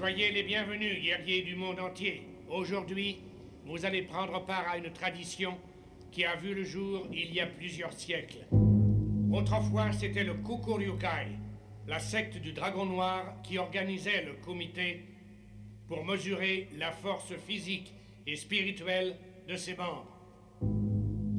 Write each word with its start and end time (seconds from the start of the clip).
Soyez 0.00 0.30
les 0.30 0.44
bienvenus, 0.44 1.02
guerriers 1.02 1.42
du 1.42 1.54
monde 1.54 1.78
entier. 1.78 2.22
Aujourd'hui, 2.48 3.18
vous 3.66 3.84
allez 3.84 4.00
prendre 4.00 4.46
part 4.46 4.66
à 4.66 4.78
une 4.78 4.90
tradition 4.94 5.58
qui 6.10 6.24
a 6.24 6.36
vu 6.36 6.54
le 6.54 6.64
jour 6.64 7.06
il 7.12 7.34
y 7.34 7.38
a 7.38 7.46
plusieurs 7.46 7.92
siècles. 7.92 8.46
Autrefois, 9.30 9.92
c'était 9.92 10.24
le 10.24 10.32
Kukuryukai, 10.32 11.36
la 11.86 11.98
secte 11.98 12.38
du 12.38 12.54
dragon 12.54 12.86
noir 12.86 13.42
qui 13.42 13.58
organisait 13.58 14.24
le 14.24 14.36
comité 14.42 15.04
pour 15.86 16.02
mesurer 16.02 16.70
la 16.78 16.92
force 16.92 17.34
physique 17.46 17.92
et 18.26 18.36
spirituelle 18.36 19.18
de 19.46 19.56
ses 19.56 19.74
membres. 19.74 20.16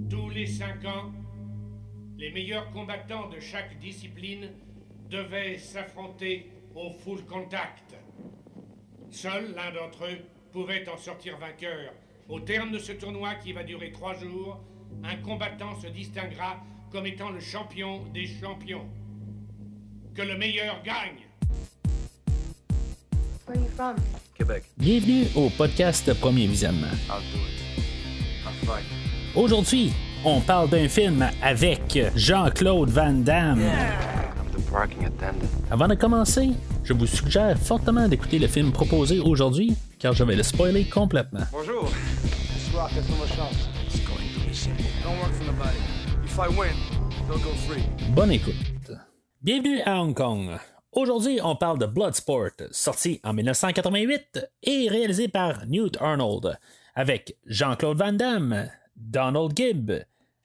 Tous 0.08 0.30
les 0.30 0.46
cinq 0.46 0.86
ans, 0.86 1.12
les 2.16 2.30
meilleurs 2.30 2.70
combattants 2.70 3.28
de 3.28 3.40
chaque 3.40 3.80
discipline 3.80 4.52
devaient 5.10 5.58
s'affronter 5.58 6.52
au 6.76 6.92
full 6.92 7.26
contact. 7.26 7.91
Seul 9.12 9.54
l'un 9.58 9.72
d'entre 9.72 10.06
eux 10.06 10.18
pouvait 10.54 10.88
en 10.88 10.98
sortir 10.98 11.38
vainqueur. 11.38 11.92
Au 12.30 12.40
terme 12.40 12.72
de 12.72 12.80
ce 12.80 12.94
tournoi 12.94 13.36
qui 13.36 13.52
va 13.52 13.62
durer 13.62 13.92
trois 13.92 14.14
jours, 14.16 14.58
un 15.04 15.18
combattant 15.18 15.76
se 15.82 15.88
distinguera 15.88 16.58
comme 16.92 17.06
étant 17.06 17.30
le 17.30 17.42
champion 17.42 18.04
des 18.14 18.26
champions. 18.26 18.86
Que 20.16 20.22
le 20.22 20.38
meilleur 20.38 20.82
gagne. 20.84 21.28
Where 23.48 23.58
are 23.58 23.64
you 23.64 23.70
from? 23.76 23.96
Québec. 24.34 24.64
Bienvenue 24.78 25.26
au 25.36 25.50
podcast 25.50 26.14
Premier 26.22 26.48
Visionnement. 26.48 26.88
I'll 27.10 27.20
do 27.34 27.40
it. 27.40 27.84
I'll 28.46 28.66
fight. 28.66 28.86
Aujourd'hui, 29.36 29.92
on 30.24 30.40
parle 30.40 30.70
d'un 30.70 30.88
film 30.88 31.28
avec 31.42 32.00
Jean-Claude 32.16 32.90
Van 32.90 33.12
Damme. 33.14 33.60
I'm 33.60 34.52
the 34.58 34.72
parking 34.72 35.04
attendant. 35.06 35.48
Avant 35.70 35.90
de 35.90 35.96
commencer, 35.96 36.52
je 36.92 36.98
vous 36.98 37.08
suggère 37.08 37.58
fortement 37.58 38.06
d'écouter 38.10 38.38
le 38.38 38.48
film 38.48 38.74
proposé 38.74 39.20
aujourd'hui, 39.20 39.78
car 39.98 40.12
je 40.12 40.26
vais 40.26 40.36
le 40.36 40.44
spoiler 40.44 40.84
complètement. 40.84 41.40
Bonjour. 41.50 41.86
This 41.86 42.70
rock 42.76 42.92
has 42.92 43.10
no 43.10 43.16
much 43.16 43.30
chance. 43.34 43.70
It's 43.88 44.02
going 44.02 44.18
to 44.34 44.46
be 44.46 44.54
simple. 44.54 44.84
Don't 45.02 45.18
work 45.22 45.32
for 45.32 45.46
nobody. 45.46 45.78
If 46.26 46.38
I 46.38 46.50
win, 46.50 46.76
they'll 47.30 47.40
go 47.40 47.54
free. 47.66 47.84
Bonne 48.14 48.32
écoute. 48.32 48.92
Bienvenue 49.42 49.80
à 49.86 50.02
Hong 50.02 50.14
Kong. 50.14 50.60
Aujourd'hui, 50.92 51.40
on 51.42 51.56
parle 51.56 51.80
de 51.80 51.86
Bloodsport, 51.86 52.60
sorti 52.72 53.22
en 53.24 53.32
1988 53.32 54.50
et 54.64 54.90
réalisé 54.90 55.30
par 55.30 55.66
Newt 55.68 55.96
Arnold, 56.02 56.60
avec 56.96 57.38
Jean-Claude 57.46 58.00
Van 58.00 58.12
Damme, 58.12 58.70
Donald 58.98 59.54
Gibb, 59.56 59.92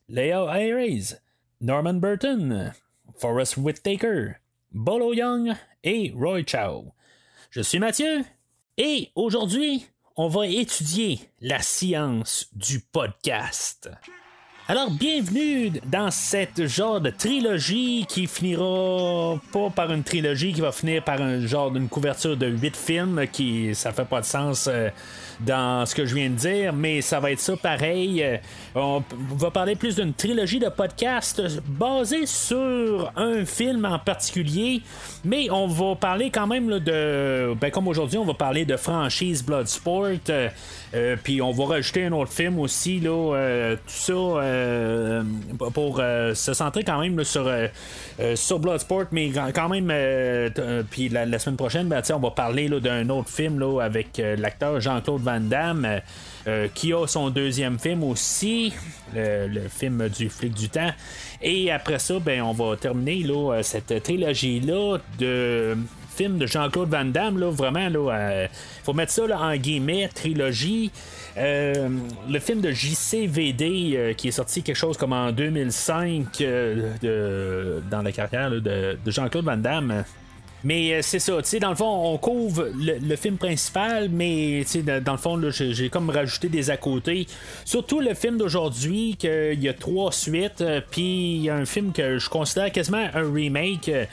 Leo 0.09 0.49
Ayres, 0.49 1.17
Norman 1.61 1.95
Burton, 1.95 2.73
Forrest 3.19 3.57
Whitaker, 3.57 4.37
Bolo 4.71 5.13
Young 5.13 5.57
et 5.87 6.13
Roy 6.15 6.43
Chow. 6.45 6.93
Je 7.51 7.63
suis 7.63 7.79
Mathieu 7.79 8.25
et 8.77 9.13
aujourd'hui, 9.15 9.87
on 10.17 10.29
va 10.29 10.47
étudier 10.47 11.21
la 11.41 11.63
science 11.63 12.49
du 12.53 12.81
podcast. 12.81 13.89
Alors, 14.69 14.91
bienvenue 14.91 15.71
dans 15.87 16.11
cette 16.11 16.67
genre 16.67 17.01
de 17.01 17.11
trilogie 17.11 18.05
qui 18.09 18.27
finira 18.27 19.41
pas 19.53 19.71
par 19.71 19.93
une 19.93 20.03
trilogie, 20.03 20.53
qui 20.53 20.61
va 20.61 20.73
finir 20.73 21.05
par 21.05 21.23
un 21.23 21.47
genre 21.47 21.71
d'une 21.71 21.89
couverture 21.89 22.37
de 22.37 22.49
8 22.49 22.77
films 22.77 23.27
qui, 23.31 23.73
ça 23.77 23.93
fait 23.93 24.05
pas 24.05 24.23
de 24.23 24.27
sens 24.27 24.67
euh, 24.67 24.89
dans 25.41 25.85
ce 25.87 25.95
que 25.95 26.07
je 26.07 26.15
viens 26.15 26.31
de 26.31 26.35
dire, 26.35 26.73
mais 26.73 27.01
ça 27.03 27.21
va 27.21 27.31
être 27.31 27.41
ça 27.41 27.57
pareil. 27.57 28.23
Euh, 28.23 28.37
On 28.75 29.03
va 29.37 29.51
parler 29.51 29.77
plus 29.77 29.97
d'une 29.97 30.15
trilogie 30.15 30.59
de 30.59 30.69
podcasts 30.69 31.43
basée 31.67 32.27
sur 32.27 33.13
un 33.17 33.45
film 33.45 33.85
en 33.85 33.99
particulier, 33.99 34.81
mais 35.25 35.49
on 35.51 35.67
va 35.67 35.95
parler 35.95 36.31
quand 36.31 36.47
même 36.47 36.79
de. 36.79 37.55
Ben, 37.61 37.71
comme 37.71 37.89
aujourd'hui, 37.89 38.19
on 38.19 38.25
va 38.25 38.35
parler 38.35 38.65
de 38.65 38.77
franchise 38.77 39.45
Bloodsport. 39.45 40.07
euh, 40.31 40.49
euh, 40.95 41.17
puis 41.23 41.43
on 41.43 41.51
va 41.53 41.67
rajouter 41.67 42.05
un 42.05 42.13
autre 42.13 42.33
film 42.33 42.59
aussi, 42.59 43.01
là, 43.01 43.75
tout 43.77 43.83
ça 43.87 45.23
pour 45.75 45.97
se 45.99 46.55
centrer 46.55 46.85
quand 46.85 47.01
même 47.01 47.23
sur, 47.25 47.51
sur 48.35 48.59
Bloodsport, 48.59 49.05
mais 49.13 49.31
quand- 49.31 49.69
même, 49.69 49.93
puis 50.91 51.09
la, 51.09 51.39
semaine 51.39 51.57
prochaine, 51.57 51.89
ben, 51.89 52.01
on 52.15 52.19
va 52.19 52.31
parler 52.31 52.69
d'un 52.69 53.09
autre 53.11 53.29
film 53.29 53.59
là, 53.59 53.81
avec 53.83 54.23
l'acteur 54.39 54.81
Jean-Claude 54.81 55.23
Van 55.27 55.41
Damme. 55.41 55.85
euh, 55.85 55.99
euh, 56.49 56.69
qui 56.73 56.93
a 56.93 57.09
son 57.09 57.29
deuxième 57.31 57.77
film 57.77 58.05
aussi, 58.05 58.73
le, 59.13 59.67
film 59.69 60.09
du 60.09 60.29
flic 60.31 60.55
du 60.55 60.69
temps. 60.69 60.93
Et 61.43 61.73
après 61.73 61.99
ça, 61.99 62.21
ben, 62.21 62.41
on 62.43 62.53
va 62.53 62.77
terminer 62.77 63.27
euh, 63.29 63.65
cette 63.65 64.01
trilogie-là 64.05 64.99
de 65.19 65.77
films 66.17 66.39
de 66.39 66.47
Jean-Claude 66.47 66.89
Van 66.89 67.05
Damme. 67.05 67.41
Là, 67.41 67.51
vraiment, 67.51 67.89
il 67.89 68.49
faut 68.85 68.93
mettre 68.93 69.11
ça 69.11 69.27
là, 69.27 69.41
en 69.41 69.57
guillemets, 69.57 70.09
trilogie. 70.15 70.93
Le 71.37 72.39
film 72.39 72.61
de 72.61 72.71
JCVD 72.71 74.15
qui 74.17 74.29
est 74.29 74.31
sorti 74.31 74.63
quelque 74.63 74.77
chose 74.77 74.97
comme 74.97 75.13
en 75.13 75.33
2005 75.33 76.27
euh, 76.43 76.93
de- 77.03 77.83
dans 77.91 78.03
la 78.03 78.13
carrière 78.13 78.51
de 78.53 78.97
Jean-Claude 79.07 79.45
Van 79.45 79.57
Damme. 79.57 80.05
Mais 80.65 80.95
euh, 80.95 81.03
c'est 81.03 81.19
ça, 81.19 81.41
tu 81.43 81.49
sais, 81.49 81.59
dans 81.61 81.71
le 81.71 81.77
fond, 81.77 82.13
on 82.13 82.19
couvre 82.19 82.69
le, 82.77 83.17
film 83.17 83.37
principal, 83.37 84.09
mais 84.09 84.63
tu 84.65 84.83
sais, 84.83 85.01
dans 85.01 85.13
le 85.13 85.19
fond, 85.19 85.37
là, 85.37 85.51
j'ai 85.51 85.89
comme 85.91 86.11
rajouté 86.11 86.49
des 86.49 86.71
à 86.71 86.77
côté. 86.77 87.27
Surtout 87.65 88.01
le 88.01 88.15
film 88.15 88.39
d'aujourd'hui, 88.39 89.17
qu'il 89.19 89.63
y 89.63 89.69
a 89.69 89.75
trois 89.75 90.13
suites, 90.13 90.61
euh, 90.63 90.81
puis 90.91 91.37
il 91.37 91.43
y 91.43 91.51
a 91.51 91.57
un 91.57 91.67
film 91.67 91.93
que 91.93 92.19
je 92.19 92.29
considère 92.29 92.73
quasiment 92.73 93.07
un 93.15 93.33
remake 93.33 93.89
euh, 93.89 94.07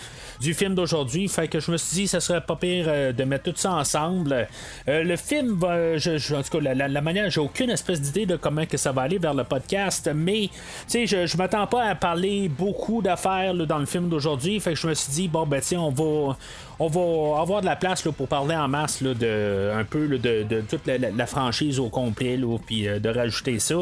du 0.43 0.53
film 0.53 0.75
d'aujourd'hui. 0.75 1.27
Fait 1.29 1.47
que 1.47 1.59
je 1.59 1.71
me 1.71 1.77
suis 1.77 1.95
dit, 1.95 2.07
ça 2.07 2.19
serait 2.19 2.41
pas 2.41 2.57
pire 2.57 2.85
euh, 2.87 3.13
de 3.13 3.23
mettre 3.23 3.45
tout 3.51 3.57
ça 3.57 3.73
ensemble. 3.73 4.47
Euh, 4.89 5.03
le 5.03 5.15
film, 5.15 5.57
va, 5.57 5.95
en 5.95 6.43
tout 6.43 6.59
cas, 6.59 6.73
la, 6.73 7.01
manière, 7.01 7.29
j'ai 7.29 7.39
aucune 7.39 7.69
espèce 7.69 8.01
d'idée 8.01 8.25
de 8.25 8.35
comment 8.35 8.65
que 8.65 8.77
ça 8.77 8.91
va 8.91 9.03
aller 9.03 9.17
vers 9.17 9.33
le 9.33 9.45
podcast, 9.45 10.11
mais 10.13 10.49
tu 10.51 10.59
sais, 10.87 11.07
je, 11.07 11.25
je 11.25 11.37
m'attends 11.37 11.65
pas 11.65 11.83
à 11.85 11.95
parler 11.95 12.49
beaucoup 12.49 13.01
d'affaires 13.01 13.53
dans 13.53 13.79
le 13.79 13.85
film 13.85 14.09
d'aujourd'hui. 14.09 14.59
Fait 14.59 14.73
que 14.73 14.79
je 14.79 14.87
me 14.87 14.93
suis 14.93 15.13
dit, 15.13 15.27
bon, 15.29 15.47
ben, 15.47 15.61
tiens, 15.61 15.79
on 15.79 15.91
va 15.91 16.35
on 16.83 16.87
va 16.87 17.41
avoir 17.41 17.61
de 17.61 17.65
la 17.65 17.75
place 17.75 18.03
là, 18.05 18.11
pour 18.11 18.27
parler 18.27 18.55
en 18.55 18.67
masse 18.67 18.99
là, 18.99 19.13
de 19.13 19.71
un 19.73 19.85
peu 19.85 20.07
de, 20.07 20.61
toute 20.69 20.85
la, 20.87 21.25
franchise 21.25 21.79
au 21.79 21.89
complet 21.89 22.37
puis 22.65 22.87
euh, 22.87 22.99
de 22.99 23.09
rajouter 23.09 23.59
ça. 23.59 23.75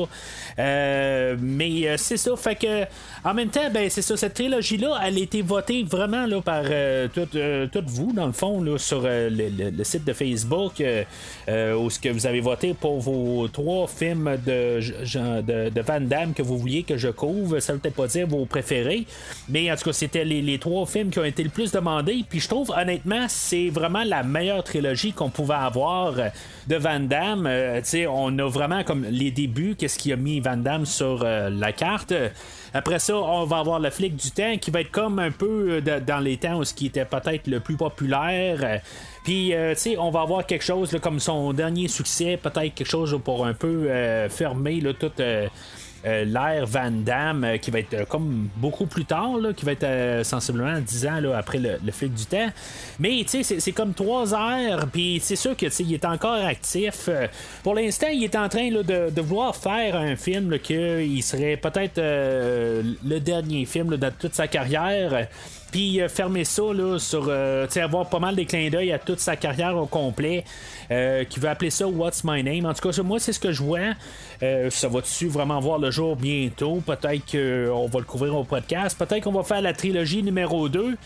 Euh, 0.59 1.35
mais 1.39 1.87
euh, 1.87 1.95
c'est 1.97 2.17
ça, 2.17 2.35
fait 2.35 2.55
que 2.55 2.83
en 3.23 3.33
même 3.33 3.49
temps, 3.49 3.69
ben 3.73 3.89
c'est 3.89 4.01
ça, 4.01 4.15
cette 4.17 4.35
trilogie 4.35 4.77
là, 4.77 4.99
elle 5.03 5.17
a 5.17 5.19
été 5.19 5.41
votée 5.41 5.83
vraiment 5.83 6.25
là 6.25 6.41
par 6.41 6.63
toutes 7.13 7.89
vous 7.89 8.13
dans 8.13 8.27
le 8.27 8.31
fond 8.33 8.61
là, 8.61 8.77
sur 8.77 9.01
le, 9.03 9.83
site 9.83 10.05
de 10.05 10.13
Facebook 10.13 10.73
où 10.77 11.89
ce 11.89 11.99
que 11.99 12.09
vous 12.09 12.27
avez 12.27 12.41
voté 12.41 12.73
pour 12.73 12.99
vos 12.99 13.47
trois 13.47 13.87
films 13.87 14.37
de, 14.45 14.79
de, 15.69 15.81
Van 15.81 16.01
Damme 16.01 16.33
que 16.33 16.43
vous 16.43 16.57
vouliez 16.57 16.83
que 16.83 16.97
je 16.97 17.09
couvre. 17.09 17.59
Ça 17.59 17.73
veut 17.73 17.79
peut-être 17.79 17.95
pas 17.95 18.07
dire 18.07 18.27
vos 18.27 18.45
préférés, 18.45 19.05
mais 19.49 19.71
en 19.71 19.75
tout 19.75 19.85
cas 19.85 19.93
c'était 19.93 20.23
les, 20.23 20.41
les 20.41 20.59
trois 20.59 20.85
films 20.85 21.09
qui 21.09 21.19
ont 21.19 21.25
été 21.25 21.43
le 21.43 21.49
plus 21.49 21.71
demandés. 21.71 22.23
Puis 22.29 22.39
je 22.39 22.47
trouve 22.47 22.69
honnêtement 22.71 22.90
c'est 23.27 23.69
vraiment 23.69 24.03
la 24.03 24.23
meilleure 24.23 24.63
trilogie 24.63 25.13
qu'on 25.13 25.29
pouvait 25.29 25.53
avoir 25.53 26.19
euh, 26.19 26.29
de 26.67 26.75
Van 26.75 26.99
Damme. 26.99 27.45
Euh, 27.47 27.81
on 28.09 28.37
a 28.39 28.49
vraiment 28.49 28.83
comme 28.83 29.05
les 29.09 29.31
débuts, 29.31 29.75
qu'est-ce 29.77 29.97
qui 29.97 30.11
a 30.11 30.15
mis 30.15 30.39
Van 30.39 30.57
Damme 30.57 30.85
sur 30.85 31.21
euh, 31.23 31.49
la 31.49 31.71
carte. 31.71 32.13
Après 32.73 32.99
ça, 32.99 33.15
on 33.15 33.45
va 33.45 33.59
avoir 33.59 33.79
le 33.79 33.89
flic 33.89 34.15
du 34.15 34.31
temps 34.31 34.57
qui 34.59 34.71
va 34.71 34.81
être 34.81 34.91
comme 34.91 35.19
un 35.19 35.31
peu 35.31 35.81
dans 35.81 36.23
les 36.23 36.37
temps 36.37 36.59
où 36.59 36.63
ce 36.63 36.73
qui 36.73 36.85
était 36.85 37.03
peut-être 37.03 37.47
le 37.47 37.59
plus 37.59 37.75
populaire. 37.75 38.81
Puis, 39.25 39.51
tu 39.51 39.75
sais, 39.75 39.97
on 39.97 40.09
va 40.09 40.21
avoir 40.21 40.45
quelque 40.45 40.63
chose 40.63 40.97
comme 41.01 41.19
son 41.19 41.51
dernier 41.51 41.89
succès, 41.89 42.39
peut-être 42.41 42.73
quelque 42.73 42.89
chose 42.89 43.19
pour 43.25 43.45
un 43.45 43.53
peu 43.53 43.89
fermer 44.29 44.81
euh, 45.19 45.47
l'ère 46.25 46.65
Van 46.65 46.91
Damme, 46.91 47.43
euh, 47.43 47.57
qui 47.57 47.71
va 47.71 47.79
être 47.79 47.93
euh, 47.93 48.05
comme 48.05 48.49
beaucoup 48.55 48.85
plus 48.85 49.05
tard, 49.05 49.37
qui 49.55 49.65
va 49.65 49.73
être 49.73 49.83
euh, 49.83 50.23
sensiblement 50.23 50.79
10 50.79 51.05
ans 51.07 51.19
après 51.35 51.59
le, 51.59 51.77
le 51.83 51.91
flic 51.91 52.13
du 52.13 52.25
temps. 52.25 52.49
Mais, 52.99 53.23
tu 53.27 53.43
sais, 53.43 53.59
c'est- 53.59 53.71
comme 53.71 53.93
trois 53.93 54.33
heures, 54.33 54.87
puis 54.91 55.19
c'est 55.23 55.35
sûr 55.35 55.55
que, 55.55 55.65
il 55.81 55.93
est 55.93 56.05
encore 56.05 56.43
actif. 56.45 57.05
Euh, 57.07 57.27
Pour 57.63 57.75
l'instant, 57.75 58.07
il 58.11 58.23
est 58.23 58.35
en 58.35 58.49
train 58.49 58.69
de, 58.71 59.09
de 59.09 59.21
vouloir 59.21 59.55
faire 59.55 59.95
un 59.95 60.15
film 60.15 60.57
qu'il 60.59 61.23
serait 61.23 61.57
peut-être 61.57 61.97
euh, 61.99 62.81
le 63.05 63.19
dernier 63.19 63.65
film 63.65 63.95
de 63.97 64.09
toute 64.19 64.33
sa 64.35 64.47
carrière. 64.47 65.27
Puis 65.71 66.01
euh, 66.01 66.09
fermer 66.09 66.43
ça 66.43 66.63
là, 66.73 66.99
sur. 66.99 67.25
euh, 67.29 67.65
avoir 67.81 68.09
pas 68.09 68.19
mal 68.19 68.35
des 68.35 68.45
clins 68.45 68.69
d'œil 68.69 68.91
à 68.91 68.99
toute 68.99 69.19
sa 69.19 69.35
carrière 69.35 69.77
au 69.77 69.85
complet. 69.85 70.43
euh, 70.91 71.23
qui 71.23 71.39
veut 71.39 71.47
appeler 71.47 71.69
ça 71.69 71.87
What's 71.87 72.23
My 72.25 72.43
Name. 72.43 72.65
En 72.65 72.73
tout 72.73 72.87
cas, 72.89 73.01
moi, 73.01 73.17
c'est 73.17 73.31
ce 73.31 73.39
que 73.39 73.51
je 73.51 73.63
vois. 73.63 73.93
Ça 74.71 74.87
va-tu 74.87 75.27
vraiment 75.27 75.59
voir 75.59 75.77
le 75.77 75.91
jour 75.91 76.15
bientôt? 76.15 76.81
Peut-être 76.85 77.31
qu'on 77.31 77.87
va 77.87 77.99
le 77.99 78.05
couvrir 78.05 78.35
au 78.35 78.43
podcast. 78.43 78.97
Peut-être 78.97 79.23
qu'on 79.23 79.31
va 79.31 79.43
faire 79.43 79.61
la 79.61 79.71
trilogie 79.71 80.23
numéro 80.23 80.67
2 80.67 80.97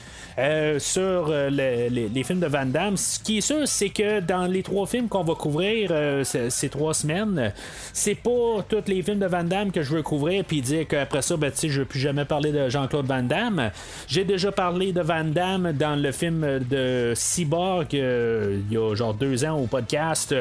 sur 0.80 1.28
les, 1.50 2.24
films 2.24 2.40
de 2.40 2.48
Van 2.48 2.66
Damme. 2.66 2.96
Ce 2.96 3.20
qui 3.20 3.40
est 3.40 3.42
sûr, 3.42 3.68
c'est 3.68 3.90
que 3.90 4.22
dans 4.22 4.46
les 4.46 4.64
trois 4.64 4.88
films 4.88 5.10
qu'on 5.10 5.24
va 5.24 5.36
couvrir 5.36 5.92
ces, 6.24 6.70
trois 6.70 6.94
semaines, 6.94 7.54
c'est 7.92 8.16
pas 8.16 8.64
tous 8.70 8.88
les 8.88 9.04
films 9.04 9.20
de 9.20 9.28
Van 9.28 9.44
Damme 9.44 9.72
que 9.72 9.84
je 9.84 9.96
veux 9.96 10.02
couvrir 10.02 10.46
puis 10.46 10.62
dire 10.62 10.88
qu'après 10.88 11.22
ça, 11.22 11.36
ben, 11.36 11.52
je 11.56 11.68
ne 11.68 11.74
veux 11.74 11.86
plus 11.86 12.00
jamais 12.00 12.26
parler 12.26 12.54
de 12.54 12.70
Jean-Claude 12.70 13.06
Van 13.06 13.22
Damme. 13.22 13.70
J'ai 14.08 14.24
déjà 14.24 14.52
parlé 14.56 14.94
de 14.94 15.02
Van 15.02 15.26
Damme 15.26 15.74
dans 15.74 16.02
le 16.02 16.12
film 16.12 16.60
de 16.70 17.12
Cyborg 17.14 17.88
il 17.92 18.74
y 18.74 18.78
a 18.78 18.96
genre 18.96 19.14
deux 19.14 19.44
ans 19.46 19.60
au 19.60 19.68
podcast. 19.68 20.34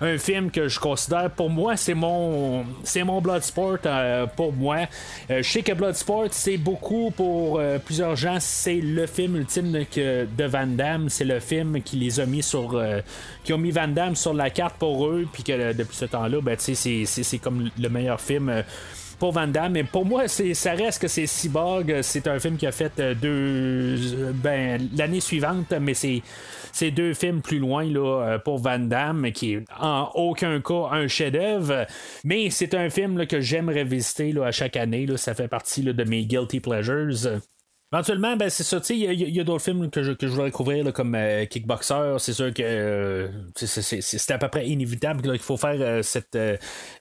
Un 0.00 0.18
film 0.18 0.50
que 0.50 0.68
je 0.68 0.78
considère 0.78 1.30
pour 1.30 1.48
moi, 1.48 1.76
c'est 1.76 1.94
mon 1.94 2.64
c'est 2.84 3.04
mon 3.04 3.20
Bloodsport 3.20 3.78
euh, 3.86 4.26
pour 4.26 4.52
moi. 4.52 4.80
Euh, 5.30 5.42
je 5.42 5.48
sais 5.48 5.62
que 5.62 5.72
Bloodsport, 5.72 6.28
c'est 6.32 6.58
beaucoup 6.58 7.10
pour 7.10 7.58
euh, 7.58 7.78
plusieurs 7.78 8.16
gens, 8.16 8.38
c'est 8.40 8.80
le 8.80 9.06
film 9.06 9.36
ultime 9.36 9.72
de, 9.72 10.26
de 10.26 10.44
Van 10.44 10.66
Damme. 10.66 11.08
C'est 11.08 11.24
le 11.24 11.40
film 11.40 11.80
qui 11.82 11.96
les 11.96 12.20
a 12.20 12.26
mis 12.26 12.42
sur. 12.42 12.82
qui 13.44 13.52
ont 13.52 13.58
mis 13.58 13.70
Van 13.70 13.88
Damme 13.88 14.16
sur 14.16 14.34
la 14.34 14.50
carte 14.50 14.76
pour 14.76 15.06
eux, 15.06 15.26
puis 15.32 15.42
que 15.42 15.72
depuis 15.72 15.96
ce 15.96 16.04
temps-là, 16.04 16.40
ben, 16.42 16.56
c'est 16.58 17.38
comme 17.38 17.70
le 17.78 17.88
meilleur 17.88 18.20
film 18.20 18.62
pour 19.22 19.30
Van 19.30 19.46
Damme. 19.46 19.74
Mais 19.74 19.84
pour 19.84 20.04
moi, 20.04 20.26
ça 20.26 20.72
reste 20.72 21.00
que 21.00 21.06
c'est 21.06 21.28
Cyborg. 21.28 22.00
C'est 22.02 22.26
un 22.26 22.40
film 22.40 22.56
qui 22.56 22.66
a 22.66 22.72
fait 22.72 22.98
euh, 22.98 23.14
deux. 23.14 24.32
Ben, 24.34 24.88
l'année 24.96 25.20
suivante, 25.20 25.72
mais 25.80 25.94
c'est, 25.94 26.22
c'est 26.72 26.90
deux 26.90 27.14
films 27.14 27.40
plus 27.40 27.60
loin 27.60 27.84
là, 27.84 28.00
euh, 28.00 28.38
pour 28.40 28.58
Van 28.58 28.80
Damme, 28.80 29.30
qui 29.30 29.52
est 29.52 29.64
en 29.78 30.10
aucun 30.14 30.60
cas 30.60 30.88
un 30.90 31.06
chef-d'œuvre. 31.06 31.86
Mais 32.24 32.50
c'est 32.50 32.74
un 32.74 32.90
film 32.90 33.24
que 33.28 33.40
j'aime 33.40 33.68
revisiter 33.68 34.32
là, 34.32 34.46
à 34.46 34.50
chaque 34.50 34.76
année. 34.76 35.06
Ça 35.14 35.34
fait 35.34 35.46
partie 35.46 35.84
de 35.84 36.02
mes 36.02 36.24
guilty 36.24 36.58
pleasures. 36.58 37.38
Éventuellement, 37.92 38.36
ben, 38.36 38.48
c'est 38.48 38.62
ça. 38.62 38.78
Il 38.88 38.96
y 38.96 39.38
a, 39.38 39.44
d'autres 39.44 39.64
films 39.64 39.90
que 39.90 40.02
je, 40.02 40.12
que 40.12 40.26
je 40.26 40.32
voudrais 40.32 40.50
couvrir, 40.50 40.90
comme 40.94 41.14
euh, 41.14 41.44
Kickboxer. 41.44 42.14
C'est 42.20 42.32
sûr 42.32 42.54
que 42.54 42.62
euh, 42.62 43.28
c'est 43.54 44.30
à 44.30 44.38
peu 44.38 44.48
près 44.48 44.66
inévitable 44.66 45.20
qu'il 45.20 45.38
faut 45.40 45.58
faire 45.58 45.76
euh, 45.78 46.00
cette, 46.02 46.38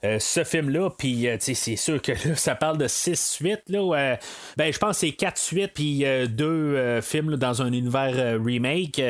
ce 0.04 0.44
film-là. 0.44 0.90
Puis, 0.98 1.28
c'est 1.40 1.78
sûr 1.78 2.02
que 2.02 2.12
ça 2.36 2.56
parle 2.56 2.78
de 2.78 2.90
6 2.90 3.16
suites. 3.16 3.64
Là, 3.70 4.18
ben, 4.58 4.74
je 4.74 4.78
pense 4.80 5.00
que 5.00 5.08
c'est 5.08 5.14
4 5.14 5.38
suites, 5.38 5.72
puis 5.74 6.04
2 6.28 7.00
films 7.00 7.38
dans 7.38 7.62
un 7.62 7.72
univers 7.72 8.38
remake. 8.44 9.02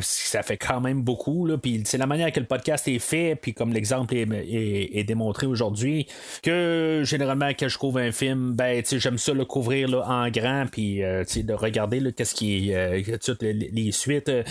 ça 0.00 0.42
fait 0.42 0.56
quand 0.56 0.80
même 0.80 1.02
beaucoup. 1.02 1.46
Là, 1.46 1.58
puis, 1.58 1.80
c'est 1.84 1.98
la 1.98 2.06
manière 2.06 2.32
que 2.32 2.40
le 2.40 2.46
podcast 2.46 2.88
est 2.88 2.98
fait, 2.98 3.36
puis 3.40 3.54
comme 3.54 3.72
l'exemple 3.72 4.16
est, 4.16 5.04
démontré 5.04 5.46
aujourd'hui, 5.46 6.08
que 6.42 7.02
généralement, 7.04 7.50
quand 7.50 7.68
je 7.68 7.78
couvre 7.78 8.00
un 8.00 8.10
film, 8.10 8.54
ben, 8.54 8.82
j'aime 8.84 9.18
ça 9.18 9.32
le 9.32 9.44
couvrir 9.44 9.88
là, 9.88 10.04
en 10.08 10.28
grand, 10.28 10.66
puis 10.70 10.87
euh, 11.02 11.24
de 11.24 11.52
regarder 11.52 12.12
qu'est-ce 12.12 12.34
qui 12.34 12.70
est 12.70 12.74
euh, 12.74 13.16
toutes 13.24 13.42
les, 13.42 13.92
suites. 13.92 14.28
Euh, 14.28 14.42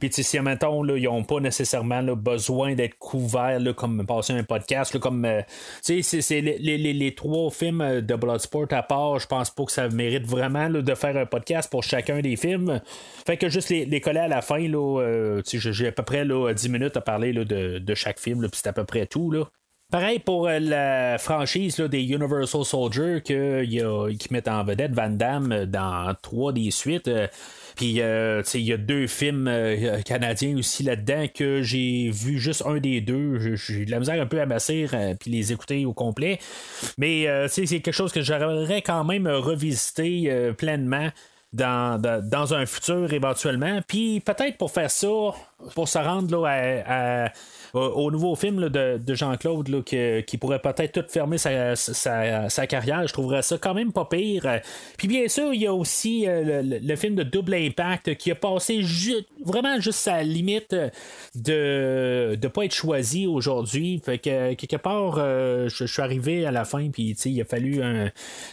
puis 0.00 0.10
si 0.12 0.40
mettons, 0.40 0.82
là, 0.82 0.96
ils 0.96 1.04
n'ont 1.04 1.24
pas 1.24 1.40
nécessairement 1.40 2.02
besoin 2.14 2.74
d'être 2.74 2.98
couverts 2.98 3.60
comme 3.76 4.06
passer 4.06 4.32
un 4.32 4.44
podcast. 4.44 4.98
comme 4.98 5.26
c'est, 5.82 6.00
les, 6.40 7.14
trois 7.14 7.50
films 7.50 8.00
de 8.00 8.14
Bloodsport 8.14 8.66
à 8.70 8.82
part, 8.82 9.18
je 9.18 9.26
pense 9.26 9.50
pas 9.50 9.64
que 9.64 9.72
ça 9.72 9.88
mérite 9.88 10.26
vraiment 10.26 10.68
de 10.70 10.94
faire 10.94 11.16
un 11.16 11.26
podcast 11.26 11.70
pour 11.70 11.82
chacun 11.82 12.20
des 12.20 12.36
films. 12.36 12.80
Fait 13.26 13.36
que 13.36 13.48
juste 13.48 13.70
les, 13.70 14.00
coller 14.00 14.20
à 14.20 14.28
la 14.28 14.42
fin, 14.42 14.58
j'ai 14.58 15.86
à 15.86 15.92
peu 15.92 16.02
près 16.02 16.24
là, 16.24 16.52
10 16.52 16.68
minutes 16.68 16.96
à 16.96 17.00
parler 17.00 17.32
de, 17.32 17.78
de, 17.78 17.94
chaque 17.94 18.18
film, 18.18 18.40
puis 18.42 18.60
c'est 18.62 18.68
à 18.68 18.72
peu 18.72 18.84
près 18.84 19.06
tout. 19.06 19.30
Là. 19.30 19.44
Pareil 19.88 20.18
pour 20.18 20.48
euh, 20.48 20.58
la 20.58 21.16
franchise 21.16 21.76
des 21.76 22.02
Universal 22.02 22.64
Soldier 22.64 23.22
qui 23.22 24.32
mettent 24.32 24.48
en 24.48 24.64
vedette 24.64 24.92
Van 24.92 25.10
Damme 25.10 25.64
dans 25.66 26.12
trois 26.22 26.52
des 26.52 26.72
suites. 26.72 27.06
Euh, 27.06 27.28
puis 27.76 28.00
euh, 28.00 28.42
il 28.54 28.62
y 28.62 28.72
a 28.72 28.78
deux 28.78 29.06
films 29.06 29.48
canadiens 30.04 30.58
aussi 30.58 30.82
là-dedans 30.82 31.26
que 31.32 31.62
j'ai 31.62 32.10
vu 32.10 32.40
juste 32.40 32.64
un 32.66 32.78
des 32.78 33.00
deux. 33.00 33.54
J'ai 33.54 33.84
de 33.84 33.90
la 33.92 34.00
misère 34.00 34.20
un 34.20 34.26
peu 34.26 34.40
à 34.40 34.46
m'asseoir 34.46 34.88
puis 35.20 35.30
les 35.30 35.52
écouter 35.52 35.86
au 35.86 35.92
complet. 35.92 36.40
Mais 36.98 37.28
c'est 37.48 37.66
quelque 37.66 37.92
chose 37.92 38.12
que 38.12 38.22
j'aimerais 38.22 38.82
quand 38.82 39.04
même 39.04 39.28
revisiter 39.28 40.52
pleinement. 40.56 41.10
Dans, 41.52 41.98
dans, 42.22 42.52
un 42.52 42.66
futur 42.66 43.10
éventuellement. 43.14 43.80
Puis 43.88 44.20
peut-être 44.20 44.58
pour 44.58 44.70
faire 44.72 44.90
ça, 44.90 45.08
pour 45.74 45.88
se 45.88 45.96
rendre 45.96 46.42
là, 46.42 46.82
à 46.86 47.32
au 47.76 48.10
nouveau 48.10 48.34
film 48.36 48.68
de, 48.68 49.14
Jean-Claude 49.14 49.84
qui, 49.84 50.38
pourrait 50.38 50.60
peut-être 50.60 51.00
tout 51.00 51.08
fermer 51.08 51.38
sa, 51.38 52.66
carrière. 52.66 53.06
Je 53.06 53.12
trouverais 53.12 53.42
ça 53.42 53.58
quand 53.58 53.74
même 53.74 53.92
pas 53.92 54.04
pire. 54.04 54.60
Puis 54.96 55.08
bien 55.08 55.28
sûr, 55.28 55.52
il 55.52 55.62
y 55.62 55.66
a 55.66 55.74
aussi 55.74 56.26
euh, 56.26 56.62
le, 56.62 56.96
film 56.96 57.14
de 57.14 57.22
Double 57.22 57.54
Impact 57.54 58.16
qui 58.16 58.30
a 58.30 58.34
passé 58.34 58.80
vraiment 59.44 59.78
juste 59.80 59.98
sa 59.98 60.22
limite 60.22 60.74
de 61.34 62.36
ne 62.40 62.48
pas 62.48 62.64
être 62.64 62.74
choisi 62.74 63.26
aujourd'hui. 63.26 64.00
Fait 64.04 64.18
que 64.18 64.54
quelque 64.54 64.76
part, 64.76 65.16
euh, 65.18 65.68
je, 65.68 65.84
suis 65.84 66.02
arrivé 66.02 66.46
à 66.46 66.50
la 66.50 66.64
fin, 66.64 66.90
puis 66.90 67.10
il 67.24 67.40
a 67.40 67.44
fallu 67.44 67.82
un. 67.82 68.10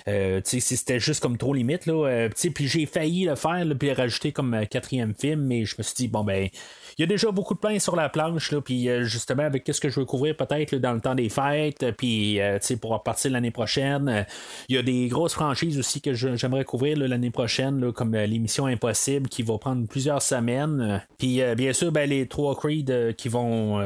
Euh, 0.08 0.42
c'était 0.44 1.00
juste 1.00 1.22
comme 1.22 1.38
trop 1.38 1.54
limite, 1.54 1.86
là. 1.86 2.30
puis 2.54 2.68
j'ai 2.68 2.86
failli 2.86 3.26
le 3.26 3.36
faire, 3.36 3.66
puis 3.80 3.92
rajouter 3.94 4.32
comme 4.32 4.66
quatrième 4.70 5.14
film, 5.14 5.42
mais 5.42 5.66
je 5.66 5.76
me 5.78 5.84
suis 5.84 5.96
dit, 5.96 6.08
bon 6.08 6.24
ben 6.24 6.50
il 6.98 7.02
y 7.02 7.04
a 7.04 7.08
déjà 7.08 7.32
beaucoup 7.32 7.54
de 7.54 7.60
pain 7.60 7.80
sur 7.80 7.96
la 7.96 8.10
planche, 8.10 8.52
là, 8.52 8.62
puis 8.62 8.88
euh, 8.88 9.04
justement, 9.04 9.44
avec 9.44 9.68
ce 9.72 9.80
que 9.80 9.90
je 9.90 10.00
veux 10.00 10.06
couvrir 10.06 10.36
peut-être 10.36 10.76
dans 10.76 10.94
le 10.94 11.02
temps 11.02 11.16
des 11.16 11.30
fêtes, 11.30 11.92
puis 11.98 12.40
euh, 12.40 12.60
pour 12.80 13.02
partir 13.04 13.32
l'année 13.32 13.52
prochaine. 13.52 14.10
Euh, 14.10 14.24
il 14.70 14.76
y 14.76 14.80
a 14.80 14.84
des 14.84 15.08
grosses 15.08 15.34
franchises 15.34 15.78
aussi 15.80 16.02
que 16.02 16.14
j'aimerais 16.14 16.64
couvrir 16.64 16.98
l'année 16.98 17.32
prochaine, 17.32 17.92
comme 17.92 18.16
l'émission 18.16 18.66
Impossible 18.66 19.28
qui 19.28 19.44
va 19.44 19.58
prendre 19.58 19.88
plusieurs 19.88 20.22
semaines. 20.22 21.02
Puis 21.18 21.42
bien 21.56 21.74
sûr, 21.74 21.92
ben, 21.92 22.10
les 22.10 22.28
trois 22.28 22.56
Creed 22.56 23.16
qui 23.18 23.30
vont 23.30 23.80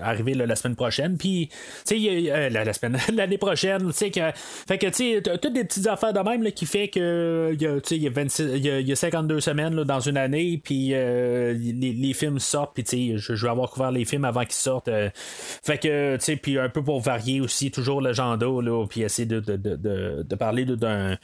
arriver 0.00 0.34
la 0.34 0.56
semaine 0.56 0.76
prochaine. 0.76 1.16
Puis, 1.16 1.48
tu 1.86 1.98
sais, 1.98 2.50
la, 2.50 2.72
semaine, 2.72 2.98
l'année 3.14 3.38
prochaine, 3.38 3.86
tu 3.88 3.92
sais, 3.92 4.10
que. 4.10 4.20
Fait 4.34 4.78
que, 4.78 4.86
tu 4.88 5.14
sais, 5.14 5.22
toutes 5.40 5.52
des 5.52 5.64
petites 5.64 5.86
affaires 5.86 6.12
de 6.12 6.20
même 6.20 6.50
qui 6.52 6.66
fait 6.66 6.88
que, 6.88 7.50
il 7.54 7.62
y 7.62 7.66
a, 7.66 7.78
il 7.90 8.88
y, 8.88 8.92
a 8.92 8.96
52 8.96 9.40
semaines 9.40 9.84
dans 9.84 10.00
une 10.00 10.16
année, 10.16 10.60
puis 10.62 10.88
les, 10.88 11.54
les 11.54 12.12
films 12.12 12.38
sortent, 12.46 12.74
puis 12.74 12.84
tu 12.84 13.18
je, 13.18 13.34
je 13.34 13.46
vais 13.46 13.50
avoir 13.50 13.70
couvert 13.70 13.90
les 13.90 14.04
films 14.04 14.24
avant 14.24 14.42
qu'ils 14.42 14.52
sortent. 14.52 14.88
Euh, 14.88 15.10
fait 15.14 15.78
que, 15.78 16.16
tu 16.16 16.24
sais, 16.24 16.36
puis 16.36 16.58
un 16.58 16.68
peu 16.68 16.82
pour 16.82 17.00
varier 17.00 17.40
aussi, 17.40 17.70
toujours 17.70 18.00
l'agenda, 18.00 18.46
là, 18.46 18.86
puis 18.86 19.02
essayer 19.02 19.26
de, 19.26 19.40
de, 19.40 19.56
de, 19.56 20.24
de 20.28 20.34
parler 20.36 20.64
d'un, 20.64 21.16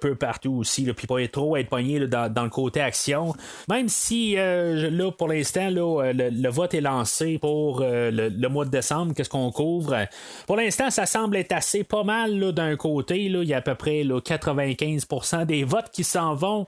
peu 0.00 0.14
partout 0.14 0.54
aussi, 0.54 0.84
puis 0.92 1.06
pas 1.06 1.20
être 1.20 1.32
trop 1.32 1.56
être 1.56 1.68
pogné 1.68 2.06
dans, 2.06 2.32
dans, 2.32 2.44
le 2.44 2.50
côté 2.50 2.80
action. 2.80 3.34
Même 3.68 3.88
si, 3.88 4.36
euh, 4.36 4.90
là, 4.90 5.10
pour 5.10 5.28
l'instant, 5.28 5.68
euh, 5.70 6.12
le, 6.12 6.48
vote 6.48 6.74
est 6.74 6.80
lancé 6.80 7.38
pour 7.38 7.80
le, 7.80 8.48
mois 8.48 8.64
de 8.64 8.70
décembre, 8.70 9.14
qu'est-ce 9.14 9.30
qu'on 9.30 9.50
couvre? 9.50 10.06
Pour 10.46 10.56
l'instant, 10.56 10.90
ça 10.90 11.06
semble 11.06 11.36
être 11.36 11.52
assez 11.52 11.84
pas 11.84 12.04
mal 12.04 12.52
d'un 12.52 12.76
côté. 12.76 13.28
Là, 13.28 13.42
il 13.42 13.48
y 13.48 13.54
a 13.54 13.58
à 13.58 13.60
peu 13.60 13.74
près 13.74 14.04
là, 14.04 14.20
95% 14.20 15.46
des 15.46 15.64
votes 15.64 15.90
qui 15.90 16.04
s'en 16.04 16.34
vont. 16.34 16.66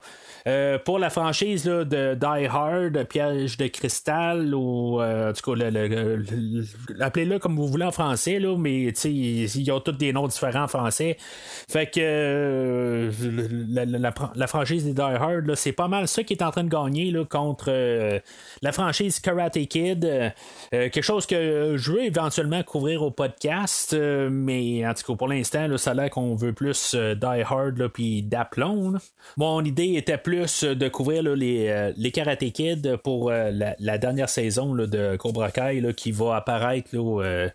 pour 0.84 0.98
la 0.98 1.10
franchise 1.10 1.64
de 1.64 2.14
Die 2.14 2.46
Hard, 2.46 3.04
Piège 3.04 3.56
de 3.56 3.66
Christ 3.66 3.89
ou 4.54 5.00
euh, 5.00 5.30
en 5.30 5.32
tout 5.32 5.54
cas, 5.54 5.66
appelez-le 7.00 7.38
comme 7.38 7.56
vous 7.56 7.66
voulez 7.66 7.84
en 7.84 7.90
français, 7.90 8.38
là, 8.38 8.56
mais 8.56 8.92
ils 9.04 9.72
ont 9.72 9.80
tous 9.80 9.92
des 9.92 10.12
noms 10.12 10.28
différents 10.28 10.64
en 10.64 10.68
français. 10.68 11.16
Fait 11.68 11.86
que 11.86 12.00
euh, 12.00 13.10
la, 14.34 14.46
franchise 14.46 14.84
des 14.84 14.94
Die 14.94 15.00
Hard, 15.00 15.54
c'est 15.54 15.72
pas 15.72 15.88
mal 15.88 16.08
ça 16.08 16.22
qui 16.22 16.34
est 16.34 16.42
en 16.42 16.50
train 16.50 16.64
de 16.64 16.68
gagner 16.68 17.10
là, 17.10 17.24
contre 17.24 17.66
euh, 17.68 18.18
la 18.62 18.72
franchise 18.72 19.20
Karate 19.20 19.66
Kid. 19.66 20.08
quelque 20.70 21.02
chose 21.02 21.26
que 21.26 21.76
je 21.76 21.92
veux 21.92 22.04
éventuellement 22.04 22.62
couvrir 22.62 23.02
au 23.02 23.10
podcast, 23.10 23.96
mais 24.30 24.86
en 24.86 24.94
tout 24.94 25.12
cas, 25.12 25.16
pour 25.16 25.28
l'instant, 25.28 25.76
ça 25.76 25.92
a 25.92 25.94
l'air 25.94 26.10
qu'on 26.10 26.34
veut 26.34 26.52
plus 26.52 26.94
Die 26.94 27.42
Hard 27.48 27.88
puis 27.88 28.22
d'aplomb. 28.22 28.94
Mon 29.36 29.64
idée 29.64 29.94
était 29.94 30.18
plus 30.18 30.64
de 30.64 30.88
couvrir 30.88 31.22
les, 31.22 31.92
les 31.96 32.10
Karate 32.10 32.50
Kid 32.52 32.96
pour 33.02 33.30
la, 33.30 33.74
la 33.80 33.98
dernière 33.98 34.28
saison 34.28 34.74
de 34.74 35.16
Cobra 35.16 35.50
Kai 35.50 35.82
qui 35.96 36.12
va 36.12 36.36
apparaître 36.36 36.90
euh, 36.94 37.48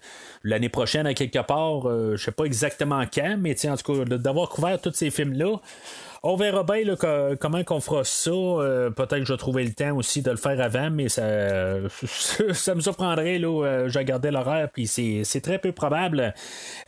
l'année 0.44 0.70
prochaine 0.70 1.08
à 1.08 1.13
quelque 1.13 1.39
part. 1.46 1.88
Euh, 1.88 2.15
je 2.17 2.24
sais 2.24 2.32
pas 2.32 2.46
exactement 2.46 3.03
quand, 3.13 3.38
mais 3.39 3.55
en 3.70 3.77
tout 3.77 3.94
cas, 3.94 4.17
d'avoir 4.17 4.50
couvert 4.50 4.82
tous 4.82 4.94
ces 4.94 5.12
films-là 5.12 5.58
on 6.27 6.36
verra 6.38 6.63
bien 6.63 6.96
comment 7.39 7.63
qu'on 7.63 7.79
fera 7.79 8.03
ça. 8.03 8.32
Euh, 8.32 8.89
peut-être 8.89 9.20
que 9.20 9.25
je 9.25 9.34
vais 9.34 9.38
trouver 9.38 9.63
le 9.63 9.74
temps 9.74 9.96
aussi 9.96 10.24
de 10.24 10.32
le 10.32 10.38
faire 10.38 10.60
avant, 10.60 10.89
mais 10.89 11.08
ça, 11.08 11.22
ça 12.53 12.74
me 12.74 12.82
surprendrait. 12.82 13.38
Là, 13.38 13.48
euh, 13.48 13.89
je 13.89 14.00
regardais 14.00 14.32
l'horaire, 14.32 14.70
puis 14.74 14.88
c'est, 14.88 15.41
très 15.41 15.60
peu 15.60 15.72
probable. 15.72 16.34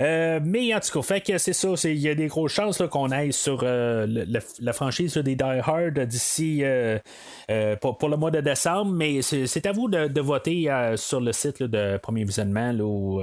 Euh, 0.01 0.39
mais 0.43 0.73
en 0.73 0.79
tout 0.79 0.91
cas, 0.91 1.01
fait 1.03 1.21
que 1.21 1.37
c'est 1.37 1.53
ça. 1.53 1.69
Il 1.83 1.99
y 1.99 2.09
a 2.09 2.15
des 2.15 2.25
grosses 2.25 2.53
chances 2.53 2.81
qu'on 2.89 3.11
aille 3.11 3.31
sur 3.31 3.63
la 3.63 4.73
franchise 4.73 5.15
des 5.17 5.35
Die 5.35 5.43
Hard 5.43 5.99
d'ici 5.99 6.63
pour, 7.79 8.09
le 8.09 8.17
mois 8.17 8.31
de 8.31 8.41
décembre. 8.41 8.91
Mais 8.91 9.21
c'est, 9.21 9.65
à 9.67 9.71
vous 9.71 9.87
de, 9.87 10.19
voter 10.19 10.67
sur 10.95 11.21
le 11.21 11.31
site 11.31 11.61
de 11.61 11.97
Premier 11.97 12.23
Visionnement 12.23 12.73
ou, 12.73 13.21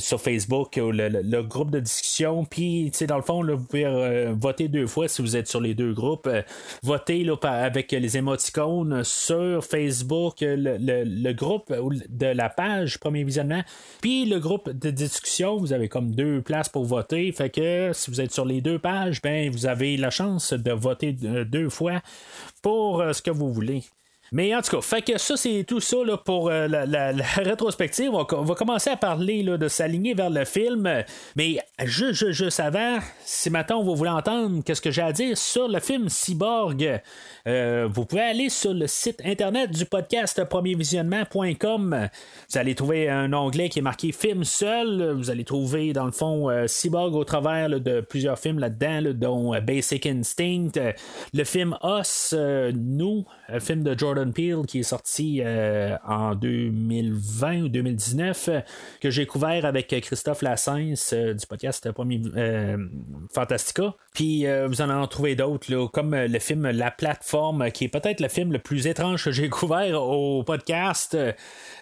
sur 0.00 0.20
Facebook 0.20 0.78
ou 0.82 0.90
le, 0.90 1.42
groupe 1.42 1.70
de 1.70 1.80
discussion. 1.80 2.44
Puis, 2.44 2.92
dans 3.08 3.16
le 3.16 3.22
fond, 3.22 3.42
vous 3.42 3.64
pouvez 3.64 3.86
euh, 3.86 4.34
deux 4.68 4.86
fois 4.86 5.08
si 5.08 5.22
vous 5.22 5.36
êtes 5.36 5.48
sur 5.48 5.60
les 5.60 5.74
deux 5.74 5.92
groupes. 5.92 6.26
Euh, 6.26 6.42
votez 6.82 7.24
là, 7.24 7.36
avec 7.42 7.92
les 7.92 8.16
émoticônes 8.16 9.02
sur 9.04 9.64
Facebook, 9.64 10.42
euh, 10.42 10.56
le, 10.56 10.76
le- 10.78 11.04
le 11.04 11.32
groupe 11.32 11.72
ou 11.82 11.92
de 11.94 12.26
la 12.26 12.48
page 12.48 12.98
Premier 12.98 13.24
Visionnement, 13.24 13.62
puis 14.00 14.26
le 14.26 14.38
groupe 14.38 14.70
de 14.70 14.90
discussion. 14.90 15.56
Vous 15.56 15.72
avez 15.72 15.88
comme 15.88 16.12
deux 16.14 16.42
places 16.42 16.68
pour 16.68 16.84
voter. 16.84 17.30
Fait 17.32 17.50
que 17.50 17.90
si 17.92 18.10
vous 18.10 18.20
êtes 18.20 18.32
sur 18.32 18.44
les 18.44 18.60
deux 18.60 18.78
pages, 18.78 19.20
ben 19.22 19.50
vous 19.50 19.66
avez 19.66 19.96
la 19.96 20.10
chance 20.10 20.52
de 20.52 20.72
voter 20.72 21.16
euh, 21.24 21.44
deux 21.44 21.68
fois 21.68 22.00
pour 22.62 23.02
ce 23.12 23.22
que 23.22 23.30
vous 23.30 23.52
voulez. 23.52 23.82
Mais 24.32 24.54
en 24.54 24.60
tout 24.60 24.76
cas, 24.76 24.82
fait 24.82 25.02
que 25.02 25.18
ça, 25.18 25.36
c'est 25.36 25.64
tout 25.64 25.80
ça 25.80 25.98
là, 26.04 26.16
pour 26.16 26.48
euh, 26.48 26.66
la, 26.66 27.12
rétrospective. 27.36 28.10
On, 28.12 28.42
va 28.42 28.54
commencer 28.54 28.90
à 28.90 28.96
parler 28.96 29.42
là, 29.42 29.56
de 29.56 29.68
s'aligner 29.68 30.14
vers 30.14 30.30
le 30.30 30.44
film. 30.44 31.04
Mais 31.36 31.58
juste, 31.84 32.32
juste, 32.32 32.60
avant, 32.60 32.98
si 33.24 33.50
maintenant 33.50 33.82
vous 33.82 33.94
voulez 33.94 34.10
entendre 34.10 34.62
qu'est-ce 34.64 34.80
que 34.80 34.90
j'ai 34.90 35.02
à 35.02 35.12
dire 35.12 35.38
sur 35.38 35.68
le 35.68 35.78
film 35.78 36.08
Cyborg, 36.08 37.00
euh, 37.46 37.88
vous 37.90 38.04
pouvez 38.04 38.22
aller 38.22 38.48
sur 38.48 38.74
le 38.74 38.88
site 38.88 39.22
internet 39.24 39.70
du 39.70 39.84
podcast 39.84 40.42
premiervisionnement.com. 40.44 42.08
Vous 42.50 42.58
allez 42.58 42.74
trouver 42.74 43.08
un 43.08 43.32
onglet 43.32 43.68
qui 43.68 43.78
est 43.78 43.82
marqué 43.82 44.10
film 44.10 44.42
seul. 44.42 45.12
Vous 45.12 45.30
allez 45.30 45.44
trouver, 45.44 45.92
dans 45.92 46.06
le 46.06 46.12
fond, 46.12 46.50
euh, 46.50 46.66
Cyborg 46.66 47.14
au 47.14 47.24
travers 47.24 47.68
de 47.68 48.00
plusieurs 48.00 48.38
films 48.38 48.58
là-dedans, 48.58 49.00
là, 49.02 49.12
dont 49.12 49.60
Basic 49.60 50.04
Instinct, 50.06 50.72
le 51.32 51.44
film 51.44 51.76
Us, 51.84 52.34
Nous, 52.34 53.24
un 53.48 53.60
film 53.60 53.84
de 53.84 53.96
Jordan 53.96 54.15
Qui 54.66 54.80
est 54.80 54.82
sorti 54.82 55.42
euh, 55.44 55.96
en 56.06 56.34
2020 56.34 57.62
ou 57.62 57.68
2019, 57.68 58.48
euh, 58.48 58.60
que 59.00 59.10
j'ai 59.10 59.26
couvert 59.26 59.64
avec 59.64 59.88
Christophe 59.88 60.42
Lassens 60.42 61.12
euh, 61.12 61.34
du 61.34 61.46
podcast 61.46 61.90
Premier 61.92 62.20
euh, 62.36 62.78
Fantastica. 63.32 63.94
Puis 64.16 64.46
euh, 64.46 64.66
vous 64.66 64.80
en 64.80 64.88
en 64.88 65.06
trouvez 65.06 65.34
d'autres, 65.34 65.86
comme 65.88 66.14
euh, 66.14 66.26
le 66.26 66.38
film 66.38 66.70
La 66.70 66.90
Plateforme, 66.90 67.62
euh, 67.62 67.68
qui 67.68 67.84
est 67.84 67.88
peut-être 67.88 68.20
le 68.20 68.28
film 68.28 68.50
le 68.50 68.58
plus 68.58 68.86
étrange 68.86 69.24
que 69.24 69.30
j'ai 69.30 69.48
couvert 69.50 70.02
au 70.02 70.42
podcast. 70.42 71.14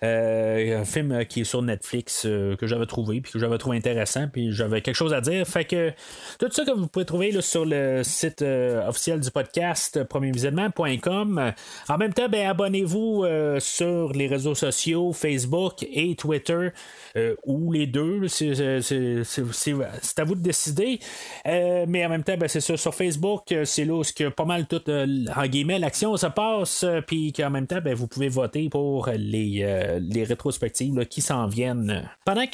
Euh, 0.03 0.81
un 0.81 0.85
film 0.85 1.13
euh, 1.13 1.23
qui 1.23 1.43
est 1.43 1.45
sur 1.45 1.63
Netflix 1.63 2.25
euh, 2.27 2.57
que 2.57 2.67
j'avais 2.67 2.87
trouvé, 2.87 3.21
puis 3.21 3.31
que 3.31 3.39
j'avais 3.39 3.57
trouvé 3.59 3.77
intéressant, 3.77 4.27
puis 4.27 4.53
j'avais 4.53 4.81
quelque 4.81 4.97
chose 4.97 5.15
à 5.15 5.21
dire. 5.21 5.47
Fait 5.47 5.65
que 5.65 5.93
tout 6.41 6.51
ça 6.51 6.65
que 6.65 6.73
vous 6.73 6.89
pouvez 6.89 7.05
trouver 7.05 7.31
là, 7.31 7.41
sur 7.41 7.65
le 7.65 8.03
site 8.03 8.43
euh, 8.43 8.89
officiel 8.89 9.21
du 9.21 9.31
podcast 9.31 9.99
euh, 9.99 10.05
premiervisionnement.com. 10.05 11.53
En 11.89 11.99
même 11.99 12.13
temps, 12.13 12.24
ben, 12.29 12.49
abonnez-vous 12.49 13.25
euh, 13.25 13.61
sur 13.61 14.13
les 14.13 14.27
réseaux 14.27 14.55
sociaux, 14.55 15.13
Facebook 15.13 15.85
et 15.91 16.15
Twitter, 16.17 16.69
euh, 17.17 17.35
ou 17.45 17.73
les 17.73 17.87
deux. 17.87 18.29
C'est, 18.29 18.55
c'est- 18.83 19.73
à 20.19 20.25
vous 20.25 20.35
de 20.35 20.41
décider. 20.43 20.99
Euh, 21.47 21.85
mais 21.89 22.05
en 22.07 22.09
même 22.09 22.23
temps, 22.25 22.37
ben, 22.37 22.49
c'est 22.49 22.61
ça. 22.61 22.77
Sur 22.77 22.95
Facebook, 22.95 23.51
euh, 23.53 23.65
c'est 23.65 23.85
là 23.85 23.95
où 23.95 24.03
pas 24.37 24.45
mal 24.45 24.67
tout, 24.67 24.81
euh, 24.89 25.07
en 25.37 25.47
guillemets, 25.47 25.79
l'action 25.79 26.17
se 26.17 26.27
passe. 26.27 26.85
euh, 26.85 27.01
Puis 27.07 27.33
qu'en 27.33 27.51
même 27.51 27.67
temps, 27.67 27.81
ben, 27.83 27.95
vous 27.95 28.07
pouvez 28.07 28.29
voter 28.29 28.69
pour 28.69 29.09
les, 29.17 29.61
euh, 29.63 30.01
les 30.01 30.25
rétrospectives 30.25 31.07
qui 31.07 31.21
s'en 31.21 31.47
viennent. 31.47 32.09
Pendant 32.25 32.45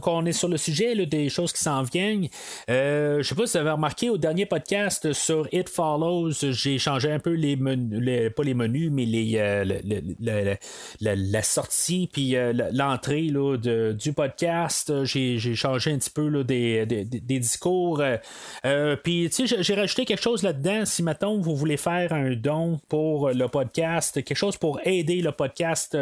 qu'on 0.00 0.24
est 0.26 0.32
sur 0.32 0.48
le 0.48 0.56
sujet 0.56 0.94
des 1.06 1.28
choses 1.28 1.52
qui 1.52 1.62
s'en 1.62 1.82
viennent, 1.82 2.28
euh, 2.68 3.22
je 3.22 3.28
sais 3.28 3.34
pas 3.34 3.46
si 3.46 3.52
vous 3.52 3.58
avez 3.58 3.70
remarqué 3.70 4.10
au 4.10 4.18
dernier 4.18 4.46
podcast 4.46 5.12
sur 5.12 5.48
It 5.52 5.68
Follows, 5.68 6.30
j'ai 6.32 6.78
changé 6.78 7.10
un 7.10 7.18
peu 7.18 7.32
les 7.32 7.56
menus, 7.56 8.30
pas 8.36 8.42
les 8.42 8.54
menus, 8.54 8.90
mais 8.92 9.04
euh, 9.36 10.54
la 11.00 11.42
sortie 11.42 12.08
puis 12.12 12.36
euh, 12.36 12.52
l'entrée 12.72 13.22
là, 13.28 13.56
de- 13.56 13.92
du 13.98 14.12
podcast. 14.12 15.04
J'ai, 15.04 15.38
j'ai 15.38 15.54
changé 15.54 15.92
un 15.92 15.98
petit 15.98 16.10
peu 16.10 16.28
là, 16.28 16.42
des, 16.42 16.86
des- 16.86 17.04
discours. 17.40 18.00
euh, 18.00 18.16
euh, 18.64 18.96
puis 18.96 19.28
tu 19.30 19.46
sais, 19.46 19.62
j'ai- 19.62 19.74
rajouté 19.74 20.04
quelque 20.04 20.22
chose 20.22 20.42
là-dedans. 20.42 20.84
Si 20.84 21.02
maintenant 21.02 21.36
vous 21.38 21.56
voulez 21.56 21.76
faire 21.76 22.12
un 22.12 22.32
don 22.34 22.80
pour 22.88 23.30
le 23.30 23.46
podcast, 23.48 24.22
quelque 24.22 24.36
chose 24.36 24.56
pour 24.56 24.80
aider 24.84 25.20
le 25.22 25.32
podcast, 25.32 25.96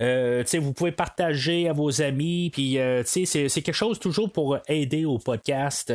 euh, 0.00 0.42
tu 0.42 0.48
sais, 0.48 0.58
vous 0.58 0.72
pouvez 0.72 0.92
partager 0.92 1.68
à 1.68 1.72
vos 1.72 2.00
amis. 2.02 2.50
Puis 2.52 2.78
euh, 2.78 3.02
tu 3.02 3.08
sais, 3.10 3.24
c'est, 3.24 3.48
c'est 3.48 3.62
quelque 3.62 3.74
chose 3.74 3.98
toujours 3.98 4.30
pour 4.30 4.58
aider 4.68 5.04
au 5.04 5.18
podcast, 5.18 5.92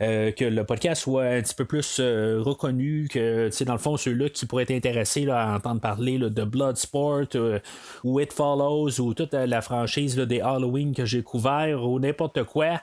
euh, 0.00 0.30
que 0.32 0.44
le 0.44 0.64
podcast 0.64 1.02
soit 1.02 1.24
un 1.24 1.40
petit 1.42 1.54
peu 1.54 1.64
plus 1.64 1.98
euh, 2.00 2.40
reconnu, 2.42 3.08
que 3.10 3.46
tu 3.48 3.52
sais, 3.56 3.64
dans 3.64 3.72
le 3.72 3.78
fond, 3.78 3.96
ceux-là 3.96 4.28
qui 4.28 4.46
pourraient 4.46 4.64
être 4.64 4.70
intéressés 4.72 5.22
là, 5.24 5.40
à 5.52 5.56
entendre 5.56 5.80
parler 5.80 5.87
là, 5.96 6.28
de 6.28 6.44
Bloodsport 6.44 7.26
euh, 7.34 7.58
ou 8.04 8.20
It 8.20 8.32
Follows 8.32 9.00
ou 9.00 9.14
toute 9.14 9.32
la 9.34 9.60
franchise 9.60 10.16
des 10.16 10.40
Halloween 10.40 10.94
que 10.94 11.04
j'ai 11.04 11.22
couvert 11.22 11.82
ou 11.84 11.98
n'importe 11.98 12.42
quoi, 12.44 12.80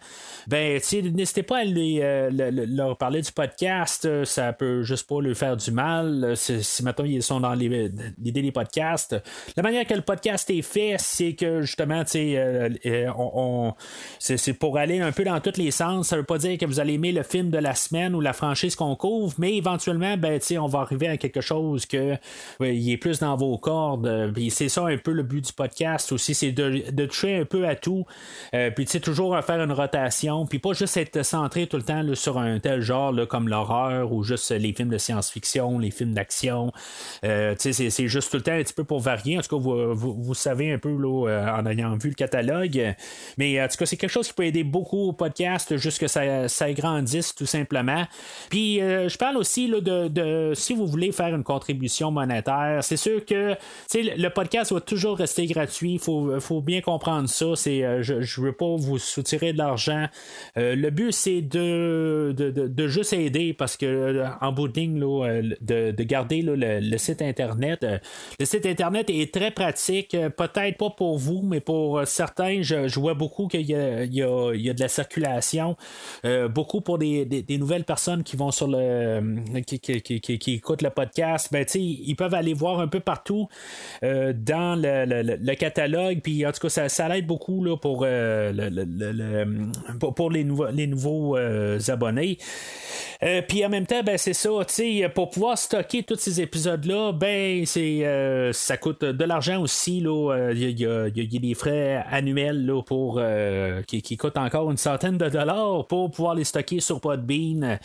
ben, 0.48 0.80
n'hésitez 1.14 1.44
pas 1.44 1.58
à 1.60 1.64
euh, 1.66 2.30
le- 2.32 2.50
le- 2.52 2.66
leur 2.66 2.98
parler 2.98 3.22
du 3.22 3.32
podcast. 3.32 4.06
euh, 4.06 4.26
Ça 4.26 4.54
peut 4.54 4.84
juste 4.84 5.08
pas 5.08 5.22
leur 5.22 5.36
faire 5.36 5.58
du 5.58 5.72
mal. 5.72 6.34
Si, 6.36 6.84
maintenant 6.84 7.06
ils 7.06 7.24
sont 7.24 7.40
dans 7.40 7.54
l'idée 7.54 7.90
des 8.18 8.52
podcasts, 8.52 9.16
la 9.56 9.64
manière 9.64 9.86
que 9.86 9.94
le 9.94 10.02
podcast 10.02 10.50
est 10.50 10.62
fait, 10.62 10.96
c'est 11.00 11.34
que 11.34 11.62
justement, 11.62 12.04
on, 13.18 13.74
c'est, 14.20 14.54
pour 14.54 14.78
aller 14.78 15.00
un 15.00 15.12
peu 15.12 15.24
dans 15.24 15.40
tous 15.40 15.58
les 15.58 15.72
sens. 15.72 16.10
Ça 16.10 16.18
veut 16.18 16.24
pas 16.24 16.38
dire 16.38 16.58
que 16.58 16.66
vous 16.66 16.80
allez 16.80 16.94
aimer 16.94 17.12
le 17.12 17.24
film 17.24 17.50
de 17.50 17.58
la 17.58 17.76
semaine 17.76 18.16
ou 18.16 18.22
la 18.22 18.34
franchise 18.34 18.76
qu'on 18.76 18.96
couvre, 18.96 19.34
mais 19.38 19.56
éventuellement, 19.56 20.18
ben, 20.18 20.40
on 20.60 20.68
va 20.68 20.80
arriver 20.80 21.08
à 21.08 21.18
quelque 21.18 21.42
chose 21.42 21.86
que 21.86 22.16
il 22.62 22.92
plus 22.98 23.20
dans 23.20 23.36
vos 23.36 23.58
cordes. 23.58 24.08
Euh, 24.08 24.32
Puis 24.32 24.50
c'est 24.50 24.70
ça 24.70 24.86
un 24.86 24.98
peu 24.98 25.12
le 25.12 25.24
but 25.24 25.46
du 25.46 25.54
podcast 25.54 26.12
aussi, 26.12 26.34
c'est 26.34 26.52
de, 26.52 26.92
de 26.92 27.06
toucher 27.06 27.38
un 27.38 27.46
peu 27.46 27.68
à 27.68 27.76
tout. 27.76 28.06
Euh, 28.54 28.72
puis 28.72 28.86
tu 28.86 28.92
sais, 28.92 29.00
toujours 29.00 29.38
faire 29.44 29.62
une 29.62 29.72
rotation, 29.72 30.46
puis 30.46 30.60
pas 30.60 30.74
juste 30.74 30.98
être 30.98 31.24
centré 31.24 31.68
tout 31.68 31.78
le 31.78 31.84
temps 31.84 32.04
sur 32.16 32.38
un 32.38 32.60
tel 32.60 32.82
genre 32.82 33.12
là, 33.12 33.26
comme 33.26 33.48
l'horreur 33.48 34.12
ou 34.12 34.24
juste 34.24 34.52
les 34.52 34.74
films 34.74 34.90
de 34.90 34.98
science-fiction, 34.98 35.80
les 35.80 35.92
films 35.92 36.14
d'action. 36.14 36.72
Euh, 37.24 37.56
tu 37.56 37.74
sais, 37.74 37.90
c'est, 37.90 38.08
juste 38.08 38.32
tout 38.32 38.38
le 38.38 38.44
temps 38.44 38.52
un 38.52 38.64
petit 38.64 38.74
peu 38.74 38.84
pour 38.84 39.00
varier. 39.00 39.38
En 39.38 39.42
tout 39.42 39.58
cas, 39.58 39.62
vous, 39.62 39.96
vous, 39.96 40.34
savez 40.34 40.72
un 40.72 40.78
peu 40.78 40.96
là, 40.96 41.56
en 41.58 41.66
ayant 41.66 41.96
vu 41.96 42.10
le 42.10 42.16
catalogue. 42.16 42.96
Mais 43.38 43.62
en 43.62 43.68
tout 43.68 43.78
cas, 43.78 43.86
c'est 43.86 43.98
quelque 43.98 44.12
chose 44.12 44.28
qui 44.28 44.34
peut 44.34 44.46
aider 44.46 44.64
beaucoup 44.64 45.10
au 45.10 45.14
podcast, 45.14 45.76
juste 45.78 46.00
que 46.00 46.08
ça, 46.08 46.48
ça 46.48 46.72
grandisse 46.74 47.34
tout 47.34 47.46
simplement. 47.46 48.06
Puis 48.50 48.80
je 48.80 49.18
parle 49.18 49.38
aussi 49.38 49.68
là, 49.68 49.82
de, 49.82 50.08
de 50.08 50.54
si 50.54 50.74
vous 50.74 50.88
voulez 50.88 51.12
faire 51.12 51.34
une 51.34 51.44
contribution 51.44 52.12
monétaire, 52.12 52.84
c'est 52.86 52.98
sûr 52.98 53.26
que 53.26 53.56
le 53.94 54.28
podcast 54.30 54.72
va 54.72 54.80
toujours 54.80 55.18
rester 55.18 55.46
gratuit. 55.48 55.94
Il 55.94 56.00
faut, 56.00 56.62
bien 56.62 56.82
comprendre 56.82 57.28
ça. 57.28 57.46
Euh, 57.46 58.02
je 58.02 58.14
ne 58.14 58.46
veux 58.46 58.54
pas 58.54 58.76
vous 58.76 58.98
soutirer 58.98 59.54
de 59.54 59.58
l'argent. 59.58 60.06
Euh, 60.58 60.76
le 60.76 60.90
but, 60.90 61.12
c'est 61.12 61.42
de, 61.42 62.34
juste 62.88 63.14
aider 63.14 63.54
parce 63.54 63.78
que 63.78 63.86
euh, 63.86 64.28
en 64.42 64.52
bout 64.52 64.68
de 64.68 64.80
ligne, 64.80 65.00
de, 65.00 65.92
de 65.92 66.04
garder 66.04 66.42
le, 66.42 66.98
site 66.98 67.22
Internet. 67.22 67.86
Le 68.40 68.46
site 68.46 68.66
Internet 68.66 69.10
est 69.10 69.34
très 69.34 69.52
pratique. 69.52 70.16
Peut-être 70.38 70.78
pas 70.78 70.90
pour 70.92 71.18
vous, 71.18 71.42
mais 71.44 71.60
pour 71.60 72.06
certains, 72.06 72.62
je, 72.62 73.00
vois 73.00 73.14
beaucoup 73.14 73.48
qu'il 73.48 73.62
y 73.62 73.74
a, 73.74 74.06
de 74.06 74.80
la 74.80 74.88
circulation. 74.88 75.76
Beaucoup 76.50 76.82
pour 76.82 76.98
des, 76.98 77.46
nouvelles 77.50 77.84
personnes 77.84 78.24
qui 78.24 78.36
vont 78.36 78.52
sur 78.52 78.68
le. 78.68 79.62
qui, 79.62 80.54
écoutent 80.54 80.82
le 80.82 80.90
podcast. 80.90 81.50
Ben, 81.52 81.66
ils 81.74 82.16
peuvent 82.16 82.34
aller 82.34 82.54
voir 82.54 82.75
un 82.80 82.88
peu 82.88 83.00
partout 83.00 83.48
euh, 84.04 84.34
dans 84.36 84.80
le, 84.80 85.56
catalogue. 85.56 86.20
Puis 86.22 86.46
en 86.46 86.52
tout 86.52 86.60
cas, 86.62 86.70
ça, 86.70 86.90
ça 86.90 87.10
beaucoup 87.22 87.64
là, 87.64 87.78
pour, 87.78 88.04
euh, 88.06 88.52
pour, 90.00 90.14
pour 90.14 90.32
les 90.32 90.44
nouveaux, 90.44 90.68
les 90.68 90.88
nouveaux 90.88 91.38
euh, 91.38 91.80
abonnés. 91.88 92.38
Puis 93.48 93.66
en 93.66 93.70
même 93.70 93.88
temps, 93.88 94.04
ben, 94.04 94.18
c'est 94.18 94.34
ça, 94.34 94.50
pour 95.14 95.30
pouvoir 95.30 95.58
stocker 95.58 96.04
tous 96.04 96.18
ces 96.18 96.42
épisodes-là, 96.42 97.12
ben, 97.12 97.66
ça 98.54 98.78
coûte 98.78 99.04
de 99.04 99.24
l'argent 99.24 99.62
aussi. 99.62 99.98
Il 99.98 100.58
y, 100.58 100.84
y 100.84 100.86
a, 100.86 101.40
des 101.40 101.54
frais 101.54 102.04
annuels 102.12 102.66
là, 102.66 102.82
pour, 102.84 103.22
qui, 103.88 104.02
qui 104.02 104.18
coûtent 104.18 104.38
encore 104.38 104.70
une 104.70 104.78
centaine 104.78 105.18
de 105.18 105.30
dollars 105.30 105.88
pour 105.88 106.12
pouvoir 106.12 106.36
les 106.36 106.44
stocker 106.44 106.82
sur 106.82 107.00
Podbean. 107.00 107.80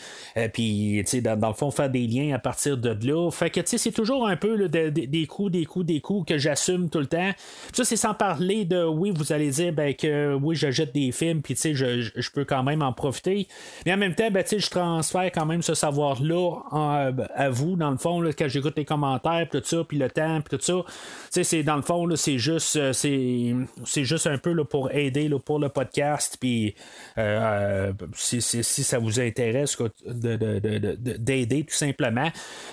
Puis, 0.53 1.03
dans, 1.23 1.39
dans 1.39 1.47
le 1.47 1.53
fond, 1.53 1.71
faire 1.71 1.89
des 1.89 2.05
liens 2.05 2.35
à 2.35 2.39
partir 2.39 2.77
de 2.77 2.95
là. 3.07 3.31
Fait 3.31 3.49
que, 3.49 3.61
c'est 3.65 3.91
toujours 3.91 4.27
un 4.27 4.35
peu 4.35 4.55
là, 4.55 4.67
des 4.71 5.27
coups, 5.27 5.51
des 5.51 5.65
coups, 5.65 5.85
des 5.85 6.01
coups 6.01 6.27
que 6.27 6.37
j'assume 6.37 6.89
tout 6.89 6.99
le 6.99 7.07
temps. 7.07 7.31
Ça, 7.73 7.83
c'est 7.83 7.95
sans 7.95 8.13
parler 8.13 8.65
de 8.65 8.83
oui, 8.83 9.11
vous 9.13 9.31
allez 9.33 9.51
dire 9.51 9.73
ben, 9.73 9.93
que 9.93 10.33
oui, 10.35 10.55
je 10.55 10.71
jette 10.71 10.93
des 10.93 11.11
films, 11.11 11.41
puis 11.41 11.55
je, 11.55 12.09
je 12.15 12.29
peux 12.31 12.45
quand 12.45 12.63
même 12.63 12.81
en 12.81 12.93
profiter. 12.93 13.47
Mais 13.85 13.93
en 13.93 13.97
même 13.97 14.15
temps, 14.15 14.29
ben, 14.31 14.43
je 14.49 14.69
transfère 14.69 15.31
quand 15.31 15.45
même 15.45 15.61
ce 15.61 15.73
savoir-là 15.73 16.55
à 16.71 17.49
vous, 17.49 17.75
dans 17.75 17.91
le 17.91 17.97
fond, 17.97 18.21
là, 18.21 18.31
quand 18.33 18.47
j'écoute 18.47 18.73
les 18.77 18.85
commentaires, 18.85 19.47
tout 19.51 19.61
ça, 19.63 19.83
puis 19.83 19.97
le 19.97 20.09
temps, 20.09 20.41
puis 20.41 20.57
tout 20.57 20.63
ça. 20.63 21.43
C'est, 21.43 21.63
dans 21.63 21.75
le 21.75 21.81
fond, 21.81 22.07
c'est 22.15 22.37
juste 22.37 22.75
euh, 22.75 22.93
c'est, 22.93 23.53
c'est 23.85 24.03
juste 24.03 24.27
un 24.27 24.37
peu 24.37 24.51
là, 24.51 24.63
pour 24.65 24.91
aider 24.91 25.27
là, 25.27 25.39
pour 25.39 25.59
le 25.59 25.69
podcast, 25.69 26.37
puis 26.39 26.75
euh, 27.17 27.93
si, 28.15 28.41
si, 28.41 28.83
ça 28.83 28.99
vous 28.99 29.19
intéresse 29.19 29.77
d'aider 30.05 31.63
tout 31.63 31.75
simplement. 31.75 32.29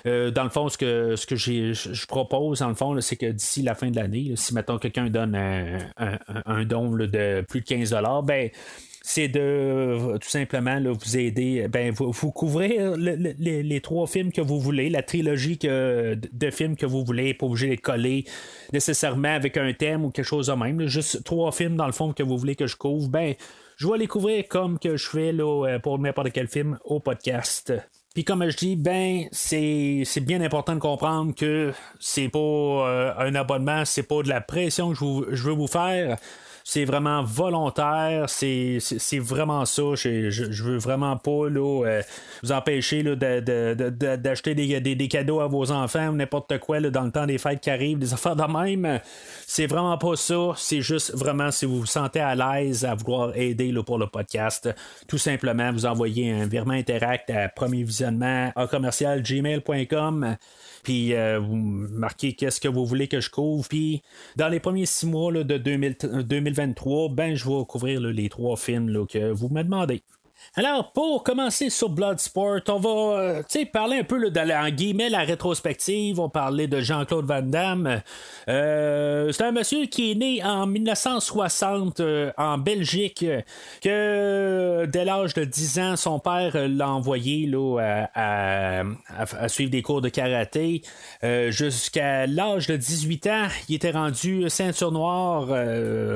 Euh, 0.06 0.30
dans 0.30 0.44
le 0.44 0.50
fond, 0.50 0.68
ce 0.68 0.78
que, 0.78 1.16
ce 1.16 1.26
que 1.26 1.36
je 1.92 2.06
propose, 2.06 2.60
dans 2.60 2.68
le 2.68 2.74
fond, 2.74 3.00
c'est 3.00 3.16
que 3.16 3.26
d'ici 3.26 3.62
la 3.62 3.74
fin 3.74 3.90
de 3.90 3.96
l'année, 3.96 4.32
si 4.36 4.54
maintenant 4.54 4.78
quelqu'un 4.78 5.08
donne 5.08 5.34
un, 5.36 6.64
don 6.64 6.90
de 6.90 7.44
plus 7.48 7.60
de 7.60 7.66
15 7.66 7.96
ben 8.24 8.50
c'est 9.10 9.28
de 9.28 10.18
tout 10.18 10.28
simplement 10.28 10.78
vous 10.82 11.16
aider, 11.16 11.66
ben, 11.68 11.92
vous, 11.92 12.12
vous 12.12 12.30
couvrez 12.30 12.78
les, 12.98 13.80
trois 13.80 14.06
films 14.06 14.30
que 14.30 14.42
vous 14.42 14.60
voulez, 14.60 14.90
la 14.90 15.02
trilogie 15.02 15.56
de 15.56 16.50
films 16.50 16.76
que 16.76 16.84
vous 16.84 17.04
voulez, 17.04 17.32
pas 17.32 17.46
obligé 17.46 17.66
de 17.68 17.70
les 17.70 17.78
coller 17.78 18.24
nécessairement 18.72 19.34
avec 19.34 19.56
un 19.56 19.72
thème 19.72 20.04
ou 20.04 20.10
quelque 20.10 20.26
chose 20.26 20.48
de 20.48 20.52
même. 20.52 20.86
juste 20.88 21.24
trois 21.24 21.52
films 21.52 21.76
dans 21.76 21.86
le 21.86 21.92
fond 21.92 22.12
que 22.12 22.22
vous 22.22 22.36
voulez 22.36 22.54
que 22.54 22.66
je 22.66 22.76
couvre, 22.76 23.08
ben 23.08 23.34
je 23.76 23.88
vais 23.88 23.96
les 23.96 24.08
couvrir 24.08 24.46
comme 24.46 24.78
que 24.78 24.98
je 24.98 25.08
fais 25.08 25.32
là, 25.32 25.78
pour 25.78 25.98
n'importe 25.98 26.32
quel 26.32 26.48
film 26.48 26.78
au 26.84 27.00
podcast. 27.00 27.72
Puis 28.18 28.24
comme 28.24 28.50
je 28.50 28.56
dis, 28.56 28.74
ben 28.74 29.28
c'est, 29.30 30.02
bien 30.22 30.40
important 30.40 30.74
de 30.74 30.80
comprendre 30.80 31.32
que 31.36 31.72
c'est 32.00 32.28
pas 32.28 32.40
euh, 32.40 33.12
un 33.16 33.32
abonnement, 33.36 33.84
c'est 33.84 34.02
pas 34.02 34.24
de 34.24 34.28
la 34.28 34.40
pression 34.40 34.90
que 34.90 34.96
je, 34.96 35.36
je 35.36 35.42
veux 35.44 35.52
vous 35.52 35.68
faire 35.68 36.16
c'est 36.70 36.84
vraiment 36.84 37.22
volontaire, 37.22 38.28
c'est, 38.28 38.78
vraiment 39.18 39.64
ça. 39.64 39.94
Je, 39.94 40.28
je, 40.28 40.62
veux 40.62 40.76
vraiment 40.76 41.16
pas 41.16 41.48
là, 41.48 41.86
euh, 41.86 42.02
vous 42.42 42.52
empêcher 42.52 43.02
d'acheter 43.02 44.54
des, 44.54 45.08
cadeaux 45.08 45.40
à 45.40 45.46
vos 45.46 45.72
enfants 45.72 46.08
ou 46.08 46.12
n'importe 46.12 46.58
quoi 46.58 46.78
là, 46.80 46.90
dans 46.90 47.04
le 47.04 47.10
temps 47.10 47.24
des 47.24 47.38
fêtes 47.38 47.60
qui 47.60 47.70
arrivent, 47.70 47.98
des 47.98 48.12
affaires 48.12 48.36
de 48.36 48.42
même. 48.42 49.00
C'est 49.46 49.64
vraiment 49.64 49.96
pas 49.96 50.14
ça. 50.16 50.52
C'est 50.58 50.82
juste 50.82 51.14
vraiment 51.14 51.50
si 51.50 51.64
vous 51.64 51.80
vous 51.80 51.86
sentez 51.86 52.20
à 52.20 52.34
l'aise 52.34 52.84
à 52.84 52.94
vouloir 52.94 53.34
aider 53.34 53.72
là, 53.72 53.82
pour 53.82 53.96
le 53.96 54.06
podcast, 54.06 54.68
tout 55.06 55.16
simplement 55.16 55.72
vous 55.72 55.86
envoyez 55.86 56.32
un 56.32 56.46
virement 56.46 56.74
interact 56.74 57.30
à 57.30 57.48
premier 57.48 57.82
visionnement 57.82 58.52
à 58.54 58.66
commercial 58.66 59.22
gmail.com 59.22 60.36
puis 60.88 61.12
euh, 61.12 61.38
vous 61.38 61.54
marquez 61.54 62.32
qu'est-ce 62.32 62.62
que 62.62 62.66
vous 62.66 62.86
voulez 62.86 63.08
que 63.08 63.20
je 63.20 63.28
couvre. 63.28 63.68
Puis 63.68 64.00
dans 64.36 64.48
les 64.48 64.58
premiers 64.58 64.86
six 64.86 65.04
mois 65.04 65.30
de 65.30 65.58
2023, 65.58 67.10
ben 67.10 67.34
je 67.34 67.46
vais 67.46 67.64
couvrir 67.66 68.00
les 68.00 68.30
trois 68.30 68.56
films 68.56 69.06
que 69.06 69.30
vous 69.30 69.50
me 69.50 69.62
demandez. 69.62 70.02
Alors, 70.56 70.92
pour 70.92 71.22
commencer 71.22 71.70
sur 71.70 71.88
Bloodsport, 71.88 72.60
on 72.68 72.78
va 72.78 73.20
euh, 73.20 73.64
parler 73.72 73.98
un 73.98 74.04
peu 74.04 74.30
de 74.30 74.40
la, 74.40 74.64
en 74.64 74.70
guillemets, 74.70 75.08
la 75.08 75.20
rétrospective. 75.20 76.18
On 76.18 76.28
parler 76.28 76.66
de 76.66 76.80
Jean-Claude 76.80 77.26
Van 77.26 77.42
Damme. 77.42 78.00
Euh, 78.48 79.30
c'est 79.30 79.44
un 79.44 79.52
monsieur 79.52 79.86
qui 79.86 80.12
est 80.12 80.14
né 80.14 80.42
en 80.42 80.66
1960 80.66 82.00
euh, 82.00 82.32
en 82.36 82.58
Belgique, 82.58 83.24
que 83.82 84.86
dès 84.86 85.04
l'âge 85.04 85.34
de 85.34 85.44
10 85.44 85.78
ans, 85.78 85.96
son 85.96 86.18
père 86.18 86.56
l'a 86.68 86.90
envoyé 86.90 87.50
à, 88.14 88.82
suivre 89.48 89.70
des 89.70 89.82
cours 89.82 90.00
de 90.00 90.08
karaté. 90.08 90.82
Jusqu'à 91.22 92.26
l'âge 92.26 92.66
de 92.66 92.76
18 92.76 93.26
ans, 93.26 93.48
il 93.68 93.76
était 93.76 93.90
rendu 93.90 94.48
ceinture 94.48 94.92
noire, 94.92 95.46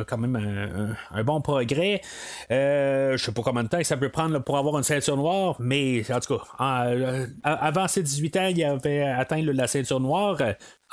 quand 0.06 0.18
même 0.18 0.96
un, 1.10 1.22
bon 1.24 1.40
progrès. 1.40 2.00
je 2.50 3.16
sais 3.16 3.32
pas 3.32 3.42
combien 3.42 3.64
de 3.64 3.68
temps 3.68 3.82
ça 3.82 3.96
peut 3.96 4.08
prendre 4.12 4.38
pour 4.38 4.58
avoir 4.58 4.78
une 4.78 4.84
ceinture 4.84 5.16
noire, 5.16 5.56
mais 5.58 6.02
en 6.12 6.20
tout 6.20 6.36
cas, 6.36 6.44
euh, 6.86 7.26
avant 7.42 7.88
ses 7.88 8.02
18 8.02 8.36
ans, 8.36 8.46
il 8.46 8.62
avait 8.64 9.02
atteint 9.02 9.42
la 9.42 9.66
ceinture 9.66 10.00
noire. 10.00 10.38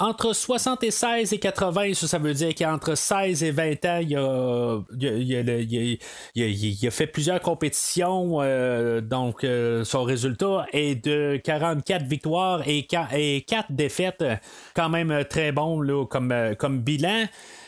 Entre 0.01 0.33
76 0.33 1.33
et 1.33 1.39
80, 1.39 1.93
ça, 1.93 2.17
veut 2.19 2.33
dire 2.33 2.55
qu'entre 2.55 2.95
16 2.95 3.43
et 3.43 3.51
20 3.51 3.85
ans, 3.85 3.99
il 4.01 4.15
a, 6.87 6.91
fait 6.91 7.07
plusieurs 7.07 7.41
compétitions. 7.41 8.37
Euh, 8.41 9.01
donc, 9.01 9.43
euh, 9.43 9.83
son 9.83 10.03
résultat 10.03 10.65
est 10.71 11.03
de 11.03 11.39
44 11.43 12.05
victoires 12.05 12.63
et 12.65 12.87
4, 12.87 13.71
défaites. 13.71 14.23
Quand 14.73 14.87
même 14.87 15.25
très 15.29 15.51
bon 15.51 16.05
comme 16.05 16.79
bilan. 16.79 17.25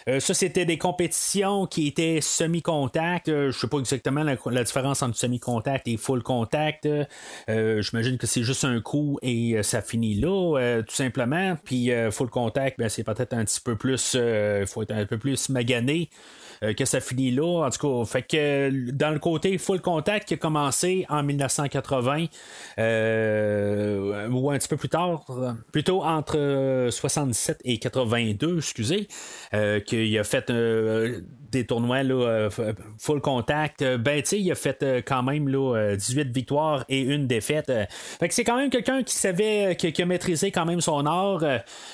Euh, 0.07 0.19
ça, 0.19 0.33
c'était 0.33 0.65
des 0.65 0.77
compétitions 0.77 1.65
qui 1.67 1.87
étaient 1.87 2.19
semi-contact. 2.21 3.29
Euh, 3.29 3.51
je 3.51 3.59
sais 3.59 3.67
pas 3.67 3.77
exactement 3.77 4.23
la, 4.23 4.63
différence 4.63 5.01
entre 5.01 5.17
semi-contact 5.17 5.87
et 5.87 5.97
full 5.97 6.23
contact. 6.23 6.87
Euh, 7.49 7.81
j'imagine 7.81 8.17
que 8.17 8.27
c'est 8.27 8.43
juste 8.43 8.65
un 8.65 8.79
coup 8.81 9.17
et 9.21 9.61
ça 9.63 9.81
finit 9.81 10.15
là, 10.15 10.81
tout 10.87 10.95
simplement. 10.95 11.57
Puis 11.63 11.91
full 12.11 12.29
contact, 12.29 12.77
ben, 12.79 12.89
c'est 12.89 13.03
peut-être 13.03 13.33
un 13.33 13.45
petit 13.45 13.61
peu 13.61 13.75
plus. 13.75 14.15
Il 14.15 14.65
faut 14.67 14.81
être 14.83 14.91
un 14.91 15.05
peu 15.05 15.17
plus 15.17 15.49
magané. 15.49 16.09
Euh, 16.63 16.73
que 16.73 16.85
ça 16.85 16.99
finit 16.99 17.31
là. 17.31 17.65
En 17.65 17.69
tout 17.71 17.79
cas, 17.79 18.05
fait 18.05 18.21
que 18.21 18.91
dans 18.91 19.09
le 19.09 19.17
côté 19.17 19.57
full 19.57 19.81
contact 19.81 20.27
qui 20.27 20.35
a 20.35 20.37
commencé 20.37 21.05
en 21.09 21.23
1980, 21.23 22.25
euh, 22.77 24.29
ou 24.29 24.51
un 24.51 24.57
petit 24.59 24.67
peu 24.67 24.77
plus 24.77 24.89
tard, 24.89 25.25
plutôt 25.71 26.03
entre 26.03 26.87
77 26.91 27.61
et 27.63 27.79
82, 27.79 28.57
excusez, 28.57 29.07
euh, 29.55 29.79
qu'il 29.79 30.17
a 30.19 30.23
fait 30.23 30.51
des 31.51 31.65
tournois 31.65 32.03
là, 32.03 32.49
full 32.97 33.21
contact, 33.21 33.83
ben 33.83 34.21
tu 34.21 34.37
il 34.37 34.51
a 34.51 34.55
fait 34.55 35.03
quand 35.05 35.23
même 35.23 35.47
là, 35.47 35.95
18 35.95 36.33
victoires 36.33 36.85
et 36.89 37.01
une 37.01 37.27
défaite. 37.27 37.71
fait 38.19 38.31
c'est 38.31 38.43
quand 38.43 38.57
même 38.57 38.69
quelqu'un 38.69 39.03
qui 39.03 39.15
savait, 39.15 39.75
qui, 39.75 40.01
a 40.01 40.05
maîtrisé 40.05 40.51
quand 40.51 40.65
même 40.65 40.81
son 40.81 41.05
art. 41.05 41.43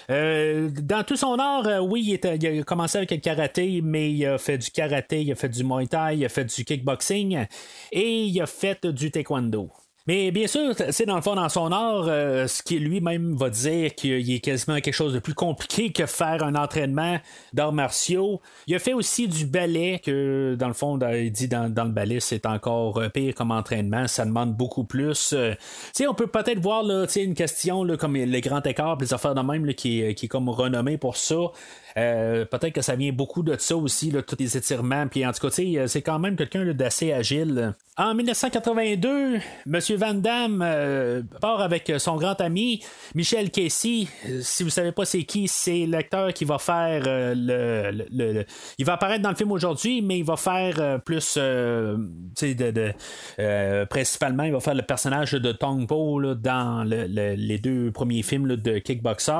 dans 0.10 1.04
tout 1.06 1.16
son 1.16 1.38
art, 1.40 1.84
oui, 1.84 2.20
il, 2.24 2.36
il, 2.42 2.60
a 2.60 2.64
commencé 2.64 2.98
avec 2.98 3.12
le 3.12 3.18
karaté, 3.18 3.82
mais 3.84 4.12
il 4.12 4.26
a 4.26 4.38
fait 4.38 4.58
du 4.58 4.72
karaté, 4.72 5.22
il 5.24 5.32
a 5.32 5.36
fait 5.36 5.50
du 5.50 5.64
muay 5.64 5.88
thai, 5.88 6.16
il 6.16 6.26
a 6.26 6.30
fait 6.30 6.46
du 6.46 6.64
kickboxing 6.64 7.46
et 7.92 8.24
il 8.24 8.42
a 8.42 8.46
fait 8.46 8.86
du 8.86 9.12
taekwondo. 9.12 9.72
Mais 10.08 10.32
bien 10.32 10.48
sûr, 10.48 10.74
c'est 10.90 11.06
dans 11.06 11.18
le 11.18 11.22
fond, 11.22 11.36
dans 11.36 11.50
son 11.50 11.72
art, 11.74 12.06
euh, 12.08 12.48
ce 12.48 12.64
qui 12.64 12.80
lui-même 12.80 13.36
va 13.36 13.50
dire 13.50 13.94
qu'il 13.94 14.32
est 14.32 14.40
quasiment 14.40 14.80
quelque 14.80 14.94
chose 14.94 15.14
de 15.14 15.20
plus 15.20 15.34
compliqué 15.34 15.92
que 15.92 16.06
faire 16.06 16.44
un 16.44 16.56
entraînement 16.56 17.18
d'arts 17.52 17.74
martiaux. 17.74 18.40
Il 18.68 18.76
a 18.76 18.80
fait 18.80 18.94
aussi 18.94 19.28
du 19.28 19.46
ballet, 19.46 20.02
que 20.04 20.56
dans 20.58 20.70
le 20.70 20.74
fond, 20.74 20.98
il 21.12 21.32
dit 21.32 21.50
dans, 21.50 21.68
le 21.68 21.92
ballet, 21.92 22.22
c'est 22.22 22.46
encore 22.46 23.00
euh, 23.00 23.10
pire 23.10 23.36
comme 23.36 23.52
entraînement, 23.52 24.08
ça 24.08 24.26
demande 24.26 24.56
beaucoup 24.56 24.86
plus. 24.86 25.34
Euh, 25.34 25.54
on 26.08 26.14
peut 26.14 26.28
peut-être 26.28 26.60
voir 26.60 26.84
là, 26.84 27.06
une 27.18 27.34
question 27.34 27.84
là, 27.84 27.98
comme 27.98 28.16
les 28.16 28.42
grands 28.42 28.62
écarts, 28.62 28.98
les 29.02 29.14
affaires 29.14 29.36
de 29.36 29.42
même 29.42 29.68
qui, 29.74 30.16
qui 30.16 30.26
est 30.26 30.30
comme 30.30 30.48
renommé 30.48 30.98
pour 30.98 31.18
ça. 31.18 31.36
Euh, 31.96 32.46
peut-être 32.46 32.74
que 32.74 32.82
ça 32.82 32.96
vient 32.96 33.12
beaucoup 33.12 33.44
de 33.44 33.56
ça 33.58 33.76
aussi, 33.76 34.12
là, 34.12 34.22
tous 34.22 34.36
les 34.40 34.58
étirements. 34.58 35.08
Puis 35.08 35.26
en 35.26 35.32
tout 35.32 35.48
cas, 35.48 35.88
c'est 35.88 36.02
quand 36.02 36.20
même 36.20 36.36
quelqu'un 36.36 36.66
d'assez 36.74 37.14
agile. 37.14 37.74
En 38.00 38.14
1982, 38.14 39.38
M. 39.66 39.80
Van 39.98 40.14
Damme 40.14 40.62
euh, 40.64 41.24
part 41.42 41.62
avec 41.62 41.92
son 41.98 42.18
grand 42.18 42.40
ami 42.42 42.84
Michel 43.16 43.50
Casey. 43.50 44.06
Si 44.42 44.64
vous 44.64 44.70
savez 44.70 44.92
pas 44.92 45.04
c'est 45.04 45.24
qui, 45.24 45.48
c'est 45.48 45.88
l'acteur 45.88 46.32
qui 46.32 46.46
va 46.46 46.60
faire 46.60 47.06
euh, 47.08 47.34
le, 47.36 48.46
Il 48.78 48.86
va 48.86 48.94
apparaître 48.94 49.24
dans 49.24 49.32
le 49.32 49.36
film 49.36 49.52
aujourd'hui, 49.52 50.04
mais 50.04 50.20
il 50.20 50.26
va 50.26 50.38
faire 50.38 51.02
plus. 51.02 51.38
de, 51.38 52.94
principalement, 53.86 54.44
il 54.44 54.52
va 54.52 54.60
faire 54.60 54.76
le 54.76 54.84
personnage 54.84 55.32
de 55.32 55.52
Tong 55.52 55.88
Po 55.88 56.36
dans 56.36 56.84
les 56.84 57.58
deux 57.58 57.92
premiers 57.92 58.22
films 58.22 58.58
de 58.58 58.78
Kickboxer. 58.78 59.32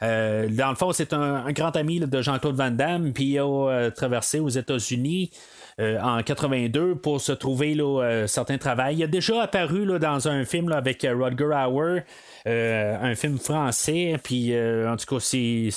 dans 0.00 0.70
le 0.70 0.74
fond, 0.74 0.92
c'est 0.92 1.12
un 1.12 1.52
grand 1.60 1.76
ami 1.76 2.00
de 2.00 2.22
Jean-Claude 2.22 2.56
Van 2.56 2.70
Damme, 2.70 3.12
puis 3.12 3.24
il 3.24 3.38
a 3.38 3.44
euh, 3.44 3.90
traversé 3.90 4.40
aux 4.40 4.48
États-Unis. 4.48 5.30
Euh, 5.78 5.98
en 6.00 6.22
82 6.22 6.96
pour 6.96 7.20
se 7.22 7.32
trouver 7.32 7.74
là, 7.74 8.02
euh, 8.02 8.26
certains 8.26 8.58
travail. 8.58 8.96
Il 8.96 9.04
a 9.04 9.06
déjà 9.06 9.42
apparu 9.42 9.86
là, 9.86 9.98
dans 9.98 10.28
un 10.28 10.44
film 10.44 10.70
avec 10.72 11.06
Rodger 11.08 11.54
Hauer, 11.66 12.00
un 12.44 13.14
film 13.14 13.38
français. 13.38 14.16
Puis 14.22 14.54
en 14.54 14.96
tout 14.96 15.14
cas, 15.14 15.20
c'est 15.20 15.68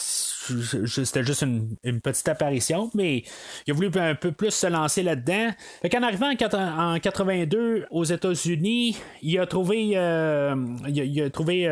c'était 0.88 1.24
juste 1.24 1.44
une, 1.44 2.02
petite 2.02 2.28
apparition, 2.28 2.90
mais 2.94 3.24
il 3.66 3.72
a 3.72 3.74
voulu 3.74 3.90
un 3.96 4.16
peu 4.16 4.32
plus 4.32 4.52
se 4.52 4.68
lancer 4.68 5.04
là-dedans. 5.04 5.50
En 5.96 6.04
arrivant 6.04 6.32
en, 6.32 7.00
82 7.00 7.86
aux 7.92 8.04
États-Unis, 8.04 8.98
il 9.22 9.40
a 9.40 9.46
trouvé, 9.46 9.84
il, 9.84 9.98
a, 9.98 11.30
trouvé 11.30 11.68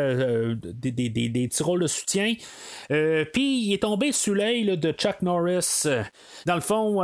des, 0.56 0.92
des, 0.92 1.10
des, 1.10 1.30
des, 1.30 1.50
rôles 1.60 1.82
de 1.82 1.88
soutien. 1.88 2.34
Puis 2.88 3.66
il 3.66 3.74
est 3.74 3.82
tombé 3.82 4.12
sous 4.12 4.34
l'œil 4.34 4.78
de 4.78 4.92
Chuck 4.92 5.22
Norris. 5.22 5.84
Dans 6.46 6.56
le 6.56 6.62
fond, 6.62 7.02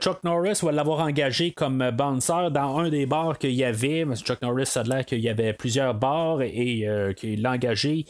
Chuck 0.00 0.22
Norris 0.24 0.60
va 0.62 0.72
l'avoir 0.72 1.00
engagé 1.00 1.52
comme 1.52 1.90
bouncer 1.90 2.50
dans 2.52 2.78
un 2.78 2.88
des 2.88 3.06
bars 3.06 3.38
qu'il 3.38 3.52
y 3.52 3.64
avait. 3.64 4.04
Chuck 4.16 4.42
Norris 4.42 4.72
a 4.76 4.82
l'air 4.82 5.04
qu'il 5.04 5.20
y 5.20 5.28
avait 5.28 5.52
plusieurs 5.52 5.94
bars 5.94 6.42
et 6.42 7.14
qu'il 7.16 7.42
l'a 7.42 7.52
engagé 7.52 8.04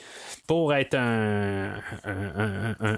pour 0.46 0.74
être 0.74 0.94
un, 0.94 1.74
un, 2.04 2.89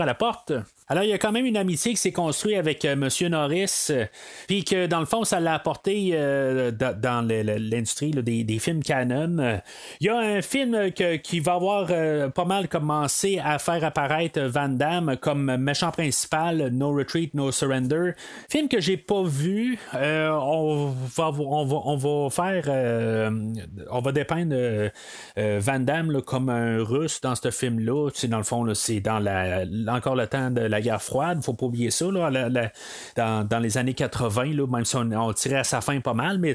à 0.00 0.06
la 0.06 0.14
porte. 0.14 0.52
Alors, 0.88 1.04
il 1.04 1.10
y 1.10 1.12
a 1.12 1.18
quand 1.18 1.32
même 1.32 1.46
une 1.46 1.56
amitié 1.56 1.92
qui 1.92 1.96
s'est 1.96 2.12
construite 2.12 2.56
avec 2.56 2.84
M. 2.84 2.92
Euh, 2.92 2.96
Monsieur 3.02 3.28
Norris, 3.28 3.88
euh, 3.90 4.04
puis 4.46 4.64
que 4.64 4.86
dans 4.86 5.00
le 5.00 5.06
fond, 5.06 5.24
ça 5.24 5.38
l'a 5.38 5.54
apporté 5.54 6.10
euh, 6.12 6.70
dans 6.70 7.26
l'industrie 7.26 8.10
des, 8.10 8.58
films 8.58 8.82
canon. 8.82 9.60
Il 10.00 10.06
y 10.06 10.10
a 10.10 10.16
un 10.16 10.42
film 10.42 10.92
qui 10.92 11.40
va 11.40 11.54
avoir 11.54 11.88
pas 12.32 12.44
mal 12.44 12.68
commencé 12.68 13.40
à 13.42 13.58
faire 13.58 13.84
apparaître 13.84 14.40
Van 14.40 14.68
Damme 14.68 15.16
comme 15.20 15.56
méchant 15.56 15.90
principal, 15.90 16.68
No 16.72 16.92
Retreat, 16.92 17.34
No 17.34 17.50
Surrender. 17.50 18.12
Film 18.48 18.68
que 18.68 18.80
j'ai 18.80 18.96
pas 18.96 19.22
vu. 19.22 19.78
on, 19.94 20.94
va, 21.16 21.30
on, 21.38 21.96
va, 21.96 22.30
faire. 22.30 23.32
on 23.90 24.00
va 24.00 24.12
dépeindre 24.12 24.90
Van 25.36 25.80
Damme 25.80 26.22
comme 26.22 26.48
un 26.50 26.84
russe 26.84 27.20
dans 27.20 27.34
ce 27.34 27.50
film-là. 27.50 28.10
dans 28.28 28.38
le 28.38 28.44
fond, 28.44 28.74
c'est 28.74 29.00
dans 29.00 29.18
la, 29.18 29.64
encore 29.88 30.14
le 30.14 30.26
temps 30.26 30.50
de 30.50 30.60
la 30.60 30.81
guerre 30.82 31.02
froide, 31.02 31.42
faut 31.42 31.54
pas 31.54 31.66
oublier 31.66 31.90
ça, 31.90 32.06
dans, 32.06 33.58
les 33.60 33.78
années 33.78 33.94
80, 33.94 34.44
là, 34.54 34.66
même 34.66 34.84
si 34.84 34.96
on, 34.96 35.32
tirait 35.32 35.58
à 35.58 35.64
sa 35.64 35.80
fin 35.80 36.00
pas 36.00 36.14
mal, 36.14 36.38
mais 36.38 36.54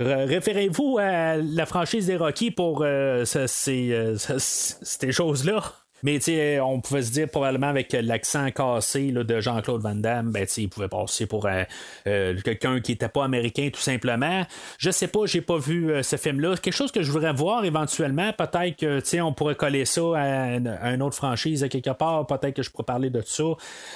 référez-vous 0.00 0.98
à 0.98 1.36
la 1.36 1.66
franchise 1.66 2.06
des 2.06 2.16
Rocky 2.16 2.50
pour 2.50 2.82
euh, 2.82 3.24
euh, 3.36 4.16
ces 4.18 5.12
choses-là. 5.12 5.62
Mais 6.02 6.60
on 6.60 6.80
pouvait 6.80 7.02
se 7.02 7.12
dire 7.12 7.28
probablement 7.28 7.68
avec 7.68 7.92
l'accent 7.92 8.50
cassé 8.50 9.12
de 9.12 9.40
Jean-Claude 9.40 9.82
Van 9.82 9.94
Damme, 9.94 10.30
ben, 10.30 10.46
il 10.56 10.68
pouvait 10.68 10.88
passer 10.88 11.26
pour 11.26 11.46
euh, 11.46 11.64
euh, 12.06 12.38
quelqu'un 12.42 12.80
qui 12.80 12.92
n'était 12.92 13.08
pas 13.08 13.24
américain 13.24 13.68
tout 13.72 13.80
simplement. 13.80 14.44
Je 14.78 14.90
sais 14.90 15.08
pas, 15.08 15.26
j'ai 15.26 15.40
pas 15.40 15.58
vu 15.58 15.90
euh, 15.90 16.02
ce 16.02 16.16
film-là. 16.16 16.56
Quelque 16.56 16.74
chose 16.74 16.92
que 16.92 17.02
je 17.02 17.10
voudrais 17.10 17.32
voir 17.32 17.64
éventuellement, 17.64 18.32
peut-être 18.32 18.76
que 18.76 19.20
on 19.20 19.32
pourrait 19.32 19.54
coller 19.54 19.84
ça 19.84 20.02
à, 20.16 20.92
une 20.92 21.02
autre 21.02 21.16
franchise 21.16 21.66
quelque 21.70 21.90
part, 21.90 22.26
peut-être 22.26 22.54
que 22.54 22.62
je 22.62 22.70
pourrais 22.70 22.84
parler 22.84 23.10
de 23.10 23.22
ça. 23.24 23.44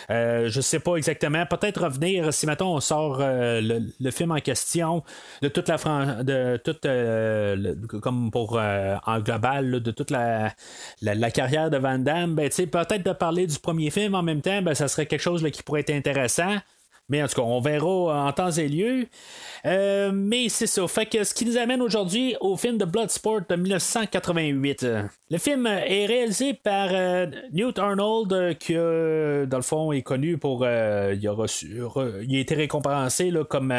je 0.08 0.60
sais 0.60 0.80
pas 0.80 0.96
exactement. 0.96 1.46
Peut-être 1.46 1.84
revenir 1.84 2.32
si 2.32 2.46
maintenant 2.46 2.74
on 2.74 2.80
sort 2.80 3.18
le, 3.20 4.10
film 4.10 4.32
en 4.32 4.40
question 4.40 5.02
de 5.40 5.48
toute 5.48 5.68
la 5.68 5.76
de 6.22 6.56
toute 6.56 6.86
comme 8.00 8.30
pour 8.30 8.58
en 8.58 9.20
global 9.20 9.80
de 9.80 9.90
toute 9.90 10.10
la, 10.10 10.52
la 11.02 11.30
carrière 11.30 11.70
de 11.70 11.78
Van 11.78 11.93
ben, 12.02 12.48
peut-être 12.48 13.04
de 13.04 13.12
parler 13.12 13.46
du 13.46 13.58
premier 13.58 13.90
film 13.90 14.14
en 14.14 14.22
même 14.22 14.40
temps, 14.40 14.62
ben, 14.62 14.74
ça 14.74 14.88
serait 14.88 15.06
quelque 15.06 15.20
chose 15.20 15.44
qui 15.52 15.62
pourrait 15.62 15.80
être 15.80 15.90
intéressant. 15.90 16.56
Mais 17.08 17.22
en 17.22 17.28
tout 17.28 17.34
cas, 17.34 17.42
on 17.42 17.60
verra 17.60 18.26
en 18.26 18.32
temps 18.32 18.50
et 18.50 18.68
lieu. 18.68 19.06
Euh, 19.66 20.10
mais 20.12 20.48
c'est 20.48 20.66
ça. 20.66 20.82
Ce 20.86 21.34
qui 21.34 21.46
nous 21.46 21.56
amène 21.56 21.80
aujourd'hui 21.80 22.36
au 22.40 22.56
film 22.56 22.76
de 22.76 22.84
Bloodsport 22.84 23.42
de 23.48 23.56
1988. 23.56 24.86
Le 25.30 25.38
film 25.38 25.66
est 25.66 26.06
réalisé 26.06 26.52
par 26.52 26.88
euh, 26.92 27.26
Newt 27.52 27.78
Arnold, 27.78 28.32
euh, 28.32 28.52
qui, 28.52 28.74
dans 28.74 29.56
le 29.56 29.62
fond, 29.62 29.92
est 29.92 30.02
connu 30.02 30.36
pour. 30.36 30.64
il, 30.64 30.66
a 30.68 31.32
a 31.32 32.38
été 32.38 32.54
récompensé 32.54 33.32
comme 33.48 33.72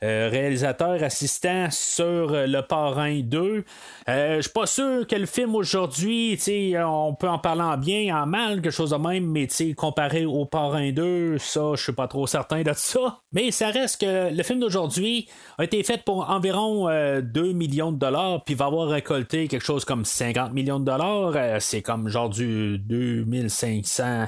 réalisateur 0.00 1.02
assistant 1.02 1.68
sur 1.70 2.32
Le 2.32 2.60
Parrain 2.62 3.20
2. 3.20 3.64
Je 4.08 4.40
suis 4.40 4.52
pas 4.52 4.66
sûr 4.66 5.06
que 5.06 5.14
le 5.14 5.26
film 5.26 5.54
aujourd'hui, 5.54 6.38
on 6.78 7.14
peut 7.14 7.28
en 7.28 7.38
parler 7.38 7.62
en 7.62 7.76
bien, 7.76 8.16
en 8.20 8.26
mal, 8.26 8.60
quelque 8.60 8.70
chose 8.70 8.90
de 8.90 8.96
même, 8.96 9.26
mais 9.26 9.46
comparé 9.74 10.24
au 10.24 10.46
Parrain 10.46 10.90
2, 10.90 11.38
ça, 11.38 11.72
je 11.74 11.82
suis 11.82 11.92
pas 11.92 12.08
trop 12.08 12.26
certain 12.26 12.62
de 12.62 12.72
ça. 12.74 13.20
Mais 13.32 13.50
ça 13.50 13.68
reste 13.68 14.00
que 14.00 14.34
le 14.34 14.42
film 14.42 14.60
d'aujourd'hui, 14.60 15.11
a 15.58 15.64
été 15.64 15.82
faite 15.82 16.04
pour 16.04 16.30
environ 16.30 16.86
2 16.86 16.90
euh, 16.90 17.52
millions 17.52 17.92
de 17.92 17.98
dollars, 17.98 18.44
puis 18.44 18.54
va 18.54 18.66
avoir 18.66 18.88
récolté 18.88 19.48
quelque 19.48 19.64
chose 19.64 19.84
comme 19.84 20.04
50 20.04 20.52
millions 20.52 20.80
de 20.80 20.84
dollars. 20.84 21.32
Euh, 21.34 21.58
c'est 21.60 21.82
comme 21.82 22.08
genre 22.08 22.28
du 22.28 22.78
2500 22.78 24.26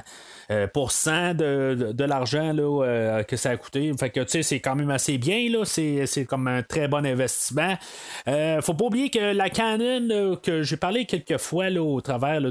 euh, 0.51 0.67
de, 1.33 1.91
de, 1.91 2.03
l'argent 2.03 2.53
là, 2.53 3.23
que 3.23 3.35
ça 3.35 3.51
a 3.51 3.57
coûté. 3.57 3.91
Que 3.95 4.21
tu 4.21 4.29
sais, 4.29 4.43
c'est 4.43 4.59
quand 4.59 4.75
même 4.75 4.89
assez 4.89 5.17
bien. 5.17 5.49
Là. 5.49 5.65
C'est, 5.65 6.25
comme 6.25 6.47
un 6.47 6.63
très 6.63 6.87
bon 6.87 7.05
investissement. 7.05 7.75
faut 8.25 8.73
pas 8.73 8.85
oublier 8.85 9.09
que 9.09 9.33
la 9.33 9.49
Canon, 9.49 10.37
que 10.41 10.63
j'ai 10.63 10.77
parlé 10.77 11.05
quelques 11.05 11.37
fois 11.37 11.69
au, 11.69 12.01
travers, 12.01 12.41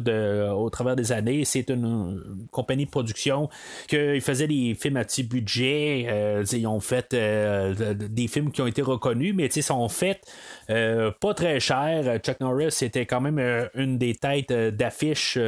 des 0.96 1.12
années, 1.12 1.44
c'est 1.44 1.70
une, 1.70 2.22
compagnie 2.50 2.87
de 2.87 2.90
production 2.90 3.48
qui 3.88 4.20
faisait 4.20 4.46
des 4.46 4.76
films 4.78 4.96
à 4.96 5.04
petit 5.04 5.22
budget. 5.22 6.42
ils 6.52 6.66
ont 6.66 6.80
fait 6.80 7.14
des 7.14 8.28
films 8.28 8.50
qui 8.50 8.62
ont 8.62 8.66
été 8.66 8.83
reconnus, 8.83 9.35
mais 9.35 9.48
sont 9.62 9.88
faits 9.88 10.20
euh, 10.70 11.11
pas 11.20 11.35
très 11.35 11.61
cher. 11.61 12.18
Chuck 12.18 12.40
Norris 12.40 12.70
c'était 12.70 13.07
quand 13.07 13.20
même 13.20 13.38
euh, 13.38 13.66
une 13.74 13.98
des 13.98 14.14
têtes 14.14 14.50
euh, 14.50 14.70
d'affiche 14.70 15.38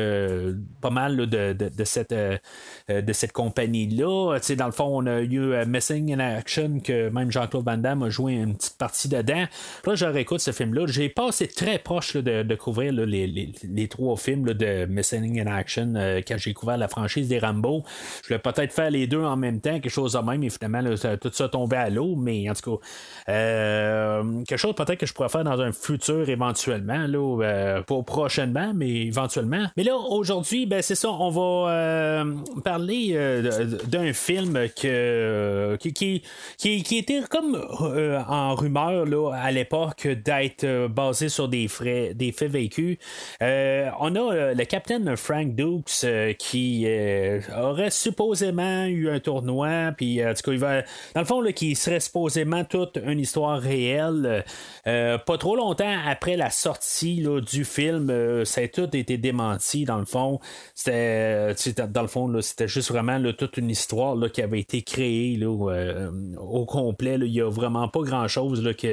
pas 0.80 0.90
mal 0.90 1.16
de, 1.16 1.84
cette, 1.84 2.14
de 2.14 3.12
cette 3.12 3.32
compagnie-là. 3.32 4.38
Dans 4.56 4.66
le 4.66 4.72
fond, 4.72 4.88
on 4.88 5.06
a 5.06 5.20
eu 5.20 5.64
Missing 5.66 6.14
in 6.14 6.20
Action 6.20 6.80
que 6.80 7.08
même 7.08 7.30
Jean-Claude 7.30 7.64
Van 7.64 7.76
Damme 7.76 8.02
a 8.04 8.10
joué 8.10 8.34
une 8.34 8.56
petite 8.56 8.76
partie 8.78 9.08
dedans. 9.08 9.46
Là, 9.84 9.94
je 9.94 10.06
réécoute 10.06 10.40
ce 10.40 10.52
film-là. 10.52 10.86
J'ai 10.86 11.08
passé 11.08 11.48
très 11.48 11.78
proche 11.78 12.16
de, 12.16 12.54
couvrir 12.54 12.92
les, 12.92 13.88
trois 13.88 14.16
films 14.16 14.44
de 14.44 14.86
Missing 14.86 15.40
in 15.40 15.46
Action 15.46 15.94
quand 16.26 16.38
j'ai 16.38 16.54
couvert 16.54 16.76
la 16.76 16.88
franchise 16.88 17.28
des 17.28 17.38
Rambo. 17.38 17.84
Je 18.22 18.28
voulais 18.28 18.38
peut-être 18.38 18.72
faire 18.72 18.90
les 18.90 19.06
deux 19.06 19.22
en 19.22 19.36
même 19.36 19.60
temps, 19.60 19.80
quelque 19.80 19.88
chose 19.88 20.14
de 20.14 20.18
même, 20.18 20.42
et 20.42 20.50
finalement, 20.50 20.82
tout 21.20 21.30
ça 21.32 21.48
tombé 21.48 21.76
à 21.76 21.90
l'eau, 21.90 22.16
mais 22.16 22.48
en 22.50 22.54
tout 22.54 22.76
cas, 22.76 24.22
quelque 24.46 24.56
chose 24.56 24.74
peut-être 24.74 24.98
que 24.98 25.05
je 25.06 25.12
pourrais 25.12 25.28
faire 25.28 25.44
dans 25.44 25.60
un 25.60 25.72
futur 25.72 26.28
éventuellement, 26.28 27.06
là, 27.06 27.42
euh, 27.42 27.82
pas 27.82 28.02
prochainement, 28.02 28.72
mais 28.74 29.06
éventuellement. 29.06 29.66
Mais 29.76 29.84
là, 29.84 29.96
aujourd'hui, 29.96 30.66
ben, 30.66 30.82
c'est 30.82 30.94
ça, 30.94 31.10
on 31.10 31.30
va 31.30 31.70
euh, 31.70 32.34
parler 32.64 33.12
euh, 33.12 33.78
d'un 33.86 34.12
film 34.12 34.68
que, 34.80 35.76
qui, 35.80 35.92
qui, 35.92 36.22
qui, 36.82 36.98
était 36.98 37.22
comme 37.30 37.56
en 38.28 38.54
rumeur 38.54 39.06
là, 39.06 39.32
à 39.32 39.50
l'époque 39.50 40.06
d'être 40.06 40.88
basé 40.88 41.28
sur 41.28 41.48
des, 41.48 41.68
frais, 41.68 42.12
des 42.14 42.32
faits 42.32 42.50
vécus. 42.50 42.98
on 43.40 44.14
a 44.16 44.54
le 44.54 44.64
capitaine 44.64 45.16
Frank 45.16 45.54
Dukes 45.54 46.36
qui 46.38 46.86
aurait 47.56 47.90
supposément 47.90 48.84
eu 48.84 49.08
un 49.08 49.20
tournoi, 49.20 49.92
puis 49.96 50.24
en 50.24 50.34
tout 50.34 50.42
cas, 50.42 50.52
il 50.52 50.58
va, 50.58 50.82
dans 51.14 51.20
le 51.20 51.26
fond, 51.26 51.40
là, 51.40 51.52
qui 51.52 51.74
serait 51.74 52.00
supposément 52.00 52.64
toute 52.64 52.98
une 53.04 53.20
histoire 53.20 53.60
réelle. 53.60 54.44
Euh, 54.96 55.18
pas 55.18 55.36
trop 55.36 55.56
longtemps 55.56 55.94
après 56.06 56.36
la 56.36 56.50
sortie 56.50 57.24
du 57.50 57.64
film, 57.64 58.08
euh, 58.10 58.44
ça 58.44 58.62
a 58.62 58.68
tout 58.68 58.94
été 58.96 59.18
démenti 59.18 59.84
dans 59.84 59.98
le 59.98 60.04
fond. 60.04 60.40
C'était 60.74 61.54
dans 61.88 62.02
le 62.02 62.08
fond, 62.08 62.40
c'était 62.40 62.68
juste 62.68 62.90
vraiment 62.90 63.20
toute 63.32 63.56
une 63.56 63.70
histoire 63.70 64.16
qui 64.32 64.42
avait 64.42 64.60
été 64.60 64.82
créée 64.82 65.38
euh, 65.42 66.10
au 66.38 66.64
complet. 66.64 67.18
Il 67.20 67.30
n'y 67.30 67.40
a 67.40 67.50
vraiment 67.50 67.88
pas 67.88 68.00
grand 68.00 68.28
chose 68.28 68.74
qui, 68.76 68.88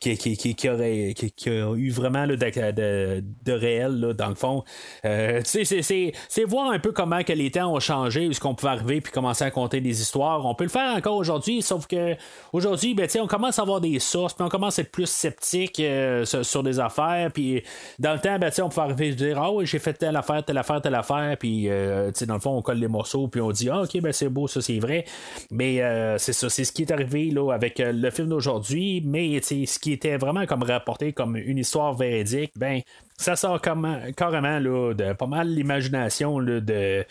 qui, 0.00 0.68
aurait 0.68 1.14
qui, 1.14 1.48
a 1.48 1.74
eu 1.74 1.90
vraiment 1.90 2.26
de, 2.26 2.34
de, 2.36 3.52
réel 3.52 4.14
dans 4.16 4.28
le 4.28 4.34
fond. 4.34 4.64
c'est 5.02 6.44
voir 6.46 6.70
un 6.70 6.78
peu 6.78 6.92
comment 6.92 7.22
que 7.22 7.32
les 7.32 7.50
temps 7.50 7.72
ont 7.72 7.80
changé, 7.80 8.32
ce 8.32 8.40
qu'on 8.40 8.54
pouvait 8.54 8.72
arriver 8.72 9.00
puis 9.00 9.12
commencer 9.12 9.44
à 9.44 9.50
compter 9.50 9.80
des 9.80 10.00
histoires. 10.00 10.44
On 10.44 10.54
peut 10.54 10.64
le 10.64 10.70
faire 10.70 10.94
encore 10.94 11.16
aujourd'hui, 11.16 11.62
sauf 11.62 11.86
que 11.86 12.14
aujourd'hui, 12.52 12.94
ben, 12.94 13.08
on 13.20 13.26
commence 13.26 13.58
à 13.58 13.62
avoir 13.62 13.80
des 13.80 13.98
sources, 13.98 14.34
puis 14.34 14.44
on 14.44 14.48
commence 14.48 14.78
à 14.78 14.82
être 14.82 14.90
plus 14.90 15.08
sceptique 15.30 15.80
euh, 15.80 16.24
sur, 16.24 16.62
des 16.62 16.80
affaires. 16.80 17.30
Puis 17.32 17.62
dans 17.98 18.12
le 18.12 18.18
temps, 18.18 18.38
ben, 18.38 18.50
on 18.62 18.68
peut 18.68 18.80
arriver 18.80 19.08
et 19.08 19.14
dire 19.14 19.40
Ah 19.40 19.52
oui, 19.52 19.66
j'ai 19.66 19.78
fait 19.78 19.92
telle 19.94 20.16
affaire, 20.16 20.44
telle 20.44 20.58
affaire, 20.58 20.80
telle 20.80 20.94
affaire. 20.94 21.36
Puis 21.38 21.68
euh, 21.68 22.10
dans 22.26 22.34
le 22.34 22.40
fond, 22.40 22.56
on 22.56 22.62
colle 22.62 22.78
les 22.78 22.88
morceaux. 22.88 23.28
Puis 23.28 23.40
on 23.40 23.50
dit 23.50 23.68
Ah, 23.70 23.82
ok, 23.82 24.00
ben, 24.00 24.12
c'est 24.12 24.28
beau, 24.28 24.48
ça, 24.48 24.60
c'est 24.60 24.78
vrai. 24.78 25.04
Mais 25.50 25.80
euh, 25.82 26.18
c'est 26.18 26.32
ça, 26.32 26.48
c'est 26.50 26.64
ce 26.64 26.72
qui 26.72 26.82
est 26.82 26.90
arrivé 26.90 27.30
là, 27.30 27.52
avec 27.52 27.80
le 27.84 28.10
film 28.10 28.28
d'aujourd'hui. 28.28 29.02
Mais 29.04 29.40
ce 29.42 29.78
qui 29.78 29.92
était 29.92 30.16
vraiment 30.16 30.46
comme 30.46 30.62
rapporté 30.62 31.12
comme 31.12 31.36
une 31.36 31.58
histoire 31.58 31.94
véridique, 31.94 32.52
ben 32.56 32.80
ça 33.20 33.36
sort 33.36 33.60
carrément 33.60 34.58
là, 34.58 34.94
de 34.94 35.12
pas 35.12 35.26
mal 35.26 35.48
l'imagination 35.48 36.40
de, 36.40 37.04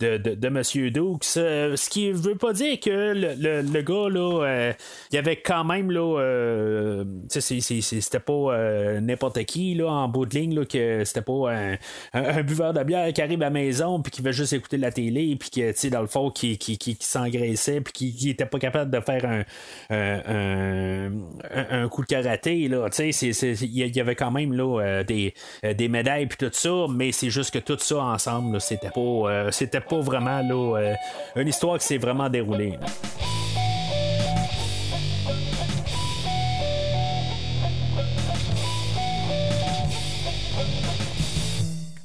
de, 0.00 0.16
de, 0.16 0.48
Monsieur 0.48 0.90
Dukes. 0.90 1.36
Euh, 1.36 1.76
ce 1.76 1.88
qui 1.88 2.10
veut 2.10 2.36
pas 2.36 2.52
dire 2.52 2.78
que 2.80 3.12
le, 3.14 3.62
le, 3.62 3.82
gars, 3.82 4.08
là, 4.08 4.44
euh, 4.44 4.72
il 5.10 5.14
y 5.14 5.18
avait 5.18 5.36
quand 5.36 5.64
même, 5.64 5.90
là, 5.90 6.18
euh, 6.20 7.04
c'était 7.28 8.18
pas 8.20 9.00
n'importe 9.00 9.44
qui, 9.44 9.74
là, 9.74 9.88
en 9.88 10.08
bout 10.08 10.26
de 10.26 10.34
ligne, 10.34 10.54
là, 10.54 10.64
que 10.64 11.04
c'était 11.04 11.22
pas 11.22 11.52
un, 12.12 12.42
buveur 12.42 12.72
de 12.72 12.82
bière 12.82 13.12
qui 13.12 13.22
arrive 13.22 13.42
à 13.42 13.46
la 13.46 13.50
maison, 13.50 14.00
puis 14.00 14.10
qui 14.10 14.22
veut 14.22 14.32
juste 14.32 14.52
écouter 14.52 14.76
la 14.76 14.90
télé, 14.90 15.36
puis 15.36 15.50
qui, 15.50 15.62
tu 15.74 15.90
dans 15.90 16.00
le 16.00 16.06
fond, 16.06 16.30
qui, 16.30 16.58
qui, 16.58 16.78
qui, 16.78 16.96
s'engraissait, 17.00 17.80
puis 17.80 17.92
qui, 17.92 18.14
qui 18.14 18.30
était 18.30 18.46
pas 18.46 18.58
capable 18.58 18.90
de 18.90 19.00
faire 19.00 19.24
un, 19.24 19.44
un, 19.90 21.10
un, 21.70 21.88
coup 21.88 22.02
de 22.02 22.06
karaté, 22.06 22.68
là, 22.68 22.88
tu 22.90 23.12
sais, 23.12 23.30
il 23.62 23.96
y 23.96 24.00
avait 24.00 24.16
quand 24.16 24.30
même, 24.30 24.52
là, 24.52 25.02
des, 25.04 25.34
des 25.62 25.88
médailles, 25.88 26.26
puis 26.26 26.38
tout 26.38 26.50
ça, 26.52 26.86
mais 26.90 27.12
c'est 27.12 27.30
juste 27.30 27.52
que 27.52 27.58
tout 27.58 27.78
ça 27.78 27.98
ensemble, 27.98 28.60
c'était 28.60 28.90
pas, 28.90 29.50
c'était 29.50 29.83
pas 29.88 30.00
vraiment 30.00 30.40
là, 30.40 30.78
euh, 30.78 30.94
une 31.36 31.48
histoire 31.48 31.78
qui 31.78 31.86
s'est 31.86 31.98
vraiment 31.98 32.28
déroulée. 32.28 32.78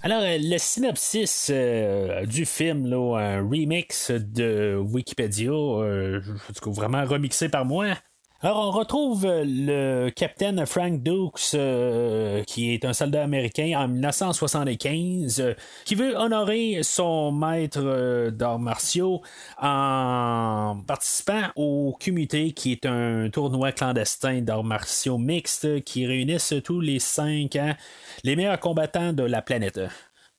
Alors, 0.01 0.21
euh, 0.23 0.37
le 0.39 0.57
synopsis 0.57 1.49
euh, 1.53 2.25
du 2.25 2.45
film, 2.45 2.87
là, 2.87 3.17
un 3.19 3.41
remix 3.41 4.11
de 4.11 4.77
Wikipédia, 4.77 5.51
vraiment 6.65 7.05
remixé 7.05 7.49
par 7.49 7.65
moi. 7.65 7.95
Alors, 8.41 8.69
on 8.69 8.71
retrouve 8.71 9.25
euh, 9.25 9.43
le 9.45 10.11
capitaine 10.11 10.65
Frank 10.65 11.03
Dukes, 11.03 11.55
euh, 11.55 12.41
qui 12.45 12.73
est 12.73 12.85
un 12.85 12.93
soldat 12.93 13.21
américain 13.21 13.73
en 13.75 13.89
1975, 13.89 15.41
euh, 15.41 15.53
qui 15.83 15.95
veut 15.95 16.15
honorer 16.15 16.79
son 16.81 17.33
maître 17.33 18.29
d'arts 18.29 18.59
martiaux 18.59 19.21
en 19.61 20.81
participant 20.87 21.49
au 21.57 21.97
Kumite, 21.99 22.53
qui 22.53 22.71
est 22.71 22.85
un 22.85 23.29
tournoi 23.29 23.73
clandestin 23.73 24.39
d'arts 24.39 24.63
martiaux 24.63 25.17
mixtes 25.17 25.83
qui 25.83 26.05
réunissent 26.05 26.53
tous 26.63 26.79
les 26.79 26.99
cinq 26.99 27.57
ans 27.57 27.73
les 28.23 28.37
meilleurs 28.37 28.61
combattants 28.61 29.11
de 29.11 29.23
la 29.23 29.41
planète. 29.41 29.81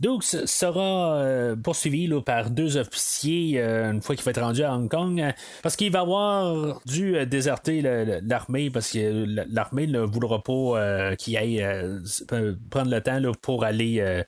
Dukes 0.00 0.46
sera 0.46 1.16
euh, 1.16 1.56
poursuivi 1.56 2.08
par 2.24 2.48
deux 2.48 2.78
officiers 2.78 3.60
euh, 3.60 3.92
une 3.92 4.00
fois 4.00 4.16
qu'il 4.16 4.24
va 4.24 4.30
être 4.30 4.40
rendu 4.40 4.62
à 4.62 4.74
Hong 4.74 4.88
Kong 4.88 5.22
parce 5.62 5.76
qu'il 5.76 5.92
va 5.92 6.00
avoir 6.00 6.80
dû 6.86 7.16
euh, 7.16 7.26
déserter 7.26 7.82
l'armée 8.22 8.70
parce 8.70 8.92
que 8.92 9.26
l'armée 9.52 9.86
ne 9.86 10.00
voudra 10.00 10.42
pas 10.42 11.14
qu'il 11.16 11.36
aille 11.36 11.64
prendre 12.70 12.90
le 12.90 13.00
temps 13.00 13.20
pour 13.42 13.64
aller 13.64 14.24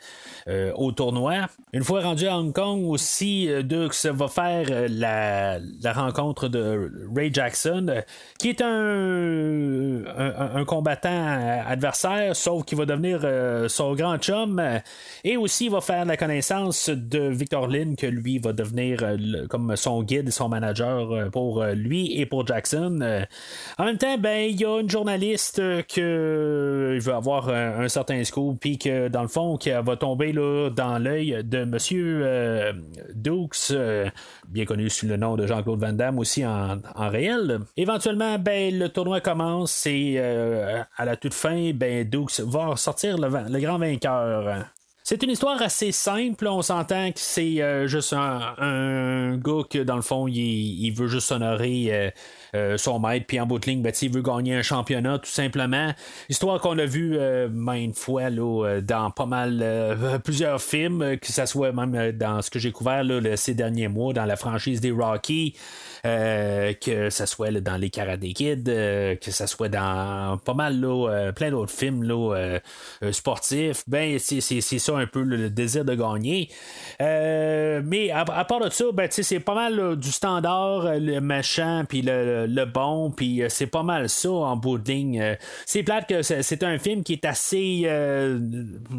au 0.76 0.92
tournoi. 0.92 1.46
Une 1.72 1.84
fois 1.84 2.02
rendu 2.02 2.26
à 2.26 2.36
Hong 2.36 2.52
Kong 2.52 2.84
aussi, 2.86 3.48
Dukes 3.64 4.04
va 4.06 4.28
faire 4.28 4.86
la, 4.88 5.58
rencontre 5.92 6.48
de 6.48 6.90
Ray 7.14 7.32
Jackson 7.32 8.02
qui 8.38 8.50
est 8.50 8.60
un, 8.60 10.04
un 10.54 10.64
combattant 10.64 11.64
adversaire 11.66 12.36
sauf 12.36 12.64
qu'il 12.64 12.76
va 12.76 12.84
devenir 12.84 13.20
son 13.70 13.94
grand 13.94 14.18
chum 14.18 14.62
et 15.24 15.36
aussi 15.36 15.61
il 15.62 15.70
va 15.70 15.80
faire 15.80 16.04
la 16.04 16.16
connaissance 16.16 16.90
de 16.90 17.20
Victor 17.28 17.68
Lynn, 17.68 17.94
que 17.96 18.06
lui 18.06 18.38
va 18.38 18.52
devenir 18.52 18.98
euh, 19.02 19.46
comme 19.48 19.76
son 19.76 20.02
guide 20.02 20.28
et 20.28 20.30
son 20.32 20.48
manager 20.48 21.12
euh, 21.12 21.30
pour 21.30 21.62
euh, 21.62 21.72
lui 21.74 22.18
et 22.18 22.26
pour 22.26 22.46
Jackson. 22.46 22.98
en 23.78 23.84
même 23.84 23.98
temps, 23.98 24.18
ben, 24.18 24.50
il 24.50 24.60
y 24.60 24.64
a 24.64 24.80
une 24.80 24.90
journaliste 24.90 25.56
que 25.86 26.92
il 26.94 27.00
veut 27.00 27.14
avoir 27.14 27.48
un, 27.48 27.88
certain 27.88 28.22
scoop, 28.24 28.58
puis 28.60 28.78
que 28.78 29.08
dans 29.08 29.22
le 29.22 29.28
fond, 29.28 29.56
qui 29.56 29.70
va 29.70 29.96
tomber 29.96 30.32
là, 30.32 30.70
dans 30.70 30.98
l'œil 30.98 31.42
de 31.44 31.64
Monsieur 31.64 32.72
Dukes, 33.14 33.72
bien 34.48 34.64
connu 34.64 34.90
sous 34.90 35.06
le 35.06 35.16
nom 35.16 35.36
de 35.36 35.46
Jean-Claude 35.46 35.80
Van 35.80 35.92
Damme 35.92 36.18
aussi 36.18 36.44
en, 36.44 36.80
réel. 36.96 37.60
Éventuellement, 37.76 38.38
ben, 38.38 38.76
le 38.78 38.88
tournoi 38.88 39.20
commence 39.20 39.86
et 39.86 40.18
à 40.18 41.04
la 41.04 41.16
toute 41.16 41.34
fin, 41.34 41.72
ben, 41.72 42.08
Dukes 42.08 42.40
va 42.40 42.76
sortir 42.76 43.18
le 43.18 43.60
grand 43.60 43.78
vainqueur. 43.78 44.66
C'est 45.04 45.22
une 45.22 45.30
histoire 45.30 45.60
assez 45.60 45.90
simple. 45.90 46.46
On 46.46 46.62
s'entend 46.62 47.10
que 47.10 47.18
c'est 47.18 47.60
euh, 47.60 47.86
juste 47.88 48.12
un, 48.12 48.54
un, 48.58 49.36
gars 49.36 49.62
que, 49.68 49.78
dans 49.78 49.96
le 49.96 50.02
fond, 50.02 50.28
il, 50.28 50.90
veut 50.92 51.08
juste 51.08 51.32
honorer 51.32 52.12
euh, 52.54 52.62
euh, 52.62 52.76
son 52.76 52.98
maître, 53.00 53.26
puis 53.26 53.40
en 53.40 53.46
bout 53.46 53.58
de 53.58 53.66
ligne, 53.66 53.82
ben, 53.82 53.92
il 54.00 54.10
veut 54.10 54.22
gagner 54.22 54.54
un 54.54 54.62
championnat, 54.62 55.18
tout 55.18 55.30
simplement. 55.30 55.92
Histoire 56.28 56.60
qu'on 56.60 56.78
a 56.78 56.84
vu 56.84 57.18
maintes 57.50 57.96
fois 57.96 58.30
là, 58.30 58.80
dans 58.80 59.10
pas 59.10 59.26
mal 59.26 59.64
plusieurs 60.24 60.60
films, 60.60 61.18
que 61.18 61.32
ce 61.32 61.46
soit 61.46 61.72
même 61.72 62.12
dans 62.12 62.40
ce 62.42 62.50
que 62.50 62.58
j'ai 62.58 62.72
couvert 62.72 63.04
là, 63.04 63.36
ces 63.36 63.54
derniers 63.54 63.88
mois, 63.88 64.12
dans 64.12 64.24
la 64.24 64.36
franchise 64.36 64.80
des 64.80 64.90
Rocky. 64.90 65.54
Euh, 66.04 66.72
que 66.72 67.10
ce 67.10 67.26
soit 67.26 67.52
dans 67.60 67.76
les 67.76 67.88
Karate 67.88 68.18
Kids, 68.18 68.64
euh, 68.66 69.14
que 69.14 69.30
ce 69.30 69.46
soit 69.46 69.68
dans 69.68 70.36
pas 70.44 70.52
mal 70.52 70.84
euh, 70.84 71.30
plein 71.30 71.52
d'autres 71.52 71.70
films 71.70 72.02
là, 72.02 72.58
sportifs, 73.12 73.84
ben 73.86 74.18
c'est, 74.18 74.40
ça 74.40 74.96
un 74.96 75.06
peu 75.06 75.22
le, 75.22 75.48
désir 75.48 75.84
de 75.84 75.94
gagner. 75.94 76.48
mais 76.98 78.10
à, 78.10 78.24
part 78.24 78.58
de 78.58 78.70
ça, 78.70 78.86
ben, 78.92 79.08
c'est 79.12 79.38
pas 79.38 79.54
mal 79.54 79.96
du 79.96 80.10
standard, 80.10 80.98
le 80.98 81.20
méchant, 81.20 81.84
puis 81.88 82.02
le, 82.02 82.41
bon, 82.66 83.10
puis 83.10 83.42
c'est 83.48 83.66
pas 83.66 83.82
mal 83.82 84.08
ça 84.08 84.30
en 84.30 84.56
bout 84.56 84.78
de 84.78 84.90
ligne. 84.90 85.36
c'est 85.66 85.82
plate 85.82 86.08
que 86.08 86.22
c'est, 86.22 86.62
un 86.62 86.78
film 86.78 87.02
qui 87.02 87.14
est 87.14 87.24
assez. 87.24 87.88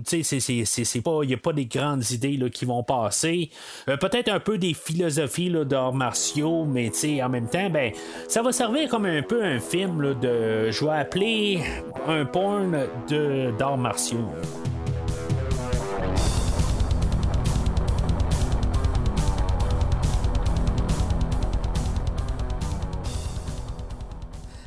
tu 0.08 0.24
sais, 0.24 0.40
c'est, 0.66 1.02
pas. 1.02 1.20
Il 1.24 1.28
n'y 1.28 1.34
a 1.34 1.38
pas 1.38 1.54
des 1.54 1.66
grandes 1.66 2.10
idées 2.12 2.38
là, 2.38 2.50
qui 2.50 2.66
vont 2.66 2.84
passer. 2.84 3.50
peut-être 3.86 4.30
un 4.30 4.40
peu 4.40 4.58
des 4.58 4.74
philosophies 4.74 5.52
d'arts 5.66 5.94
martiaux, 5.94 6.66
mais 6.66 6.92
en 7.22 7.30
même 7.30 7.48
temps, 7.48 7.70
ben, 7.70 7.92
ça 8.28 8.42
va 8.42 8.52
servir 8.52 8.90
comme 8.90 9.06
un 9.06 9.22
peu 9.22 9.44
un 9.44 9.60
film 9.60 10.16
de, 10.20 10.72
je 10.72 10.86
vais 10.86 10.92
appeler 10.92 11.60
un 12.08 12.26
porn 12.26 12.88
d'arts 13.58 13.78
martiaux. 13.78 14.30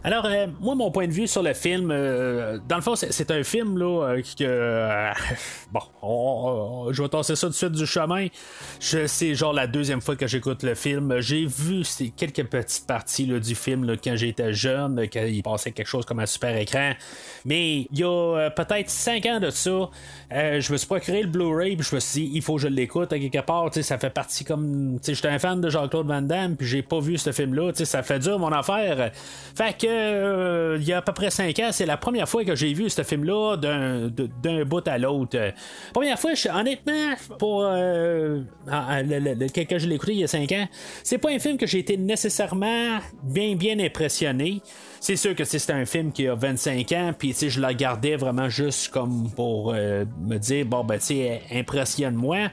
Alors, 0.06 0.24
euh, 0.26 0.46
moi, 0.60 0.76
mon 0.76 0.92
point 0.92 1.08
de 1.08 1.12
vue 1.12 1.26
sur 1.26 1.42
le 1.42 1.52
film, 1.52 1.90
euh, 1.90 2.60
dans 2.68 2.76
le 2.76 2.82
fond, 2.82 2.94
c'est 2.94 3.30
un 3.32 3.42
film 3.42 3.76
là, 3.76 4.04
euh, 4.04 4.22
que. 4.38 5.10
bon, 5.72 6.92
je 6.92 7.02
vais 7.02 7.08
tasser 7.08 7.34
ça 7.34 7.48
tout 7.48 7.52
de 7.52 7.56
suite 7.56 7.72
du 7.72 7.86
chemin. 7.86 8.28
C'est 8.78 9.34
genre 9.34 9.52
la 9.52 9.66
deuxième 9.66 10.00
fois 10.00 10.14
que 10.14 10.28
j'écoute 10.28 10.62
le 10.62 10.76
film. 10.76 11.18
J'ai 11.18 11.44
vu 11.44 11.82
quelques 12.16 12.44
petites 12.44 12.86
parties 12.86 13.26
là, 13.26 13.40
du 13.40 13.56
film 13.56 13.82
là, 13.82 13.94
quand 13.96 14.14
j'étais 14.14 14.52
jeune, 14.52 15.08
quand 15.12 15.24
il 15.26 15.42
passait 15.42 15.72
quelque 15.72 15.88
chose 15.88 16.06
comme 16.06 16.20
un 16.20 16.26
super 16.26 16.56
écran. 16.56 16.92
Mais 17.44 17.88
il 17.90 17.98
y 17.98 18.04
a 18.04 18.48
peut-être 18.50 18.88
cinq 18.88 19.26
ans 19.26 19.40
de 19.40 19.50
ça, 19.50 19.90
je 20.30 20.72
me 20.72 20.76
suis 20.76 20.86
procuré 20.86 21.22
le 21.22 21.28
Blu-ray, 21.28 21.74
puis 21.74 21.88
je 21.90 21.96
me 21.96 22.00
suis 22.00 22.20
dit, 22.20 22.30
il 22.32 22.42
faut 22.42 22.54
que 22.54 22.62
je 22.62 22.68
l'écoute 22.68 23.08
quelque 23.08 23.44
part. 23.44 23.70
Ça 23.74 23.98
fait 23.98 24.10
partie 24.10 24.44
comme. 24.44 25.00
J'étais 25.04 25.26
un 25.26 25.40
fan 25.40 25.60
de 25.60 25.68
Jean-Claude 25.68 26.06
Van 26.06 26.22
Damme, 26.22 26.54
puis 26.54 26.68
j'ai 26.68 26.82
pas 26.82 27.00
vu 27.00 27.18
ce 27.18 27.32
film-là. 27.32 27.72
Ça 27.74 28.04
fait 28.04 28.20
dur 28.20 28.38
mon 28.38 28.52
affaire. 28.52 29.10
Fait 29.56 29.76
que 29.76 29.95
euh, 29.96 30.78
il 30.80 30.86
y 30.86 30.92
a 30.92 30.98
à 30.98 31.02
peu 31.02 31.12
près 31.12 31.30
5 31.30 31.58
ans, 31.60 31.68
c'est 31.72 31.86
la 31.86 31.96
première 31.96 32.28
fois 32.28 32.44
que 32.44 32.54
j'ai 32.54 32.72
vu 32.72 32.88
ce 32.90 33.02
film-là 33.02 33.56
d'un, 33.56 34.64
bout 34.64 34.86
à 34.86 34.98
l'autre. 34.98 35.52
Première 35.92 36.18
fois, 36.18 36.32
honnêtement, 36.54 37.14
pour 37.38 37.64
euh, 37.64 38.40
que 38.66 39.78
je 39.78 39.86
l'ai 39.86 39.94
écouté 39.96 40.12
il 40.12 40.18
y 40.20 40.24
a 40.24 40.28
5 40.28 40.52
ans, 40.52 40.68
c'est 41.02 41.18
pas 41.18 41.30
un 41.30 41.38
film 41.38 41.56
que 41.58 41.66
j'ai 41.66 41.78
été 41.78 41.96
nécessairement 41.96 42.98
bien 43.22 43.56
bien 43.56 43.78
impressionné. 43.80 44.62
C'est 45.00 45.16
sûr 45.16 45.34
que 45.34 45.44
c'était 45.44 45.72
un 45.72 45.84
film 45.84 46.12
qui 46.12 46.26
a 46.26 46.34
25 46.34 46.92
ans, 46.92 47.12
puis 47.16 47.34
je 47.34 47.60
la 47.60 47.74
gardais 47.74 48.16
vraiment 48.16 48.48
juste 48.48 48.88
comme 48.88 49.30
pour 49.34 49.72
euh, 49.74 50.04
me 50.20 50.38
dire, 50.38 50.64
bon, 50.66 50.84
ben, 50.84 50.98
tu 50.98 51.06
sais, 51.06 51.42
impressionne-moi. 51.52 52.48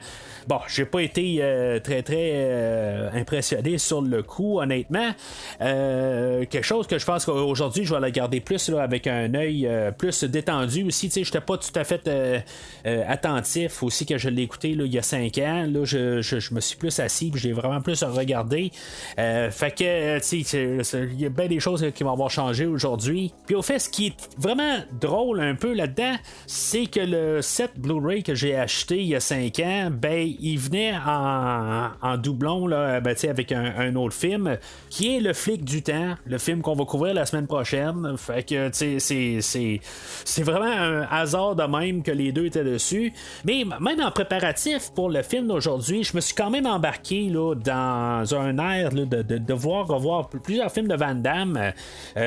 Bon, 0.46 0.58
j'ai 0.68 0.84
pas 0.84 1.00
été 1.00 1.38
euh, 1.40 1.80
très 1.80 2.02
très 2.02 2.32
euh, 2.34 3.10
impressionné 3.14 3.78
sur 3.78 4.02
le 4.02 4.22
coup, 4.22 4.60
honnêtement. 4.60 5.10
Quelque 5.58 6.62
chose 6.62 6.86
que 6.86 6.98
je 6.98 7.06
pense 7.06 7.24
qu'aujourd'hui, 7.24 7.84
je 7.84 7.94
vais 7.94 8.00
la 8.00 8.10
garder 8.10 8.40
plus 8.40 8.68
avec 8.68 9.06
un 9.06 9.32
œil 9.34 9.68
plus 9.96 10.24
détendu 10.24 10.84
aussi. 10.84 11.08
Tu 11.08 11.24
sais, 11.24 11.40
pas 11.40 11.56
tout 11.56 11.72
à 11.74 11.84
fait 11.84 12.10
attentif 12.84 13.82
aussi 13.82 14.04
que 14.04 14.18
je 14.18 14.28
l'ai 14.28 14.42
écouté 14.42 14.70
il 14.70 14.86
y 14.86 14.98
a 14.98 15.02
5 15.02 15.38
ans. 15.38 15.66
Là, 15.66 15.84
je, 15.84 16.54
me 16.54 16.60
suis 16.60 16.76
plus 16.76 16.98
assis, 17.00 17.32
j'ai 17.34 17.52
vraiment 17.52 17.80
plus 17.80 18.02
regardé. 18.02 18.70
fait 19.16 19.74
que, 19.74 20.18
tu 20.18 20.44
sais, 20.44 20.78
il 21.10 21.20
y 21.20 21.26
a 21.26 21.30
bien 21.30 21.46
des 21.46 21.60
choses 21.60 21.86
qui 21.94 22.04
vont 22.04 22.12
avoir 22.12 22.30
changé 22.34 22.66
aujourd'hui. 22.66 23.32
Puis 23.46 23.54
au 23.54 23.62
fait, 23.62 23.78
ce 23.78 23.88
qui 23.88 24.08
est 24.08 24.28
vraiment 24.38 24.78
drôle 25.00 25.40
un 25.40 25.54
peu 25.54 25.72
là-dedans, 25.72 26.14
c'est 26.46 26.86
que 26.86 27.00
le 27.00 27.42
set 27.42 27.72
Blu-ray 27.76 28.22
que 28.22 28.34
j'ai 28.34 28.56
acheté 28.56 28.98
il 29.00 29.08
y 29.08 29.14
a 29.14 29.20
5 29.20 29.58
ans, 29.60 29.90
ben 29.90 30.28
il 30.40 30.58
venait 30.58 30.94
en, 31.06 32.16
doublon 32.18 32.66
là, 32.66 33.00
ben, 33.00 33.14
avec 33.28 33.52
un, 33.52 33.94
autre 33.96 34.14
film 34.14 34.56
qui 34.90 35.16
est 35.16 35.20
Le 35.20 35.32
flic 35.32 35.64
du 35.64 35.82
temps, 35.82 36.14
le 36.26 36.38
film 36.38 36.62
qu'on 36.62 36.74
va 36.74 36.84
couvrir 36.84 37.14
la 37.14 37.26
semaine 37.26 37.46
prochaine. 37.46 38.16
Fait 38.16 38.42
que, 38.42 38.70
c'est 38.72 40.42
vraiment 40.42 40.64
un 40.64 41.02
hasard 41.10 41.54
de 41.54 41.64
même 41.64 42.02
que 42.02 42.10
les 42.10 42.32
deux 42.32 42.46
étaient 42.46 42.64
dessus. 42.64 43.12
Mais 43.44 43.64
même 43.80 44.00
en 44.00 44.10
préparatif 44.10 44.90
pour 44.94 45.10
le 45.10 45.22
film 45.22 45.46
d'aujourd'hui, 45.46 46.04
je 46.04 46.16
me 46.16 46.20
suis 46.20 46.34
quand 46.34 46.50
même 46.50 46.66
embarqué 46.66 47.28
là, 47.28 47.54
dans 47.54 48.34
un 48.34 48.58
air 48.58 48.90
de, 48.90 49.04
de, 49.04 49.54
voir 49.54 49.86
revoir 49.86 50.28
plusieurs 50.28 50.70
films 50.72 50.88
de 50.88 50.96
Van 50.96 51.14
Damme 51.14 51.72
euh, 52.16 52.23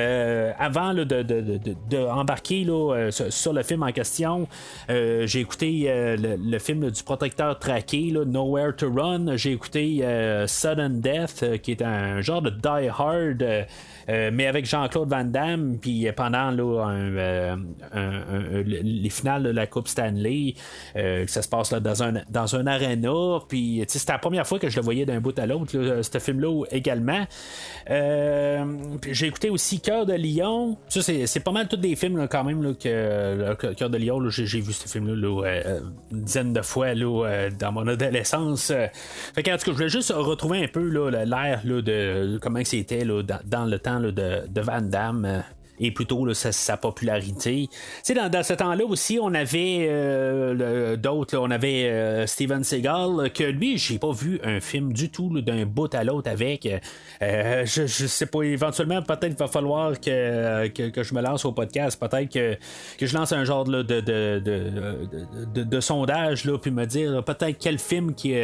avant 0.58 0.94
de, 0.94 1.04
de, 1.04 2.06
embarquer 2.06 2.64
là, 2.64 3.10
sur, 3.10 3.52
le 3.52 3.62
film 3.62 3.82
en 3.82 3.92
question. 3.92 4.48
j'ai 4.88 5.40
écouté 5.40 5.90
le, 6.18 6.58
film 6.58 6.90
du 6.90 7.02
protecteur 7.02 7.58
traqué, 7.58 8.12
Nowhere 8.26 8.74
to 8.76 8.90
Run. 8.92 9.36
J'ai 9.36 9.52
écouté 9.52 10.04
Sudden 10.46 11.00
Death, 11.00 11.60
qui 11.62 11.72
est 11.72 11.82
un 11.82 12.20
genre 12.20 12.42
de 12.42 12.50
Die 12.50 12.88
Hard. 12.88 13.66
Euh, 14.08 14.30
mais 14.32 14.46
avec 14.46 14.64
Jean-Claude 14.64 15.08
Van 15.10 15.24
Damme, 15.24 15.78
puis 15.80 16.08
pendant 16.16 16.52
euh, 16.56 17.56
les 18.64 19.10
finales 19.10 19.42
de 19.42 19.50
la 19.50 19.66
Coupe 19.66 19.88
Stanley, 19.88 20.54
euh, 20.96 21.26
ça 21.26 21.42
se 21.42 21.48
passe 21.48 21.72
là, 21.72 21.80
dans 21.80 22.02
un 22.02 22.12
dans 22.30 22.56
un 22.56 22.66
arena, 22.66 23.40
puis 23.48 23.84
c'était 23.86 24.12
la 24.12 24.18
première 24.18 24.46
fois 24.46 24.58
que 24.58 24.68
je 24.68 24.76
le 24.76 24.82
voyais 24.82 25.04
d'un 25.04 25.20
bout 25.20 25.38
à 25.38 25.46
l'autre, 25.46 26.02
ce 26.02 26.18
film-là 26.18 26.64
également. 26.70 27.26
j'ai 27.88 29.26
écouté 29.26 29.50
aussi 29.50 29.80
Cœur 29.80 30.06
de 30.06 30.14
Lion. 30.14 30.76
Ça, 30.88 31.02
c'est, 31.02 31.40
pas 31.40 31.52
mal 31.52 31.68
tous 31.68 31.76
des 31.76 31.96
films 31.96 32.26
quand 32.28 32.44
même 32.44 32.74
que 32.76 33.54
Cœur 33.74 33.90
de 33.90 33.98
Lion, 33.98 34.28
j'ai, 34.28 34.60
vu 34.60 34.72
ce 34.72 34.88
film-là 34.88 35.60
une 36.10 36.22
dizaine 36.22 36.52
de 36.52 36.62
fois 36.62 36.94
dans 36.94 37.72
mon 37.72 37.86
adolescence. 37.86 38.72
fait 39.34 39.42
que, 39.42 39.50
en 39.50 39.56
tout 39.56 39.64
cas, 39.64 39.70
je 39.70 39.72
voulais 39.72 39.88
juste 39.88 40.12
retrouver 40.12 40.64
un 40.64 40.68
peu 40.68 40.88
l'air 40.88 41.60
de 41.64 42.38
comment 42.40 42.60
c'était 42.64 43.04
dans 43.04 43.64
le 43.64 43.78
temps 43.78 43.97
de, 44.00 44.60
Van 44.60 44.82
Damme 44.82 45.24
euh, 45.24 45.40
et 45.80 45.90
plutôt 45.90 46.32
sa, 46.34 46.76
popularité. 46.76 47.68
Tu 48.04 48.14
dans, 48.14 48.28
dans 48.28 48.42
ce 48.42 48.54
temps-là 48.54 48.84
aussi, 48.84 49.18
on 49.20 49.34
avait 49.34 49.86
euh, 49.88 50.96
d'autres, 50.96 51.36
on 51.36 51.50
avait 51.50 51.84
euh, 51.84 52.26
Steven 52.26 52.64
Seagal, 52.64 53.30
que 53.32 53.44
lui, 53.44 53.78
j'ai 53.78 53.98
pas 53.98 54.12
vu 54.12 54.40
un 54.44 54.60
film 54.60 54.92
du 54.92 55.10
tout 55.10 55.40
d'un 55.40 55.66
bout 55.66 55.92
à 55.94 56.04
l'autre 56.04 56.30
avec. 56.30 56.68
Euh, 57.22 57.66
je, 57.66 57.86
je, 57.86 58.06
sais 58.06 58.26
pas, 58.26 58.42
éventuellement, 58.42 59.02
peut-être 59.02 59.38
va 59.38 59.48
falloir 59.48 59.98
que, 60.00 60.68
que, 60.68 61.02
je 61.02 61.14
me 61.14 61.22
lance 61.22 61.44
au 61.44 61.52
podcast, 61.52 61.98
peut-être 61.98 62.32
que, 62.32 62.56
que 62.98 63.06
je 63.06 63.16
lance 63.16 63.32
un 63.32 63.44
genre 63.44 63.64
de, 63.64 63.82
de, 63.82 64.00
de, 64.00 65.62
de, 65.62 65.80
sondage, 65.80 66.44
là, 66.44 66.58
puis 66.58 66.70
me 66.70 66.86
dire 66.86 67.22
peut-être 67.24 67.58
quel 67.58 67.78
film 67.78 68.14
qui, 68.14 68.34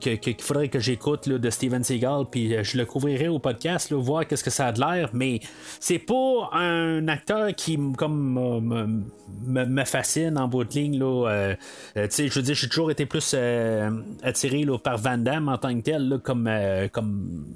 qu'il 0.00 0.36
faudrait 0.40 0.68
que 0.68 0.78
j'écoute 0.78 1.28
de 1.28 1.50
Steven 1.50 1.82
Seagal, 1.82 2.24
puis 2.30 2.62
je 2.62 2.76
le 2.76 2.84
couvrirai 2.84 3.28
au 3.28 3.38
podcast, 3.38 3.92
voir 3.92 4.26
qu'est-ce 4.26 4.44
que 4.44 4.50
ça 4.50 4.68
a 4.68 4.72
de 4.72 4.80
l'air, 4.80 5.10
mais 5.12 5.40
c'est 5.80 5.98
pas 5.98 6.50
un 6.52 6.65
un 6.66 7.08
acteur 7.08 7.54
qui 7.54 7.78
comme 7.96 9.04
me, 9.46 9.84
fascine 9.84 10.38
en 10.38 10.48
bout 10.48 10.64
de 10.64 10.72
ligne 10.72 10.98
là, 10.98 11.28
euh, 11.28 11.54
euh, 11.96 12.08
je 12.10 12.32
veux 12.34 12.42
dire 12.42 12.54
j'ai 12.54 12.68
toujours 12.68 12.90
été 12.90 13.06
plus 13.06 13.32
euh, 13.34 13.90
attiré 14.22 14.64
là, 14.64 14.78
par 14.78 14.98
Van 14.98 15.18
Damme 15.18 15.48
en 15.48 15.58
tant 15.58 15.74
que 15.76 15.82
tel 15.82 16.18
comme 16.22 16.50
comme 16.92 17.54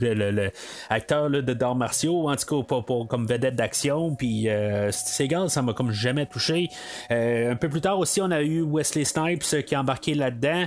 le, 0.00 0.50
acteur 0.88 1.30
de 1.30 1.40
d'arts 1.40 1.74
martiaux 1.74 2.30
en 2.30 2.36
tout 2.36 2.62
cas 2.64 2.80
pour, 2.80 3.08
comme 3.08 3.26
vedette 3.26 3.56
d'action 3.56 4.14
puis 4.14 4.48
c'est 4.90 5.24
égal 5.24 5.50
ça 5.50 5.62
m'a 5.62 5.72
comme 5.72 5.92
jamais 5.92 6.26
touché. 6.26 6.68
Un 7.10 7.56
peu 7.56 7.68
plus 7.68 7.80
tard 7.80 7.98
aussi 7.98 8.20
on 8.20 8.30
a 8.30 8.42
eu 8.42 8.62
Wesley 8.62 9.04
Snipes 9.04 9.64
qui 9.66 9.74
a 9.74 9.80
embarqué 9.80 10.14
là-dedans. 10.14 10.66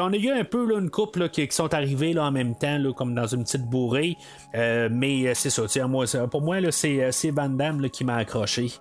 On 0.00 0.12
a 0.12 0.16
eu 0.16 0.30
un 0.30 0.44
peu 0.44 0.66
là, 0.66 0.78
une 0.78 0.90
couple 0.90 1.28
qui, 1.28 1.46
sont 1.50 1.72
arrivés 1.74 2.12
là, 2.12 2.24
en 2.24 2.32
même 2.32 2.54
temps 2.54 2.78
là, 2.78 2.92
comme 2.92 3.14
dans 3.14 3.26
une 3.26 3.44
petite 3.44 3.64
bourrée 3.64 4.16
mais 4.54 5.34
c'est 5.34 5.50
ça 5.50 5.86
moi, 5.86 6.06
pour 6.30 6.42
moi 6.42 6.58
c'est 6.70 7.10
c'est 7.12 7.30
Van 7.30 7.48
Damme 7.48 7.88
qui 7.90 8.04
m'a 8.04 8.16
accroché. 8.16 8.72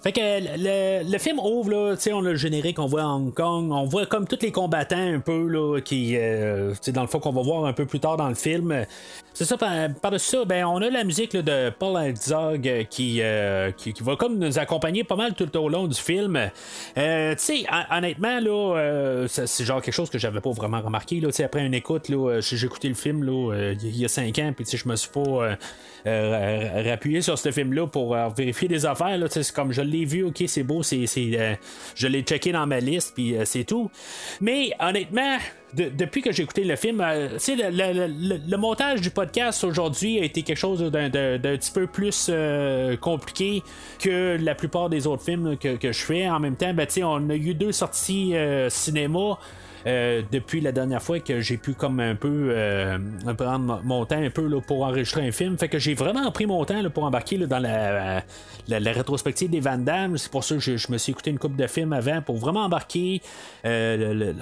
Fait 0.00 0.12
que 0.12 0.20
le, 0.20 1.18
film 1.18 1.40
ouvre, 1.40 1.70
là, 1.70 1.96
on 2.12 2.24
a 2.24 2.30
le 2.30 2.36
générique, 2.36 2.78
on 2.78 2.86
voit 2.86 3.02
Hong 3.04 3.34
Kong, 3.34 3.72
on 3.72 3.84
voit 3.84 4.06
comme 4.06 4.28
tous 4.28 4.38
les 4.42 4.52
combattants 4.52 4.96
un 4.96 5.18
peu, 5.18 5.48
là, 5.48 5.80
qui, 5.80 6.16
euh, 6.16 6.72
dans 6.88 7.02
le 7.02 7.08
fond, 7.08 7.18
qu'on 7.18 7.32
va 7.32 7.42
voir 7.42 7.64
un 7.64 7.72
peu 7.72 7.84
plus 7.84 7.98
tard 7.98 8.16
dans 8.16 8.28
le 8.28 8.36
film. 8.36 8.86
C'est 9.34 9.44
ça, 9.44 9.56
par-dessus 9.56 10.30
ça, 10.30 10.44
ben, 10.44 10.64
on 10.66 10.80
a 10.82 10.88
la 10.88 11.02
musique 11.02 11.32
de 11.32 11.70
Paul 11.70 12.00
Herzog 12.00 12.68
euh, 12.68 12.84
qui, 12.84 13.22
qui, 13.76 14.02
va 14.02 14.14
comme 14.14 14.38
nous 14.38 14.58
accompagner 14.60 15.02
pas 15.02 15.16
mal 15.16 15.34
tout 15.34 15.56
au 15.56 15.68
long 15.68 15.88
du 15.88 16.00
film. 16.00 16.36
Euh, 16.96 17.34
tu 17.34 17.42
sais, 17.42 17.66
honnêtement, 17.90 18.38
là, 18.38 19.26
c'est 19.26 19.64
genre 19.64 19.82
quelque 19.82 19.94
chose 19.94 20.10
que 20.10 20.18
j'avais 20.18 20.40
pas 20.40 20.52
vraiment 20.52 20.80
remarqué, 20.80 21.18
là, 21.20 21.30
après 21.44 21.66
une 21.66 21.74
écoute, 21.74 22.08
là, 22.08 22.40
j'ai 22.40 22.64
écouté 22.64 22.88
le 22.88 22.94
film, 22.94 23.24
là, 23.24 23.72
il 23.82 23.96
y 23.96 24.04
a 24.04 24.08
cinq 24.08 24.38
ans, 24.38 24.52
puis 24.56 24.64
je 24.64 24.88
me 24.88 24.94
suis 24.94 25.10
pas 25.10 25.56
rappuyé 26.88 27.20
sur 27.20 27.38
ce 27.38 27.50
film-là 27.50 27.86
pour 27.86 28.16
vérifier 28.36 28.68
des 28.68 28.86
affaires, 28.86 29.18
c'est 29.30 29.52
comme 29.52 29.72
je 29.72 29.82
l'ai 29.82 30.04
vu, 30.04 30.24
ok, 30.24 30.44
c'est 30.46 30.62
beau, 30.62 30.82
c'est, 30.82 31.06
euh, 31.18 31.54
je 31.94 32.06
l'ai 32.06 32.22
checké 32.22 32.52
dans 32.52 32.66
ma 32.66 32.80
liste, 32.80 33.12
puis 33.14 33.36
euh, 33.36 33.44
c'est 33.44 33.64
tout. 33.64 33.90
Mais 34.40 34.70
honnêtement, 34.80 35.38
depuis 35.74 36.22
que 36.22 36.32
j'ai 36.32 36.42
écouté 36.42 36.64
le 36.64 36.76
film, 36.76 37.00
euh, 37.00 37.28
le, 37.48 38.56
montage 38.56 39.00
du 39.00 39.10
podcast 39.10 39.64
aujourd'hui 39.64 40.18
a 40.18 40.24
été 40.24 40.42
quelque 40.42 40.56
chose 40.56 40.80
d'un, 40.80 41.10
petit 41.10 41.70
peu 41.70 41.86
plus 41.86 42.30
compliqué 43.00 43.62
que 43.98 44.36
la 44.40 44.54
plupart 44.54 44.88
des 44.88 45.06
autres 45.06 45.24
films 45.24 45.56
que, 45.56 45.76
que 45.76 45.92
je 45.92 46.04
fais. 46.04 46.28
En 46.28 46.40
même 46.40 46.56
temps, 46.56 46.72
ben, 46.72 46.86
on 47.02 47.30
a 47.30 47.34
eu 47.34 47.54
deux 47.54 47.72
sorties 47.72 48.34
cinéma. 48.68 49.38
Euh, 49.86 50.22
depuis 50.32 50.60
la 50.60 50.72
dernière 50.72 51.02
fois 51.02 51.20
que 51.20 51.40
j'ai 51.40 51.56
pu 51.56 51.74
comme 51.74 52.00
un 52.00 52.14
peu 52.14 52.48
euh, 52.50 52.98
prendre 53.36 53.80
mon 53.84 54.04
temps 54.04 54.20
un 54.20 54.30
peu 54.30 54.48
pour 54.60 54.82
enregistrer 54.82 55.26
un 55.26 55.32
film. 55.32 55.56
Fait 55.58 55.68
que 55.68 55.78
j'ai 55.78 55.94
vraiment 55.94 56.30
pris 56.32 56.46
mon 56.46 56.64
temps 56.64 56.82
pour 56.92 57.04
embarquer 57.04 57.38
dans 57.38 57.58
la, 57.58 58.22
la, 58.68 58.92
rétrospective 58.92 59.50
des 59.50 59.60
Van 59.60 59.78
Damme. 59.78 60.18
C'est 60.18 60.30
pour 60.30 60.44
ça 60.44 60.56
que 60.56 60.60
je, 60.60 60.92
me 60.92 60.98
suis 60.98 61.12
écouté 61.12 61.30
une 61.30 61.38
coupe 61.38 61.56
de 61.56 61.66
films 61.66 61.92
avant 61.92 62.20
pour 62.22 62.36
vraiment 62.36 62.64
embarquer 62.64 63.20
euh, 63.64 64.32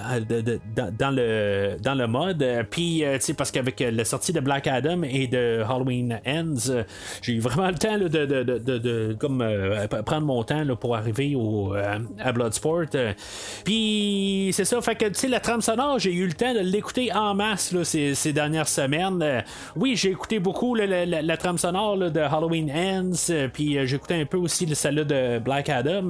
dans, 0.98 1.10
le, 1.10 1.76
dans 1.82 1.94
le 1.94 2.06
mode. 2.06 2.44
Puis, 2.70 3.04
parce 3.36 3.50
qu'avec 3.50 3.80
la 3.80 4.04
sortie 4.04 4.32
de 4.32 4.40
Black 4.40 4.66
Adam 4.66 5.02
et 5.02 5.26
de 5.26 5.62
Halloween 5.68 6.20
Ends, 6.26 6.84
j'ai 7.22 7.34
eu 7.34 7.40
vraiment 7.40 7.68
le 7.68 7.74
temps 7.74 7.98
de, 7.98 8.08
de, 8.08 9.16
comme, 9.18 9.44
prendre 10.04 10.26
mon 10.26 10.42
temps 10.44 10.64
pour 10.76 10.96
arriver 10.96 11.34
au, 11.36 11.74
à 11.74 12.32
Bloodsport. 12.32 12.86
Puis, 13.64 14.50
c'est 14.52 14.64
ça. 14.64 14.80
Fait 14.80 14.94
que, 14.94 15.25
la 15.28 15.40
trame 15.40 15.60
sonore, 15.60 15.98
j'ai 15.98 16.12
eu 16.12 16.26
le 16.26 16.32
temps 16.32 16.52
de 16.52 16.60
l'écouter 16.60 17.12
en 17.12 17.34
masse 17.34 17.74
ces, 17.82 18.32
dernières 18.32 18.68
semaines. 18.68 19.22
Euh, 19.22 19.40
oui, 19.74 19.96
j'ai 19.96 20.10
écouté 20.10 20.38
beaucoup 20.38 20.74
la, 20.74 21.36
trame 21.36 21.58
sonore 21.58 21.96
de 21.96 22.20
Halloween 22.20 22.70
Ends, 22.70 23.30
euh, 23.30 23.48
puis 23.52 23.78
euh, 23.78 23.86
j'ai 23.86 23.96
écouté 23.96 24.14
un 24.14 24.24
peu 24.26 24.36
aussi 24.36 24.72
celle-là 24.74 25.04
de 25.04 25.38
Black 25.38 25.68
Adam. 25.68 26.08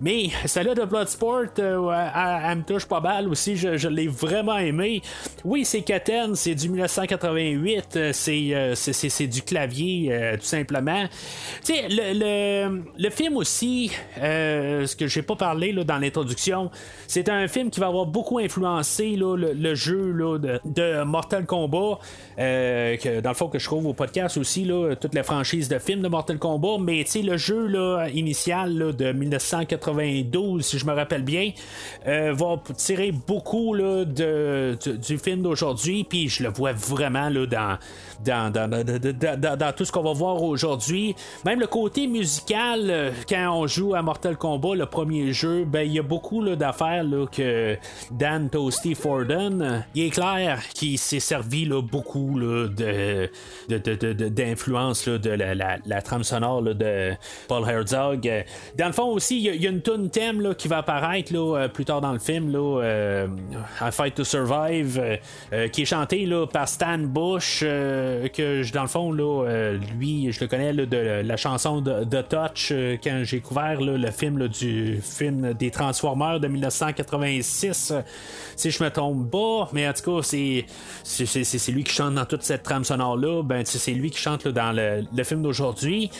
mais 0.00 0.30
celle-là 0.44 0.74
de 0.74 0.84
Bloodsport, 0.84 1.44
elle, 1.56 2.58
me 2.58 2.62
touche 2.62 2.86
pas 2.86 3.00
mal 3.00 3.28
aussi. 3.28 3.56
Je, 3.56 3.88
l'ai 3.88 4.08
vraiment 4.08 4.58
aimé. 4.58 5.00
Oui, 5.44 5.64
c'est 5.64 5.82
Katen, 5.82 6.34
c'est 6.34 6.54
du 6.54 6.68
1988, 6.68 8.12
c'est, 8.12 9.26
du 9.26 9.42
clavier, 9.42 10.34
tout 10.38 10.46
simplement. 10.46 11.04
Tu 11.64 11.74
sais, 11.74 11.86
le, 11.88 12.82
le, 12.98 13.10
film 13.10 13.36
aussi, 13.36 13.92
ce 14.16 14.96
que 14.96 15.06
j'ai 15.06 15.22
pas 15.22 15.36
parlé 15.36 15.72
dans 15.72 15.98
l'introduction, 15.98 16.70
c'est 17.06 17.28
un 17.28 17.48
film 17.48 17.70
qui 17.70 17.80
va 17.80 17.86
avoir 17.86 18.06
beaucoup 18.06 18.40
le, 18.58 19.74
jeu 19.74 20.40
de, 20.64 21.04
Mortal 21.04 21.46
Kombat, 21.46 21.98
euh, 22.38 22.96
que, 22.96 23.20
dans 23.20 23.30
le 23.30 23.34
fond 23.34 23.48
que 23.48 23.58
je 23.58 23.64
trouve 23.64 23.86
au 23.86 23.92
podcast 23.92 24.36
aussi, 24.36 24.64
là, 24.64 24.94
toute 24.94 25.14
la 25.14 25.22
franchise 25.22 25.68
de 25.68 25.78
films 25.78 26.02
de 26.02 26.08
Mortal 26.08 26.38
Kombat, 26.38 26.78
mais 26.80 27.04
le 27.22 27.36
jeu 27.36 27.68
initial 28.14 28.96
de 28.96 29.12
1992, 29.12 30.64
si 30.64 30.78
je 30.78 30.86
me 30.86 30.92
rappelle 30.92 31.22
bien, 31.22 31.52
euh, 32.06 32.32
va 32.32 32.60
tirer 32.76 33.12
beaucoup 33.12 33.76
du, 33.76 35.18
film 35.18 35.42
d'aujourd'hui, 35.42 36.04
puis 36.04 36.28
je 36.28 36.42
le 36.42 36.48
vois 36.48 36.72
vraiment 36.72 37.30
dans, 37.30 37.78
tout 39.76 39.84
ce 39.84 39.92
qu'on 39.92 40.02
va 40.02 40.12
voir 40.12 40.42
aujourd'hui. 40.42 41.14
Même 41.44 41.60
le 41.60 41.66
côté 41.66 42.06
musical, 42.06 42.90
euh, 42.90 43.10
quand 43.28 43.50
on 43.52 43.66
joue 43.66 43.94
à 43.94 44.02
Mortal 44.02 44.36
Kombat, 44.36 44.74
le 44.74 44.86
premier 44.86 45.32
jeu, 45.32 45.64
ben 45.64 45.82
il 45.82 45.92
y 45.92 45.98
a 45.98 46.02
beaucoup 46.02 46.44
d'affaires 46.56 47.04
que 47.32 47.76
Dan 48.10 48.39
Toasty 48.48 48.94
Forden, 48.94 49.84
il 49.94 50.06
est 50.06 50.10
clair 50.10 50.62
qu'il 50.74 50.98
s'est 50.98 51.20
servi 51.20 51.64
là, 51.64 51.82
beaucoup 51.82 52.38
de, 52.40 53.30
d'influence 54.28 55.08
de, 55.08 55.18
de, 55.18 55.30
la, 55.30 55.54
la, 55.84 56.02
trame 56.02 56.24
sonore 56.24 56.62
de 56.62 57.12
Paul 57.48 57.68
Herzog. 57.68 58.28
Dans 58.78 58.86
le 58.86 58.92
fond 58.92 59.06
aussi, 59.06 59.38
il 59.38 59.62
y, 59.62 59.66
a 59.66 59.70
une 59.70 59.82
tune 59.82 60.10
thème 60.10 60.40
là, 60.40 60.54
qui 60.54 60.68
va 60.68 60.78
apparaître 60.78 61.32
là, 61.32 61.58
euh, 61.58 61.68
plus 61.68 61.84
tard 61.84 62.00
dans 62.00 62.12
le 62.12 62.18
film, 62.18 62.50
là, 62.52 62.82
euh, 62.82 63.26
I 63.80 63.90
Fight 63.90 64.14
to 64.14 64.24
Survive, 64.24 65.18
euh, 65.52 65.68
qui 65.68 65.82
est 65.82 65.86
chanté 65.86 66.26
là, 66.26 66.46
par 66.46 66.68
Stan 66.68 66.98
Bush, 66.98 67.60
que 67.60 68.72
dans 68.72 68.82
le 68.82 68.88
fond, 68.88 69.12
là, 69.12 69.72
lui, 69.98 70.30
je 70.32 70.40
le 70.40 70.46
connais 70.46 70.72
de 70.72 71.22
la 71.22 71.36
chanson 71.36 71.80
de, 71.80 72.04
de 72.04 72.22
Touch 72.22 72.72
quand 73.02 73.22
j'ai 73.24 73.40
couvert 73.40 73.80
le 73.80 74.10
film 74.10 74.48
du 74.48 75.00
film 75.02 75.52
des 75.54 75.70
Transformers 75.70 76.40
de 76.40 76.48
1986. 76.48 77.94
Si 78.56 78.70
je 78.70 78.82
me 78.82 78.90
trompe 78.90 79.30
pas, 79.30 79.68
mais 79.72 79.88
en 79.88 79.92
tout 79.92 80.18
cas, 80.18 80.22
c'est, 80.22 80.66
c'est, 81.04 81.72
lui 81.72 81.84
qui 81.84 81.92
chante 81.92 82.14
dans 82.14 82.26
toute 82.26 82.42
cette 82.42 82.62
trame 82.62 82.84
sonore-là. 82.84 83.42
Ben, 83.42 83.64
c'est 83.64 83.92
lui 83.92 84.10
qui 84.10 84.18
chante 84.18 84.48
dans 84.48 84.72
le, 84.72 85.04
le 85.14 85.24
film 85.24 85.42
d'aujourd'hui. 85.42 86.10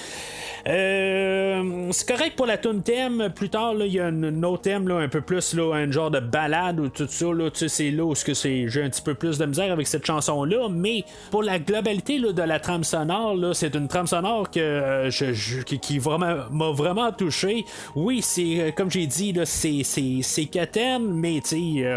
Euh, 0.69 1.89
c'est 1.93 2.09
correct 2.09 2.37
pour 2.37 2.47
la 2.47 2.59
tune 2.59 2.83
thème. 2.83 3.31
Plus 3.35 3.49
tard, 3.49 3.75
il 3.81 3.93
y 3.93 4.01
a 4.01 4.07
un, 4.07 4.43
autre 4.43 4.63
thème, 4.63 4.89
là, 4.89 4.97
un 4.97 5.09
peu 5.09 5.21
plus 5.21 5.55
là, 5.55 5.75
un 5.75 5.91
genre 5.91 6.11
de 6.11 6.21
balade 6.21 6.81
ou 6.81 6.89
tout 6.89 7.07
ça. 7.09 7.27
Là, 7.27 7.51
c'est 7.53 7.91
là 7.91 8.05
où 8.05 8.15
j'ai 8.15 8.83
un 8.83 8.91
petit 8.91 9.03
peu 9.03 9.15
plus 9.15 9.39
de 9.39 9.47
misère 9.47 9.73
avec 9.73 9.87
cette 9.87 10.05
chanson-là. 10.05 10.69
Mais 10.71 11.05
pour 11.31 11.43
la 11.43 11.59
globalité 11.59 12.19
là, 12.19 12.33
de 12.33 12.43
la 12.43 12.61
trame 12.61 12.85
sonore, 12.85 13.35
là, 13.35 13.55
c'est 13.55 13.75
une 13.75 13.89
trame 13.89 14.07
sonore 14.07 14.51
que, 14.51 14.61
euh, 14.61 15.11
je, 15.11 15.63
qui, 15.63 15.99
vraiment, 15.99 16.45
m'a 16.51 16.71
vraiment 16.71 17.13
touché. 17.13 17.65
Oui, 17.95 18.21
c'est 18.23 18.61
euh, 18.61 18.71
comme 18.73 18.91
j'ai 18.91 19.07
dit, 19.07 19.33
là, 19.33 19.47
c'est, 19.47 19.83
c'est, 19.85 20.21
c'est 20.23 20.49
mais 21.01 21.41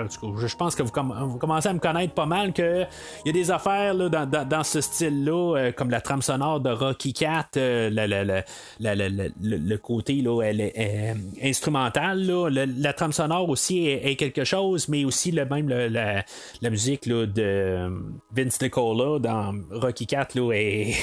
je 0.10 0.56
pense 0.56 0.76
que 0.76 0.84
vous, 0.84 0.92
commencez 0.92 1.70
à 1.70 1.74
me 1.74 1.80
connaître 1.80 2.14
pas 2.14 2.26
mal 2.26 2.54
que 2.54 2.84
il 3.26 3.28
y 3.28 3.30
a 3.30 3.34
des 3.34 3.52
affaires 3.52 3.94
là, 3.94 4.10
dans, 4.10 4.48
dans, 4.48 4.64
ce 4.64 4.82
style-là, 4.82 5.72
comme 5.76 5.90
la 5.90 6.02
trame 6.02 6.22
sonore 6.22 6.60
de 6.60 6.70
Rocky 6.70 7.14
Cat, 7.14 7.50
la, 7.56 8.08
le 8.08 9.76
côté 9.78 10.22
là, 10.22 10.42
elle 10.42 10.62
est, 10.62 11.16
instrumental. 11.42 12.22
La, 12.50 12.94
trame 12.94 13.14
sonore 13.14 13.50
aussi 13.50 13.88
est, 13.88 14.16
quelque 14.16 14.44
chose, 14.44 14.88
mais 14.90 15.06
aussi 15.06 15.32
le 15.32 15.46
même 15.46 15.70
la, 15.70 16.70
musique 16.70 17.06
là, 17.06 17.26
de 17.26 17.90
Vince 18.36 18.62
Nicola 18.62 19.20
dans 19.20 19.54
Rocky 19.72 20.08
Cat 20.08 20.30
là, 20.36 20.52
est, 20.54 20.96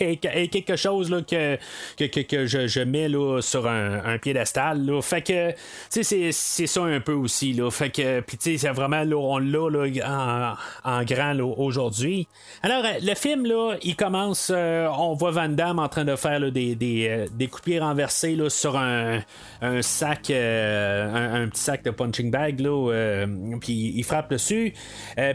est, 0.00 0.48
quelque 0.48 0.76
chose 0.76 1.10
là, 1.10 1.22
que, 1.22 1.56
que, 1.96 2.20
que, 2.20 2.46
je, 2.46 2.66
je, 2.66 2.80
mets 2.80 3.08
là, 3.08 3.40
sur 3.40 3.66
un, 3.66 4.04
un 4.04 4.18
piédestal. 4.18 4.84
Là. 4.84 5.00
Fait 5.02 5.22
que 5.22 5.52
c'est, 5.90 6.32
c'est 6.32 6.66
ça 6.66 6.82
un 6.82 7.00
peu 7.00 7.12
aussi. 7.12 7.52
Là. 7.52 7.70
Fait 7.70 7.90
que 7.90 8.20
puis 8.28 8.58
c'est 8.58 8.68
vraiment 8.68 9.02
là, 9.04 9.16
on 9.16 9.38
l'a 9.38 9.70
là, 9.70 10.56
en, 10.84 11.02
grand 11.04 11.32
là, 11.32 11.44
aujourd'hui. 11.44 12.28
Alors 12.62 12.82
le 13.00 13.14
film 13.14 13.46
là, 13.46 13.76
il 13.82 13.96
commence, 13.96 14.52
euh, 14.54 14.86
on 14.98 15.14
voit 15.14 15.30
Van 15.30 15.48
Damme 15.48 15.78
en 15.78 15.88
train 15.88 16.04
de 16.04 16.14
faire 16.14 16.38
là, 16.38 16.50
des, 16.50 16.74
des, 16.74 17.08
euh, 17.08 17.26
des 17.32 17.46
coupiers 17.46 17.80
renversés 17.80 18.36
là, 18.36 18.50
sur 18.50 18.76
un, 18.76 19.20
un 19.62 19.82
sac, 19.82 20.30
euh, 20.30 21.44
un, 21.44 21.48
petit 21.48 21.62
sac 21.62 21.82
de 21.84 21.90
punching 21.90 22.30
bag, 22.30 22.60
là, 22.60 22.92
euh, 22.92 23.26
puis 23.60 23.94
il 23.96 24.04
frappe 24.04 24.30
dessus. 24.30 24.74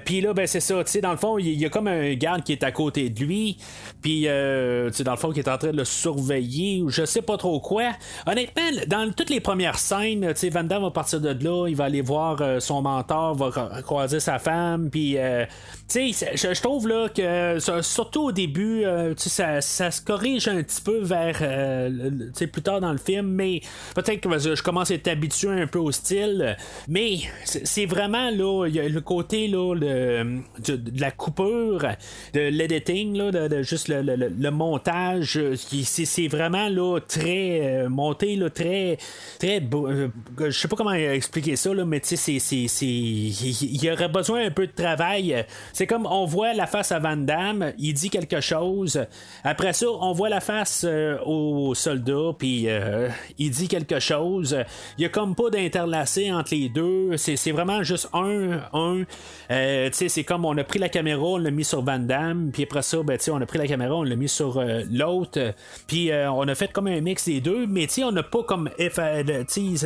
puis 0.06 0.22
là, 0.22 0.34
ben 0.34 0.46
c'est 0.46 0.60
ça, 0.60 0.84
tu 0.84 0.92
sais, 0.92 1.02
dans 1.02 1.12
le 1.12 1.18
fond, 1.18 1.40
il 1.40 1.60
y, 1.60 1.66
a 1.66 1.70
comme 1.70 1.88
un 1.88 2.14
garde 2.14 2.44
qui 2.44 2.52
est 2.52 2.64
à 2.64 2.72
côté 2.72 3.10
de 3.10 3.24
lui, 3.24 3.58
puis 4.02 4.22
tu 4.22 4.94
sais, 4.94 5.04
dans 5.04 5.12
le 5.12 5.18
fond, 5.18 5.32
qui 5.32 5.40
est 5.40 5.50
en 5.50 5.58
train 5.58 5.72
de 5.72 5.78
le 5.78 5.86
surveiller, 5.86 6.84
ou 6.84 6.90
je 6.90 7.06
sais 7.06 7.24
pas 7.24 7.38
trop 7.38 7.60
quoi. 7.60 7.92
Honnêtement, 8.28 8.62
dans 8.88 9.12
toutes 9.12 9.32
les 9.32 9.40
premières 9.40 9.80
scènes, 9.80 10.34
tu 10.34 10.40
sais, 10.40 10.50
Van 10.50 10.64
Damme 10.64 10.84
va 10.84 10.92
partir 10.92 11.20
de 11.20 11.30
là, 11.44 11.68
il 11.68 11.76
va 11.76 11.86
aller 11.86 12.02
voir 12.02 12.62
son 12.62 12.83
mentor, 12.84 13.36
va 13.36 13.82
croiser 13.82 14.20
sa 14.20 14.38
femme, 14.38 14.90
puis 14.90 15.16
sais, 15.16 15.48
je, 15.90 16.62
trouve 16.62 16.88
là 16.88 17.10
que 17.10 17.60
surtout 17.82 18.24
au 18.24 18.32
début, 18.32 18.84
ça, 19.18 19.62
ça 19.62 19.92
se 19.92 20.02
corrige 20.02 20.48
un 20.48 20.62
petit 20.64 20.82
peu 20.82 21.00
vers 21.00 21.38
euh, 21.42 22.32
plus 22.32 22.62
tard 22.62 22.82
dans 22.82 22.92
le 22.92 22.98
film, 22.98 23.28
mais 23.28 23.62
peut-être 23.96 24.22
que 24.22 24.38
je 24.38 24.62
commence 24.62 24.92
à 24.92 24.96
être 24.96 25.08
habitué 25.08 25.50
un 25.50 25.68
peu 25.68 25.80
au 25.80 25.92
style. 25.92 26.58
Mais 26.88 27.18
c'est 27.46 27.86
vraiment 27.86 28.30
là, 28.30 28.68
y 28.68 28.80
a 28.80 28.88
le 28.88 29.02
côté 29.02 29.48
là, 29.48 29.76
de, 29.76 31.00
la 31.00 31.12
coupure, 31.12 31.86
de 32.34 32.40
l'editing, 32.40 33.18
là, 33.18 33.32
de, 33.32 33.62
juste 33.64 33.88
le, 33.90 34.50
montage. 34.50 35.40
C'est 35.56 36.28
vraiment 36.28 36.70
là, 36.70 37.00
très 37.00 37.62
euh, 37.64 37.90
monté, 37.90 38.36
là, 38.36 38.50
très, 38.50 38.98
très 39.40 39.62
euh, 39.74 40.10
je 40.40 40.52
sais 40.52 40.68
pas 40.68 40.76
comment 40.76 40.94
expliquer 40.94 41.56
ça, 41.56 41.74
là, 41.74 41.86
mais 41.86 41.98
il 42.00 43.84
y 43.84 43.92
aurait 43.92 44.10
besoin 44.10 44.46
un 44.46 44.52
peu 44.52 44.68
de 44.68 44.72
travail. 44.72 45.46
C'est 45.84 45.88
comme 45.88 46.06
on 46.10 46.24
voit 46.24 46.54
la 46.54 46.66
face 46.66 46.94
à 46.94 47.00
Van 47.00 47.18
Damme, 47.18 47.74
il 47.78 47.94
dit 47.94 48.10
quelque 48.10 48.40
chose. 48.40 49.06
Après 49.44 49.74
ça, 49.74 49.88
on 49.90 50.14
voit 50.14 50.30
la 50.30 50.40
face 50.40 50.88
au 51.26 51.76
soldat, 51.76 52.32
puis 52.40 52.70
euh, 52.70 53.10
il 53.38 53.52
dit 53.52 53.68
quelque 53.68 54.00
chose. 54.00 54.58
Il 54.98 55.02
y 55.02 55.06
a 55.06 55.10
comme 55.10 55.36
pas 55.36 55.50
d'interlacé 55.50 56.32
entre 56.32 56.56
les 56.56 56.70
deux. 56.70 57.18
C'est 57.18 57.52
vraiment 57.52 57.84
juste 57.84 58.08
un, 58.14 58.62
un. 58.72 59.04
Euh, 59.52 59.90
c'est 59.92 60.24
comme 60.24 60.46
on 60.46 60.58
a 60.58 60.64
pris 60.64 60.80
la 60.80 60.88
caméra, 60.88 61.22
on 61.22 61.36
l'a 61.36 61.52
mis 61.52 61.66
sur 61.66 61.82
Van 61.82 62.00
Damme, 62.00 62.52
puis 62.54 62.64
après 62.64 62.82
ça, 62.82 63.04
ben, 63.04 63.20
on 63.30 63.42
a 63.42 63.46
pris 63.46 63.58
la 63.58 63.68
caméra, 63.68 63.94
on 63.94 64.04
l'a 64.04 64.16
mis 64.16 64.30
sur 64.30 64.60
euh, 64.60 64.84
l'autre, 64.90 65.54
puis 65.86 66.12
on 66.14 66.48
a 66.48 66.56
fait 66.56 66.72
comme 66.72 66.88
un 66.88 67.02
mix 67.02 67.26
des 67.26 67.42
deux, 67.42 67.68
mais 67.68 67.88
on 68.06 68.14
n'a 68.14 68.24
pas 68.24 68.44
comme 68.44 68.70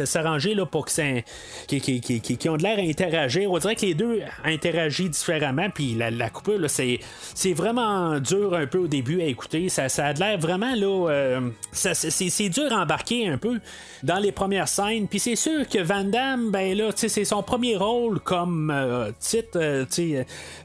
s'arranger 0.06 0.56
pour 0.70 0.86
que 0.86 0.92
ça, 0.92 1.02
qui, 1.68 2.50
ont 2.50 2.58
de 2.58 2.62
l'air 2.62 2.78
à 2.78 2.82
interagir. 2.82 3.52
On 3.52 3.58
dirait 3.58 3.76
que 3.76 3.86
les 3.88 3.96
deux 3.96 4.22
interagissent 4.44 5.10
différemment, 5.10 5.72
puis 5.78 5.94
la, 5.94 6.10
la 6.10 6.32
coupure, 6.32 6.68
c'est 6.72 7.54
vraiment 7.54 8.20
dur 8.20 8.56
un 8.56 8.66
peu 8.66 8.80
au 8.80 8.88
début 8.88 9.22
à 9.22 9.26
écouter. 9.26 9.70
Ça, 9.70 9.90
ça 9.90 10.08
a 10.08 10.14
l'air 10.14 10.40
vraiment 10.40 10.74
là, 10.74 11.12
euh, 11.12 11.50
c'est 11.72 12.50
dur 12.50 12.74
à 12.74 12.82
embarquer 12.82 13.28
un 13.28 13.38
peu 13.38 13.60
dans 14.02 14.18
les 14.18 14.32
premières 14.32 14.68
scènes. 14.68 15.08
Puis 15.08 15.20
c'est 15.20 15.36
sûr 15.36 15.70
que 15.70 15.78
Van 15.78 16.04
Damme, 16.04 16.50
ben 16.50 16.76
là, 16.76 16.90
c'est 16.96 17.26
son 17.26 17.44
premier 17.44 17.76
rôle 17.78 18.20
comme 18.22 18.72
euh, 18.72 19.12
titre, 19.20 19.60
euh, 19.62 19.86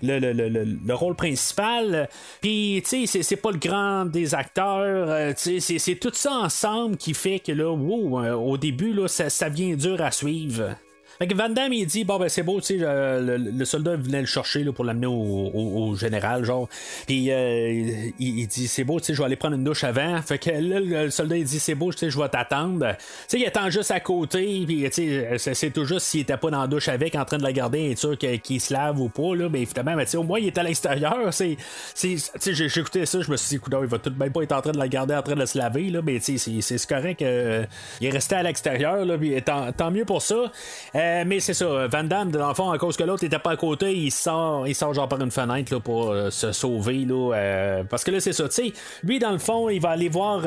le, 0.02 0.18
le, 0.18 0.32
le, 0.32 0.48
le, 0.48 0.94
rôle 0.94 1.14
principal. 1.14 2.08
Puis 2.40 2.82
c'est 2.86 3.36
pas 3.36 3.50
le 3.50 3.58
grand 3.58 4.06
des 4.06 4.34
acteurs. 4.34 5.34
c'est 5.36 6.00
tout 6.00 6.12
ça 6.14 6.32
ensemble 6.36 6.96
qui 6.96 7.12
fait 7.12 7.38
que 7.38 7.52
là, 7.52 7.70
au 7.70 8.56
début, 8.56 8.94
là, 8.94 9.08
ça, 9.08 9.28
ça 9.28 9.50
vient 9.50 9.74
dur 9.76 10.00
à 10.00 10.10
suivre. 10.10 10.74
Fait 11.18 11.26
que 11.26 11.34
Van 11.34 11.48
Damme, 11.48 11.72
il 11.72 11.86
dit, 11.86 12.04
bon, 12.04 12.18
ben 12.18 12.28
c'est 12.28 12.42
beau, 12.42 12.60
tu 12.60 12.78
sais, 12.78 12.84
le, 12.84 13.64
soldat 13.64 13.96
venait 13.96 14.20
le 14.20 14.26
chercher 14.26 14.64
là, 14.64 14.72
pour 14.72 14.84
l'amener 14.84 15.06
au, 15.06 15.94
général, 15.96 16.44
genre. 16.44 16.68
Puis 17.06 17.30
euh, 17.30 18.10
il, 18.18 18.46
dit, 18.46 18.68
c'est 18.68 18.84
beau, 18.84 18.98
tu 19.00 19.06
sais, 19.06 19.14
je 19.14 19.18
vais 19.18 19.26
aller 19.26 19.36
prendre 19.36 19.54
une 19.56 19.64
douche 19.64 19.84
avant. 19.84 20.20
Fait 20.22 20.38
que 20.38 20.50
là, 20.50 20.80
le 20.80 21.10
soldat, 21.10 21.36
il 21.36 21.44
dit, 21.44 21.60
c'est 21.60 21.74
beau, 21.74 21.92
tu 21.92 21.98
sais, 21.98 22.10
je 22.10 22.18
vais 22.18 22.28
t'attendre. 22.28 22.96
Tu 22.96 23.04
sais, 23.28 23.40
il 23.40 23.46
attend 23.46 23.70
juste 23.70 23.90
à 23.90 24.00
côté, 24.00 24.64
puis 24.66 24.88
tu 24.90 25.36
sais, 25.38 25.54
c'est 25.54 25.70
tout 25.70 25.84
juste 25.84 26.06
s'il 26.06 26.20
était 26.20 26.36
pas 26.36 26.50
dans 26.50 26.60
la 26.60 26.66
douche 26.66 26.88
avec, 26.88 27.14
en 27.14 27.24
train 27.24 27.38
de 27.38 27.42
la 27.42 27.52
garder, 27.52 27.90
être 27.90 27.98
sûr 27.98 28.16
qu'il 28.18 28.60
se 28.60 28.72
lave 28.72 29.00
ou 29.00 29.08
pas, 29.08 29.34
là. 29.34 29.48
Mais 29.48 29.62
évidemment, 29.62 29.94
ben, 29.94 30.04
tu 30.04 30.10
sais, 30.10 30.16
au 30.16 30.22
moins, 30.22 30.38
il 30.38 30.46
est 30.46 30.58
à 30.58 30.62
l'extérieur. 30.62 31.32
C'est, 31.32 31.56
tu 31.94 32.18
sais, 32.18 32.54
j'ai 32.54 32.80
écouté 32.80 33.06
ça, 33.06 33.20
je 33.20 33.30
me 33.30 33.36
suis 33.36 33.58
dit, 33.58 33.64
il 33.82 33.86
va 33.86 33.98
tout 33.98 34.10
de 34.10 34.18
même 34.18 34.32
pas 34.32 34.42
être 34.42 34.52
en 34.52 34.60
train 34.60 34.72
de 34.72 34.78
la 34.78 34.88
garder, 34.88 35.14
en 35.14 35.22
train 35.22 35.36
de 35.36 35.46
se 35.46 35.58
laver, 35.58 35.90
là. 35.90 36.00
Mais 36.02 36.18
tu 36.20 36.38
sais, 36.38 36.60
c'est 36.60 36.86
correct. 36.86 37.22
Euh, 37.22 37.64
il 38.00 38.06
est 38.08 38.10
resté 38.10 38.34
à 38.34 38.42
l'extérieur, 38.42 39.04
là, 39.04 39.18
puis 39.18 39.40
tant, 39.42 39.72
tant 39.72 39.90
mieux 39.90 40.04
pour 40.04 40.22
ça. 40.22 40.50
Euh, 40.94 41.01
mais 41.26 41.40
c'est 41.40 41.54
ça, 41.54 41.86
Van 41.86 42.04
Damme, 42.04 42.30
dans 42.30 42.48
le 42.48 42.54
fond, 42.54 42.70
à 42.70 42.78
cause 42.78 42.96
que 42.96 43.04
l'autre 43.04 43.24
était 43.24 43.38
pas 43.38 43.52
à 43.52 43.56
côté, 43.56 43.94
il 43.94 44.10
sort, 44.10 44.66
il 44.66 44.74
sort 44.74 44.94
genre 44.94 45.08
par 45.08 45.20
une 45.20 45.30
fenêtre 45.30 45.72
là, 45.72 45.80
pour 45.80 46.10
euh, 46.10 46.30
se 46.30 46.52
sauver. 46.52 47.04
Là, 47.04 47.34
euh, 47.34 47.84
parce 47.84 48.04
que 48.04 48.10
là, 48.10 48.20
c'est 48.20 48.32
ça, 48.32 48.48
tu 48.48 48.54
sais, 48.54 48.72
lui, 49.02 49.18
dans 49.18 49.32
le 49.32 49.38
fond, 49.38 49.68
il 49.68 49.80
va 49.80 49.90
aller 49.90 50.08
voir 50.08 50.42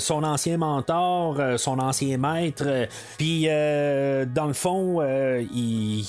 son 0.00 0.22
ancien 0.24 0.56
mentor, 0.56 1.40
son 1.56 1.78
ancien 1.78 2.16
maître, 2.18 2.88
puis 3.18 3.46
dans 3.46 4.46
le 4.46 4.52
fond, 4.52 5.02
il, 5.02 6.04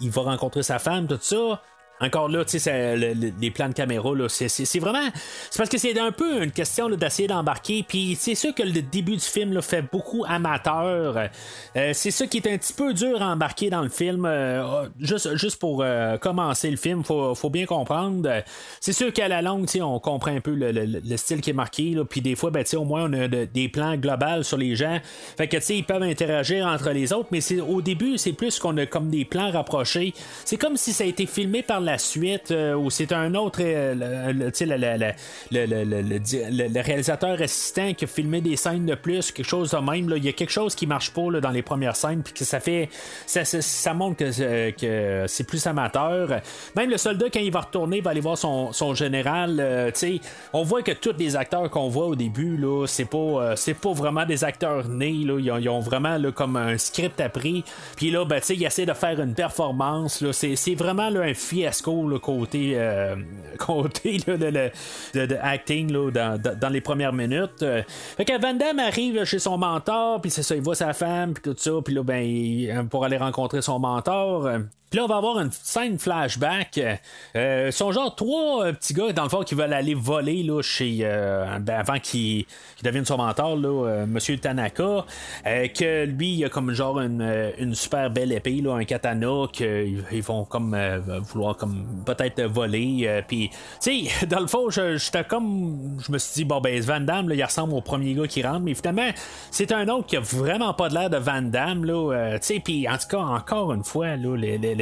il, 0.00 0.10
va 0.10 0.22
rencontrer 0.22 0.62
sa 0.62 0.78
femme, 0.78 1.06
tout 1.06 1.18
ça 1.20 1.60
encore 2.02 2.28
là, 2.28 2.44
tu 2.44 2.58
sais, 2.58 2.96
les 2.96 3.50
plans 3.50 3.68
de 3.68 3.74
caméra, 3.74 4.14
là, 4.14 4.28
c'est, 4.28 4.78
vraiment. 4.78 5.08
C'est 5.50 5.58
parce 5.58 5.70
que 5.70 5.78
c'est 5.78 5.98
un 5.98 6.12
peu 6.12 6.42
une 6.42 6.50
question 6.50 6.88
d'essayer 6.90 7.28
d'embarquer. 7.28 7.84
Puis 7.86 8.16
c'est 8.18 8.34
sûr 8.34 8.54
que 8.54 8.62
le 8.62 8.82
début 8.82 9.16
du 9.16 9.20
film 9.20 9.52
là, 9.52 9.62
fait 9.62 9.82
beaucoup 9.82 10.24
amateur. 10.26 11.28
Euh, 11.76 11.90
c'est 11.92 12.10
ça 12.10 12.26
qui 12.26 12.38
est 12.38 12.52
un 12.52 12.58
petit 12.58 12.72
peu 12.72 12.92
dur 12.92 13.22
à 13.22 13.32
embarquer 13.32 13.70
dans 13.70 13.82
le 13.82 13.88
film. 13.88 14.24
Euh, 14.26 14.86
juste, 15.00 15.36
juste 15.36 15.58
pour 15.58 15.82
euh, 15.82 16.18
commencer 16.18 16.70
le 16.70 16.76
film, 16.76 17.04
faut, 17.04 17.34
faut 17.34 17.50
bien 17.50 17.66
comprendre. 17.66 18.42
C'est 18.80 18.92
sûr 18.92 19.12
qu'à 19.12 19.28
la 19.28 19.42
longue, 19.42 19.66
on 19.80 19.98
comprend 20.00 20.34
un 20.34 20.40
peu 20.40 20.54
le, 20.54 21.16
style 21.16 21.40
qui 21.40 21.50
est 21.50 21.54
marqué. 21.54 21.96
Puis 22.08 22.20
des 22.20 22.34
fois, 22.34 22.50
ben, 22.50 22.64
au 22.74 22.84
moins, 22.84 23.08
on 23.08 23.12
a 23.12 23.28
des 23.28 23.68
plans 23.68 23.96
globaux 23.96 24.42
sur 24.42 24.58
les 24.58 24.74
gens. 24.74 24.98
Fait 25.36 25.48
que 25.48 25.56
ils 25.72 25.84
peuvent 25.84 26.02
interagir 26.02 26.66
entre 26.66 26.90
les 26.90 27.12
autres. 27.12 27.28
Mais 27.30 27.40
au 27.60 27.80
début, 27.80 28.18
c'est 28.18 28.32
plus 28.32 28.58
qu'on 28.58 28.76
a 28.78 28.86
comme 28.86 29.10
des 29.10 29.24
plans 29.24 29.50
rapprochés. 29.50 30.14
C'est 30.44 30.56
comme 30.56 30.76
si 30.76 30.92
ça 30.92 31.04
a 31.04 31.06
été 31.06 31.26
filmé 31.26 31.62
par 31.62 31.80
la 31.80 31.91
suite, 31.98 32.50
euh, 32.50 32.74
ou 32.74 32.90
c'est 32.90 33.12
un 33.12 33.34
autre, 33.34 33.60
le, 33.62 34.42
réalisateur 36.80 37.40
assistant 37.40 37.94
qui 37.94 38.04
a 38.04 38.08
filmé 38.08 38.40
des 38.40 38.56
scènes 38.56 38.86
de 38.86 38.94
plus, 38.94 39.32
quelque 39.32 39.46
chose 39.46 39.70
de 39.70 39.78
même. 39.78 40.12
Il 40.16 40.24
y 40.24 40.28
a 40.28 40.32
quelque 40.32 40.50
chose 40.50 40.74
qui 40.74 40.86
marche 40.86 41.10
pas 41.12 41.40
dans 41.40 41.50
les 41.50 41.62
premières 41.62 41.96
scènes, 41.96 42.22
puis 42.22 42.32
que 42.32 42.44
ça 42.44 42.60
fait. 42.60 42.88
Ça, 43.26 43.94
montre 43.94 44.16
que, 44.18 44.84
euh, 44.84 45.26
c'est 45.26 45.44
plus 45.44 45.66
amateur. 45.66 46.40
Même 46.76 46.90
le 46.90 46.96
soldat, 46.96 47.26
quand 47.32 47.40
il 47.40 47.52
va 47.52 47.60
retourner, 47.60 48.00
va 48.00 48.10
aller 48.10 48.20
voir 48.20 48.38
son, 48.38 48.94
général. 48.94 49.58
Euh, 49.60 49.90
on 50.52 50.62
voit 50.62 50.82
que 50.82 50.92
tous 50.92 51.14
les 51.18 51.36
acteurs 51.36 51.70
qu'on 51.70 51.88
voit 51.88 52.06
au 52.06 52.14
début, 52.14 52.56
là, 52.56 52.86
c'est 52.86 53.04
pas, 53.04 53.54
c'est 53.56 53.74
pas 53.74 53.92
vraiment 53.92 54.26
des 54.26 54.44
acteurs 54.44 54.88
nés. 54.88 55.24
Là. 55.24 55.38
Ils, 55.38 55.68
ont, 55.68 55.80
vraiment 55.80 56.18
là, 56.18 56.32
comme 56.32 56.56
un 56.56 56.78
script 56.78 57.20
appris. 57.20 57.64
Puis 57.96 58.10
là, 58.10 58.24
ben, 58.24 58.40
il 58.48 58.64
essaie 58.64 58.86
de 58.86 58.92
faire 58.92 59.20
une 59.20 59.34
performance. 59.34 60.24
C'est, 60.32 60.74
vraiment 60.74 61.10
là, 61.10 61.20
un 61.22 61.34
fiasco 61.34 61.81
fiasco 61.82 62.18
côté, 62.20 62.78
côté 63.58 64.18
de, 64.18 65.36
acting 65.40 65.90
dans, 65.92 66.40
dans, 66.40 66.68
les 66.68 66.80
premières 66.80 67.12
minutes. 67.12 67.64
fait 68.16 68.24
que 68.24 68.40
Van 68.40 68.78
arrive 68.78 69.24
chez 69.24 69.38
son 69.38 69.58
mentor, 69.58 70.20
puis 70.20 70.30
c'est 70.30 70.42
ça, 70.42 70.54
il 70.54 70.62
voit 70.62 70.74
sa 70.74 70.92
femme, 70.92 71.34
puis 71.34 71.42
tout 71.42 71.56
ça, 71.58 71.72
puis 71.84 71.94
là, 71.94 72.02
ben, 72.02 72.88
pour 72.88 73.04
aller 73.04 73.16
rencontrer 73.16 73.62
son 73.62 73.78
mentor. 73.78 74.48
Puis 74.92 74.98
là, 74.98 75.06
on 75.06 75.08
va 75.08 75.16
avoir 75.16 75.38
une 75.38 75.50
scène 75.50 75.98
flashback. 75.98 76.78
Euh, 77.34 77.70
sont 77.70 77.92
genre 77.92 78.14
trois 78.14 78.66
euh, 78.66 78.72
petits 78.74 78.92
gars, 78.92 79.10
dans 79.14 79.22
le 79.22 79.30
fond, 79.30 79.42
qui 79.42 79.54
veulent 79.54 79.72
aller 79.72 79.94
voler 79.94 80.42
là, 80.42 80.60
chez. 80.60 80.98
Euh, 81.00 81.58
ben, 81.60 81.76
avant 81.76 81.98
qu'ils 81.98 82.44
deviennent 82.84 83.06
son 83.06 83.16
mentor, 83.16 83.56
là, 83.56 83.88
euh, 83.88 84.06
Monsieur 84.06 84.36
Tanaka. 84.36 85.06
que 85.44 86.04
lui, 86.04 86.34
il 86.34 86.44
a 86.44 86.50
comme 86.50 86.72
genre 86.72 87.00
une, 87.00 87.26
une 87.56 87.74
super 87.74 88.10
belle 88.10 88.32
épée, 88.32 88.60
là, 88.60 88.74
un 88.74 88.84
katana, 88.84 89.46
qu'ils 89.50 90.22
vont 90.22 90.44
comme 90.44 90.76
vouloir 91.32 91.56
comme 91.56 91.86
peut-être 92.04 92.42
voler. 92.42 93.22
Puis, 93.26 93.48
tu 93.80 94.08
sais, 94.08 94.26
dans 94.26 94.40
le 94.40 94.46
fond, 94.46 94.68
j'étais 94.68 95.24
comme. 95.24 96.02
Je 96.06 96.12
me 96.12 96.18
suis 96.18 96.34
dit, 96.34 96.44
bon, 96.44 96.60
ben, 96.60 96.78
Van 96.82 97.00
Damme, 97.00 97.30
là, 97.30 97.34
il 97.34 97.42
ressemble 97.42 97.72
au 97.72 97.80
premier 97.80 98.12
gars 98.12 98.26
qui 98.26 98.42
rentre. 98.42 98.60
Mais 98.60 98.74
finalement, 98.74 99.08
c'est 99.50 99.72
un 99.72 99.88
autre 99.88 100.06
qui 100.06 100.18
a 100.18 100.20
vraiment 100.20 100.74
pas 100.74 100.90
de 100.90 100.94
l'air 100.94 101.08
de 101.08 101.16
Van 101.16 101.40
Damme, 101.40 101.86
là. 101.86 102.38
tu 102.38 102.46
sais, 102.46 102.60
puis 102.60 102.86
en 102.86 102.98
tout 102.98 103.08
cas, 103.08 103.20
encore 103.20 103.72
une 103.72 103.84
fois, 103.84 104.16
là, 104.16 104.36
les, 104.36 104.81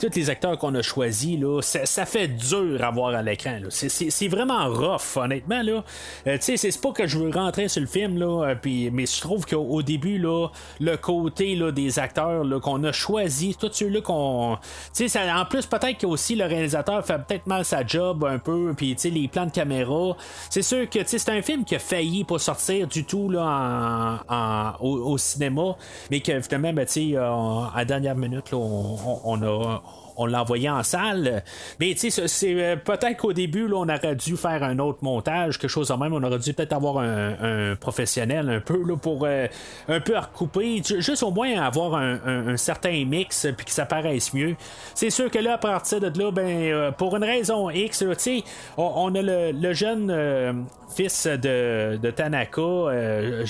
tous 0.00 0.14
les 0.14 0.30
acteurs 0.30 0.58
qu'on 0.58 0.74
a 0.74 0.82
choisis, 0.82 1.38
là, 1.38 1.60
ça, 1.62 2.06
fait 2.06 2.28
dur 2.28 2.82
à 2.82 2.90
voir 2.90 3.14
à 3.14 3.22
l'écran. 3.22 3.58
C'est, 3.70 4.28
vraiment 4.28 4.68
rough, 4.68 5.16
honnêtement. 5.16 5.62
Là. 5.62 5.84
Euh, 6.26 6.36
c'est 6.40 6.80
pas 6.80 6.92
que 6.92 7.06
je 7.06 7.18
veux 7.18 7.30
rentrer 7.30 7.68
sur 7.68 7.80
le 7.80 7.86
film, 7.86 8.18
là, 8.18 8.48
euh, 8.48 8.54
puis, 8.60 8.90
mais 8.90 9.06
je 9.06 9.20
trouve 9.20 9.46
qu'au 9.46 9.82
début, 9.82 10.18
là, 10.18 10.48
le 10.80 10.96
côté 10.96 11.54
là, 11.56 11.72
des 11.72 11.98
acteurs 11.98 12.44
qu'on 12.60 12.82
a 12.84 12.92
choisi, 12.92 13.56
tous 13.58 13.72
ceux-là 13.72 14.00
qu'on. 14.00 14.56
En 14.56 15.44
plus, 15.48 15.66
peut-être 15.66 15.98
que 15.98 16.06
aussi 16.06 16.34
le 16.34 16.44
réalisateur 16.44 17.04
fait 17.04 17.18
peut-être 17.18 17.46
mal 17.46 17.64
sa 17.64 17.86
job 17.86 18.24
un 18.24 18.38
peu, 18.38 18.74
puis 18.76 18.96
les 19.04 19.28
plans 19.28 19.46
de 19.46 19.50
caméra. 19.50 20.16
C'est 20.50 20.62
sûr 20.62 20.88
que 20.88 20.98
c'est 21.04 21.28
un 21.28 21.42
film 21.42 21.64
qui 21.64 21.74
a 21.74 21.78
failli 21.78 22.24
pas 22.24 22.38
sortir 22.38 22.86
du 22.86 23.04
tout 23.04 23.30
là, 23.30 24.22
en, 24.28 24.72
au, 24.80 25.18
cinéma, 25.18 25.76
mais 26.10 26.20
que 26.20 26.40
finalement, 26.40 26.72
ben, 26.72 26.86
à 26.86 27.78
la 27.78 27.84
dernière 27.84 28.16
minute, 28.16 28.50
là, 28.50 28.58
on, 28.58 28.96
on 29.06 29.15
a 29.24 29.82
on 30.16 30.26
l'a 30.26 30.42
envoyé 30.42 30.68
en 30.68 30.82
salle. 30.82 31.42
Mais 31.80 31.94
tu 31.94 32.10
sais, 32.10 32.28
c'est 32.28 32.54
euh, 32.54 32.76
peut-être 32.76 33.16
qu'au 33.16 33.32
début, 33.32 33.70
on 33.72 33.88
aurait 33.88 34.16
dû 34.16 34.36
faire 34.36 34.62
un 34.62 34.78
autre 34.78 34.98
montage, 35.02 35.58
quelque 35.58 35.70
chose 35.70 35.88
de 35.88 35.94
même. 35.94 36.12
On 36.12 36.22
aurait 36.22 36.38
dû 36.38 36.52
peut-être 36.52 36.72
avoir 36.72 36.98
un, 36.98 37.76
professionnel 37.78 38.48
un 38.48 38.60
peu 38.60 38.82
là, 38.86 38.96
pour 38.96 39.24
euh, 39.24 39.46
un 39.88 40.00
peu 40.00 40.16
recouper, 40.16 40.82
juste 40.84 41.22
au 41.22 41.30
moins 41.30 41.60
avoir 41.60 41.94
un, 41.94 42.56
certain 42.56 43.04
mix 43.04 43.46
puis 43.56 43.66
que 43.66 43.72
ça 43.72 43.86
paraisse 43.86 44.32
mieux. 44.32 44.56
C'est 44.94 45.10
sûr 45.10 45.30
que 45.30 45.38
là, 45.38 45.54
à 45.54 45.58
partir 45.58 46.00
de 46.00 46.18
là, 46.18 46.30
ben, 46.30 46.46
euh, 46.46 46.90
pour 46.90 47.16
une 47.16 47.24
raison 47.24 47.70
X, 47.70 47.98
tu 47.98 48.14
sais, 48.18 48.42
on, 48.76 49.14
a 49.14 49.22
le, 49.22 49.72
jeune 49.72 50.66
fils 50.94 51.26
de, 51.26 52.10
Tanaka, 52.10 53.44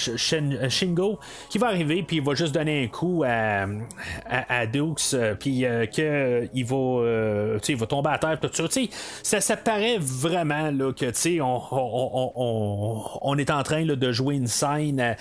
Shingo, 0.69 1.19
qui 1.49 1.59
va 1.59 1.69
arriver 1.69 2.03
puis 2.03 2.17
il 2.17 2.23
va 2.23 2.35
juste 2.35 2.55
donner 2.55 2.85
un 2.85 2.89
coup 2.89 3.23
à, 3.27 3.67
à, 4.29 4.67
Dukes, 4.67 5.15
puis 5.39 5.65
que 5.95 6.49
il 6.57 6.65
va, 6.65 6.77
euh, 6.77 7.59
il 7.69 7.77
va 7.77 7.87
tomber 7.87 8.11
à 8.11 8.19
terre, 8.19 8.41
tout 8.41 8.49
ça. 8.51 8.65
Ça, 9.23 9.41
ça 9.43 9.57
paraît 9.57 9.99
vraiment 10.01 10.71
là, 10.71 10.93
que 10.93 11.41
on, 11.41 11.63
on, 11.71 12.33
on, 12.35 13.03
on, 13.21 13.39
est 13.39 13.51
en 13.51 13.63
train 13.63 13.85
là, 13.85 13.95
de 13.95 14.11
jouer 14.11 14.37
une 14.37 14.47
scène. 14.47 15.01
Euh, 15.01 15.15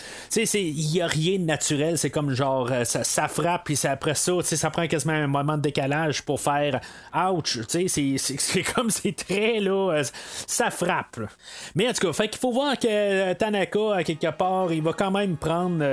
il 0.53 0.91
n'y 0.93 1.01
a 1.01 1.07
rien 1.07 1.37
de 1.37 1.43
naturel. 1.43 1.97
C'est 1.97 2.09
comme 2.09 2.31
genre, 2.31 2.69
euh, 2.71 2.85
ça, 2.85 3.03
ça 3.03 3.27
frappe, 3.27 3.65
puis 3.65 3.77
après 3.83 4.15
ça, 4.15 4.31
ça 4.41 4.69
prend 4.69 4.87
quasiment 4.87 5.13
un 5.13 5.27
moment 5.27 5.57
de 5.57 5.61
décalage 5.61 6.23
pour 6.23 6.39
faire 6.39 6.79
ouch. 7.13 7.59
C'est 7.67 8.63
comme 8.73 8.89
c'est 8.89 9.15
très 9.15 9.59
là, 9.59 10.01
ça 10.47 10.71
frappe. 10.71 11.19
Mais 11.75 11.89
en 11.89 11.93
tout 11.93 12.07
cas, 12.07 12.13
fait 12.13 12.29
qu'il 12.29 12.39
faut 12.39 12.51
voir 12.53 12.79
que 12.79 13.33
Tanaka, 13.33 13.95
à 13.95 14.03
quelque 14.03 14.31
part, 14.31 14.71
il 14.71 14.81
va 14.81 14.93
quand 14.93 15.11
même 15.11 15.35
prendre 15.35 15.83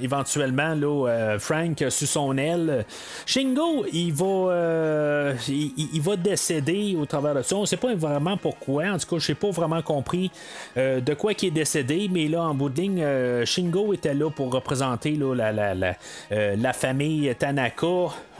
éventuellement 0.00 0.74
là, 0.74 1.36
Frank 1.38 1.84
sous 1.90 2.06
son 2.06 2.38
aile. 2.38 2.86
Shingo, 3.26 3.84
il 3.92 4.12
va 4.12 4.37
euh, 4.46 5.34
il, 5.48 6.00
va 6.00 6.16
décéder 6.16 6.96
au 6.98 7.06
travers 7.06 7.34
de 7.34 7.42
ça. 7.42 7.56
On 7.56 7.62
ne 7.62 7.66
sait 7.66 7.76
pas 7.76 7.94
vraiment 7.94 8.36
pourquoi. 8.36 8.84
En 8.86 8.98
tout 8.98 9.06
cas, 9.06 9.18
je 9.18 9.32
n'ai 9.32 9.34
pas 9.34 9.50
vraiment 9.50 9.82
compris 9.82 10.30
euh, 10.76 11.00
de 11.00 11.14
quoi 11.14 11.32
il 11.32 11.48
est 11.48 11.50
décédé. 11.50 12.08
Mais 12.12 12.28
là, 12.28 12.42
en 12.42 12.54
bout 12.54 12.68
de 12.68 12.80
ligne, 12.80 13.02
euh, 13.02 13.44
Shingo 13.44 13.92
était 13.92 14.14
là 14.14 14.30
pour 14.30 14.52
représenter 14.52 15.18
la, 15.18 16.72
famille 16.72 17.34
Tanaka 17.38 17.86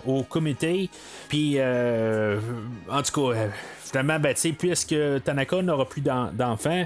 au 0.07 0.23
comité. 0.23 0.89
Puis, 1.29 1.59
en 1.61 3.03
tout 3.03 3.33
cas 3.33 3.39
finalement, 3.81 4.21
ben, 4.21 4.35
puisque 4.59 4.95
Tanaka 5.25 5.63
n'aura 5.63 5.89
plus 5.89 6.03
d'enfants, 6.03 6.85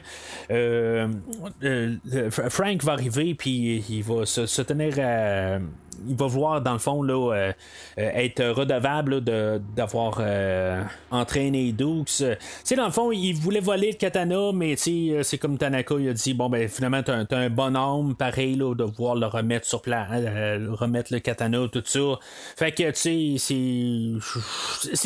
Frank 2.48 2.84
va 2.84 2.92
arriver, 2.92 3.34
puis 3.34 3.84
il 3.88 4.02
va 4.02 4.24
se, 4.24 4.46
se 4.46 4.62
tenir 4.62 4.94
à, 5.00 5.58
il 6.08 6.16
va 6.16 6.26
voir 6.26 6.60
dans 6.60 6.72
le 6.72 6.78
fond 6.78 7.02
là, 7.02 7.14
euh, 7.14 7.52
euh, 7.98 8.10
être 8.14 8.44
redevable 8.44 9.20
d'avoir 9.20 10.18
euh, 10.20 10.82
entraîné 11.10 11.72
Dukes. 11.72 12.08
sais 12.64 12.76
dans 12.76 12.86
le 12.86 12.92
fond, 12.92 13.12
il 13.12 13.34
voulait 13.34 13.60
voler 13.60 13.92
le 13.92 13.96
katana, 13.96 14.52
mais 14.52 14.76
c'est 14.76 15.38
comme 15.38 15.58
Tanaka 15.58 15.94
il 15.98 16.08
a 16.08 16.12
dit 16.12 16.34
bon 16.34 16.48
ben 16.48 16.68
finalement 16.68 17.02
t'as 17.02 17.24
un, 17.30 17.50
bon 17.50 17.76
homme, 17.76 18.14
pareil 18.14 18.56
là, 18.56 18.74
de 18.74 18.84
voir 18.84 19.14
le 19.14 19.26
remettre 19.26 19.66
sur 19.66 19.82
place, 19.82 20.08
remettre 20.70 21.12
le 21.12 21.20
katana, 21.20 21.66
tout 21.70 21.82
ça. 21.84 22.00
Fait 22.56 22.72
que 22.72 22.90
tu 22.90 23.38
sais, 23.38 24.20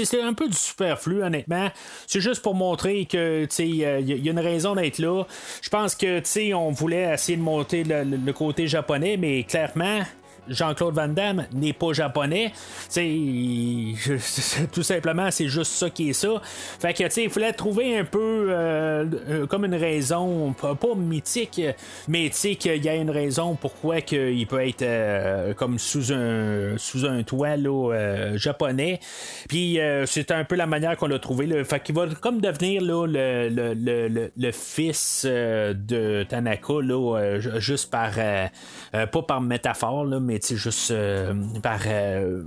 c'est 0.04 0.22
un 0.22 0.34
peu 0.34 0.48
du 0.48 0.56
superflu 0.56 1.22
honnêtement. 1.22 1.68
C'est 2.06 2.20
juste 2.20 2.42
pour 2.42 2.54
montrer 2.54 3.06
que 3.06 3.44
tu 3.44 3.54
sais 3.54 3.68
il 3.68 3.76
y, 3.76 3.84
a 4.28 4.32
une 4.32 4.40
raison 4.40 4.74
d'être 4.74 4.98
là. 4.98 5.24
Je 5.62 5.68
pense 5.68 5.94
que 5.94 6.20
tu 6.20 6.26
sais 6.26 6.54
on 6.54 6.70
voulait 6.70 7.14
essayer 7.14 7.36
de 7.36 7.42
monter 7.42 7.84
le 7.84 8.32
côté 8.32 8.66
japonais, 8.66 9.16
mais 9.16 9.44
clairement 9.44 10.02
Jean-Claude 10.48 10.94
Van 10.94 11.08
Damme 11.08 11.46
n'est 11.52 11.72
pas 11.72 11.92
japonais. 11.92 12.52
tout 14.72 14.82
simplement, 14.82 15.30
c'est 15.30 15.48
juste 15.48 15.72
ça 15.72 15.90
qui 15.90 16.10
est 16.10 16.12
ça. 16.12 16.40
Fait 16.80 16.94
que, 16.94 17.08
tu 17.08 17.22
il 17.22 17.30
fallait 17.30 17.52
trouver 17.52 17.98
un 17.98 18.04
peu 18.04 18.46
euh, 18.50 19.04
euh, 19.28 19.46
comme 19.46 19.64
une 19.64 19.74
raison, 19.74 20.52
pas, 20.52 20.76
mythique, 20.96 21.60
mais 22.08 22.30
sais, 22.32 22.54
qu'il 22.54 22.84
y 22.84 22.88
a 22.88 22.94
une 22.94 23.10
raison 23.10 23.54
pourquoi 23.54 23.96
il 24.10 24.46
peut 24.46 24.66
être 24.66 24.82
euh, 24.82 25.54
comme 25.54 25.78
sous 25.78 26.12
un, 26.12 26.76
sous 26.78 27.06
toit 27.24 27.56
japonais. 28.34 29.00
Puis, 29.48 29.78
c'est 30.06 30.30
un 30.30 30.44
peu 30.44 30.54
la 30.56 30.66
manière 30.66 30.96
qu'on 30.96 31.06
l'a 31.06 31.18
trouvé. 31.18 31.46
Là. 31.46 31.64
Fait 31.64 31.80
qu'il 31.80 31.94
va 31.94 32.06
comme 32.20 32.40
devenir 32.40 32.82
le, 32.82 34.50
fils 34.52 35.24
de 35.24 36.24
Tanaka, 36.24 36.74
là, 36.82 37.38
juste 37.58 37.90
par, 37.90 38.12
pas 38.92 39.22
par 39.22 39.40
métaphore, 39.40 40.06
mais 40.20 40.35
juste 40.44 40.90
euh, 40.90 41.34
par, 41.62 41.80
euh, 41.86 42.42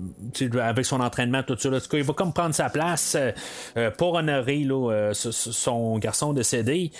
avec 0.61 0.85
son 0.85 0.99
entraînement, 0.99 1.43
tout 1.43 1.57
ça. 1.57 1.69
il 1.93 2.03
va 2.03 2.13
comme 2.13 2.33
prendre 2.33 2.55
sa 2.55 2.69
place 2.69 3.17
euh, 3.17 3.91
pour 3.91 4.13
honorer 4.13 4.67
son 5.13 5.97
garçon 5.97 6.33
décédé. 6.33 6.91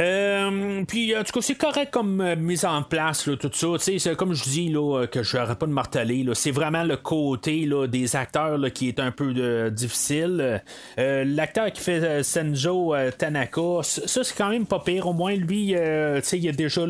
Euh, 0.00 0.84
puis, 0.86 1.16
en 1.16 1.22
tout 1.22 1.32
cas, 1.32 1.40
c'est 1.40 1.54
correct 1.54 1.92
comme 1.92 2.20
euh, 2.20 2.36
mise 2.36 2.64
en 2.64 2.82
place, 2.82 3.26
là, 3.26 3.36
tout 3.36 3.50
ça. 3.52 3.68
C'est 3.78 4.16
comme 4.16 4.34
je 4.34 4.44
dis, 4.44 4.68
là, 4.68 5.02
euh, 5.02 5.06
que 5.06 5.22
je 5.22 5.36
n'aurais 5.36 5.56
pas 5.56 5.66
de 5.66 5.72
marteler. 5.72 6.26
C'est 6.34 6.50
vraiment 6.50 6.82
le 6.82 6.96
côté 6.96 7.64
là, 7.64 7.86
des 7.86 8.16
acteurs 8.16 8.58
là, 8.58 8.70
qui 8.70 8.88
est 8.88 8.98
un 8.98 9.10
peu 9.10 9.70
difficile. 9.70 10.62
L'acteur 10.96 11.72
qui 11.72 11.80
fait 11.80 12.22
Senjo 12.22 12.94
Tanaka, 13.16 13.82
ça, 13.82 14.24
c'est 14.24 14.36
quand 14.36 14.48
même 14.48 14.66
pas 14.66 14.80
pire. 14.80 15.06
Au 15.06 15.12
moins, 15.12 15.34
lui, 15.34 15.70
il 15.70 15.76
a 15.76 16.20
déjà, 16.52 16.82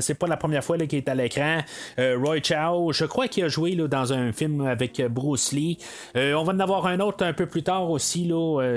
c'est 0.00 0.18
pas 0.18 0.26
la 0.26 0.36
première 0.36 0.64
fois 0.64 0.78
qu'il 0.78 0.98
est 0.98 1.08
à 1.08 1.14
l'écran. 1.14 1.58
Roy 1.98 2.38
Chow, 2.42 2.92
je 2.92 3.04
crois 3.04 3.28
qu'il 3.28 3.44
a 3.44 3.48
joué 3.48 3.74
dans 3.74 4.12
un 4.12 4.32
film 4.32 4.66
avec 4.66 5.02
Bruce 5.10 5.52
Lee. 5.52 5.78
on 6.14 6.44
va 6.44 6.52
en 6.52 6.60
avoir 6.60 6.86
un 6.86 7.00
autre 7.00 7.24
un 7.24 7.32
peu 7.32 7.46
plus 7.46 7.62
tard 7.62 7.90
aussi, 7.90 8.30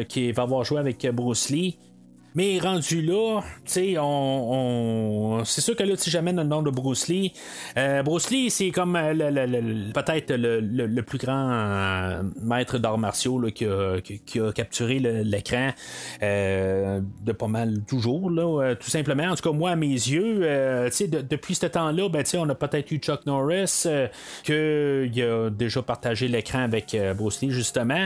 qui 0.07 0.31
va 0.31 0.43
avoir 0.43 0.63
joué 0.63 0.79
avec 0.79 1.07
Bruce 1.11 1.49
Lee. 1.49 1.77
Mais 2.33 2.59
rendu 2.59 3.01
là, 3.01 3.41
tu 3.65 3.71
sais, 3.71 3.95
on, 3.99 5.41
c'est 5.43 5.59
sûr 5.59 5.75
que 5.75 5.83
là, 5.83 5.95
si 5.97 6.09
j'amène 6.09 6.37
le 6.37 6.43
nom 6.43 6.61
de 6.61 6.69
Bruce 6.69 7.09
Lee, 7.09 7.33
euh, 7.77 8.03
Bruce 8.03 8.29
Lee, 8.29 8.49
c'est 8.49 8.71
comme 8.71 8.95
euh, 8.95 9.13
le, 9.13 9.91
peut-être 9.91 10.33
le, 10.33 11.01
plus 11.01 11.17
grand 11.17 11.51
euh, 11.51 12.23
maître 12.41 12.77
d'arts 12.77 12.97
martiaux 12.97 13.37
là, 13.39 13.51
qui, 13.51 13.65
a, 13.65 13.99
qui, 13.99 14.39
a, 14.39 14.53
capturé 14.53 14.99
l'écran 14.99 15.71
de 16.21 17.31
pas 17.33 17.47
mal 17.47 17.81
toujours, 17.85 18.29
là, 18.29 18.75
tout 18.75 18.89
simplement. 18.89 19.25
En 19.25 19.35
tout 19.35 19.49
cas, 19.49 19.55
moi, 19.55 19.71
à 19.71 19.75
mes 19.75 19.87
yeux, 19.87 20.41
tu 20.85 20.91
sais, 20.91 21.07
depuis 21.07 21.55
ce 21.55 21.65
temps-là, 21.65 22.07
ben, 22.07 22.23
on 22.35 22.49
a 22.49 22.55
peut-être 22.55 22.91
eu 22.91 22.97
Chuck 22.97 23.25
Norris, 23.25 23.85
qui 24.43 24.53
a 24.53 25.49
déjà 25.49 25.81
partagé 25.81 26.27
l'écran 26.27 26.59
avec 26.59 26.95
Bruce 27.17 27.41
Lee, 27.41 27.51
justement. 27.51 28.05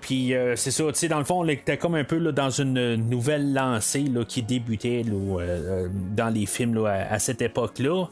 Puis 0.00 0.32
c'est 0.56 0.70
ça, 0.70 0.84
tu 0.86 0.94
sais, 0.94 1.08
dans 1.08 1.18
le 1.18 1.24
fond, 1.24 1.40
on 1.40 1.48
était 1.48 1.76
comme 1.76 1.94
un 1.94 2.04
peu 2.04 2.16
là, 2.18 2.32
dans 2.32 2.50
une 2.50 2.96
nouvelle 2.96 3.27
lancée 3.36 4.04
là, 4.04 4.24
qui 4.24 4.42
débutait 4.42 5.02
là, 5.02 5.40
euh, 5.40 5.88
dans 6.16 6.32
les 6.32 6.46
films 6.46 6.84
à, 6.86 7.18
cette 7.18 7.42
époque-là. 7.42 8.06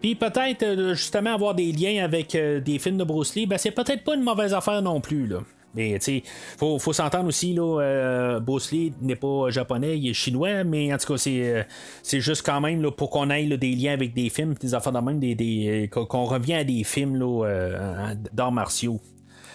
Puis 0.00 0.14
peut-être 0.14 0.62
euh, 0.62 0.94
justement 0.94 1.34
avoir 1.34 1.54
des 1.54 1.72
liens 1.72 2.04
avec 2.04 2.34
euh, 2.34 2.60
des 2.60 2.78
films 2.78 2.98
de 2.98 3.04
Bruce 3.04 3.34
Lee, 3.34 3.46
ben, 3.46 3.58
c'est 3.58 3.72
peut-être 3.72 4.04
pas 4.04 4.14
une 4.14 4.22
mauvaise 4.22 4.54
affaire 4.54 4.80
non 4.82 5.00
plus. 5.00 5.26
Là. 5.26 5.40
Mais 5.74 5.98
tu 5.98 6.22
faut, 6.56 6.78
faut 6.78 6.92
s'entendre 6.92 7.28
aussi, 7.28 7.52
là, 7.52 7.80
euh, 7.80 8.40
Bruce 8.40 8.72
Lee 8.72 8.92
n'est 9.02 9.16
pas 9.16 9.50
japonais, 9.50 9.98
il 9.98 10.08
est 10.08 10.14
chinois, 10.14 10.64
mais 10.64 10.92
en 10.92 10.96
tout 10.96 11.12
cas, 11.12 11.18
c'est, 11.18 11.42
euh, 11.42 11.62
c'est 12.02 12.20
juste 12.20 12.44
quand 12.44 12.60
même 12.60 12.82
là, 12.82 12.90
pour 12.90 13.10
qu'on 13.10 13.30
ait 13.30 13.44
des 13.56 13.72
liens 13.72 13.92
avec 13.92 14.14
des 14.14 14.30
films, 14.30 14.54
des 14.54 14.74
affaires 14.74 14.92
de 14.92 14.98
même, 14.98 15.20
des, 15.20 15.34
des, 15.34 15.90
qu'on 15.92 16.24
revient 16.24 16.54
à 16.54 16.64
des 16.64 16.84
films 16.84 17.16
là, 17.16 17.44
euh, 17.44 18.14
d'arts 18.32 18.52
martiaux. 18.52 19.00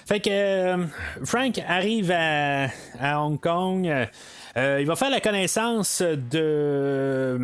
Fait 0.06 0.20
que 0.20 0.86
Frank 1.24 1.60
arrive 1.68 2.12
à, 2.12 2.68
à 3.00 3.22
Hong 3.22 3.40
Kong. 3.40 4.08
Euh, 4.56 4.78
il 4.80 4.86
va 4.86 4.96
faire 4.96 5.10
la 5.10 5.20
connaissance 5.20 6.02
de, 6.04 7.40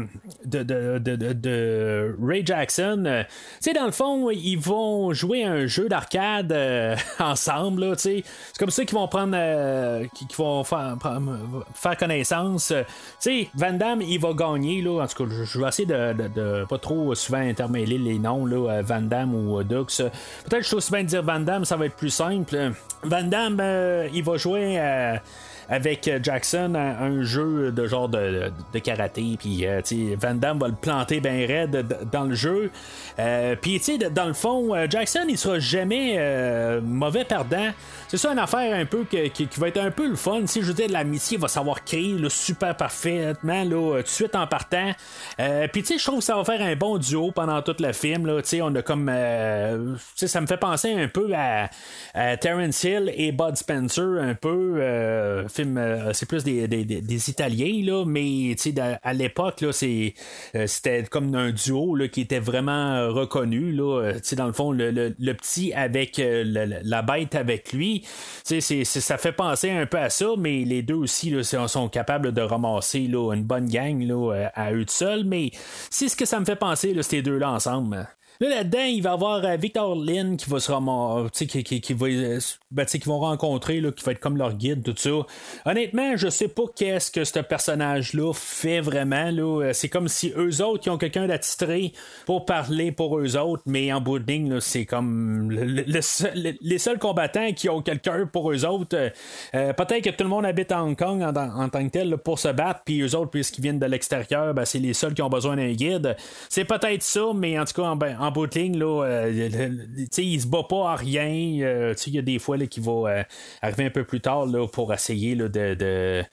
de, 0.46 0.64
de, 0.64 1.00
de, 1.00 2.16
Ray 2.22 2.46
Jackson. 2.46 3.04
Euh, 3.08 3.24
dans 3.74 3.86
le 3.86 3.92
fond, 3.92 4.30
ils 4.30 4.60
vont 4.60 5.12
jouer 5.12 5.44
un 5.44 5.66
jeu 5.66 5.90
d'arcade 5.90 6.52
euh, 6.52 6.96
ensemble. 7.20 7.98
C'est 7.98 8.24
comme 8.60 8.70
ça 8.70 8.86
qu'ils 8.86 8.96
vont 8.96 9.08
prendre, 9.08 9.36
qu'ils 10.14 10.36
vont 10.38 10.64
faire, 10.64 10.98
faire 11.74 11.98
connaissance. 11.98 12.74
Tu 13.20 13.48
Van 13.56 13.74
Damme, 13.74 14.02
il 14.02 14.20
va 14.20 14.34
gagner. 14.34 14.82
Là. 14.82 15.02
En 15.04 15.08
tout 15.08 15.26
cas, 15.26 15.34
je 15.46 15.60
vais 15.60 15.68
essayer 15.68 15.88
de, 15.88 16.66
pas 16.66 16.78
trop 16.78 17.16
souvent 17.16 17.40
intermêler 17.40 17.98
les 17.98 18.20
noms, 18.20 18.46
là, 18.46 18.82
Van 18.84 19.02
Damme 19.02 19.34
ou 19.34 19.64
Dux. 19.64 19.86
Peut-être 19.86 20.60
que 20.60 20.62
je 20.62 20.70
trouve 20.70 20.80
souvent 20.80 21.04
dire 21.04 21.24
Van 21.24 21.40
Damme, 21.40 21.66
ça 21.66 21.76
va 21.76 21.88
être 21.88 21.96
plus 21.96 22.12
simple. 22.12 22.56
Van 23.04 23.24
Damme, 23.24 24.10
il 24.14 24.24
va 24.24 24.38
jouer 24.38 24.80
avec 25.70 26.08
euh, 26.08 26.20
Jackson 26.22 26.74
un, 26.76 27.22
jeu 27.24 27.72
de 27.72 27.86
genre 27.86 28.10
de, 28.10 28.52
de 28.74 28.80
karaté. 28.80 29.36
Puis 29.40 29.66
euh, 29.66 29.82
Van 30.18 30.34
Damme 30.34 30.60
va 30.60 30.68
le 30.68 30.76
planter 30.76 31.20
bien 31.20 31.46
raide 31.46 31.86
dans 32.12 32.24
le 32.24 32.36
jeu. 32.36 32.72
Euh, 33.20 33.56
puis 33.56 33.82
dans 34.12 34.26
le 34.26 34.34
fond, 34.34 34.74
Jackson 34.90 35.26
il 35.28 35.38
sera 35.38 35.60
jamais 35.60 36.20
mauvais 36.82 37.26
perdant. 37.26 37.70
C'est 38.08 38.18
ça 38.18 38.32
une 38.32 38.40
affaire 38.40 38.76
un 38.76 38.86
peu 38.86 39.06
qui, 39.06 39.48
va 39.58 39.68
être 39.68 39.80
un 39.80 39.92
peu 39.92 40.08
le 40.08 40.16
fun. 40.16 40.42
Si 40.46 40.62
je 40.62 40.68
veux 40.68 40.74
dire, 40.74 40.90
l'amitié 40.90 41.38
va 41.38 41.48
savoir 41.48 41.84
créer 41.84 42.14
le 42.14 42.30
super 42.30 42.76
parfaitement 42.76 43.64
là, 43.64 43.98
tout 43.98 44.04
de 44.04 44.08
suite 44.08 44.36
en 44.36 44.48
partant. 44.48 44.92
Puis 45.72 45.84
tu 45.84 45.94
sais, 45.94 45.98
je 45.98 46.06
trouve 46.06 46.20
que 46.20 46.26
ça 46.26 46.36
va 46.36 46.44
faire 46.44 46.62
un 46.62 46.76
bon 46.76 46.98
duo 46.98 47.32
pendant 47.32 47.62
tout 47.62 47.76
le 47.80 47.92
film. 47.94 48.26
Là. 48.26 48.42
On 48.62 48.76
a 48.76 48.82
comme. 48.82 49.12
ça 50.16 50.42
me 50.42 50.48
fait 50.48 50.58
penser 50.58 50.94
un 50.94 51.08
peu 51.08 51.32
à, 51.36 51.70
Terrence 52.38 52.84
Hill 52.84 53.12
et 53.16 53.32
Bud 53.32 53.56
Spencer, 53.56 54.22
un 54.22 54.34
peu. 54.34 54.78
Euh, 54.80 55.48
c'est 56.14 56.28
plus 56.28 56.44
des, 56.44 56.68
des, 56.68 57.30
Italiens, 57.30 57.82
là, 57.84 58.06
mais 58.06 58.56
à 59.04 59.14
l'époque, 59.14 59.64
euh, 59.64 59.72
c'était 60.68 61.04
comme 61.04 61.36
un 61.36 61.52
duo 61.52 61.96
là, 61.96 62.08
qui 62.08 62.22
était 62.22 62.40
vraiment 62.40 62.94
euh, 62.94 63.12
reconnu. 63.12 63.72
Là, 63.72 64.14
dans 64.38 64.48
le 64.48 64.54
fond, 64.54 64.72
le, 64.72 64.92
le, 64.92 65.34
petit 65.34 65.74
avec 65.74 66.22
la 66.22 67.02
bête 67.02 67.36
avec 67.36 67.74
lui, 67.74 68.06
c'est, 68.44 68.62
ça 68.62 69.18
fait 69.18 69.32
penser 69.32 69.70
un 69.72 69.86
peu 69.86 70.00
à 70.00 70.10
ça, 70.10 70.28
mais 70.38 70.64
les 70.64 70.82
deux 70.82 70.96
aussi 70.96 71.30
là, 71.30 71.44
sont 71.44 71.90
capables 71.90 72.34
de 72.34 72.42
ramasser 72.42 73.08
là, 73.08 73.34
une 73.34 73.44
bonne 73.44 73.68
gang 73.68 74.02
là, 74.02 74.50
à 74.54 74.74
eux 74.74 74.86
seuls. 74.88 75.24
Mais 75.26 75.52
c'est 75.90 76.10
ce 76.10 76.16
que 76.16 76.26
ça 76.26 76.40
me 76.40 76.46
fait 76.46 76.56
penser, 76.56 76.94
là, 76.94 77.04
ces 77.04 77.22
deux-là 77.22 77.52
ensemble. 77.52 78.08
Là, 78.42 78.48
là-dedans, 78.48 78.84
il 78.84 79.04
va 79.04 79.10
y 79.10 79.14
avoir 79.14 79.44
euh, 79.44 79.58
Victor 79.58 79.96
Lynn 79.96 80.38
qui 80.38 80.50
va 80.50 80.62
se 80.62 80.72
ramasser, 80.72 81.46
qui, 81.46 81.62
qui, 81.62 81.82
qui, 81.82 81.94
va, 81.94 82.08
euh, 82.08 82.40
ben, 82.72 82.86
qui 82.86 82.98
vont 83.00 83.20
rencontrer, 83.20 83.82
là, 83.82 83.92
qui 83.92 84.02
va 84.06 84.14
être 84.14 84.22
comme 84.22 84.38
leur 84.38 84.54
guide, 84.54 84.82
tout 84.82 84.94
ça. 84.96 85.10
Honnêtement, 85.66 86.16
je 86.16 86.30
sais 86.30 86.48
pas 86.48 86.62
qu'est-ce 86.74 87.12
que 87.12 87.26
ce 87.26 87.40
personnage-là 87.40 88.32
fait 88.34 88.80
vraiment. 88.80 89.30
Là. 89.30 89.64
Euh, 89.66 89.74
c'est 89.74 89.90
comme 89.90 90.08
si 90.08 90.32
eux 90.38 90.64
autres, 90.64 90.84
qui 90.84 90.90
ont 90.90 90.98
quelqu'un 90.98 91.28
d'attitré 91.28 91.92
pour 92.26 92.46
parler 92.46 92.94
pour 92.94 93.20
eux 93.20 93.36
autres, 93.36 93.64
mais 93.66 93.92
en 93.92 94.00
bout 94.00 94.20
de 94.20 94.32
ligne, 94.32 94.62
c'est 94.62 94.86
comme 94.86 95.52
le, 95.52 95.84
les 96.62 96.78
seuls 96.78 96.98
combattants 96.98 97.52
qui 97.52 97.68
ont 97.68 97.82
quelqu'un 97.82 98.26
pour 98.26 98.54
eux 98.54 98.64
autres. 98.64 99.12
peut-être 99.52 100.02
que 100.02 100.12
tout 100.12 100.24
le 100.24 100.30
monde 100.30 100.46
habite 100.46 100.72
à 100.72 100.82
Hong 100.82 100.98
Kong 100.98 101.22
en, 101.22 101.68
tant 101.68 101.86
que 101.86 101.92
tel 101.92 102.18
pour 102.18 102.40
se 102.40 102.48
battre, 102.48 102.84
puis 102.86 103.02
eux 103.02 103.16
autres, 103.18 103.32
puisqu'ils 103.32 103.64
viennent 103.64 103.80
de 103.80 103.86
l'extérieur, 103.86 104.54
ben, 104.54 104.64
c'est 104.64 104.80
les 104.80 104.94
seuls 104.94 105.14
qui 105.14 105.22
ont 105.22 105.30
besoin 105.30 105.58
d'un 105.58 105.74
guide. 105.74 106.16
C'est 106.48 106.64
peut-être 106.64 107.04
ça, 107.04 107.32
mais 107.36 107.60
en 107.60 107.66
tout 107.66 107.82
cas, 107.82 107.90
en, 107.90 107.98
ben, 107.98 108.29
en 108.30 108.32
bout 108.32 108.46
de 108.46 108.60
ligne, 108.60 108.78
là, 108.78 109.04
euh, 109.06 109.78
il 110.18 110.42
se 110.42 110.48
bat 110.48 110.64
pas 110.64 110.92
à 110.92 110.96
rien. 110.96 111.62
Euh, 111.62 111.96
il 112.06 112.14
y 112.14 112.20
a 112.20 112.22
des 112.22 112.38
fois 112.38 112.60
qui 112.60 112.80
va 112.80 112.92
euh, 112.92 113.24
arriver 113.62 113.86
un 113.86 113.90
peu 113.90 114.04
plus 114.04 114.22
tard 114.22 114.46
là, 114.46 114.68
pour 114.68 114.94
essayer 114.94 115.34
là, 115.34 115.48
de, 115.48 116.24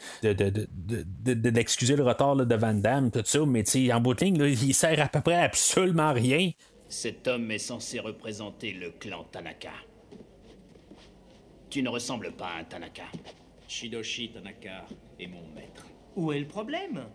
d'excuser 1.22 1.96
le 1.96 2.04
retard 2.04 2.36
de 2.36 2.54
Van 2.54 2.74
Damme, 2.74 3.10
tout 3.10 3.22
ça, 3.24 3.40
mais 3.46 3.64
en 3.92 4.00
bout 4.00 4.14
de 4.14 4.24
ligne, 4.24 4.36
il 4.42 4.74
sert 4.74 5.00
à 5.00 5.08
peu 5.08 5.22
près 5.22 5.36
absolument 5.36 6.12
rien. 6.12 6.50
Cet 6.88 7.26
homme 7.28 7.50
est 7.50 7.58
censé 7.58 7.98
représenter 7.98 8.72
le 8.72 8.90
clan 8.90 9.24
Tanaka. 9.32 9.72
Tu 11.70 11.82
ne 11.82 11.88
ressembles 11.88 12.32
pas 12.32 12.48
à 12.48 12.60
un 12.60 12.64
Tanaka. 12.64 13.04
Shidoshi 13.66 14.30
Tanaka 14.30 14.84
est 15.18 15.26
mon 15.26 15.48
maître. 15.54 15.86
Où 16.14 16.30
est 16.32 16.40
le 16.40 16.46
problème? 16.46 17.06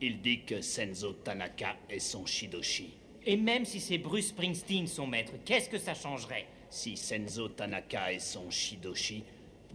Il 0.00 0.22
dit 0.22 0.44
que 0.44 0.60
Senzo 0.60 1.12
Tanaka 1.12 1.76
est 1.90 1.98
son 1.98 2.24
Shidoshi. 2.24 2.97
Et 3.28 3.36
même 3.36 3.66
si 3.66 3.78
c'est 3.78 3.98
Bruce 3.98 4.28
Springsteen 4.28 4.86
son 4.86 5.06
maître, 5.06 5.32
qu'est-ce 5.44 5.68
que 5.68 5.76
ça 5.76 5.92
changerait? 5.92 6.46
Si 6.70 6.96
Senzo 6.96 7.50
Tanaka 7.50 8.14
est 8.14 8.20
son 8.20 8.50
Shidoshi, 8.50 9.22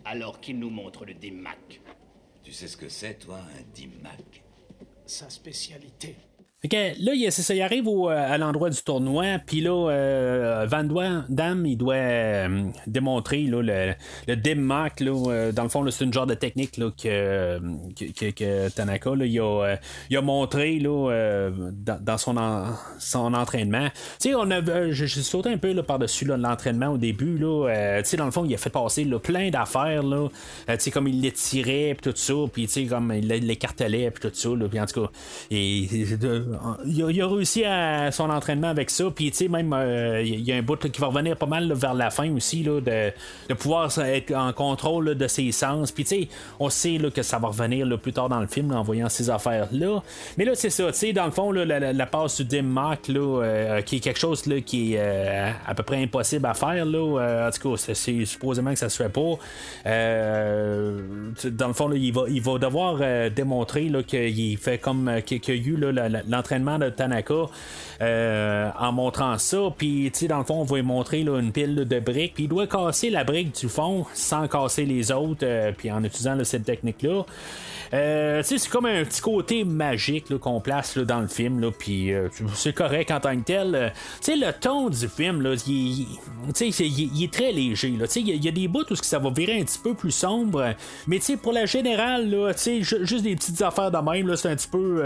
alors 0.06 0.41
qu'il 0.41 0.58
nous 0.58 0.72
montre 0.72 1.06
le 1.06 1.14
Dimac. 1.14 1.80
Tu 2.41 2.51
sais 2.51 2.68
ce 2.68 2.76
que 2.76 2.89
c'est, 2.89 3.14
toi, 3.20 3.38
un 3.38 3.62
Dimac 3.76 4.41
Sa 5.06 5.30
spécialité. 5.30 6.16
Okay, 6.66 6.93
là, 6.99 7.11
il, 7.14 7.30
ça, 7.30 7.53
il 7.53 7.61
arrive 7.61 7.89
au, 7.89 8.09
euh, 8.09 8.34
à 8.34 8.38
l'endroit 8.38 8.70
du 8.70 8.82
tournoi, 8.82 9.38
puis 9.45 9.59
là, 9.59 9.89
euh, 9.89 10.66
Van 10.66 10.86
Damme, 11.28 11.66
il 11.66 11.76
doit 11.76 11.95
euh, 11.95 12.64
démontrer 12.88 13.41
là, 13.41 13.61
le, 13.61 13.93
le 14.30 14.36
Là, 15.03 15.51
dans 15.51 15.64
le 15.64 15.70
fond, 15.70 15.86
c'est 15.91 16.05
une 16.05 16.14
genre 16.14 16.26
de 16.26 16.36
technique 16.36 16.78
là, 16.78 16.89
que, 16.91 17.59
que, 17.97 18.32
que, 18.32 18.70
Tanaka 18.70 19.11
il, 19.26 19.39
a, 19.41 19.76
il 20.09 20.16
a 20.16 20.22
montré 20.22 20.80
dans, 20.80 21.99
dans, 21.99 22.18
son, 22.18 22.36
son 22.97 23.34
entraînement. 23.34 23.89
Tu 24.22 24.30
sais, 24.30 24.36
on 24.36 24.49
a, 24.51 24.61
sauté 25.05 25.49
un 25.49 25.57
peu 25.57 25.74
par-dessus 25.84 26.24
l'entraînement 26.26 26.89
au 26.89 26.97
début. 26.97 27.38
Là, 27.38 28.01
tu 28.03 28.09
sais, 28.09 28.18
dans 28.18 28.26
le 28.26 28.32
fond, 28.32 28.45
il 28.45 28.53
a 28.53 28.57
fait 28.57 28.70
passer 28.70 29.05
plein 29.22 29.49
d'affaires. 29.49 30.03
Là, 30.03 30.30
tu 30.68 30.76
sais, 30.78 30.91
comme 30.91 31.09
il 31.09 31.20
les 31.20 31.32
tirait, 31.32 31.95
puis 31.99 32.11
tout 32.11 32.18
ça, 32.18 32.34
puis 32.51 32.68
tu 32.68 32.74
sais, 32.74 32.86
comme 32.86 33.11
il 33.11 33.28
l'écartelait, 33.28 34.11
puis 34.11 34.30
tout 34.30 34.36
ça. 34.36 34.49
Puis 34.70 34.80
en 34.80 34.86
tout 34.86 35.01
cas, 35.01 35.11
il 36.86 37.22
a, 37.22 37.28
réussi 37.28 37.64
à 37.64 38.12
son 38.12 38.30
entraînement 38.30 38.70
avec 38.70 38.89
ça. 38.89 39.06
Puis, 39.14 39.32
tu 39.32 39.38
sais, 39.38 39.47
même, 39.47 39.74
euh, 39.74 40.22
il 40.22 40.41
y 40.41 40.51
a 40.51 40.56
un 40.56 40.62
bout 40.62 40.78
qui 40.78 40.99
va 40.99 41.08
revenir 41.08 41.38
pas 41.38 41.45
mal 41.45 41.72
vers 41.74 41.93
la 41.93 42.10
fin 42.10 42.32
aussi, 42.34 42.64
là, 42.64 42.80
de, 42.82 43.54
pouvoir 43.54 43.95
être 43.99 44.34
en 44.34 44.54
contrôle 44.54 45.16
de 45.16 45.28
ses 45.28 45.51
sens. 45.51 45.91
Puis, 45.91 46.04
tu 46.04 46.10
sais, 46.10 46.28
on 46.60 46.70
sait 46.70 46.97
que 47.14 47.22
ça 47.22 47.39
va 47.39 47.49
revenir 47.49 47.88
plus 47.99 48.14
tard 48.14 48.30
dans 48.30 48.39
le 48.39 48.47
film 48.47 48.72
en 48.72 48.84
voyant 48.84 49.10
ces 49.10 49.30
affaires-là. 49.30 50.01
Mais 50.38 50.45
là, 50.45 50.54
c'est 50.56 50.70
ça, 50.70 50.91
tu 50.91 50.97
sais, 50.97 51.14
dans 51.14 51.26
le 51.26 51.32
fond, 51.32 51.51
la, 51.51 52.06
passe 52.06 52.41
du 52.41 52.45
Dim 52.45 52.64
Mark, 52.64 53.10
euh, 53.10 53.82
qui 53.82 53.97
est 53.97 53.99
quelque 53.99 54.20
chose 54.20 54.43
qui 54.66 54.93
est 54.93 54.99
euh, 54.99 55.51
à 55.66 55.76
peu 55.76 55.84
près 55.84 56.01
impossible 56.01 56.45
à 56.45 56.54
faire. 56.54 56.86
Là, 56.86 57.47
en 57.47 57.51
tout 57.51 57.70
cas, 57.70 57.93
c'est, 57.93 58.26
supposément 58.26 58.74
que 58.74 58.80
ça 58.80 58.89
se 58.89 59.01
fait 59.01 59.10
pas. 59.10 59.38
dans 61.49 61.68
le 61.68 61.74
fond, 61.74 61.91
il, 61.91 62.12
va, 62.12 62.24
il 62.30 62.41
va 62.41 62.58
devoir 62.58 62.99
démontrer 63.32 63.91
qu'il 64.08 64.58
fait 64.58 64.78
comme 64.78 65.22
qu'il 65.26 65.41
y 65.47 65.51
a 65.51 65.56
eu 65.56 65.78
l'entraînement 66.28 66.42
de 66.43 66.89
Tanaka 66.89 67.33
euh, 68.01 68.69
en 68.79 68.91
montrant 68.91 69.37
ça. 69.37 69.57
Puis, 69.77 70.09
tu 70.13 70.19
sais, 70.19 70.27
dans 70.27 70.39
le 70.39 70.43
fond, 70.43 70.61
on 70.61 70.63
va 70.63 70.77
lui 70.77 70.83
montrer 70.83 71.21
une 71.21 71.51
pile 71.51 71.75
de 71.75 71.99
briques. 71.99 72.33
Puis, 72.35 72.43
il 72.43 72.49
doit 72.49 72.67
casser 72.67 73.09
la 73.09 73.23
brique 73.23 73.55
du 73.55 73.69
fond 73.69 74.05
sans 74.13 74.47
casser 74.47 74.85
les 74.85 75.11
autres. 75.11 75.43
Euh, 75.45 75.71
puis, 75.75 75.91
en 75.91 76.03
utilisant 76.03 76.37
cette 76.43 76.65
technique-là. 76.65 77.23
Euh, 77.93 78.41
c'est 78.43 78.67
comme 78.69 78.87
un 78.87 79.03
petit 79.03 79.21
côté 79.21 79.63
magique 79.63 80.35
qu'on 80.39 80.59
place 80.59 80.97
dans 80.97 81.19
le 81.19 81.27
film, 81.27 81.71
puis 81.77 82.11
euh, 82.11 82.27
c'est 82.55 82.73
correct 82.73 83.11
en 83.11 83.19
tant 83.19 83.37
que 83.37 83.43
tel. 83.43 83.75
Euh, 83.75 83.89
le 84.27 84.51
ton 84.51 84.89
du 84.89 85.07
film, 85.07 85.41
là, 85.43 85.53
il, 85.67 86.07
est 86.59 87.31
très 87.31 87.51
léger. 87.51 87.93
Il 88.15 88.43
y, 88.43 88.47
a 88.47 88.51
des 88.51 88.67
bouts 88.67 88.85
où 88.89 88.95
ça 88.95 89.19
va 89.19 89.29
virer 89.29 89.59
un 89.59 89.63
petit 89.63 89.77
peu 89.77 89.93
plus 89.93 90.11
sombre, 90.11 90.73
mais 91.05 91.19
pour 91.41 91.53
la 91.53 91.67
générale, 91.67 92.31
là, 92.31 92.51
juste 92.55 93.23
des 93.23 93.35
petites 93.35 93.61
affaires 93.61 93.91
de 93.91 93.97
même, 93.97 94.35
c'est 94.35 94.49
un 94.49 94.55
petit 94.55 94.67
peu. 94.67 95.03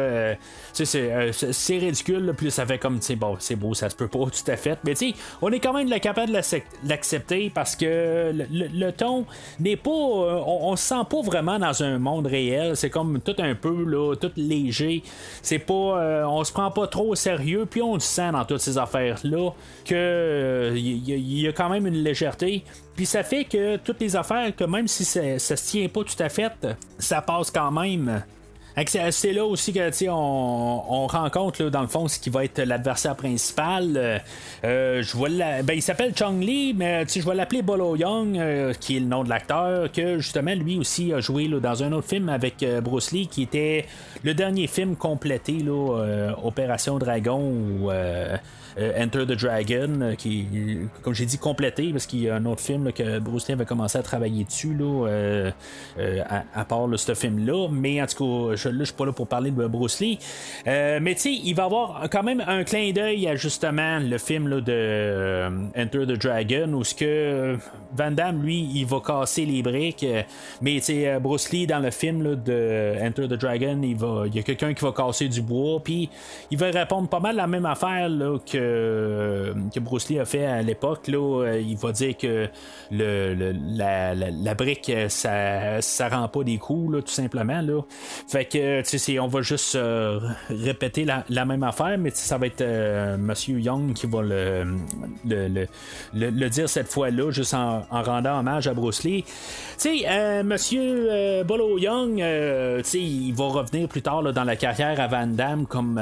Ridicule, 1.77 2.33
puis 2.35 2.51
ça 2.51 2.65
fait 2.65 2.77
comme, 2.77 2.99
bon, 3.17 3.35
c'est 3.39 3.55
beau, 3.55 3.73
ça 3.73 3.89
se 3.89 3.95
peut 3.95 4.07
pas 4.07 4.19
tout 4.25 4.51
à 4.51 4.57
fait, 4.57 4.79
mais 4.83 4.93
on 5.41 5.51
est 5.51 5.59
quand 5.59 5.73
même 5.73 5.89
capable 5.99 6.31
de 6.31 6.39
l'accepter 6.83 7.51
parce 7.53 7.75
que 7.75 8.31
le, 8.33 8.91
ton 8.91 9.25
n'est 9.59 9.75
pas. 9.75 9.89
on, 9.89 10.71
on 10.71 10.75
se 10.75 10.83
sent 10.87 11.03
pas 11.09 11.21
vraiment 11.21 11.59
dans 11.59 11.83
un 11.83 11.99
monde 11.99 12.27
réel 12.27 12.67
c'est 12.75 12.89
comme 12.89 13.19
tout 13.21 13.35
un 13.39 13.55
peu 13.55 13.83
là, 13.83 14.15
tout 14.15 14.31
léger. 14.35 15.03
C'est 15.41 15.59
pas, 15.59 15.73
euh, 15.73 16.25
on 16.25 16.43
se 16.43 16.51
prend 16.51 16.71
pas 16.71 16.87
trop 16.87 17.09
au 17.09 17.15
sérieux, 17.15 17.65
puis 17.69 17.81
on 17.81 17.99
sent 17.99 18.31
dans 18.31 18.45
toutes 18.45 18.61
ces 18.61 18.77
affaires 18.77 19.19
là 19.23 19.51
que 19.85 20.73
il 20.75 21.11
euh, 21.11 21.17
y, 21.17 21.47
a 21.47 21.51
quand 21.51 21.69
même 21.69 21.87
une 21.87 22.03
légèreté. 22.03 22.63
Puis 22.95 23.05
ça 23.05 23.23
fait 23.23 23.45
que 23.45 23.77
toutes 23.77 23.99
les 23.99 24.15
affaires, 24.15 24.55
que 24.55 24.63
même 24.63 24.87
si 24.87 25.05
ça, 25.05 25.39
ça 25.39 25.55
se 25.55 25.71
tient 25.71 25.87
pas 25.87 26.03
tout 26.03 26.21
à 26.21 26.29
fait, 26.29 26.53
ça 26.97 27.21
passe 27.21 27.51
quand 27.51 27.71
même. 27.71 28.23
C'est 28.85 29.33
là 29.33 29.43
aussi 29.43 29.73
que 29.73 30.09
on, 30.09 30.83
on 30.87 31.07
rencontre 31.07 31.63
là, 31.63 31.69
dans 31.71 31.81
le 31.81 31.87
fond 31.87 32.07
ce 32.07 32.19
qui 32.19 32.29
va 32.29 32.45
être 32.45 32.61
l'adversaire 32.61 33.15
principal. 33.15 34.21
Euh, 34.63 35.01
je 35.01 35.17
vois 35.17 35.29
ben, 35.29 35.73
il 35.73 35.81
s'appelle 35.81 36.13
Chong 36.15 36.39
Lee, 36.39 36.75
mais 36.77 37.05
je 37.07 37.27
vais 37.27 37.33
l'appeler 37.33 37.63
Bolo 37.63 37.95
Young, 37.95 38.39
qui 38.79 38.97
est 38.97 38.99
le 38.99 39.07
nom 39.07 39.23
de 39.23 39.29
l'acteur, 39.29 39.91
que 39.91 40.19
justement 40.19 40.53
lui 40.53 40.77
aussi 40.77 41.11
a 41.11 41.19
joué 41.19 41.47
là, 41.47 41.59
dans 41.59 41.83
un 41.83 41.91
autre 41.91 42.07
film 42.07 42.29
avec 42.29 42.63
Bruce 42.83 43.11
Lee 43.11 43.27
qui 43.27 43.43
était 43.43 43.85
le 44.23 44.33
dernier 44.33 44.67
film 44.67 44.95
complété, 44.95 45.53
là, 45.53 46.35
Opération 46.43 46.99
Dragon 46.99 47.39
ou 47.39 47.89
Enter 48.77 49.25
the 49.25 49.31
Dragon, 49.31 50.15
qui, 50.17 50.47
comme 51.01 51.13
j'ai 51.13 51.25
dit, 51.25 51.37
complété 51.37 51.91
parce 51.91 52.05
qu'il 52.05 52.21
y 52.21 52.29
a 52.29 52.35
un 52.35 52.45
autre 52.45 52.61
film 52.61 52.91
que 52.91 53.19
Bruce 53.19 53.47
Lee 53.47 53.53
avait 53.53 53.65
commencé 53.65 53.97
à 53.97 54.03
travailler 54.03 54.43
dessus 54.43 54.73
là, 54.73 55.51
à, 56.53 56.65
part 56.65 56.87
ce 56.95 57.13
film-là. 57.13 57.67
Mais 57.71 58.01
en 58.01 58.05
tout 58.05 58.49
cas, 58.49 58.55
je, 58.55 58.69
je 58.77 58.83
suis 58.83 58.93
pas 58.93 59.05
là 59.05 59.11
pour 59.11 59.27
parler 59.27 59.51
de 59.51 59.67
Bruce 59.67 59.99
Lee. 59.99 60.19
Euh, 60.67 60.99
mais 61.01 61.15
tu 61.15 61.21
sais, 61.21 61.33
il 61.33 61.53
va 61.53 61.65
avoir 61.65 62.07
quand 62.09 62.23
même 62.23 62.43
un 62.45 62.63
clin 62.63 62.91
d'œil 62.91 63.27
à 63.27 63.35
justement 63.35 63.99
le 63.99 64.17
film 64.17 64.61
de 64.61 64.71
euh, 64.71 65.49
Enter 65.75 66.05
the 66.05 66.19
Dragon 66.19 66.71
où 66.73 66.83
ce 66.83 66.95
que 66.95 67.57
Van 67.95 68.11
Damme, 68.11 68.43
lui, 68.43 68.69
il 68.73 68.85
va 68.85 68.99
casser 68.99 69.45
les 69.45 69.61
briques. 69.61 70.05
mais 70.61 70.75
tu 70.75 70.81
sais, 70.81 71.19
Bruce 71.19 71.51
Lee, 71.51 71.67
dans 71.67 71.79
le 71.79 71.91
film 71.91 72.35
de 72.43 72.95
Enter 73.01 73.27
the 73.27 73.33
Dragon, 73.33 73.79
il 73.81 73.95
va 73.95 74.23
il 74.27 74.35
y 74.35 74.39
a 74.39 74.43
quelqu'un 74.43 74.73
qui 74.73 74.83
va 74.83 74.91
casser 74.91 75.27
du 75.27 75.41
bois. 75.41 75.81
Puis 75.83 76.09
il 76.51 76.57
va 76.57 76.67
répondre 76.67 77.07
pas 77.07 77.19
mal 77.19 77.35
la 77.35 77.47
même 77.47 77.65
affaire 77.65 78.09
là, 78.09 78.37
que, 78.39 78.57
que 79.73 79.79
Bruce 79.79 80.09
Lee 80.09 80.19
a 80.19 80.25
fait 80.25 80.45
à 80.45 80.61
l'époque. 80.61 81.07
Là, 81.07 81.57
il 81.57 81.77
va 81.77 81.91
dire 81.91 82.17
que 82.17 82.47
la, 82.91 84.53
brique, 84.55 84.91
ça, 85.09 85.81
ça 85.81 86.09
rend 86.09 86.27
pas 86.27 86.43
des 86.43 86.57
coups, 86.57 86.93
là, 86.93 87.01
tout 87.01 87.11
simplement. 87.11 87.61
Là. 87.61 87.81
Fait 88.27 88.45
que, 88.45 88.81
tu 88.81 88.99
sais, 88.99 89.19
on 89.19 89.27
va 89.27 89.41
juste 89.41 89.75
euh, 89.75 90.19
répéter 90.49 91.05
la, 91.05 91.45
même 91.45 91.63
affaire, 91.63 91.97
mais 91.97 92.11
ça 92.13 92.37
va 92.37 92.47
être 92.47 92.61
euh, 92.61 93.17
Monsieur 93.17 93.59
Young 93.59 93.93
qui 93.93 94.07
va 94.07 94.21
le, 94.21 94.65
dire 96.49 96.69
cette 96.69 96.87
fois-là, 96.87 97.31
juste 97.31 97.53
en, 97.53 97.83
rendant 97.89 98.39
hommage 98.39 98.67
à 98.67 98.73
Bruce 98.73 99.03
Lee. 99.03 99.23
Tu 99.23 99.33
sais, 99.77 100.05
euh, 100.07 100.43
Monsieur 100.43 101.43
Bolo 101.43 101.77
Young, 101.77 102.15
tu 102.17 102.83
sais, 102.83 102.99
il 102.99 103.33
va 103.33 103.45
revenir 103.45 103.87
plus 103.87 104.01
tard 104.01 104.23
dans 104.23 104.43
la 104.43 104.55
carrière 104.55 104.99
à 104.99 105.07
Van 105.07 105.27
Damme 105.27 105.65
comme 105.65 106.01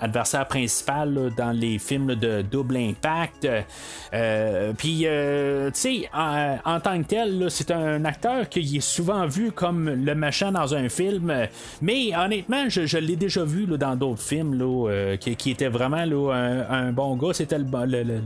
adversaire 0.00 0.46
principal 0.46 1.32
dans 1.36 1.52
les 1.52 1.78
films 1.86 2.14
de 2.14 2.42
Double 2.42 2.76
Impact. 2.76 3.48
Puis, 4.78 4.98
tu 5.00 5.70
sais, 5.72 6.08
en, 6.12 6.80
tant 6.80 7.02
que 7.02 7.06
tel, 7.08 7.46
c'est 7.50 7.70
un 7.70 8.04
acteur 8.04 8.48
qui 8.48 8.76
est 8.76 8.80
souvent 8.80 9.26
vu 9.26 9.52
comme 9.52 9.88
le 9.88 10.14
machin 10.14 10.52
dans 10.52 10.74
un 10.74 10.88
film. 10.88 11.32
Mais 11.82 12.16
honnêtement, 12.16 12.68
je, 12.68 12.98
l'ai 12.98 13.16
déjà 13.16 13.44
vu 13.44 13.66
dans 13.66 13.96
d'autres 13.96 14.22
films 14.22 14.58
euh, 14.60 15.16
qui, 15.16 15.50
était 15.50 15.68
vraiment 15.68 15.96
un, 15.96 16.92
bon 16.92 17.16
gars. 17.16 17.32
C'était 17.32 17.58
le, 17.58 17.64
le, 17.84 18.20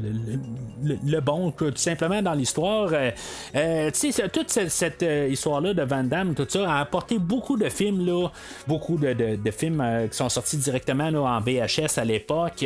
le, 1.04 1.20
bon, 1.20 1.50
tout 1.50 1.72
simplement, 1.76 2.22
dans 2.22 2.34
l'histoire. 2.34 2.90
Euh, 2.92 3.10
euh, 3.54 3.90
tu 3.90 4.12
sais, 4.12 4.28
toute 4.28 4.50
cette, 4.50 5.04
histoire-là 5.28 5.74
de 5.74 5.82
Van 5.82 6.04
Damme, 6.04 6.34
tout 6.34 6.46
ça, 6.48 6.70
a 6.70 6.80
apporté 6.80 7.18
beaucoup 7.18 7.56
de 7.56 7.68
films, 7.68 8.28
beaucoup 8.66 8.96
de, 8.96 9.12
de, 9.12 9.50
films 9.50 9.84
qui 10.10 10.16
sont 10.16 10.28
sortis 10.28 10.56
directement 10.56 11.08
en 11.08 11.40
VHS 11.40 11.98
à 11.98 12.04
l'époque. 12.04 12.64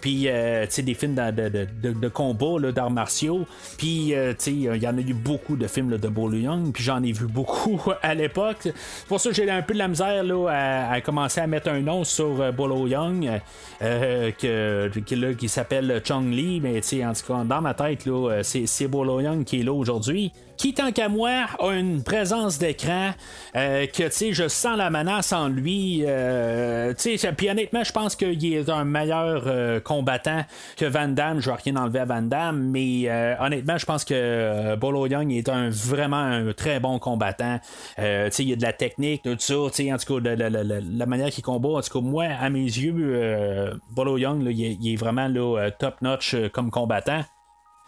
Puis, 0.00 0.25
sais, 0.68 0.82
des 0.82 0.94
films 0.94 1.14
de, 1.14 1.48
de, 1.48 1.92
de 1.92 2.08
combat, 2.08 2.70
d'arts 2.72 2.90
martiaux. 2.90 3.46
Puis, 3.78 4.14
sais, 4.38 4.52
il 4.52 4.82
y 4.82 4.88
en 4.88 4.96
a 4.96 5.00
eu 5.00 5.14
beaucoup 5.14 5.56
de 5.56 5.66
films 5.66 5.96
de 5.96 6.08
Bolo 6.08 6.36
Young. 6.36 6.72
Puis, 6.72 6.84
j'en 6.84 7.02
ai 7.02 7.12
vu 7.12 7.26
beaucoup 7.26 7.80
à 8.02 8.14
l'époque. 8.14 8.58
C'est 8.62 9.08
pour 9.08 9.20
ça 9.20 9.30
que 9.30 9.36
j'ai 9.36 9.50
un 9.50 9.62
peu 9.62 9.74
de 9.74 9.78
la 9.78 9.88
misère 9.88 10.22
là, 10.22 10.88
à, 10.90 11.00
commencer 11.00 11.40
à 11.40 11.46
mettre 11.46 11.68
un 11.68 11.80
nom 11.80 12.04
sur 12.04 12.40
euh, 12.40 12.52
Bolo 12.52 12.86
Young, 12.86 13.40
euh, 13.82 14.30
qui 14.32 15.48
s'appelle 15.48 16.02
Chong 16.04 16.30
Lee, 16.30 16.60
mais 16.60 16.80
en 17.04 17.12
tout 17.12 17.26
cas, 17.26 17.44
dans 17.44 17.60
ma 17.60 17.74
tête, 17.74 18.06
euh, 18.06 18.42
c'est 18.42 18.88
Bolo 18.88 19.20
Young 19.20 19.44
qui 19.44 19.60
est 19.60 19.62
là 19.62 19.72
aujourd'hui 19.72 20.32
qui, 20.56 20.74
tant 20.74 20.92
qu'à 20.92 21.08
moi, 21.08 21.46
a 21.58 21.72
une 21.72 22.02
présence 22.02 22.58
d'écran 22.58 23.10
euh, 23.54 23.86
que, 23.86 24.04
tu 24.04 24.10
sais, 24.10 24.32
je 24.32 24.48
sens 24.48 24.76
la 24.76 24.90
menace 24.90 25.32
en 25.32 25.48
lui. 25.48 26.02
Euh, 26.06 26.92
tu 26.94 27.18
sais, 27.18 27.32
puis 27.32 27.50
honnêtement, 27.50 27.84
je 27.84 27.92
pense 27.92 28.16
qu'il 28.16 28.44
est 28.52 28.68
un 28.68 28.84
meilleur 28.84 29.44
euh, 29.46 29.80
combattant 29.80 30.44
que 30.76 30.84
Van 30.84 31.08
Damme. 31.08 31.40
Je 31.40 31.50
vais 31.50 31.56
rien 31.56 31.76
enlever 31.76 32.00
à 32.00 32.04
Van 32.04 32.22
Damme, 32.22 32.70
mais 32.70 33.08
honnêtement, 33.40 33.78
je 33.78 33.86
pense 33.86 34.04
que 34.04 34.74
Bolo 34.76 35.06
Young 35.06 35.32
est 35.32 35.48
un 35.48 35.70
vraiment 35.70 36.16
un 36.16 36.52
très 36.52 36.80
bon 36.80 36.98
combattant. 36.98 37.58
tu 37.96 38.02
sais, 38.02 38.30
il 38.38 38.48
y 38.48 38.52
a 38.52 38.56
de 38.56 38.62
la 38.62 38.72
technique, 38.72 39.22
tout 39.22 39.36
ça. 39.38 39.54
Tu 39.68 39.84
sais, 39.84 39.92
en 39.92 39.98
tout 39.98 40.20
cas, 40.20 40.34
la, 40.34 41.06
manière 41.06 41.30
qu'il 41.30 41.44
combat, 41.44 41.70
en 41.70 41.80
tout 41.80 42.00
cas, 42.00 42.04
moi, 42.04 42.24
à 42.24 42.50
mes 42.50 42.64
yeux, 42.64 43.78
Bolo 43.90 44.18
Young, 44.18 44.42
il, 44.50 44.92
est 44.92 44.96
vraiment 44.96 45.30
top 45.78 46.02
notch 46.02 46.36
comme 46.52 46.70
combattant. 46.70 47.22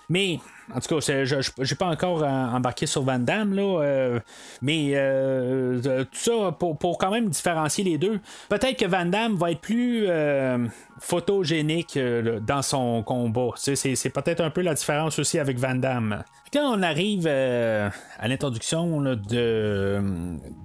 Mais 0.08 0.38
en 0.74 0.80
tout 0.80 0.94
cas, 0.94 1.00
je 1.00 1.36
n'ai 1.36 1.76
pas 1.78 1.86
encore 1.86 2.22
embarqué 2.22 2.86
sur 2.86 3.02
Van 3.02 3.18
Damme, 3.18 3.54
là, 3.54 3.80
euh, 3.80 4.20
mais 4.60 4.92
euh, 4.94 6.04
tout 6.04 6.18
ça 6.18 6.52
pour, 6.52 6.98
quand 6.98 7.10
même 7.10 7.28
différencier 7.28 7.84
les 7.84 7.98
deux. 7.98 8.20
Peut-être 8.48 8.78
que 8.78 8.86
Van 8.86 9.06
Damme 9.06 9.36
va 9.36 9.52
être 9.52 9.60
plus 9.60 10.04
euh, 10.08 10.66
photogénique 11.00 11.98
dans 12.46 12.62
son 12.62 13.02
combat. 13.02 13.50
C'est 13.56 14.10
peut-être 14.10 14.40
un 14.40 14.50
peu 14.50 14.60
la 14.60 14.74
différence 14.74 15.18
aussi 15.18 15.38
avec 15.38 15.58
Van 15.58 15.74
Damme. 15.74 16.22
Quand 16.52 16.78
on 16.78 16.82
arrive 16.82 17.26
à 17.26 18.28
l'introduction 18.28 19.00
de, 19.00 19.16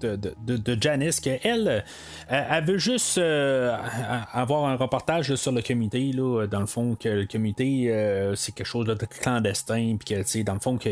de, 0.01 0.15
de, 0.45 0.81
Janice, 0.81 1.19
qu'elle 1.19 1.83
elle 2.29 2.63
veut 2.63 2.77
juste 2.77 3.17
avoir 3.17 4.65
un 4.65 4.75
reportage 4.75 5.35
sur 5.35 5.51
le 5.51 5.61
comité, 5.61 6.11
là, 6.13 6.47
dans 6.47 6.59
le 6.59 6.65
fond, 6.65 6.95
que 6.95 7.09
le 7.09 7.25
comité, 7.25 7.93
c'est 8.35 8.53
quelque 8.53 8.67
chose 8.67 8.85
de 8.85 8.93
clandestin 8.93 9.97
puis 9.99 10.15
que, 10.15 10.43
dans 10.43 10.53
le 10.53 10.59
fond, 10.59 10.77
que 10.77 10.89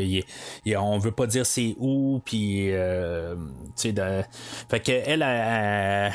on 0.78 0.98
veut 0.98 1.12
pas 1.12 1.28
dire 1.28 1.46
c'est 1.46 1.76
où, 1.80 2.22
puis, 2.24 2.72
euh, 2.72 3.36
fait 3.78 4.80
qu'elle, 4.80 5.22
elle, 5.22 6.12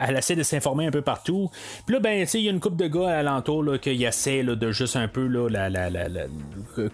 elle, 0.00 0.16
essaie 0.16 0.36
de 0.36 0.42
s'informer 0.42 0.86
un 0.86 0.90
peu 0.90 1.02
partout. 1.02 1.50
Puis 1.86 1.94
là, 1.94 2.00
ben, 2.00 2.26
il 2.32 2.40
y 2.40 2.48
a 2.48 2.50
une 2.50 2.60
couple 2.60 2.76
de 2.76 2.88
gars 2.88 3.18
alentour, 3.18 3.64
qui 3.80 4.04
essaient, 4.04 4.42
de 4.42 4.72
juste 4.72 4.96
un 4.96 5.08
peu, 5.08 5.26
là, 5.26 5.48
la, 5.48 5.70
la, 5.70 5.90
la, 5.90 6.08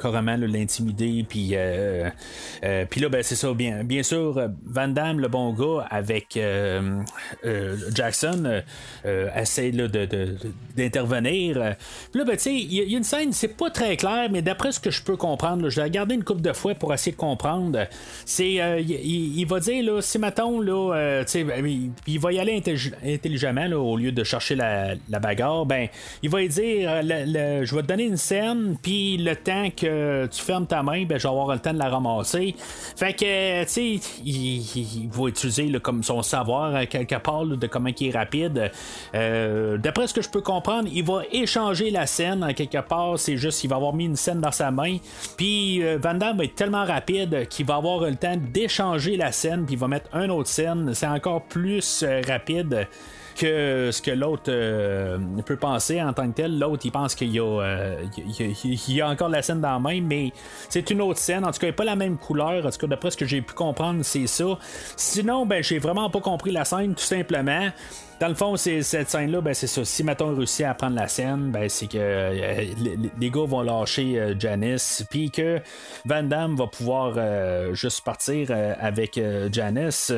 carrément, 0.01 0.37
l'intimider, 0.37 0.98
puis, 1.29 1.51
euh, 1.53 2.11
euh, 2.65 2.85
puis 2.89 3.01
là, 3.01 3.09
ben, 3.09 3.23
c'est 3.23 3.37
ça, 3.37 3.53
bien, 3.55 3.85
bien 3.85 4.03
sûr, 4.03 4.49
Van 4.65 4.89
Damme, 4.89 5.21
le 5.21 5.29
bon 5.29 5.53
gars, 5.53 5.87
avec 5.91 6.39
Jackson, 7.95 8.63
essaie, 9.35 9.71
de, 9.71 10.37
d'intervenir. 10.77 11.59
Là, 11.59 11.77
ben, 12.15 12.37
tu 12.37 12.39
sais, 12.39 12.55
il 12.55 12.73
y, 12.73 12.95
a 12.95 12.99
une 12.99 13.05
scène, 13.05 13.33
c'est 13.33 13.57
pas 13.57 13.71
très 13.71 13.97
clair, 13.97 14.29
mais 14.31 14.43
d'après 14.43 14.73
ce 14.73 14.81
que 14.81 14.91
je 14.91 15.03
peux 15.03 15.17
comprendre. 15.17 15.69
Je 15.69 15.77
vais 15.77 15.85
regarder 15.85 16.15
une 16.15 16.25
couple 16.25 16.43
de 16.43 16.53
fois 16.53 16.75
pour 16.75 16.93
essayer 16.93 17.13
de 17.13 17.17
comprendre. 17.17 17.87
C'est, 18.25 18.61
euh, 18.61 18.81
il, 18.81 19.45
va 19.47 19.61
dire 19.61 19.85
là, 19.85 20.01
si 20.01 20.19
mettons 20.19 20.61
là, 20.61 20.95
euh, 20.95 21.25
ben, 21.35 21.91
il, 22.07 22.21
va 22.21 22.33
y 22.33 22.39
aller 22.39 22.63
intelligemment 23.05 23.67
au 23.73 23.97
lieu 23.97 24.13
de 24.13 24.25
chercher 24.25 24.55
la, 24.55 24.97
bagarre. 25.21 25.67
Ben, 25.67 25.89
il 26.23 26.31
va 26.31 26.47
dire, 26.47 26.91
euh, 26.91 27.65
je 27.65 27.75
vais 27.75 27.83
te 27.83 27.87
donner 27.87 28.05
une 28.05 28.17
scène, 28.17 28.77
puis 28.83 29.17
le 29.17 29.35
temps 29.37 29.69
que 29.71 30.27
tu 30.27 30.43
fermes 30.43 30.67
ta 30.67 30.83
ben, 30.91 31.19
je 31.19 31.23
vais 31.23 31.29
avoir 31.29 31.53
le 31.53 31.59
temps 31.59 31.73
de 31.73 31.79
la 31.79 31.89
ramasser. 31.89 32.55
Fait 32.97 33.13
que, 33.13 33.63
tu 33.65 33.69
sais, 33.69 34.01
il, 34.25 35.09
va 35.11 35.29
utiliser 35.29 35.71
comme 35.81 36.03
son 36.03 36.23
savoir 36.23 36.87
quelque 36.89 37.17
part 37.17 37.47
de 37.47 37.67
comment 37.67 37.91
il 37.99 38.09
est 38.09 38.17
rapide. 38.17 38.71
d'après 39.13 40.07
ce 40.07 40.15
que 40.15 40.23
je 40.23 40.29
peux 40.29 40.41
comprendre, 40.41 40.89
il 40.93 41.05
va 41.05 41.23
échanger 41.33 41.91
la 41.91 42.07
scène 42.07 42.53
quelque 42.55 42.81
part. 42.81 43.19
C'est 43.19 43.37
juste, 43.37 43.65
il 43.65 43.69
va 43.69 43.77
avoir 43.77 43.95
mis 43.95 44.07
une 44.07 44.17
scène 44.17 44.41
dans 44.41 44.53
sa 44.53 44.71
main. 44.71 44.99
Puis 45.37 45.83
euh, 45.83 45.99
Van 46.01 46.15
Damme 46.15 46.39
va 46.39 46.45
être 46.45 46.55
tellement 46.55 46.85
rapide 46.85 47.49
qu'il 47.49 47.67
va 47.67 47.77
avoir 47.77 48.01
le 48.01 48.17
temps 48.17 48.37
d'échanger 48.37 49.17
la 49.17 49.33
scène, 49.33 49.65
puis 49.65 49.75
il 49.75 49.79
va 49.79 49.89
mettre 49.89 50.15
une 50.15 50.31
autre 50.31 50.49
scène. 50.49 50.93
C'est 50.95 51.07
encore 51.07 51.43
plus 51.43 52.03
euh, 52.03 52.21
rapide 52.27 52.87
que 53.39 53.91
ce 53.93 54.03
que 54.03 54.11
l'autre 54.11 54.49
euh, 54.49 55.19
peut 55.47 55.57
penser 55.57 56.03
en 56.03 56.13
tant 56.13 56.29
que 56.29 56.35
tel. 56.35 56.59
L'autre, 56.59 56.85
il 56.85 56.91
pense 56.91 57.15
qu'il 57.15 57.31
y, 57.31 57.41
a 57.41 59.09
encore 59.09 59.29
la 59.29 59.43
scène 59.43 59.61
dans 59.61 59.73
la 59.73 59.79
main, 59.79 60.01
mais 60.03 60.33
c'est 60.69 60.91
une 60.91 61.01
autre 61.01 61.21
scène. 61.21 61.45
En 61.45 61.53
tout 61.53 61.61
cas, 61.61 61.69
a 61.69 61.73
pas 61.73 61.85
la 61.85 61.97
même 61.97 62.19
couleur. 62.19 62.67
En 62.67 62.71
tout 62.71 62.79
cas, 62.79 62.87
d'après 62.89 63.11
ce 63.11 63.17
que 63.17 63.25
j'ai 63.25 63.41
pu 63.41 63.55
comprendre, 63.55 64.03
c'est 64.03 64.27
ça. 64.27 64.59
Sinon, 64.97 65.47
ben, 65.47 65.63
j'ai 65.63 65.79
vraiment 65.79 66.11
pas 66.11 66.21
compris 66.21 66.51
la 66.51 66.65
scène, 66.65 66.95
tout 66.95 67.05
simplement. 67.05 67.69
Dans 68.21 68.29
le 68.29 68.35
fond, 68.35 68.57
c'est, 68.57 68.83
cette 68.83 69.09
scène-là, 69.09 69.41
ben, 69.41 69.55
c'est 69.55 69.69
ça. 69.69 69.85
Si 69.85 70.03
Maton 70.03 70.35
réussit 70.35 70.67
à 70.67 70.75
prendre 70.75 70.97
la 70.97 71.07
scène, 71.07 71.53
ben, 71.53 71.69
c'est 71.69 71.87
que 71.87 71.99
euh, 71.99 72.65
les, 73.21 73.31
gars 73.31 73.47
vont 73.47 73.63
lâcher 73.63 74.19
euh, 74.19 74.35
Janice, 74.37 75.07
puis 75.09 75.31
que 75.31 75.61
Van 76.05 76.25
Damme 76.25 76.57
va 76.57 76.67
pouvoir 76.67 77.15
juste 77.75 78.05
partir 78.05 78.51
avec 78.51 79.21
Janice. 79.53 80.13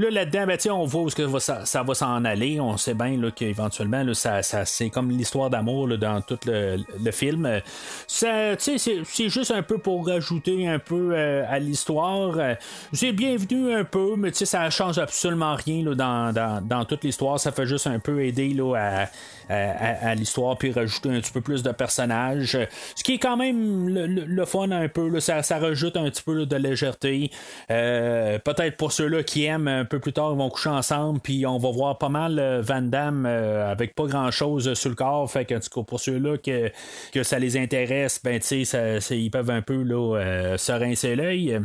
Là, 0.00 0.08
là-dedans, 0.08 0.46
ben, 0.46 0.58
on 0.70 0.86
voit 0.86 1.02
où 1.02 1.10
ça, 1.10 1.66
ça, 1.66 1.82
va 1.82 1.94
s'en 1.94 2.24
aller. 2.24 2.58
On 2.58 2.78
sait 2.78 2.94
bien 2.94 3.20
qu'éventuellement, 3.36 4.02
ça, 4.14 4.42
ça, 4.42 4.64
c'est 4.64 4.88
comme 4.88 5.10
l'histoire 5.10 5.50
d'amour 5.50 5.88
dans 5.98 6.22
tout 6.22 6.38
le, 6.46 7.10
film. 7.10 7.60
c'est, 8.06 8.56
c'est 8.58 9.28
juste 9.28 9.50
un 9.50 9.62
peu 9.62 9.76
pour 9.76 10.06
rajouter 10.06 10.66
un 10.66 10.78
peu 10.78 11.14
à 11.14 11.58
l'histoire. 11.58 12.56
C'est 12.94 13.12
bienvenu 13.12 13.74
un 13.74 13.84
peu, 13.84 14.14
mais 14.16 14.32
ça 14.32 14.70
change 14.70 14.96
absolument 14.96 15.54
rien 15.54 15.84
là, 15.84 15.94
dans, 15.94 16.32
dans, 16.32 16.66
dans, 16.66 16.86
toute 16.86 17.04
l'histoire. 17.04 17.38
Ça 17.38 17.52
fait 17.52 17.66
juste 17.66 17.86
un 17.86 17.98
peu 17.98 18.24
aider 18.24 18.54
là, 18.54 18.76
à 18.76 19.06
à, 19.50 20.14
l'histoire 20.14 20.56
puis 20.56 20.72
rajouter 20.72 21.10
un 21.10 21.20
petit 21.20 21.32
peu 21.32 21.40
plus 21.40 21.62
de 21.62 21.72
personnages. 21.72 22.58
Ce 22.94 23.02
qui 23.02 23.14
est 23.14 23.18
quand 23.18 23.36
même 23.36 23.88
le, 23.88 24.44
fun 24.44 24.70
un 24.70 24.88
peu, 24.88 25.20
ça, 25.20 25.42
rajoute 25.58 25.96
un 25.96 26.04
petit 26.04 26.22
peu 26.22 26.46
de 26.46 26.56
légèreté. 26.56 27.30
Euh, 27.70 28.38
peut-être 28.38 28.76
pour 28.76 28.92
ceux-là 28.92 29.22
qui 29.22 29.44
aiment 29.44 29.68
un 29.68 29.84
peu 29.84 29.98
plus 29.98 30.12
tard, 30.12 30.32
ils 30.32 30.38
vont 30.38 30.50
coucher 30.50 30.70
ensemble 30.70 31.20
puis 31.20 31.46
on 31.46 31.58
va 31.58 31.70
voir 31.70 31.98
pas 31.98 32.08
mal 32.08 32.38
euh, 32.38 32.62
Van 32.62 32.82
Damme 32.82 33.26
euh, 33.26 33.70
avec 33.70 33.94
pas 33.94 34.06
grand-chose 34.06 34.74
sur 34.74 34.90
le 34.90 34.96
corps. 34.96 35.30
Fait 35.30 35.44
que 35.44 35.54
pour 35.82 36.00
ceux-là 36.00 36.38
que, 36.38 36.70
que 37.12 37.22
ça 37.22 37.38
les 37.38 37.56
intéresse, 37.56 38.20
ben 38.22 38.38
tu 38.40 38.62
ils 38.62 39.30
peuvent 39.30 39.50
un 39.50 39.62
peu 39.62 39.82
là, 39.82 40.56
se 40.56 40.72
rincer 40.72 41.16
l'œil. 41.16 41.60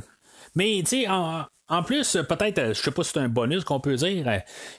Mais 0.55 0.79
tu 0.79 1.01
sais, 1.01 1.07
en, 1.07 1.45
en 1.67 1.81
plus, 1.81 2.17
peut-être, 2.29 2.73
je 2.73 2.81
sais 2.81 2.91
pas 2.91 3.03
si 3.03 3.11
c'est 3.11 3.19
un 3.19 3.27
bonus 3.27 3.63
qu'on 3.63 3.79
peut 3.79 3.95
dire, 3.95 4.27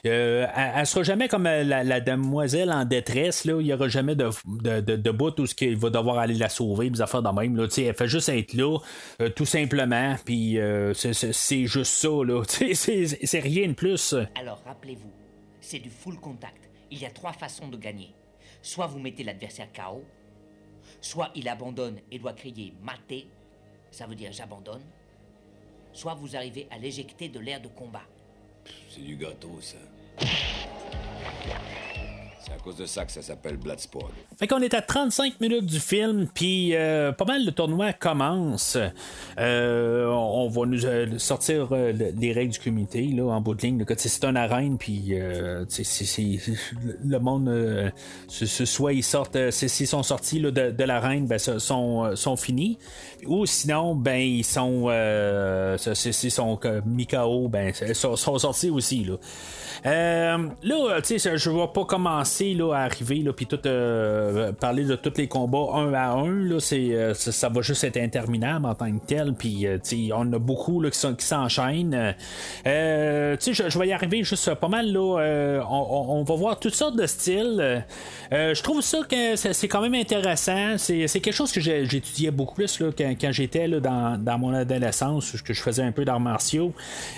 euh, 0.05 0.47
elle, 0.55 0.85
sera 0.87 1.03
jamais 1.03 1.27
comme 1.27 1.43
la, 1.43 1.99
demoiselle 1.99 2.71
en 2.71 2.85
détresse, 2.85 3.43
là, 3.43 3.59
il 3.59 3.65
n'y 3.65 3.73
aura 3.73 3.89
jamais 3.89 4.15
de, 4.15 4.29
de, 4.45 4.95
de, 4.95 5.11
bout 5.11 5.37
où 5.37 5.45
il 5.59 5.75
va 5.75 5.89
devoir 5.89 6.19
aller 6.19 6.35
la 6.35 6.47
sauver, 6.47 6.89
des 6.89 7.01
affaires 7.01 7.21
de 7.21 7.29
même. 7.29 7.59
Elle 7.59 7.93
fait 7.93 8.07
juste 8.07 8.29
être 8.29 8.53
là, 8.53 8.79
euh, 9.21 9.29
tout 9.29 9.45
simplement, 9.45 10.15
puis 10.23 10.59
euh, 10.59 10.93
c'est 10.93 11.65
juste 11.65 11.91
ça, 11.91 12.09
là. 12.25 12.43
C'est 12.47 13.39
rien 13.39 13.67
de 13.67 13.73
plus. 13.73 14.15
Alors, 14.39 14.61
rappelez-vous, 14.65 15.11
c'est 15.59 15.79
du 15.79 15.89
full 15.89 16.17
contact. 16.19 16.69
Il 16.89 16.99
y 16.99 17.05
a 17.05 17.09
trois 17.09 17.33
façons 17.33 17.67
de 17.67 17.75
gagner. 17.75 18.13
Soit 18.61 18.87
vous 18.87 18.99
mettez 18.99 19.23
l'adversaire 19.23 19.67
KO, 19.73 20.03
soit 21.01 21.31
il 21.35 21.49
abandonne 21.49 21.99
et 22.11 22.19
doit 22.19 22.33
crier 22.33 22.73
maté, 22.81 23.27
ça 23.91 24.05
veut 24.07 24.15
dire 24.15 24.31
j'abandonne 24.31 24.81
soit 25.97 26.13
vous 26.13 26.35
arrivez 26.35 26.67
à 26.69 26.77
l'éjecter 26.77 27.27
de 27.27 27.39
l'air 27.39 27.59
de 27.59 27.67
combat. 27.67 28.03
C'est 28.89 29.01
du 29.01 29.15
gâteau, 29.15 29.59
ça. 29.61 29.77
C'est 32.47 32.53
à 32.53 32.59
cause 32.59 32.77
de 32.77 32.85
ça 32.85 33.03
que 33.03 33.11
ça 33.11 33.21
s'appelle 33.21 33.57
Bloodsport. 33.57 34.09
Fait 34.39 34.47
qu'on 34.47 34.61
est 34.61 34.73
à 34.73 34.81
35 34.81 35.41
minutes 35.41 35.65
du 35.65 35.81
film, 35.81 36.27
puis 36.33 36.73
euh, 36.75 37.11
pas 37.11 37.25
mal 37.25 37.45
le 37.45 37.51
tournoi 37.51 37.91
commence. 37.91 38.77
Euh, 39.37 40.07
on 40.07 40.47
va 40.47 40.65
nous 40.65 40.85
euh, 40.85 41.17
sortir 41.17 41.73
les 41.73 42.31
règles 42.31 42.53
du 42.53 42.59
comité 42.59 43.03
là, 43.07 43.25
en 43.25 43.41
bout 43.41 43.53
de 43.53 43.63
ligne. 43.63 43.83
C'est 43.97 44.23
une 44.23 44.37
arène, 44.37 44.77
puis 44.77 45.09
le 45.09 45.65
monde, 47.17 47.91
soit 48.29 48.93
ils 48.93 49.03
sortent, 49.03 49.51
s'ils 49.51 49.87
sont 49.87 50.03
sortis 50.03 50.39
de, 50.39 50.83
l'arène, 50.85 51.27
ben, 51.27 51.39
sont, 51.39 52.35
finis. 52.37 52.77
Ou 53.25 53.45
sinon, 53.45 53.95
ben 53.95 54.19
ils 54.19 54.45
sont, 54.45 54.87
s'ils 55.77 56.31
sont 56.31 56.57
Mikao, 56.85 57.49
ben 57.49 57.73
sont, 57.73 58.15
sont 58.15 58.37
sortis 58.37 58.69
aussi. 58.69 59.03
Là. 59.03 59.17
Là, 59.83 61.01
tu 61.01 61.19
sais, 61.19 61.37
je 61.37 61.49
vais 61.49 61.67
pas 61.73 61.83
commencer 61.83 62.36
là, 62.41 62.73
à 62.73 62.79
arriver 62.81 63.23
puis 63.35 63.45
tout 63.45 63.59
euh, 63.65 64.51
parler 64.51 64.83
de 64.83 64.95
tous 64.95 65.13
les 65.17 65.27
combats 65.27 65.67
un 65.73 65.93
à 65.93 66.09
un. 66.11 66.43
Là, 66.43 66.59
c'est, 66.59 66.93
euh, 66.93 67.13
ça, 67.13 67.49
va 67.49 67.61
juste 67.61 67.83
être 67.83 67.97
interminable 67.97 68.65
en 68.65 68.75
tant 68.75 68.91
que 68.91 69.05
tel. 69.05 69.33
Puis, 69.33 69.67
on 70.13 70.33
a 70.33 70.39
beaucoup 70.39 70.81
là, 70.81 70.89
qui, 70.89 71.25
s'enchaînent. 71.25 72.15
je, 72.65 73.79
vais 73.79 73.87
y 73.87 73.93
arriver 73.93 74.23
juste 74.23 74.53
pas 74.55 74.67
mal. 74.67 74.91
Là, 74.91 75.63
on, 75.69 76.23
va 76.23 76.35
voir 76.35 76.59
toutes 76.59 76.75
sortes 76.75 76.95
de 76.95 77.05
styles. 77.05 77.85
je 78.31 78.61
trouve 78.63 78.81
ça 78.81 78.99
que 79.09 79.35
c'est, 79.35 79.67
quand 79.67 79.81
même 79.81 79.95
intéressant. 79.95 80.77
C'est, 80.77 81.07
quelque 81.07 81.31
chose 81.31 81.51
que 81.51 81.59
j'étudiais 81.59 82.31
beaucoup 82.31 82.55
plus 82.55 82.79
là, 82.79 82.89
quand, 82.95 83.31
j'étais 83.31 83.67
là, 83.67 83.79
dans, 83.79 84.21
dans, 84.21 84.37
mon 84.37 84.53
adolescence, 84.53 85.41
que 85.41 85.53
je 85.53 85.61
faisais 85.61 85.83
un 85.83 85.91
peu 85.91 86.05
d'arts 86.05 86.19
martiaux. 86.19 86.73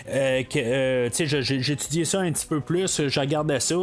que, 0.07 1.09
sais, 1.11 1.25
j'étudiais 1.25 2.05
ça 2.05 2.19
un 2.19 2.31
petit 2.31 2.47
peu 2.47 2.59
plus, 2.59 3.07
je 3.07 3.19
regardais 3.19 3.59
ça. 3.59 3.75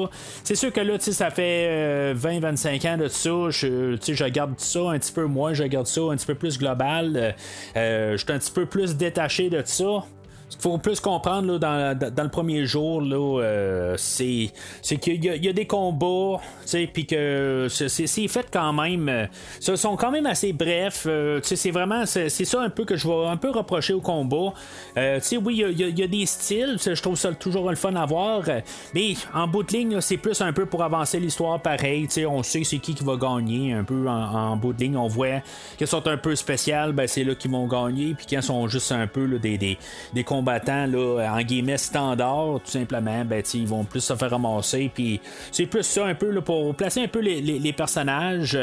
C'est 0.45 0.57
sûr 0.57 0.73
que 0.73 0.81
là, 0.81 0.95
ça 0.99 1.26
fait 1.31 2.15
20-25 2.15 2.87
euh, 2.87 2.95
ans 2.95 2.99
de 2.99 3.09
ça. 3.09 3.31
Je, 3.51 3.97
je 4.01 4.25
regarde 4.25 4.59
ça 4.59 4.91
un 4.91 4.99
petit 4.99 5.13
peu 5.13 5.25
moins, 5.25 5.55
je 5.55 5.63
regarde 5.63 5.87
ça 5.87 6.03
un 6.03 6.17
petit 6.17 6.27
peu 6.27 6.35
plus 6.35 6.59
global. 6.59 7.35
Euh, 7.77 8.13
je 8.13 8.17
suis 8.17 8.33
un 8.33 8.39
petit 8.39 8.53
peu 8.53 8.67
plus 8.67 8.97
détaché 8.97 9.51
de 9.51 9.63
ça. 9.65 10.05
Ce 10.49 10.55
qu'il 10.55 10.63
faut 10.63 10.79
plus 10.79 11.01
comprendre 11.01 11.59
dans, 11.59 11.99
le 12.01 12.29
premier 12.29 12.67
jour, 12.67 13.03
euh, 13.13 13.95
c'est, 13.99 14.53
qu'il 15.01 15.25
y, 15.25 15.49
a 15.49 15.53
des 15.53 15.67
combats, 15.67 16.41
puis 16.93 17.05
que 17.05 17.67
c'est, 17.69 18.29
fait 18.29 18.47
quand 18.53 18.73
même. 18.73 19.09
Euh, 19.09 19.27
ce 19.59 19.75
sont 19.75 19.97
quand 19.97 20.13
même 20.13 20.27
assez 20.27 20.53
brefs. 20.53 21.07
Euh, 21.09 21.41
c'est 21.43 21.73
vraiment 21.73 22.07
c'est, 22.07 22.29
ça 22.29 22.61
un 22.61 22.71
peu 22.71 22.85
que 22.85 22.97
je 22.97 23.09
vais 23.09 23.27
un 23.27 23.37
peu 23.37 23.51
reprocher 23.51 23.93
au 23.93 24.01
combat. 24.01 24.53
oui, 24.97 25.65
il 25.69 25.99
y, 25.99 26.03
a 26.03 26.07
des 26.07 26.27
styles, 26.27 26.77
je 26.79 27.03
trouve 27.03 27.17
ça 27.17 27.33
toujours 27.33 27.69
le 27.69 27.77
fun 27.77 27.97
à 27.97 28.07
voir. 28.07 28.43
Mais 28.95 29.15
en 29.35 29.49
bout 29.49 29.65
de 29.65 29.73
ligne, 29.73 30.01
c'est 30.01 30.17
plus 30.17 30.41
un 30.41 30.53
peu 30.53 30.67
pour 30.67 30.85
avancer 30.85 31.19
l'histoire 31.19 31.61
pareil. 31.61 32.07
On 32.29 32.45
sait 32.45 32.63
c'est 32.63 32.79
qui 32.79 32.95
qui 32.95 33.03
va 33.03 33.17
gagner 33.17 33.73
un 33.73 33.83
peu 33.83 34.09
en, 34.09 34.57
bout 34.57 34.73
de 34.73 34.85
ligne. 34.85 34.97
On 34.97 35.09
voit 35.09 35.43
qu'elles 35.77 35.89
sont 35.89 36.07
un 36.07 36.19
peu 36.19 36.37
spéciales, 36.37 36.93
ben, 36.93 37.09
c'est 37.09 37.25
là 37.25 37.35
qu'ils 37.35 37.51
vont 37.51 37.67
gagner. 37.67 38.15
Puis 38.15 38.27
quand 38.31 38.43
sont 38.43 38.69
juste 38.69 38.93
un 38.93 39.09
peu 39.09 39.27
des, 39.39 39.59
des, 39.59 39.77
des 40.15 40.25
combattants 40.37 40.87
là, 40.87 41.33
en 41.33 41.41
guillemets 41.41 41.79
standard, 41.79 42.61
tout 42.65 42.71
simplement, 42.71 43.25
ben, 43.25 43.43
ils 43.55 43.67
vont 43.67 43.85
plus 43.85 44.01
se 44.01 44.15
faire 44.15 44.31
ramasser. 44.31 44.91
Puis 44.93 45.21
c'est 45.51 45.67
plus 45.67 45.83
ça 45.83 46.05
un 46.05 46.15
peu 46.15 46.31
là, 46.31 46.43
pour 46.43 46.75
placer 46.75 47.03
un 47.03 47.09
peu 47.09 47.21
les, 47.21 47.41
les, 47.41 47.73
personnages. 47.73 48.59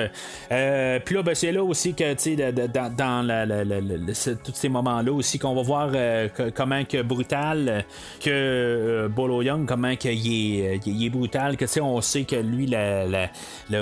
Euh, 0.52 1.00
puis 1.04 1.16
là, 1.16 1.24
ben, 1.24 1.36
c'est 1.36 1.52
là 1.52 1.64
aussi 1.64 1.94
que 1.94 2.14
dans, 2.68 2.96
dans 2.96 3.88
tous 4.44 4.54
ces 4.54 4.70
moments-là 4.70 5.12
aussi 5.12 5.40
qu'on 5.40 5.56
va 5.56 5.62
voir 5.62 5.92
euh, 5.94 6.28
comment 6.56 6.84
que 6.84 7.02
brutal 7.02 7.86
que 8.20 8.30
euh, 8.30 9.08
Bolo 9.08 9.42
Young, 9.42 9.66
comment 9.66 9.96
qu'il 9.96 10.12
est, 10.12 10.80
il 10.86 11.06
est 11.06 11.10
brutal, 11.10 11.58
que 11.58 11.66
on 11.82 12.02
sait 12.02 12.24
que 12.24 12.36
lui, 12.36 12.72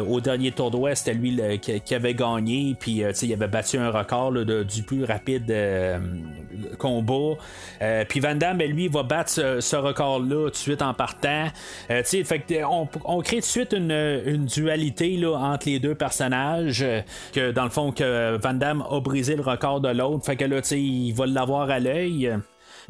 au 0.07 0.21
dernier 0.21 0.51
tour 0.51 0.71
d'Ouest, 0.71 1.05
c'était 1.05 1.17
lui 1.17 1.37
qui, 1.59 1.95
avait 1.95 2.13
gagné, 2.13 2.75
puis 2.79 3.03
il 3.21 3.33
avait 3.33 3.47
battu 3.47 3.77
un 3.77 3.89
record 3.89 4.31
du 4.31 4.83
plus 4.83 5.03
rapide 5.03 5.53
combat. 6.77 7.35
Euh, 7.82 8.05
puis 8.07 8.19
Van 8.19 8.36
Damme, 8.36 8.57
ben, 8.57 8.71
lui, 8.71 8.88
va 8.88 9.03
battre 9.03 9.32
ce, 9.32 9.75
record-là 9.75 10.45
tout 10.45 10.51
de 10.51 10.55
suite 10.55 10.82
en 10.82 10.93
partant. 10.93 11.47
Euh, 11.89 12.03
fait 12.03 12.63
on, 12.65 13.21
crée 13.21 13.38
tout 13.38 13.41
de 13.41 13.45
suite 13.45 13.73
une, 13.73 14.45
dualité 14.45 15.17
là, 15.17 15.36
entre 15.36 15.67
les 15.67 15.79
deux 15.79 15.95
personnages. 15.95 16.84
Euh, 16.84 17.01
que 17.34 17.51
dans 17.51 17.63
le 17.63 17.69
fond, 17.69 17.91
que 17.91 18.38
Van 18.41 18.53
Damme 18.53 18.84
a 18.89 18.99
brisé 18.99 19.36
le 19.36 19.41
record 19.41 19.82
de 19.82 19.89
l'autre. 19.89 20.25
Fait 20.25 20.36
que 20.36 20.45
là, 20.45 20.59
il 20.71 21.13
va 21.13 21.25
l'avoir 21.25 21.69
à 21.69 21.79
l'œil. 21.79 22.32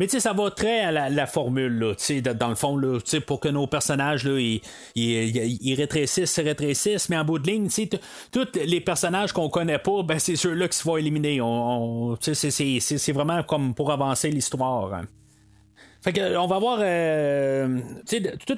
Mais 0.01 0.07
tu 0.07 0.13
sais, 0.13 0.19
ça 0.19 0.33
va 0.33 0.49
très 0.49 0.79
à 0.79 1.09
la, 1.11 1.27
formule, 1.27 1.77
là, 1.77 2.33
dans 2.33 2.49
le 2.49 2.55
fond, 2.55 2.75
là, 2.75 2.97
pour 3.27 3.39
que 3.39 3.49
nos 3.49 3.67
personnages, 3.67 4.23
là, 4.23 4.39
ils, 4.39 4.59
ils, 4.95 5.75
rétrécissent, 5.75 6.39
rétrécississent, 6.39 7.07
mais 7.09 7.19
en 7.19 7.23
bout 7.23 7.37
de 7.37 7.45
ligne, 7.45 7.69
tous 8.31 8.47
les 8.65 8.81
personnages 8.81 9.31
qu'on 9.31 9.47
connaît 9.47 9.77
pas, 9.77 10.01
ben, 10.01 10.17
c'est 10.17 10.35
ceux-là 10.35 10.67
qui 10.69 10.77
se 10.79 10.83
vont 10.85 10.97
éliminer. 10.97 11.39
On, 11.39 12.17
c'est 12.19 13.11
vraiment 13.11 13.43
comme 13.43 13.75
pour 13.75 13.91
avancer 13.91 14.31
l'histoire. 14.31 14.91
Hein. 14.91 15.05
Fait 16.01 16.13
que, 16.13 16.35
on 16.35 16.47
va 16.47 16.57
voir. 16.57 16.79
Euh, 16.81 17.77
tout, 18.07 18.57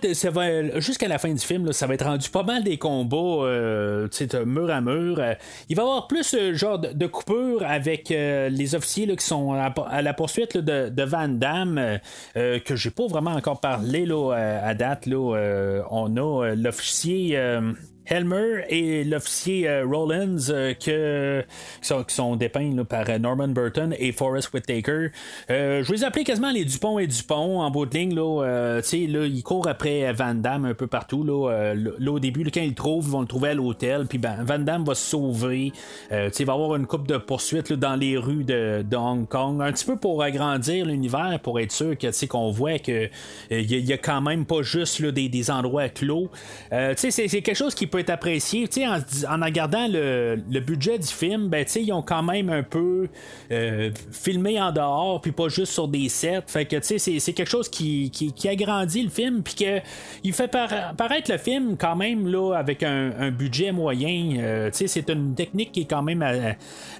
jusqu'à 0.78 1.08
la 1.10 1.18
fin 1.18 1.34
du 1.34 1.42
film, 1.46 1.74
ça 1.74 1.88
va 1.88 1.94
être 1.96 2.06
rendu 2.06 2.30
pas 2.30 2.44
mal 2.44 2.64
des 2.64 2.78
combats 2.78 3.18
euh, 3.18 4.08
mur 4.46 4.72
à 4.72 4.80
mur. 4.80 5.20
Euh, 5.20 5.34
il 5.68 5.76
va 5.76 5.84
y 5.84 5.86
avoir 5.86 6.08
plus 6.08 6.34
euh, 6.34 6.54
genre 6.54 6.80
de, 6.80 7.08
coupures 7.08 7.64
avec 7.66 8.10
les 8.10 8.76
officiers 8.76 9.06
là, 9.06 9.16
qui 9.18 9.26
sont 9.26 9.52
à, 9.52 10.02
la 10.02 10.14
poursuite 10.14 10.58
de, 10.58 11.04
Van 11.04 11.28
Damme, 11.28 12.00
que 12.34 12.76
j'ai 12.76 12.92
pas 12.92 13.08
vraiment 13.08 13.32
encore 13.32 13.60
parlé 13.60 14.06
là, 14.06 14.32
à 14.64 14.74
date. 14.74 15.06
Là, 15.06 15.84
on 15.92 16.16
a 16.16 16.56
l'officier 16.56 17.38
Helmer 18.06 18.66
et 18.70 19.04
l'officier 19.04 19.68
euh, 19.68 19.86
Rollins 19.86 20.50
euh, 20.50 20.74
que, 20.74 21.44
qui, 21.82 22.16
sont, 22.16 22.36
dépeints 22.36 22.84
par 22.84 23.10
euh, 23.10 23.18
Norman 23.18 23.48
Burton 23.48 23.96
et 23.98 24.12
Forrest 24.12 24.54
Whitaker. 24.54 25.10
je 25.50 25.88
vais 25.88 25.96
les 25.96 26.04
appeler 26.04 26.24
quasiment 26.24 26.52
les 26.52 26.66
Dupont 26.66 27.00
et 27.00 27.08
Dupont 27.08 27.62
en 27.62 27.72
bout 27.72 27.86
de 27.86 27.98
ligne. 27.98 28.14
Là, 28.16 28.82
là, 28.82 29.26
ils 29.26 29.44
courent 29.44 29.68
après 29.68 30.12
Van 30.14 30.34
Damme 30.34 30.66
un 30.66 30.74
peu 30.74 30.88
partout. 30.88 31.24
Là, 31.24 31.74
au 32.08 32.20
début, 32.20 32.44
quand 32.52 32.62
ils 32.62 32.70
le 32.70 32.76
trouvent, 32.76 33.06
ils 33.06 33.12
vont 33.12 33.22
le 33.22 33.28
trouver 33.28 33.50
à 33.50 33.54
l'hôtel. 33.54 34.06
Puis 34.08 34.18
ben, 34.18 34.38
Van 34.44 34.60
Damme 34.60 34.84
va 34.84 34.96
se 34.96 35.10
sauver. 35.10 35.72
il 36.12 36.46
va 36.46 36.54
avoir 36.54 36.76
une 36.76 36.86
coupe 36.86 37.08
de 37.08 37.18
poursuites 37.18 37.74
dans 37.74 37.96
les 37.96 38.18
rues 38.18 38.44
de, 38.44 38.84
Hong 38.96 39.28
Kong. 39.28 39.62
Un 39.62 39.72
petit 39.72 39.86
peu 39.86 39.96
pour 39.96 40.22
agrandir 40.22 40.86
l'univers, 40.86 41.40
pour 41.42 41.60
être 41.60 41.72
sûr 41.72 41.98
que, 41.98 42.26
qu'on 42.26 42.52
voit 42.52 42.80
que 42.80 43.10
il 43.50 43.72
y, 43.72 43.94
a 43.94 43.98
quand 43.98 44.22
même 44.22 44.46
pas 44.46 44.62
juste 44.62 45.02
des, 45.04 45.30
des 45.30 45.52
endroits 45.52 45.90
clos. 45.90 46.30
c'est 46.96 47.28
quelque 47.28 47.56
chose 47.56 47.76
qui 47.76 47.88
peut 47.94 48.00
être 48.00 48.10
apprécié. 48.10 48.68
En, 48.88 48.98
en 48.98 49.46
regardant 49.46 49.88
le, 49.88 50.60
budget 50.60 50.98
du 50.98 51.08
film, 51.08 51.48
ben, 51.48 51.64
ils 51.76 51.94
ont 51.94 52.02
quand 52.02 52.24
même 52.24 52.50
un 52.50 52.64
peu 52.64 53.08
euh, 53.52 53.92
filmé 54.12 54.60
en 54.60 54.72
dehors, 54.72 55.22
puis 55.22 55.32
pas 55.32 55.48
juste 55.48 55.74
sur 55.74 55.88
des 55.88 56.10
sets. 56.10 56.44
Fait 56.48 56.66
que, 56.66 56.78
c'est, 56.82 56.98
quelque 57.34 57.50
chose 57.50 57.70
qui, 57.70 58.10
qui, 58.10 58.50
agrandit 58.50 59.04
le 59.04 59.10
film, 59.10 59.44
puis 59.44 59.56
il 60.24 60.34
fait 60.34 60.48
para- 60.48 60.94
paraître 60.98 61.32
le 61.32 61.38
film 61.38 61.78
quand 61.78 61.96
même 61.96 62.28
là 62.28 62.54
avec 62.54 62.82
un, 62.84 63.32
budget 63.32 63.72
moyen. 63.72 64.38
Euh, 64.40 64.70
c'est 64.74 65.10
une 65.10 65.36
technique 65.36 65.72
qui 65.72 65.82
est 65.82 65.90
quand 65.90 66.04
même 66.04 66.24
euh, 66.24 66.52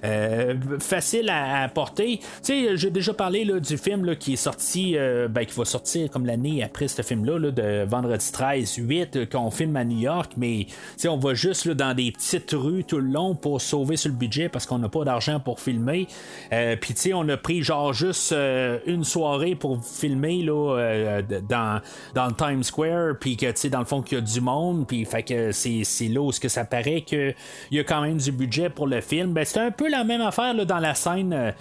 euh, 0.04 0.54
facile 0.78 1.28
à, 1.28 1.64
à 1.64 1.68
porter. 1.68 2.20
J'ai 2.46 2.90
déjà 2.90 3.12
parlé 3.12 3.44
là, 3.44 3.58
du 3.58 3.76
film 3.76 4.04
là, 4.04 4.14
qui 4.14 4.34
est 4.34 4.36
sorti, 4.36 4.96
ben, 5.28 5.44
qui 5.44 5.56
va 5.56 5.64
sortir 5.64 6.08
comme 6.10 6.26
l'année 6.26 6.62
après 6.62 6.86
ce 6.86 7.02
film-là, 7.02 7.38
là, 7.38 7.50
de 7.50 7.84
Vendredi 7.84 8.30
13, 8.32 8.76
8, 8.76 9.16
euh, 9.16 9.26
qu'on 9.26 9.50
filme 9.50 9.76
à 9.76 9.84
New 9.84 9.98
York, 9.98 10.32
mais 10.36 10.66
on 11.06 11.16
va 11.16 11.34
juste 11.34 11.66
là, 11.66 11.74
dans 11.74 11.94
des 11.94 12.12
petites 12.12 12.52
rues 12.52 12.84
tout 12.84 12.98
le 12.98 13.10
long 13.10 13.34
pour 13.34 13.60
sauver 13.60 13.96
sur 13.96 14.10
le 14.10 14.16
budget 14.16 14.48
parce 14.48 14.66
qu'on 14.66 14.78
n'a 14.78 14.88
pas 14.88 15.04
d'argent 15.04 15.40
pour 15.40 15.60
filmer. 15.60 16.06
Euh, 16.52 16.76
Puis 16.76 17.12
on 17.12 17.28
a 17.28 17.36
pris 17.36 17.62
genre 17.62 17.92
juste 17.92 18.32
euh, 18.32 18.78
une 18.86 19.04
soirée 19.04 19.54
pour 19.54 19.84
filmer 19.84 20.42
là, 20.42 20.78
euh, 20.78 21.22
dans, 21.48 21.80
dans 22.14 22.26
le 22.26 22.34
Times 22.34 22.62
Square, 22.62 23.14
puis 23.20 23.36
que 23.36 23.46
tu 23.46 23.52
sais, 23.56 23.70
dans 23.70 23.80
le 23.80 23.84
fond, 23.84 24.02
qu'il 24.02 24.18
y 24.18 24.20
a 24.20 24.24
du 24.24 24.40
monde, 24.40 24.86
puis 24.86 25.04
fait 25.04 25.22
que 25.22 25.52
c'est, 25.52 25.84
là 26.08 26.20
où 26.20 26.32
ce 26.32 26.40
que 26.40 26.48
ça 26.48 26.64
paraît 26.64 27.02
qu'il 27.02 27.34
y 27.70 27.78
a 27.78 27.84
quand 27.84 28.00
même 28.00 28.18
du 28.18 28.32
budget 28.32 28.70
pour 28.70 28.86
le 28.86 29.00
film. 29.00 29.32
Ben, 29.32 29.44
c'est 29.44 29.60
un 29.60 29.70
peu 29.70 29.88
la 29.88 30.04
même 30.04 30.20
affaire 30.20 30.54
là, 30.54 30.64
dans 30.64 30.78
la 30.78 30.94
scène 30.94 31.54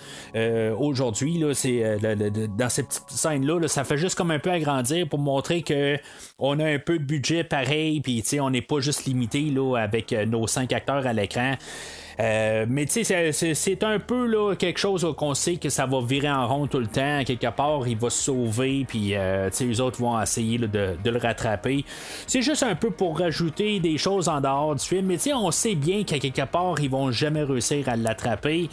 aujourd'hui. 0.79 1.39
Dans 1.39 2.69
cette 2.69 2.87
petite 2.87 3.09
scène-là, 3.09 3.59
là, 3.59 3.67
ça 3.67 3.83
fait 3.83 3.97
juste 3.97 4.15
comme 4.15 4.31
un 4.31 4.39
peu 4.39 4.51
agrandir 4.51 5.07
pour 5.07 5.19
montrer 5.19 5.61
que 5.61 5.97
on 6.39 6.59
a 6.59 6.65
un 6.65 6.79
peu 6.79 6.99
de 6.99 7.03
budget 7.03 7.43
pareil, 7.43 8.01
puis 8.01 8.21
tu 8.21 8.29
sais, 8.29 8.39
on 8.39 8.49
n'est 8.49 8.61
pas 8.61 8.79
juste 8.79 9.05
limité 9.13 9.53
avec 9.77 10.11
euh, 10.13 10.25
nos 10.25 10.47
cinq 10.47 10.73
acteurs 10.73 11.05
à 11.07 11.13
l'écran. 11.13 11.53
Euh, 12.19 12.65
mais 12.69 12.85
tu 12.85 13.03
sais, 13.03 13.31
c'est- 13.31 13.83
un 13.83 13.97
peu 13.97 14.27
là, 14.27 14.53
quelque 14.55 14.79
chose 14.79 15.05
qu'on 15.17 15.33
sait 15.33 15.55
que 15.55 15.69
ça 15.69 15.85
va 15.87 15.99
virer 15.99 16.29
en 16.29 16.47
rond 16.47 16.67
tout 16.67 16.77
le 16.79 16.85
temps. 16.87 17.23
Quelque 17.25 17.49
part, 17.49 17.87
il 17.87 17.97
va 17.97 18.09
se 18.11 18.23
sauver, 18.25 18.85
puis 18.87 19.15
euh, 19.15 19.49
tu 19.49 19.55
sais, 19.57 19.65
les 19.65 19.81
autres 19.81 19.99
vont 19.99 20.21
essayer 20.21 20.59
de, 20.59 20.67
de 20.67 21.09
le 21.09 21.17
rattraper. 21.17 21.83
C'est 22.27 22.43
juste 22.43 22.61
un 22.63 22.75
peu 22.75 22.91
pour 22.91 23.17
rajouter 23.17 23.79
des 23.79 23.97
choses 23.97 24.29
en 24.29 24.39
dehors 24.41 24.75
du 24.75 24.85
film. 24.85 25.07
Mais 25.07 25.15
tu 25.15 25.23
sais, 25.23 25.33
on 25.33 25.49
sait 25.49 25.75
bien 25.75 26.03
qu'à 26.03 26.19
quelque 26.19 26.45
part, 26.45 26.75
ils 26.79 26.89
vont 26.89 27.11
jamais 27.11 27.43
réussir 27.43 27.89
à 27.89 27.95
l'attraper. 27.95 28.69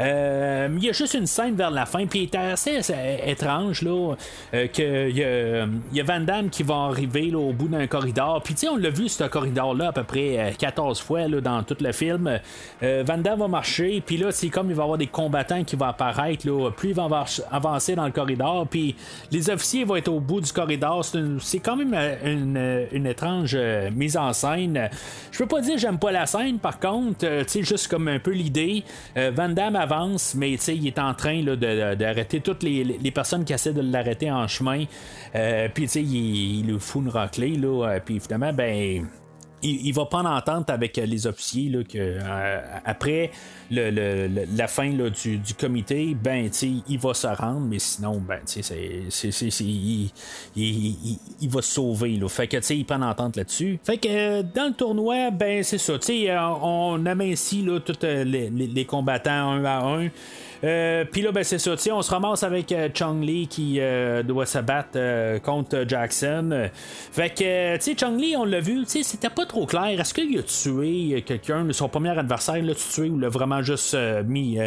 Euh, 0.00 0.68
Il 0.76 0.84
y 0.84 0.88
a 0.88 0.92
juste 0.92 1.14
une 1.14 1.26
scène 1.26 1.54
vers 1.56 1.70
la 1.70 1.84
fin, 1.84 2.06
puis 2.06 2.20
il 2.20 2.22
est 2.24 2.34
assez, 2.36 2.78
étrange 3.26 3.82
là, 3.82 4.14
euh, 4.54 4.66
que 4.68 5.08
il 5.10 5.16
y, 5.16 6.00
a- 6.00 6.02
Van 6.04 6.20
Damme 6.20 6.48
qui 6.48 6.62
va 6.62 6.74
arriver 6.90 7.34
au 7.34 7.52
bout 7.52 7.68
d'un 7.68 7.86
corridor. 7.86 8.42
Puis 8.42 8.54
tu 8.54 8.60
sais, 8.60 8.68
on 8.68 8.76
l'a 8.76 8.88
vu 8.90 9.08
ce 9.08 9.24
corridor-là 9.24 9.88
à 9.88 9.92
peu 9.92 10.04
près 10.04 10.38
euh, 10.38 10.50
14 10.58 11.00
fois 11.00 11.28
là, 11.28 11.40
dans 11.40 11.62
tout 11.62 11.76
le 11.80 11.92
film. 11.92 12.40
Euh, 12.82 13.04
Van 13.06 13.18
Damme 13.18 13.40
va 13.40 13.48
marcher, 13.48 14.02
puis 14.04 14.16
là, 14.16 14.32
c'est 14.32 14.48
comme 14.48 14.70
il 14.70 14.74
va 14.76 14.82
y 14.82 14.84
avoir 14.84 14.98
des 14.98 15.06
combattants 15.06 15.62
qui 15.64 15.76
vont 15.76 15.86
apparaître. 15.86 16.46
Là, 16.46 16.70
plus 16.70 16.90
il 16.90 16.94
va 16.94 17.04
avancer- 17.52 17.94
dans 17.94 18.06
le 18.06 18.12
corridor, 18.12 18.66
puis 18.68 18.94
les 19.30 19.50
officiers 19.50 19.84
vont 19.84 19.96
être 19.96 20.08
au 20.08 20.20
bout 20.20 20.40
du 20.40 20.52
corridor. 20.52 21.04
C'est, 21.40 21.58
quand 21.60 21.76
même 21.76 21.92
euh, 21.94 22.14
une, 22.24 22.56
euh, 22.56 23.10
étrange 23.10 23.52
euh, 23.54 23.90
mise 23.90 24.16
en 24.16 24.32
scène. 24.32 24.88
Je 25.32 25.38
peux 25.38 25.46
pas 25.46 25.60
dire 25.60 25.74
que 25.74 25.80
j'aime 25.80 25.98
pas 25.98 26.12
la 26.12 26.26
scène, 26.26 26.58
par 26.58 26.78
contre, 26.78 27.24
euh, 27.24 27.42
tu 27.44 27.50
sais, 27.50 27.62
juste 27.62 27.88
comme 27.88 28.08
un 28.08 28.18
peu 28.18 28.30
l'idée. 28.32 28.82
Euh, 29.16 29.30
Van 29.34 29.48
Damme 29.48 29.76
mais 30.34 30.52
il 30.54 30.86
est 30.86 30.98
en 30.98 31.14
train 31.14 31.42
d'arrêter 31.42 32.40
toutes 32.40 32.62
les, 32.62 32.84
les 32.84 33.10
personnes 33.10 33.44
qui 33.44 33.52
essaient 33.52 33.72
de 33.72 33.82
l'arrêter 33.82 34.30
en 34.30 34.46
chemin. 34.48 34.84
Euh, 35.34 35.68
puis 35.72 35.84
il, 35.84 36.60
il 36.60 36.66
lui 36.66 36.78
fout 36.78 37.02
une 37.02 37.08
raclée, 37.10 37.56
là, 37.56 37.88
euh, 37.88 38.00
puis 38.04 38.20
finalement, 38.20 38.52
ben 38.52 39.06
il, 39.62 39.86
va 39.92 40.06
prendre 40.06 40.30
entente 40.30 40.70
avec 40.70 40.96
euh, 40.98 41.06
les 41.06 41.26
officiers 41.26 41.68
là, 41.70 41.82
que 41.84 41.98
euh, 41.98 42.60
après 42.84 43.30
le, 43.70 43.90
le- 43.90 44.26
le- 44.28 44.46
la 44.56 44.66
fin 44.68 44.90
là, 44.92 45.10
du, 45.10 45.38
du 45.38 45.54
comité, 45.54 46.16
ben 46.20 46.50
il 46.88 46.98
va 46.98 47.14
se 47.14 47.26
rendre, 47.26 47.60
mais 47.60 47.78
sinon, 47.78 48.18
ben 48.26 48.40
c'est- 48.44 48.62
il, 49.60 50.10
il- 50.56 51.18
il- 51.40 51.48
va 51.50 51.62
se 51.62 51.72
sauver. 51.72 52.16
Là. 52.16 52.28
Fait 52.28 52.48
que 52.48 52.56
il 52.72 52.84
prend 52.84 53.00
entente 53.02 53.36
là-dessus. 53.36 53.78
Fait 53.84 53.98
que 53.98 54.08
euh, 54.08 54.42
dans 54.42 54.68
le 54.68 54.74
tournoi, 54.74 55.30
ben 55.30 55.62
c'est 55.62 55.78
ça. 55.78 55.94
Euh, 56.10 56.38
on 56.62 57.04
amincit 57.06 57.62
là, 57.62 57.80
tous 57.80 57.94
euh, 58.04 58.24
les- 58.24 58.50
les 58.50 58.84
combattants 58.84 59.30
un 59.50 59.64
à 59.64 59.84
un. 59.84 60.08
Euh, 60.62 61.04
Puis 61.10 61.22
là, 61.22 61.32
ben 61.32 61.42
c'est 61.42 61.58
ça. 61.58 61.74
On 61.92 62.02
se 62.02 62.10
ramasse 62.10 62.42
avec 62.42 62.70
euh, 62.72 62.88
Chung 62.92 63.22
Lee 63.22 63.46
qui 63.46 63.80
euh, 63.80 64.22
doit 64.22 64.46
se 64.46 64.58
battre 64.58 64.90
euh, 64.96 65.38
contre 65.38 65.84
Jackson. 65.88 66.68
Fait 67.12 67.30
que, 67.30 67.76
tu 67.76 67.82
sais, 67.82 67.96
Chung 67.98 68.18
Lee, 68.18 68.36
on 68.36 68.44
l'a 68.44 68.60
vu, 68.60 68.84
tu 68.84 68.90
sais, 68.90 69.02
c'était 69.02 69.30
pas 69.30 69.46
trop 69.46 69.66
clair. 69.66 69.98
Est-ce 70.00 70.12
qu'il 70.12 70.38
a 70.38 70.42
tué 70.42 71.22
quelqu'un, 71.22 71.66
son 71.72 71.88
premier 71.88 72.16
adversaire, 72.18 72.62
l'a 72.62 72.74
tué 72.74 73.08
ou 73.08 73.18
l'a 73.18 73.28
vraiment 73.28 73.62
juste 73.62 73.96
mis 74.26 74.58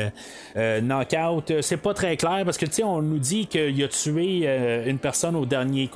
knockout? 0.56 1.62
C'est 1.62 1.78
pas 1.78 1.94
très 1.94 2.18
clair 2.18 2.42
parce 2.46 2.58
que, 2.58 2.66
tu 2.66 2.74
sais, 2.74 2.84
on 2.84 3.02
nous 3.02 3.20
dit 3.20 3.48
qu'il 3.48 3.84
a 3.84 3.88
tué 3.88 4.48
une 4.88 5.00
personne 5.00 5.36
au 5.36 5.46
dernier. 5.46 5.90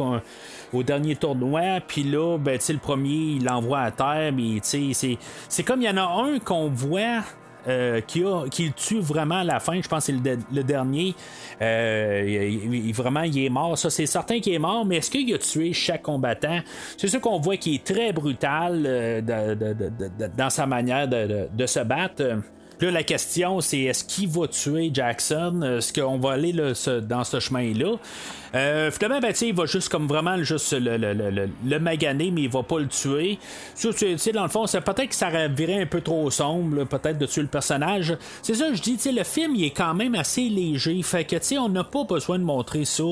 Au 0.74 0.84
dernier 0.84 1.16
tournoi, 1.16 1.80
puis 1.88 2.04
là, 2.04 2.38
ben, 2.38 2.60
le 2.68 2.78
premier, 2.78 3.38
il 3.38 3.46
l'envoie 3.46 3.80
à 3.80 3.92
terre, 3.92 4.34
mais 4.34 4.60
c'est 4.62 5.64
comme 5.64 5.82
il 5.82 5.86
y 5.86 5.90
en 5.90 5.96
a 5.96 6.24
un 6.24 6.40
qu'on 6.40 6.68
voit 6.68 7.24
euh, 7.68 8.02
qui, 8.02 8.24
a, 8.24 8.46
qui 8.50 8.72
tue 8.74 9.00
vraiment 9.00 9.40
à 9.40 9.44
la 9.44 9.60
fin. 9.60 9.82
Je 9.82 9.88
pense 9.88 10.08
que 10.08 10.14
c'est 10.14 10.30
le, 10.30 10.40
le 10.54 10.64
dernier. 10.64 11.16
Euh, 11.62 12.24
il- 12.28 12.88
il- 12.88 12.94
vraiment, 12.94 13.24
il 13.24 13.44
est 13.46 13.50
mort. 13.50 13.78
Ça, 13.78 13.90
c'est 13.90 14.06
certain 14.06 14.40
qu'il 14.40 14.54
est 14.54 14.60
mort, 14.60 14.86
mais 14.86 14.98
est-ce 14.98 15.12
qu'il 15.12 15.34
a 15.34 15.38
tué 15.38 15.74
chaque 15.74 16.04
combattant? 16.04 16.60
C'est 16.98 17.08
sûr 17.08 17.20
qu'on 17.22 17.40
voit 17.40 17.58
qu'il 17.58 17.76
est 17.76 17.84
très 17.84 18.14
brutal 18.14 18.84
euh, 18.86 19.22
de- 19.22 19.56
de- 19.56 19.74
de- 19.74 20.32
dans 20.38 20.50
sa 20.50 20.66
manière 20.66 21.08
de, 21.08 21.66
se 21.66 21.80
battre. 21.80 22.24
Là, 22.80 22.92
la 22.92 23.02
question, 23.02 23.60
c'est 23.60 23.80
est-ce 23.82 24.04
qu'il 24.04 24.28
va 24.30 24.48
tuer 24.48 24.92
Jackson? 24.94 25.62
Est-ce 25.78 25.92
qu'on 25.92 26.20
va 26.20 26.34
aller 26.34 26.52
là, 26.54 26.74
dans 27.02 27.24
ce 27.24 27.40
chemin-là? 27.40 27.96
Euh, 28.56 28.92
finalement, 28.92 29.20
ben, 29.20 29.34
il 29.42 29.54
va 29.54 29.66
juste 29.66 29.90
comme 29.90 30.08
vraiment 30.08 30.42
juste 30.44 30.74
le, 30.74 30.98
le, 30.98 31.14
le, 31.14 31.50
le- 31.66 31.80
maganer, 31.80 32.32
mais 32.32 32.42
il 32.44 32.50
va 32.50 32.64
pas 32.64 32.80
le 32.80 32.88
tuer. 32.88 33.38
Tu 33.80 34.18
sais, 34.18 34.32
dans 34.32 34.44
le 34.44 34.50
fond, 34.50 34.68
c'est 34.68 34.82
peut-être 34.82 35.10
que 35.10 35.16
ça 35.16 35.30
viré 35.48 35.82
un 35.82 35.86
peu 35.86 36.02
trop 36.02 36.30
sombre, 36.32 36.84
peut-être 36.86 37.18
de 37.18 37.26
tuer 37.26 37.42
le 37.42 37.48
personnage. 37.48 38.16
C'est 38.42 38.56
ça, 38.56 38.74
je 38.74 38.82
dis, 38.82 38.98
le 39.12 39.24
film, 39.24 39.56
il 39.56 39.66
est 39.66 39.72
quand 39.72 39.94
même 39.94 40.16
assez 40.16 40.50
léger. 40.50 41.02
Fait 41.04 41.24
que, 41.26 41.36
tu 41.36 41.44
sais, 41.44 41.58
on 41.58 41.70
n'a 41.70 41.84
pas 41.84 42.04
besoin 42.04 42.40
de 42.40 42.44
montrer 42.44 42.86
ça. 42.86 43.04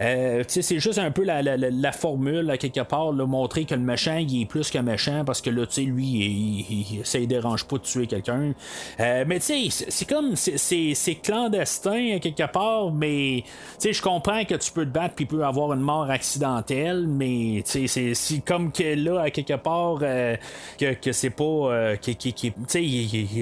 Euh, 0.00 0.44
c'est 0.48 0.78
juste 0.78 0.98
un 0.98 1.10
peu 1.10 1.24
la, 1.24 1.42
la, 1.42 1.56
la- 1.56 1.92
formule, 1.92 2.50
à 2.50 2.56
quelque 2.58 2.80
part, 2.80 3.12
là, 3.12 3.26
montrer 3.26 3.64
que 3.64 3.74
le 3.74 3.80
méchant, 3.80 4.16
il 4.16 4.42
est 4.42 4.46
plus 4.46 4.70
qu'un 4.70 4.82
méchant, 4.82 5.24
parce 5.24 5.40
que 5.40 5.50
là, 5.50 5.66
tu 5.66 5.74
sais, 5.74 5.82
lui, 5.82 6.04
il, 6.06 6.96
il- 6.98 7.06
ça 7.06 7.18
ne 7.20 7.26
dérange 7.26 7.64
pas 7.64 7.76
de 7.76 7.82
tuer 7.82 8.06
quelqu'un. 8.06 8.52
Euh, 8.98 9.24
mais 9.26 9.38
tu 9.40 9.70
sais, 9.70 9.84
c'est- 9.90 10.08
comme, 10.08 10.34
c'est- 10.36 11.14
clandestin, 11.22 12.16
à 12.16 12.18
quelque 12.18 12.50
part, 12.50 12.90
mais, 12.92 13.44
tu 13.80 13.92
je 13.92 14.02
comprends 14.02 14.44
que 14.44 14.54
tu 14.54 14.71
peux 14.72 14.84
te 14.84 14.90
battre 14.90 15.14
puis 15.14 15.26
peut 15.26 15.44
avoir 15.44 15.72
une 15.72 15.80
mort 15.80 16.10
accidentelle, 16.10 17.06
mais, 17.06 17.62
tu 17.66 17.86
c'est- 17.88 18.14
c'est 18.14 18.38
comme 18.44 18.72
que 18.72 18.94
là, 18.94 19.20
à 19.22 19.30
quelque 19.30 19.54
part, 19.56 19.98
euh, 20.02 20.36
que, 20.78 21.12
c'est 21.12 21.30
pas, 21.30 21.44
euh, 21.44 21.96
tu 22.00 22.12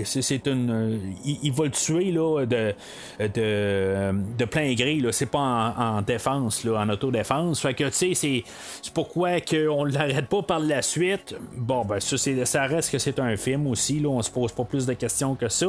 c'est 0.05 0.47
une, 0.47 0.71
euh, 0.71 0.97
il, 1.25 1.53
va 1.53 1.65
le 1.65 1.71
tuer, 1.71 2.13
là, 2.13 2.45
de, 2.47 2.75
de, 3.19 4.13
de 4.39 4.45
plein 4.45 4.75
gré, 4.75 4.97
là, 4.97 5.13
c'est 5.13 5.27
pas 5.31 5.39
en, 5.39 5.99
en 5.99 6.03
défense, 6.03 6.65
là, 6.65 6.81
en 6.81 6.89
autodéfense, 6.89 7.61
fait 7.61 7.75
que, 7.75 7.85
tu 7.85 8.15
sais, 8.15 8.45
c'est 8.83 8.93
pourquoi 8.95 9.41
qu'on 9.41 9.85
l'arrête 9.85 10.27
pas 10.27 10.43
par 10.43 10.61
la 10.61 10.83
suite, 10.83 11.37
bon, 11.57 11.85
ben, 11.85 12.01
ça, 12.01 12.17
ça 12.45 12.63
reste 12.67 12.91
que 12.91 12.99
c'est 12.99 13.19
un 13.19 13.37
film 13.37 13.67
aussi, 13.67 14.01
là, 14.01 14.09
on 14.09 14.23
se 14.23 14.31
pose 14.31 14.53
pas 14.53 14.65
plus 14.65 14.87
de 14.87 14.93
questions 14.95 15.35
que 15.35 15.49
ça, 15.49 15.67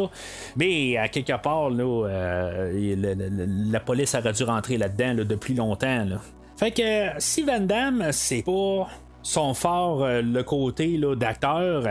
mais 0.55 0.97
à 0.97 1.07
quelque 1.07 1.39
part, 1.41 1.69
là, 1.69 2.07
euh, 2.07 2.95
la 3.71 3.79
police 3.79 4.15
aurait 4.15 4.33
dû 4.33 4.43
rentrer 4.43 4.77
là-dedans 4.77 5.13
là, 5.13 5.23
depuis 5.23 5.50
longtemps, 5.53 6.05
là. 6.05 6.17
Fait 6.57 6.71
que 6.71 7.19
si 7.19 7.41
Van 7.41 7.59
Damme, 7.59 8.09
c'est 8.11 8.43
pas 8.43 8.87
son 9.23 9.53
fort, 9.53 10.03
euh, 10.03 10.21
le 10.21 10.43
côté 10.43 10.99
d'acteur, 11.17 11.83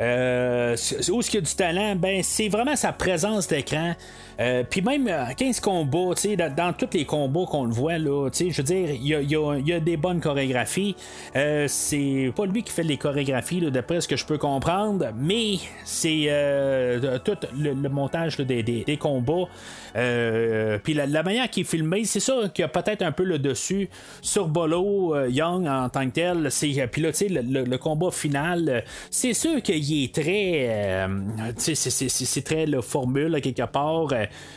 euh, 0.00 0.60
euh, 0.70 0.76
où 1.12 1.20
est-ce 1.20 1.30
qu'il 1.30 1.40
y 1.40 1.42
a 1.42 1.46
du 1.46 1.54
talent, 1.54 1.96
ben 1.96 2.22
c'est 2.22 2.48
vraiment 2.48 2.76
sa 2.76 2.92
présence 2.92 3.48
d'écran. 3.48 3.94
Euh, 4.40 4.64
Puis 4.68 4.80
même 4.80 5.06
euh, 5.08 5.26
15 5.36 5.60
combats, 5.60 6.14
tu 6.14 6.22
sais, 6.22 6.36
dans, 6.36 6.54
dans 6.54 6.72
tous 6.72 6.88
les 6.94 7.04
combats 7.04 7.44
qu'on 7.46 7.64
le 7.64 7.72
voit, 7.72 7.98
là, 7.98 8.28
je 8.32 8.56
veux 8.56 8.62
dire, 8.62 8.90
il 8.90 9.06
y 9.06 9.72
a, 9.72 9.80
des 9.80 9.96
bonnes 9.96 10.20
chorégraphies. 10.20 10.96
Euh, 11.36 11.66
c'est 11.68 12.32
pas 12.34 12.46
lui 12.46 12.62
qui 12.62 12.72
fait 12.72 12.82
les 12.82 12.96
chorégraphies, 12.96 13.60
d'après 13.70 14.00
ce 14.00 14.08
que 14.08 14.16
je 14.16 14.24
peux 14.24 14.38
comprendre, 14.38 15.10
mais 15.16 15.56
c'est 15.84 16.24
euh, 16.28 17.18
tout 17.18 17.36
le, 17.58 17.74
montage 17.88 18.38
des, 18.38 18.96
combats. 18.98 19.48
Euh, 19.96 20.78
Puis 20.82 20.94
la, 20.94 21.22
manière 21.22 21.48
qu'il 21.50 21.62
est 21.62 21.64
filmé, 21.64 22.04
c'est 22.04 22.20
ça 22.20 22.48
qu'il 22.54 22.62
y 22.62 22.64
a 22.64 22.68
peut-être 22.68 23.02
un 23.02 23.12
peu 23.12 23.24
le 23.24 23.38
dessus 23.38 23.88
sur 24.22 24.48
Bolo 24.48 25.14
euh, 25.14 25.28
Young 25.28 25.66
en 25.66 25.88
tant 25.88 26.08
que 26.08 26.14
tel. 26.14 26.48
Puis 26.90 27.02
là, 27.02 27.12
tu 27.12 27.18
sais, 27.18 27.28
le, 27.28 27.76
combat 27.76 28.10
final, 28.10 28.68
euh, 28.68 28.80
c'est 29.10 29.34
sûr 29.34 29.62
qu'il 29.62 29.89
est 30.04 30.14
très. 30.14 30.66
euh, 30.68 31.52
c'est- 31.56 32.44
très 32.44 32.66
la 32.66 32.82
formule, 32.82 33.40
quelque 33.40 33.66
part. 33.66 34.08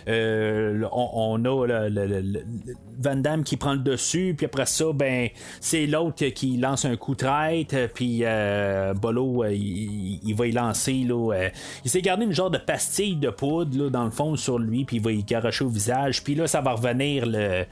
Euh, 0.07 0.83
on, 0.91 1.43
a 1.43 1.65
le, 1.67 2.43
Van 2.99 3.15
Damme 3.15 3.43
qui 3.43 3.57
prend 3.57 3.73
le 3.73 3.79
dessus, 3.79 4.33
puis 4.37 4.45
après 4.45 4.65
ça, 4.65 4.85
ben, 4.93 5.29
c'est 5.59 5.85
l'autre 5.85 6.25
qui 6.27 6.57
lance 6.57 6.85
un 6.85 6.95
coup 6.95 7.13
de 7.15 7.25
traite, 7.25 7.75
puis 7.93 8.21
euh, 8.23 8.93
Bolo, 8.93 9.45
il, 9.45 10.33
va 10.35 10.47
y 10.47 10.51
lancer. 10.51 11.03
Là, 11.07 11.49
il 11.83 11.89
s'est 11.89 12.01
gardé 12.01 12.25
une 12.25 12.33
genre 12.33 12.51
de 12.51 12.57
pastille 12.57 13.15
de 13.15 13.29
poudre, 13.29 13.77
là, 13.77 13.89
dans 13.89 14.05
le 14.05 14.11
fond, 14.11 14.35
sur 14.35 14.59
lui, 14.59 14.85
puis 14.85 14.97
il 14.97 15.01
va 15.01 15.11
y 15.11 15.23
garocher 15.23 15.65
au 15.65 15.69
visage, 15.69 16.23
puis 16.23 16.35
là, 16.35 16.47
ça 16.47 16.61
va 16.61 16.73
revenir 16.73 17.25
le 17.25 17.65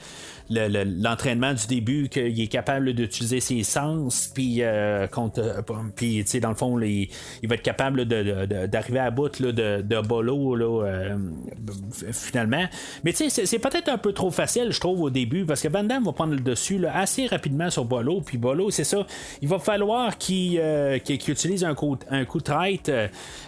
le- 0.52 0.68
le- 0.68 1.02
l'entraînement 1.02 1.54
du 1.54 1.66
début 1.68 2.10
qu'il 2.10 2.40
est 2.40 2.48
capable 2.48 2.94
d'utiliser 2.94 3.40
ses 3.40 3.64
sens 3.64 4.30
puis 4.34 4.62
euh, 4.62 5.08
euh, 5.38 5.62
puis 5.96 6.24
dans 6.42 6.50
le 6.50 6.56
fond 6.56 6.80
il, 6.82 7.10
va 7.44 7.56
être 7.56 7.62
capable 7.62 8.06
d'arriver 8.06 9.00
à 9.00 9.10
bout 9.12 9.42
de, 9.42 10.02
Bolo 10.02 10.84
euh, 10.84 11.18
finalement. 12.12 12.66
Mais 13.04 13.12
c'est- 13.14 13.60
peut-être 13.60 13.90
un 13.90 13.98
peu 13.98 14.12
trop 14.14 14.32
facile 14.32 14.72
je 14.72 14.80
trouve 14.80 15.02
au 15.02 15.10
début 15.10 15.46
parce 15.46 15.62
que 15.62 15.68
Van 15.68 15.84
Damme 15.84 16.04
va 16.04 16.12
prendre 16.12 16.34
le 16.34 16.42
dessus 16.42 16.86
assez 16.88 17.28
rapidement 17.28 17.70
sur 17.70 17.86
Bolo 17.86 18.22
puis 18.22 18.38
Bolo 18.38 18.70
c'est 18.72 18.84
ça. 18.84 19.06
Il 19.42 19.48
va 19.48 19.60
falloir 19.60 20.18
qu'il 20.18 20.60
utilise 21.10 21.64
un 21.64 21.76
coup, 21.76 21.98
un 22.10 22.26
coup 22.26 22.40
de 22.40 22.44
traite. 22.44 22.92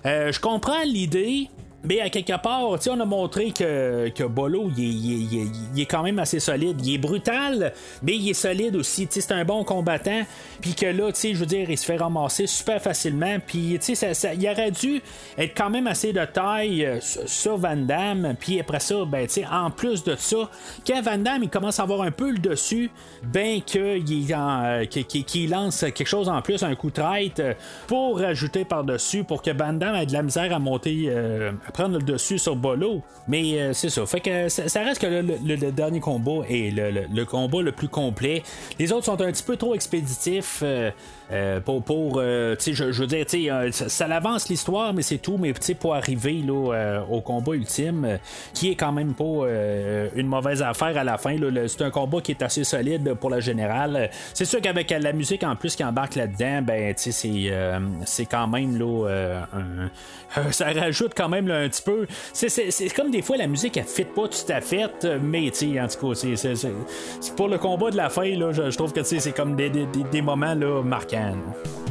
Je 0.06 0.40
comprends 0.40 0.84
l'idée 0.86 1.50
mais 1.84 2.00
à 2.00 2.10
quelque 2.10 2.40
part, 2.42 2.62
on 2.64 3.00
a 3.00 3.06
montré 3.06 3.52
que, 3.52 4.10
que 4.10 4.24
Bolo, 4.24 4.70
il 4.78 4.84
est, 4.84 4.88
il 4.88 5.52
il 5.76 5.82
est- 5.82 5.86
quand 5.86 6.04
même 6.04 6.20
assez 6.20 6.40
solide. 6.40 6.80
Il 6.86 6.96
est 6.96 6.98
brutal, 6.98 7.74
mais 8.02 8.16
il 8.16 8.30
est 8.30 8.34
solide 8.34 8.76
aussi. 8.76 9.08
C'est 9.10 9.32
un 9.32 9.44
bon 9.46 9.64
combattant. 9.64 10.22
Puis 10.62 10.74
que 10.76 10.86
là, 10.86 11.10
je 11.14 11.34
veux 11.36 11.46
dire, 11.46 11.70
il 11.70 11.78
se 11.78 11.86
fait 11.86 11.98
ramasser 11.98 12.48
super 12.48 12.82
facilement. 12.82 13.38
Puis, 13.46 13.78
ça, 13.82 14.14
ça- 14.14 14.34
il 14.34 14.48
aurait 14.50 14.72
dû 14.72 15.02
être 15.38 15.54
quand 15.56 15.70
même 15.70 15.88
assez 15.88 16.14
de 16.14 16.24
taille 16.26 16.86
euh, 16.86 17.00
sur 17.02 17.58
Van 17.58 17.76
Damme. 17.76 18.36
Puis 18.40 18.60
après 18.60 18.80
ça, 18.80 19.04
ben, 19.06 19.28
en 19.52 19.70
plus 19.72 20.04
de 20.04 20.16
ça, 20.16 20.50
quand 20.88 21.02
Van 21.02 21.18
Damme, 21.18 21.44
il 21.44 21.50
commence 21.50 21.80
à 21.80 21.84
avoir 21.84 22.02
un 22.02 22.12
peu 22.12 22.32
le 22.32 22.38
dessus, 22.40 22.90
ben, 23.24 23.60
euh, 23.76 24.86
qu'il- 24.86 25.26
qu'il 25.26 25.50
lance 25.50 25.80
quelque 25.82 26.06
chose 26.06 26.30
en 26.30 26.42
plus, 26.42 26.64
un 26.64 26.76
coup 26.76 26.90
de 26.90 26.94
traite, 27.02 27.40
euh, 27.40 27.54
pour 27.88 28.20
rajouter 28.20 28.66
par-dessus, 28.66 29.24
pour 29.24 29.42
que 29.42 29.52
Van 29.52 29.74
Damme 29.74 29.96
ait 29.96 30.06
de 30.06 30.14
la 30.14 30.24
misère 30.24 30.54
à 30.54 30.60
monter, 30.60 31.06
euh, 31.08 31.52
prendre 31.74 31.98
le 31.98 32.04
dessus 32.04 32.40
sur 32.40 32.56
Bolo. 32.56 33.02
Mais 33.28 33.60
euh, 33.60 33.74
c'est 33.74 33.90
ça. 33.90 34.06
Fait 34.06 34.22
que 34.22 34.50
ça, 34.50 34.70
ça 34.70 34.82
reste 34.84 35.02
que 35.02 35.08
le, 35.08 35.72
dernier 35.72 36.00
combat 36.00 36.42
est 36.50 36.72
le 36.74 37.24
combat 37.26 37.62
le 37.62 37.72
plus 37.72 37.90
complet. 37.90 38.44
Les 38.80 38.92
autres 38.92 39.06
sont 39.06 39.20
un 39.22 39.32
petit 39.32 39.44
peu 39.44 39.58
trop 39.58 39.74
expéditifs. 39.76 40.62
euh, 40.64 40.92
euh, 41.34 41.60
pour, 41.60 41.84
pour 41.84 42.20
euh, 42.20 42.56
tu 42.56 42.76
sais, 42.76 42.92
je, 42.92 43.02
veux 43.02 43.08
dire, 43.08 43.26
tu 43.26 43.44
sais, 43.46 43.52
euh, 43.52 43.72
ça, 43.72 43.90
ça 43.90 44.08
l'avance 44.08 44.50
l'histoire, 44.50 44.94
mais 44.94 45.02
c'est 45.02 45.18
tout. 45.18 45.38
Mais 45.38 45.52
tu 45.54 45.62
sais, 45.62 45.74
pour 45.74 45.96
arriver 45.96 46.44
là, 46.46 46.74
euh, 46.74 47.02
au 47.10 47.22
combat 47.22 47.54
ultime, 47.54 48.06
euh, 48.06 48.18
qui 48.54 48.70
est 48.72 48.76
quand 48.76 48.92
même 48.92 49.14
pas 49.14 49.24
une 50.16 50.28
mauvaise 50.28 50.62
affaire 50.62 50.98
à 50.98 51.04
la 51.04 51.18
fin. 51.18 51.36
c'est 51.68 51.82
un 51.82 51.90
combat 51.90 52.22
qui 52.22 52.32
est 52.32 52.42
assez 52.42 52.64
solide 52.64 53.14
pour 53.16 53.30
la 53.30 53.40
générale. 53.40 54.10
C'est 54.34 54.46
sûr 54.46 54.62
qu'avec 54.62 54.90
la 54.92 55.14
musique 55.14 55.44
en 55.44 55.56
plus 55.56 55.76
qui 55.76 55.84
embarque 55.84 56.16
là-dedans, 56.16 56.62
ben, 56.62 56.94
tu 56.96 57.12
sais, 57.12 57.52
c'est, 58.06 58.26
quand 58.26 58.48
même 58.48 58.78
là, 58.78 59.46
ça 60.52 60.72
rajoute 60.72 61.14
quand 61.16 61.30
même 61.30 61.50
un 61.50 61.68
petit 61.70 61.82
peu. 61.82 62.08
C'est, 62.34 62.94
comme 62.96 63.12
des 63.12 63.22
fois 63.22 63.38
la 63.38 63.48
musique 63.48 63.78
elle 63.78 63.84
fit 63.86 64.04
pas 64.04 64.28
tout 64.28 64.52
à 64.52 64.62
fait, 64.62 65.06
mais 65.22 65.50
tu 65.52 65.74
sais, 65.74 65.80
en 65.82 65.88
tout 65.88 66.08
cas, 66.14 66.16
c'est, 66.36 67.34
pour 67.36 67.48
le 67.48 67.58
combat 67.58 67.92
de 67.92 67.98
la 67.98 68.10
fin, 68.10 68.26
là, 68.36 68.52
je, 68.52 68.76
trouve 68.76 68.94
que 68.94 69.00
tu 69.02 69.06
sais, 69.06 69.20
c'est 69.20 69.32
comme 69.32 69.56
des- 69.56 69.70
des- 69.70 69.86
des 70.12 70.22
moments 70.22 70.54
là, 70.54 70.82
marquants. 70.84 71.23
man. 71.24 71.83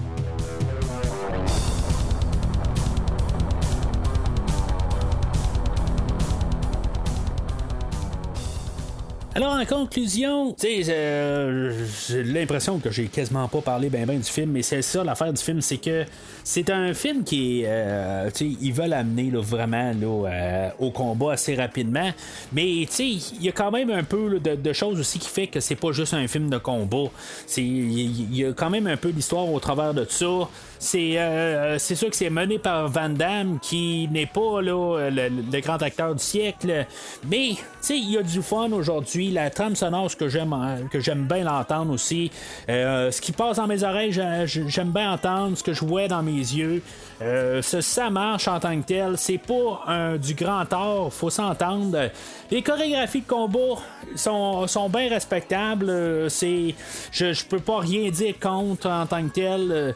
Alors 9.34 9.54
en 9.54 9.64
conclusion, 9.64 10.52
tu 10.52 10.84
sais, 10.84 10.92
euh, 10.92 11.72
j'ai 12.06 12.22
l'impression 12.22 12.78
que 12.78 12.90
j'ai 12.90 13.06
quasiment 13.06 13.48
pas 13.48 13.62
parlé 13.62 13.88
ben 13.88 14.04
ben 14.04 14.18
du 14.18 14.28
film, 14.30 14.50
mais 14.50 14.60
c'est 14.60 14.82
ça 14.82 15.02
l'affaire 15.02 15.32
du 15.32 15.42
film, 15.42 15.62
c'est 15.62 15.78
que 15.78 16.04
c'est 16.44 16.68
un 16.68 16.92
film 16.92 17.24
qui 17.24 17.62
euh, 17.64 18.30
tu 18.30 18.50
sais, 18.50 18.58
ils 18.60 18.74
veulent 18.74 18.92
amener 18.92 19.30
là, 19.30 19.40
vraiment 19.40 19.90
là, 19.98 20.28
euh, 20.28 20.68
au 20.80 20.90
combat 20.90 21.32
assez 21.32 21.54
rapidement, 21.54 22.10
mais 22.52 22.86
tu 22.90 22.94
sais, 22.94 23.08
il 23.08 23.42
y 23.42 23.48
a 23.48 23.52
quand 23.52 23.70
même 23.70 23.90
un 23.90 24.04
peu 24.04 24.38
de, 24.38 24.72
choses 24.74 25.00
aussi 25.00 25.18
qui 25.18 25.28
fait 25.28 25.46
que 25.46 25.60
c'est 25.60 25.76
pas 25.76 25.92
juste 25.92 26.12
un 26.12 26.28
film 26.28 26.50
de 26.50 26.58
combat. 26.58 27.10
Il 27.56 28.36
y, 28.36 28.44
a 28.44 28.52
quand 28.52 28.68
même 28.68 28.86
un 28.86 28.98
peu 28.98 29.12
d'histoire 29.12 29.50
au 29.50 29.60
travers 29.60 29.94
de 29.94 30.06
ça. 30.08 30.48
C'est, 30.78 31.18
euh, 31.18 31.78
c'est 31.78 31.94
sûr 31.94 32.10
que 32.10 32.16
c'est 32.16 32.30
mené 32.30 32.58
par 32.58 32.88
Van 32.88 33.08
Damme 33.08 33.60
qui 33.60 34.08
n'est 34.10 34.26
pas 34.26 34.60
là, 34.60 35.08
le, 35.10 35.28
le 35.28 35.60
grand 35.60 35.80
acteur 35.80 36.14
du 36.14 36.22
siècle, 36.22 36.86
mais 37.28 37.50
tu 37.50 37.64
sais, 37.80 37.98
il 37.98 38.10
y 38.10 38.18
a 38.18 38.22
du 38.22 38.42
fun 38.42 38.72
aujourd'hui. 38.72 39.21
La 39.30 39.50
trame 39.50 39.76
sonore, 39.76 40.14
que 40.16 40.28
j'aime, 40.28 40.54
que 40.90 41.00
j'aime 41.00 41.24
bien 41.26 41.44
l'entendre 41.44 41.92
aussi. 41.92 42.30
Euh, 42.68 43.10
ce 43.10 43.20
qui 43.20 43.32
passe 43.32 43.56
dans 43.56 43.66
mes 43.66 43.82
oreilles, 43.84 44.12
j'a- 44.12 44.46
j'aime 44.46 44.90
bien 44.90 45.12
entendre. 45.12 45.56
Ce 45.56 45.62
que 45.62 45.72
je 45.72 45.84
vois 45.84 46.08
dans 46.08 46.22
mes 46.22 46.32
yeux, 46.32 46.82
euh, 47.20 47.62
ça, 47.62 48.10
marche 48.10 48.48
en 48.48 48.58
tant 48.60 48.78
que 48.80 48.86
tel. 48.86 49.14
C'est 49.16 49.38
pas 49.38 50.16
du 50.18 50.34
grand 50.34 50.70
art, 50.72 51.12
faut 51.12 51.30
s'entendre. 51.30 52.10
Les 52.50 52.62
chorégraphies 52.62 53.20
de 53.22 53.26
combat 53.26 53.80
sont, 54.16 54.66
sont 54.66 54.88
bien 54.88 55.08
respectables. 55.08 55.86
Euh, 55.88 56.28
C'est, 56.28 56.74
je, 57.12 57.32
je 57.32 57.44
peux 57.44 57.60
pas 57.60 57.78
rien 57.80 58.10
dire 58.10 58.34
contre 58.40 58.88
en 58.90 59.06
tant 59.06 59.22
que 59.22 59.32
tel. 59.32 59.94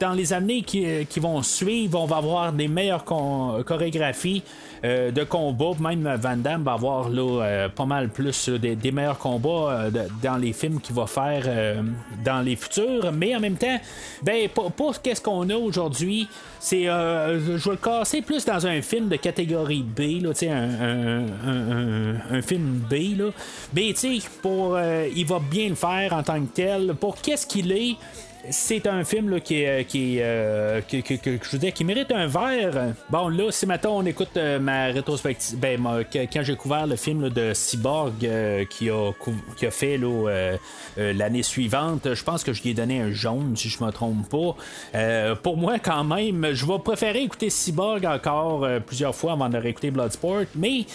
Dans 0.00 0.12
les 0.12 0.32
années 0.32 0.62
qui, 0.62 0.86
qui 1.08 1.20
vont 1.20 1.42
suivre, 1.42 2.00
on 2.00 2.06
va 2.06 2.16
avoir 2.16 2.52
des 2.52 2.68
meilleures 2.68 3.04
chorégraphies 3.04 4.42
de 4.82 5.24
combat. 5.24 5.70
Même 5.80 6.16
Van 6.20 6.36
Damme 6.36 6.62
va 6.64 6.72
avoir 6.72 7.08
là, 7.08 7.59
pas 7.68 7.86
mal 7.86 8.08
plus 8.08 8.48
euh, 8.48 8.58
des, 8.58 8.92
meilleurs 8.92 9.18
combats 9.18 9.48
euh, 9.70 9.90
dans 10.22 10.36
les 10.36 10.52
films 10.52 10.80
qu'il 10.80 10.94
va 10.94 11.06
faire 11.06 11.44
euh, 11.46 11.82
dans 12.24 12.40
les 12.40 12.56
futurs. 12.56 13.12
Mais 13.12 13.34
en 13.34 13.40
même 13.40 13.56
temps, 13.56 13.78
ben, 14.22 14.48
pour, 14.48 15.00
qu'est-ce 15.02 15.20
qu'on 15.20 15.48
a 15.50 15.56
aujourd'hui, 15.56 16.28
c'est 16.60 16.88
euh, 16.88 17.56
je 17.56 17.64
vais 17.64 17.70
le 17.70 17.76
casser 17.76 18.20
plus 18.20 18.44
dans 18.44 18.66
un 18.66 18.82
film 18.82 19.08
de 19.08 19.16
catégorie 19.16 19.82
B, 19.82 20.22
là, 20.22 20.30
un, 20.42 21.24
un, 22.30 22.42
film 22.42 22.82
B. 22.90 23.18
Là. 23.18 23.30
Mais 23.74 23.94
pour 24.42 24.76
euh, 24.76 25.08
il 25.14 25.26
va 25.26 25.38
bien 25.38 25.70
le 25.70 25.74
faire 25.74 26.12
en 26.12 26.22
tant 26.22 26.40
que 26.40 26.52
tel. 26.54 26.94
Pour 26.94 27.16
qu'est-ce 27.20 27.46
qu'il 27.46 27.72
est. 27.72 27.96
C'est 28.48 28.86
un 28.86 29.04
film 29.04 29.38
qui, 29.40 29.64
euh, 29.66 29.82
qui- 29.84 30.16
que 31.02 31.30
je 31.42 31.56
dire, 31.58 31.74
qui 31.74 31.84
mérite 31.84 32.10
un 32.10 32.26
verre. 32.26 32.94
Bon, 33.10 33.28
là, 33.28 33.50
si 33.50 33.66
maintenant 33.66 33.98
on 33.98 34.06
écoute 34.06 34.30
euh, 34.38 34.58
ma 34.58 34.86
rétrospective, 34.86 35.58
ben, 35.58 35.78
ma- 35.78 36.04
quand 36.04 36.42
j'ai 36.42 36.56
couvert 36.56 36.86
le 36.86 36.96
film 36.96 37.28
de 37.28 37.52
Cyborg 37.52 38.14
euh, 38.24 38.64
qui, 38.64 38.88
a, 38.88 39.12
fait 39.70 39.98
euh, 40.02 40.56
euh, 40.98 41.12
l'année 41.12 41.42
suivante, 41.42 42.14
je 42.14 42.24
pense 42.24 42.42
que 42.42 42.54
je 42.54 42.62
lui 42.62 42.70
ai 42.70 42.74
donné 42.74 43.00
un 43.00 43.10
jaune, 43.12 43.54
si 43.56 43.68
je 43.68 43.84
me 43.84 43.90
trompe 43.90 44.26
pas. 44.28 44.56
Euh, 44.94 45.34
pour 45.34 45.58
moi, 45.58 45.78
quand 45.78 46.04
même, 46.04 46.48
je 46.52 46.64
vais 46.64 46.78
préférer 46.78 47.22
écouter 47.22 47.50
Cyborg 47.50 48.06
encore 48.06 48.64
euh, 48.64 48.80
plusieurs 48.80 49.14
fois 49.14 49.32
avant 49.32 49.50
de 49.50 49.58
réécouter 49.58 49.90
Bloodsport, 49.90 50.44
mais 50.54 50.86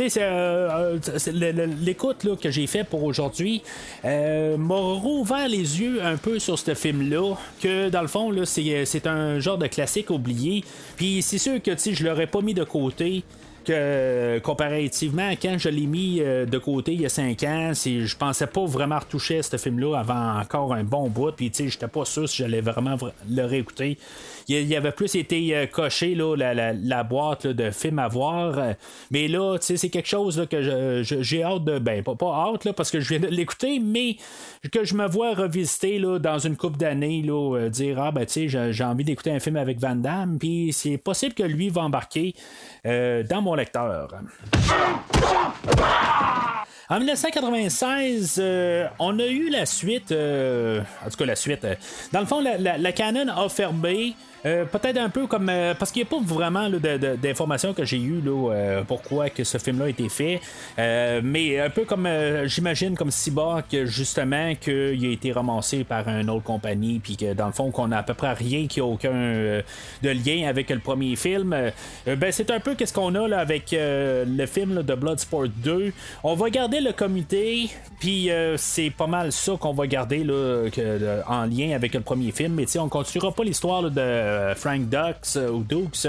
euh, 0.00 0.98
euh, 1.08 1.66
l'écoute 1.82 2.26
que 2.40 2.50
j'ai 2.50 2.66
fait 2.66 2.84
pour 2.84 3.04
aujourd'hui 3.04 3.62
euh, 4.04 4.56
m'a 4.56 4.74
rouvert 4.74 5.48
les 5.48 5.80
yeux 5.80 6.02
un 6.02 6.16
peu 6.16 6.38
sur 6.38 6.58
ce 6.58 6.74
film-là, 6.74 7.34
que 7.60 7.88
dans 7.88 8.02
le 8.02 8.08
fond, 8.08 8.30
là, 8.30 8.44
c'est, 8.44 9.06
un 9.06 9.38
genre 9.40 9.58
de 9.58 9.66
classique 9.66 10.10
oublié. 10.10 10.64
Puis 10.96 11.22
c'est 11.22 11.38
sûr 11.38 11.62
que 11.62 11.72
je 11.76 12.04
l'aurais 12.04 12.26
pas 12.26 12.40
mis 12.40 12.54
de 12.54 12.64
côté. 12.64 13.22
Que 13.64 14.40
comparativement 14.40 15.26
à 15.26 15.36
quand 15.36 15.56
je 15.56 15.70
l'ai 15.70 15.86
mis 15.86 16.20
euh, 16.20 16.44
de 16.44 16.58
côté 16.58 16.92
il 16.92 17.00
y 17.00 17.06
a 17.06 17.08
5 17.08 17.42
ans, 17.44 17.72
je 17.74 18.14
pensais 18.14 18.46
pas 18.46 18.66
vraiment 18.66 18.98
retoucher 18.98 19.40
ce 19.42 19.56
film-là 19.56 20.00
avant 20.00 20.38
encore 20.38 20.74
un 20.74 20.84
bon 20.84 21.08
bout, 21.08 21.32
puis 21.32 21.50
tu 21.50 21.64
sais, 21.64 21.70
j'étais 21.70 21.88
pas 21.88 22.04
sûr 22.04 22.28
si 22.28 22.36
j'allais 22.42 22.60
vraiment 22.60 22.96
vra- 22.96 23.12
le 23.26 23.42
réécouter. 23.46 23.96
Il, 24.48 24.56
il 24.56 24.76
avait 24.76 24.92
plus 24.92 25.14
été 25.14 25.56
euh, 25.56 25.66
coché 25.66 26.14
là, 26.14 26.36
la, 26.36 26.54
la- 26.72 27.02
boîte 27.04 27.46
de 27.46 27.70
films 27.70 27.98
à 27.98 28.08
voir, 28.08 28.58
mais 29.10 29.28
là, 29.28 29.56
c'est 29.60 29.88
quelque 29.90 30.08
chose 30.08 30.46
que 30.50 31.02
j'ai 31.02 31.42
hâte 31.42 31.64
de, 31.64 31.78
ben 31.78 32.02
pas, 32.02 32.14
pas 32.14 32.32
hâte 32.52 32.64
là, 32.64 32.72
parce 32.72 32.90
que 32.90 33.00
je 33.00 33.08
viens 33.10 33.20
de 33.20 33.26
l'écouter, 33.34 33.78
mais 33.80 34.16
que 34.72 34.84
je 34.84 34.94
me 34.94 35.06
vois 35.06 35.34
revisiter 35.34 35.98
là, 35.98 36.18
dans 36.18 36.38
une 36.38 36.56
couple 36.56 36.78
d'années, 36.78 37.22
euh, 37.28 37.68
dire 37.68 38.00
ah 38.00 38.10
ben 38.10 38.24
tu 38.26 38.48
sais, 38.48 38.72
j'ai, 38.72 38.84
envie 38.84 39.04
d'écouter 39.04 39.30
un 39.32 39.40
film 39.40 39.56
avec 39.56 39.78
Van 39.80 39.94
Damme, 39.96 40.38
puis 40.38 40.72
c'est 40.72 40.96
possible 40.98 41.34
que 41.34 41.42
lui 41.42 41.68
va 41.68 41.82
embarquer 41.82 42.34
euh, 42.86 43.22
dans 43.22 43.42
mon 43.42 43.54
lecteur. 43.54 44.08
En 46.90 46.98
1996, 46.98 48.36
euh, 48.38 48.86
on 48.98 49.18
a 49.18 49.26
eu 49.26 49.48
la 49.48 49.64
suite, 49.66 50.12
en 50.12 51.10
tout 51.10 51.16
cas 51.16 51.24
la 51.24 51.36
suite. 51.36 51.66
dans 52.12 52.20
le 52.20 52.26
fond, 52.26 52.40
la, 52.40 52.58
la- 52.58 52.78
la 52.78 52.92
Canon 52.92 53.28
a 53.28 53.48
fermé. 53.48 54.14
Euh, 54.46 54.64
peut-être 54.66 54.98
un 54.98 55.08
peu 55.08 55.26
comme. 55.26 55.48
euh, 55.48 55.74
parce 55.78 55.90
qu'il 55.90 56.02
n'y 56.02 56.08
a 56.08 56.10
pas 56.10 56.20
vraiment 56.22 56.68
d'informations 57.22 57.72
que 57.72 57.84
j'ai 57.84 57.98
eues 57.98 58.20
là, 58.20 58.52
euh, 58.52 58.82
pourquoi 58.86 59.30
que 59.30 59.42
ce 59.42 59.58
film-là 59.58 59.86
a 59.86 59.88
été 59.88 60.08
fait. 60.08 60.40
Euh, 60.78 61.20
mais 61.24 61.60
un 61.60 61.70
peu 61.70 61.84
comme. 61.84 62.06
euh, 62.06 62.46
J'imagine 62.46 62.94
comme 62.96 63.10
Cyborg, 63.10 63.64
que, 63.70 63.86
justement, 63.86 64.54
qu'il 64.54 65.04
a 65.06 65.10
été 65.10 65.32
ramassé 65.32 65.84
par 65.84 66.08
une 66.08 66.28
autre 66.28 66.44
compagnie, 66.44 66.98
puis 66.98 67.16
que 67.16 67.32
dans 67.32 67.46
le 67.46 67.52
fond, 67.52 67.70
qu'on 67.70 67.90
a 67.92 67.98
à 67.98 68.02
peu 68.02 68.14
près 68.14 68.32
rien 68.34 68.66
qui 68.66 68.80
a 68.80 68.84
aucun 68.84 69.12
de 70.02 70.10
lien 70.10 70.46
avec 70.48 70.68
le 70.70 70.78
premier 70.78 71.16
film. 71.16 71.56
Ben, 72.06 72.32
c'est 72.32 72.50
un 72.50 72.60
peu 72.60 72.74
qu'est-ce 72.74 72.92
qu'on 72.92 73.14
a 73.14 73.26
là, 73.28 73.38
avec 73.40 73.74
le 73.74 74.46
film 74.46 74.82
de 74.82 74.94
Bloodsport 74.94 75.48
2. 75.48 75.92
On 76.22 76.34
va 76.34 76.50
garder 76.50 76.80
le 76.80 76.92
comité, 76.92 77.70
puis 77.98 78.30
c'est 78.56 78.90
pas 78.90 79.06
mal 79.06 79.32
ça 79.32 79.52
qu'on 79.58 79.72
va 79.72 79.86
garder 79.86 80.22
là, 80.24 80.68
en 81.28 81.46
lien 81.46 81.74
avec 81.74 81.94
le 81.94 82.00
premier 82.00 82.30
film. 82.32 82.54
Mais 82.54 82.66
on 82.78 82.88
continuera 82.88 83.32
pas 83.32 83.44
l'histoire 83.44 83.82
de 83.90 84.33
Frank 84.54 84.88
Dux 84.88 85.36
euh, 85.36 85.50
ou 85.50 85.62
Dukes. 85.62 86.06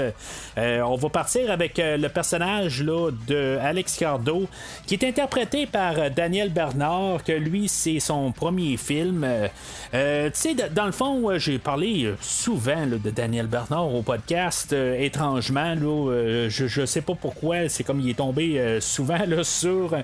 Euh, 0.58 0.80
on 0.82 0.96
va 0.96 1.08
partir 1.08 1.50
avec 1.50 1.78
euh, 1.78 1.96
le 1.96 2.08
personnage 2.08 2.82
là, 2.82 3.10
de 3.26 3.58
Alex 3.62 3.96
Cardo, 3.96 4.46
qui 4.86 4.94
est 4.94 5.04
interprété 5.04 5.66
par 5.66 5.98
euh, 5.98 6.08
Daniel 6.10 6.50
Bernard, 6.50 7.22
que 7.24 7.32
lui, 7.32 7.68
c'est 7.68 8.00
son 8.00 8.32
premier 8.32 8.76
film. 8.76 9.24
Euh, 9.24 9.48
euh, 9.94 10.30
tu 10.30 10.40
sais, 10.40 10.54
dans 10.74 10.86
le 10.86 10.92
fond, 10.92 11.30
euh, 11.30 11.38
j'ai 11.38 11.58
parlé 11.58 12.04
euh, 12.04 12.16
souvent 12.20 12.86
de 12.86 13.10
Daniel 13.10 13.46
Bernard 13.46 13.94
au 13.94 14.02
podcast. 14.02 14.72
euh, 14.72 14.98
étrangement, 14.98 15.74
là, 15.74 16.10
euh, 16.10 16.48
je, 16.50 16.66
je 16.66 16.84
sais 16.86 17.02
pas 17.02 17.14
pourquoi, 17.14 17.68
c'est 17.68 17.84
comme 17.84 18.00
il 18.00 18.10
est 18.10 18.14
tombé 18.18 18.58
euh, 18.58 18.80
souvent 18.80 19.18
sur 19.42 19.94
euh, 19.94 20.00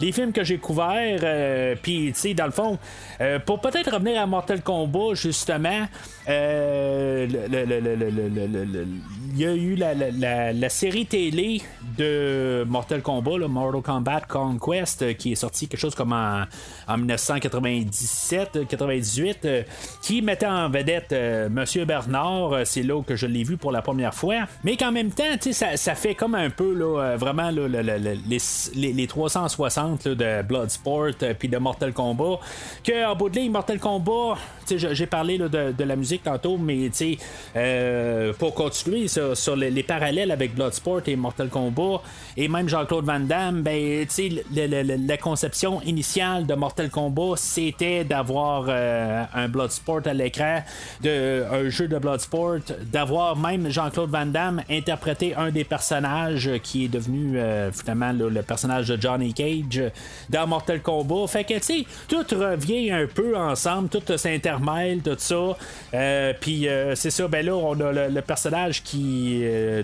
les 0.00 0.12
films 0.12 0.32
que 0.32 0.44
j'ai 0.44 0.58
couverts. 0.58 1.20
euh, 1.22 1.74
Puis, 1.82 2.12
tu 2.14 2.20
sais, 2.20 2.34
dans 2.34 2.46
le 2.46 2.52
fond, 2.52 2.78
euh, 3.20 3.38
pour 3.38 3.60
peut-être 3.60 3.92
revenir 3.94 4.20
à 4.20 4.26
Mortal 4.26 4.60
Kombat, 4.62 5.14
justement, 5.14 5.86
euh, 6.28 7.26
le- 7.50 7.64
il 7.68 9.38
y 9.38 9.44
a 9.46 9.54
eu 9.54 9.74
la, 9.74 10.68
série 10.68 11.06
télé 11.06 11.60
de 11.98 12.64
Mortal 12.68 13.02
Kombat, 13.02 13.38
Mortal 13.48 13.82
Kombat 13.82 14.20
Conquest, 14.28 15.02
euh, 15.02 15.12
qui 15.14 15.32
est 15.32 15.36
sorti 15.36 15.66
quelque 15.68 15.80
chose 15.80 15.94
comme 15.94 16.12
en, 16.12 16.44
en 16.88 16.98
1997-98, 16.98 19.36
euh, 19.44 19.62
qui 20.02 20.22
mettait 20.22 20.46
en 20.46 20.68
vedette 20.70 21.12
euh, 21.12 21.48
Monsieur 21.48 21.84
Bernard. 21.84 22.52
Euh, 22.52 22.62
C'est 22.64 22.82
là 22.82 23.00
que 23.02 23.14
je 23.16 23.26
l'ai 23.26 23.42
vu 23.44 23.56
pour 23.56 23.72
la 23.72 23.82
première 23.82 24.14
fois. 24.14 24.46
Mais 24.64 24.76
qu'en 24.76 24.92
même 24.92 25.10
temps, 25.10 25.24
ça, 25.52 25.76
ça 25.76 25.94
fait 25.94 26.14
comme 26.14 26.34
un 26.34 26.50
peu 26.50 26.74
là, 26.74 27.00
euh, 27.02 27.16
vraiment 27.16 27.50
les, 27.50 27.68
les- 28.74 28.92
les 28.92 29.06
360 29.06 30.06
là, 30.06 30.14
de 30.14 30.42
Bloodsport 30.46 31.10
euh, 31.22 31.34
puis 31.38 31.48
de 31.48 31.58
Mortal 31.58 31.92
Kombat. 31.92 32.40
Que 32.84 33.06
en 33.06 33.14
bout 33.16 33.28
de 33.30 33.36
ligne, 33.40 33.52
Mortal 33.52 33.78
Kombat, 33.78 34.36
j'ai 34.68 35.06
parlé 35.06 35.38
de, 35.38 35.72
de 35.72 35.84
la 35.84 35.96
musique 35.96 36.22
tantôt, 36.24 36.58
mais 36.58 36.90
euh, 37.56 38.32
pour 38.38 38.54
continuer 38.54 39.08
sur, 39.08 39.36
sur 39.36 39.56
les, 39.56 39.70
les 39.70 39.82
parallèles 39.82 40.30
avec 40.30 40.54
Bloodsport 40.54 41.00
et 41.06 41.16
Mortal 41.16 41.48
Kombat, 41.48 42.02
et 42.36 42.48
même 42.48 42.68
Jean-Claude 42.68 43.04
Van 43.06 43.18
Damme, 43.20 43.62
ben, 43.62 44.06
le- 44.18 44.82
le- 44.82 45.06
la 45.08 45.16
conception 45.16 45.80
initiale 45.82 46.46
de 46.46 46.54
Mortal 46.54 46.90
Kombat, 46.90 47.36
c'était 47.36 48.04
d'avoir 48.04 48.66
euh, 48.68 49.24
un 49.34 49.48
Bloodsport 49.48 50.02
à 50.04 50.12
l'écran, 50.12 50.62
un 51.04 51.68
jeu 51.70 51.88
de 51.88 51.98
Bloodsport, 51.98 52.58
d'avoir 52.92 53.36
même 53.36 53.70
Jean-Claude 53.70 54.10
Van 54.10 54.26
Damme 54.26 54.62
interpréter 54.70 55.34
un 55.34 55.50
des 55.50 55.64
personnages 55.64 56.50
qui 56.62 56.84
est 56.84 56.88
devenu 56.88 57.38
euh, 57.38 57.72
finalement 57.72 58.12
le 58.12 58.42
personnage 58.42 58.88
de 58.88 59.00
Johnny 59.00 59.32
Cage 59.32 59.82
dans 60.28 60.46
Mortal 60.46 60.82
Kombat. 60.82 61.26
Fait 61.28 61.44
que, 61.44 61.54
tu 61.54 61.62
sais, 61.62 61.84
tout 62.08 62.24
revient 62.32 62.90
un 62.90 63.06
peu 63.06 63.36
ensemble, 63.36 63.88
tout 63.88 64.02
s'intermêle, 64.16 65.00
tout 65.02 65.16
ça. 65.16 65.56
Puis, 66.40 66.68
c'est 66.94 67.10
ça, 67.10 67.28
ben 67.28 67.45
là, 67.46 67.54
on 67.56 67.80
a 67.80 68.08
le, 68.08 68.22
personnage 68.22 68.82
qui, 68.82 69.40
euh, 69.42 69.82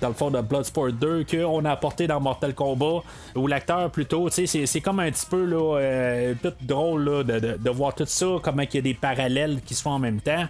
dans 0.00 0.08
le 0.08 0.14
fond 0.14 0.30
de 0.30 0.40
Bloodsport 0.40 0.92
2, 0.92 1.24
qu'on 1.24 1.64
a 1.64 1.70
apporté 1.72 2.06
dans 2.06 2.20
Mortal 2.20 2.54
Kombat, 2.54 3.02
ou 3.34 3.46
l'acteur 3.46 3.90
plutôt, 3.90 4.30
tu 4.30 4.46
sais, 4.46 4.66
c'est- 4.66 4.80
comme 4.80 5.00
un 5.00 5.10
petit 5.10 5.26
peu, 5.26 5.44
là, 5.44 5.78
euh, 5.78 6.34
drôle, 6.62 7.24
de 7.24 7.70
voir 7.70 7.94
tout 7.94 8.04
ça, 8.06 8.26
comment 8.42 8.62
il 8.62 8.74
y 8.74 8.78
a 8.78 8.82
des 8.82 8.94
parallèles 8.94 9.60
qui 9.64 9.74
se 9.74 9.82
font 9.82 9.90
en 9.92 9.98
même 9.98 10.20
temps. 10.20 10.46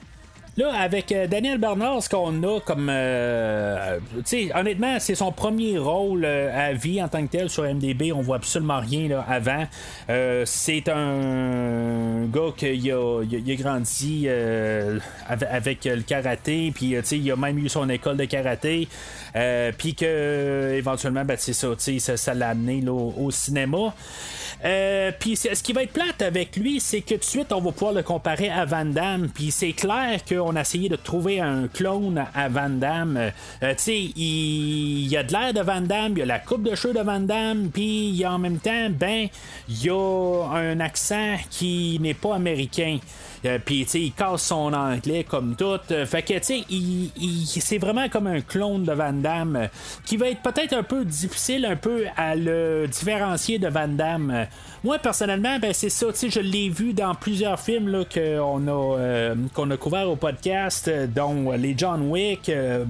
Là, 0.56 0.72
avec 0.72 1.10
euh, 1.10 1.26
Daniel 1.26 1.58
Bernard, 1.58 2.00
ce 2.00 2.08
qu'on 2.08 2.40
a 2.44 2.60
comme. 2.60 2.88
euh, 2.88 3.98
tu 4.18 4.22
sais, 4.24 4.50
honnêtement, 4.54 5.00
c'est 5.00 5.16
son 5.16 5.32
premier 5.32 5.78
rôle 5.78 6.24
euh, 6.24 6.68
à 6.68 6.72
vie 6.72 7.02
en 7.02 7.08
tant 7.08 7.26
que 7.26 7.32
tel 7.32 7.50
sur 7.50 7.64
MDB. 7.64 8.12
On 8.12 8.20
voit 8.20 8.36
absolument 8.36 8.78
rien 8.78 9.08
là, 9.08 9.24
avant. 9.28 9.66
Euh, 10.10 10.44
c'est 10.46 10.88
un 10.88 12.26
gars 12.32 12.52
qui 12.56 12.66
a, 12.92 13.22
il 13.28 13.50
a- 13.50 13.54
grandi 13.56 14.28
avec, 14.28 15.48
avec 15.50 15.84
le 15.86 16.02
karaté. 16.02 16.70
Puis, 16.72 16.90
tu 16.90 17.02
sais, 17.02 17.18
il 17.18 17.32
a 17.32 17.36
même 17.36 17.58
eu 17.58 17.68
son 17.68 17.88
école 17.88 18.16
de 18.16 18.24
karaté. 18.24 18.86
Puis 19.76 19.94
que, 19.96 20.72
éventuellement, 20.76 21.24
ben, 21.24 21.36
c'est 21.36 21.52
ça, 21.52 21.68
tu 21.76 21.98
sais, 21.98 22.16
ça, 22.16 22.32
l'a 22.32 22.50
amené 22.50 22.80
là, 22.80 22.92
au 22.92 23.30
cinéma. 23.32 23.92
Euh, 24.64 25.10
puis 25.18 25.36
ce 25.36 25.62
qui 25.62 25.72
va 25.72 25.82
être 25.82 25.92
plate 25.92 26.22
avec 26.22 26.56
lui, 26.56 26.80
c'est 26.80 27.00
que 27.00 27.14
tout 27.14 27.20
de 27.20 27.24
suite, 27.24 27.52
on 27.52 27.60
va 27.60 27.72
pouvoir 27.72 27.92
le 27.92 28.02
comparer 28.02 28.50
à 28.50 28.64
Van 28.64 28.84
Damme. 28.84 29.28
Puis 29.34 29.50
c'est 29.50 29.72
clair 29.72 30.24
qu'on 30.28 30.56
a 30.56 30.60
essayé 30.60 30.88
de 30.88 30.96
trouver 30.96 31.40
un 31.40 31.68
clone 31.68 32.24
à 32.34 32.48
Van 32.48 32.70
Damme. 32.70 33.16
Euh, 33.62 33.74
tu 33.74 33.82
sais, 33.82 34.00
il, 34.16 35.06
y 35.06 35.16
a 35.16 35.22
de 35.22 35.32
l'air 35.32 35.52
de 35.52 35.60
Van 35.60 35.80
Damme, 35.80 36.12
il 36.12 36.18
y 36.18 36.22
a 36.22 36.26
la 36.26 36.38
coupe 36.38 36.62
de 36.62 36.74
cheveux 36.74 36.94
de 36.94 37.00
Van 37.00 37.20
Damme, 37.20 37.70
puis 37.72 38.10
y 38.10 38.26
en 38.26 38.38
même 38.38 38.58
temps, 38.58 38.88
ben, 38.90 39.28
il 39.68 39.84
y 39.84 39.90
a 39.90 40.48
un 40.52 40.80
accent 40.80 41.36
qui 41.50 41.98
n'est 42.00 42.14
pas 42.14 42.34
américain. 42.34 42.98
Euh, 43.44 43.58
puis, 43.64 43.84
tu 43.84 43.90
sais, 43.90 44.00
il 44.00 44.12
casse 44.12 44.42
son 44.42 44.72
anglais 44.72 45.24
comme 45.28 45.54
tout. 45.56 45.78
Euh, 45.90 46.06
fait 46.06 46.22
que, 46.22 46.34
tu 46.34 46.44
sais, 46.44 46.64
il, 46.70 47.10
il- 47.16 47.46
c'est 47.46 47.78
vraiment 47.78 48.08
comme 48.08 48.26
un 48.26 48.40
clone 48.40 48.84
de 48.84 48.92
Van 48.92 49.12
Damme 49.12 49.56
euh, 49.56 49.66
qui 50.04 50.16
va 50.16 50.28
être 50.30 50.40
peut-être 50.42 50.72
un 50.72 50.82
peu 50.82 51.04
difficile 51.04 51.66
un 51.66 51.76
peu 51.76 52.04
à 52.16 52.34
le 52.36 52.86
différencier 52.90 53.58
de 53.58 53.68
Van 53.68 53.88
Damme. 53.88 54.30
Euh, 54.34 54.44
Moi, 54.82 54.98
personnellement, 54.98 55.58
ben, 55.58 55.72
c'est 55.72 55.88
ça. 55.90 56.06
Tu 56.12 56.18
sais, 56.18 56.30
je 56.30 56.40
l'ai 56.40 56.68
vu 56.68 56.92
dans 56.92 57.14
plusieurs 57.14 57.58
films 57.60 57.88
là, 57.88 58.04
qu'on 58.04 58.66
a, 58.68 58.98
euh, 58.98 59.34
qu'on 59.54 59.70
a 59.70 59.76
couvert 59.76 60.08
au 60.10 60.16
podcast, 60.16 60.90
dont 61.14 61.52
les 61.52 61.74
John 61.76 62.10
Wick. 62.10 62.48
euh, 62.48 62.84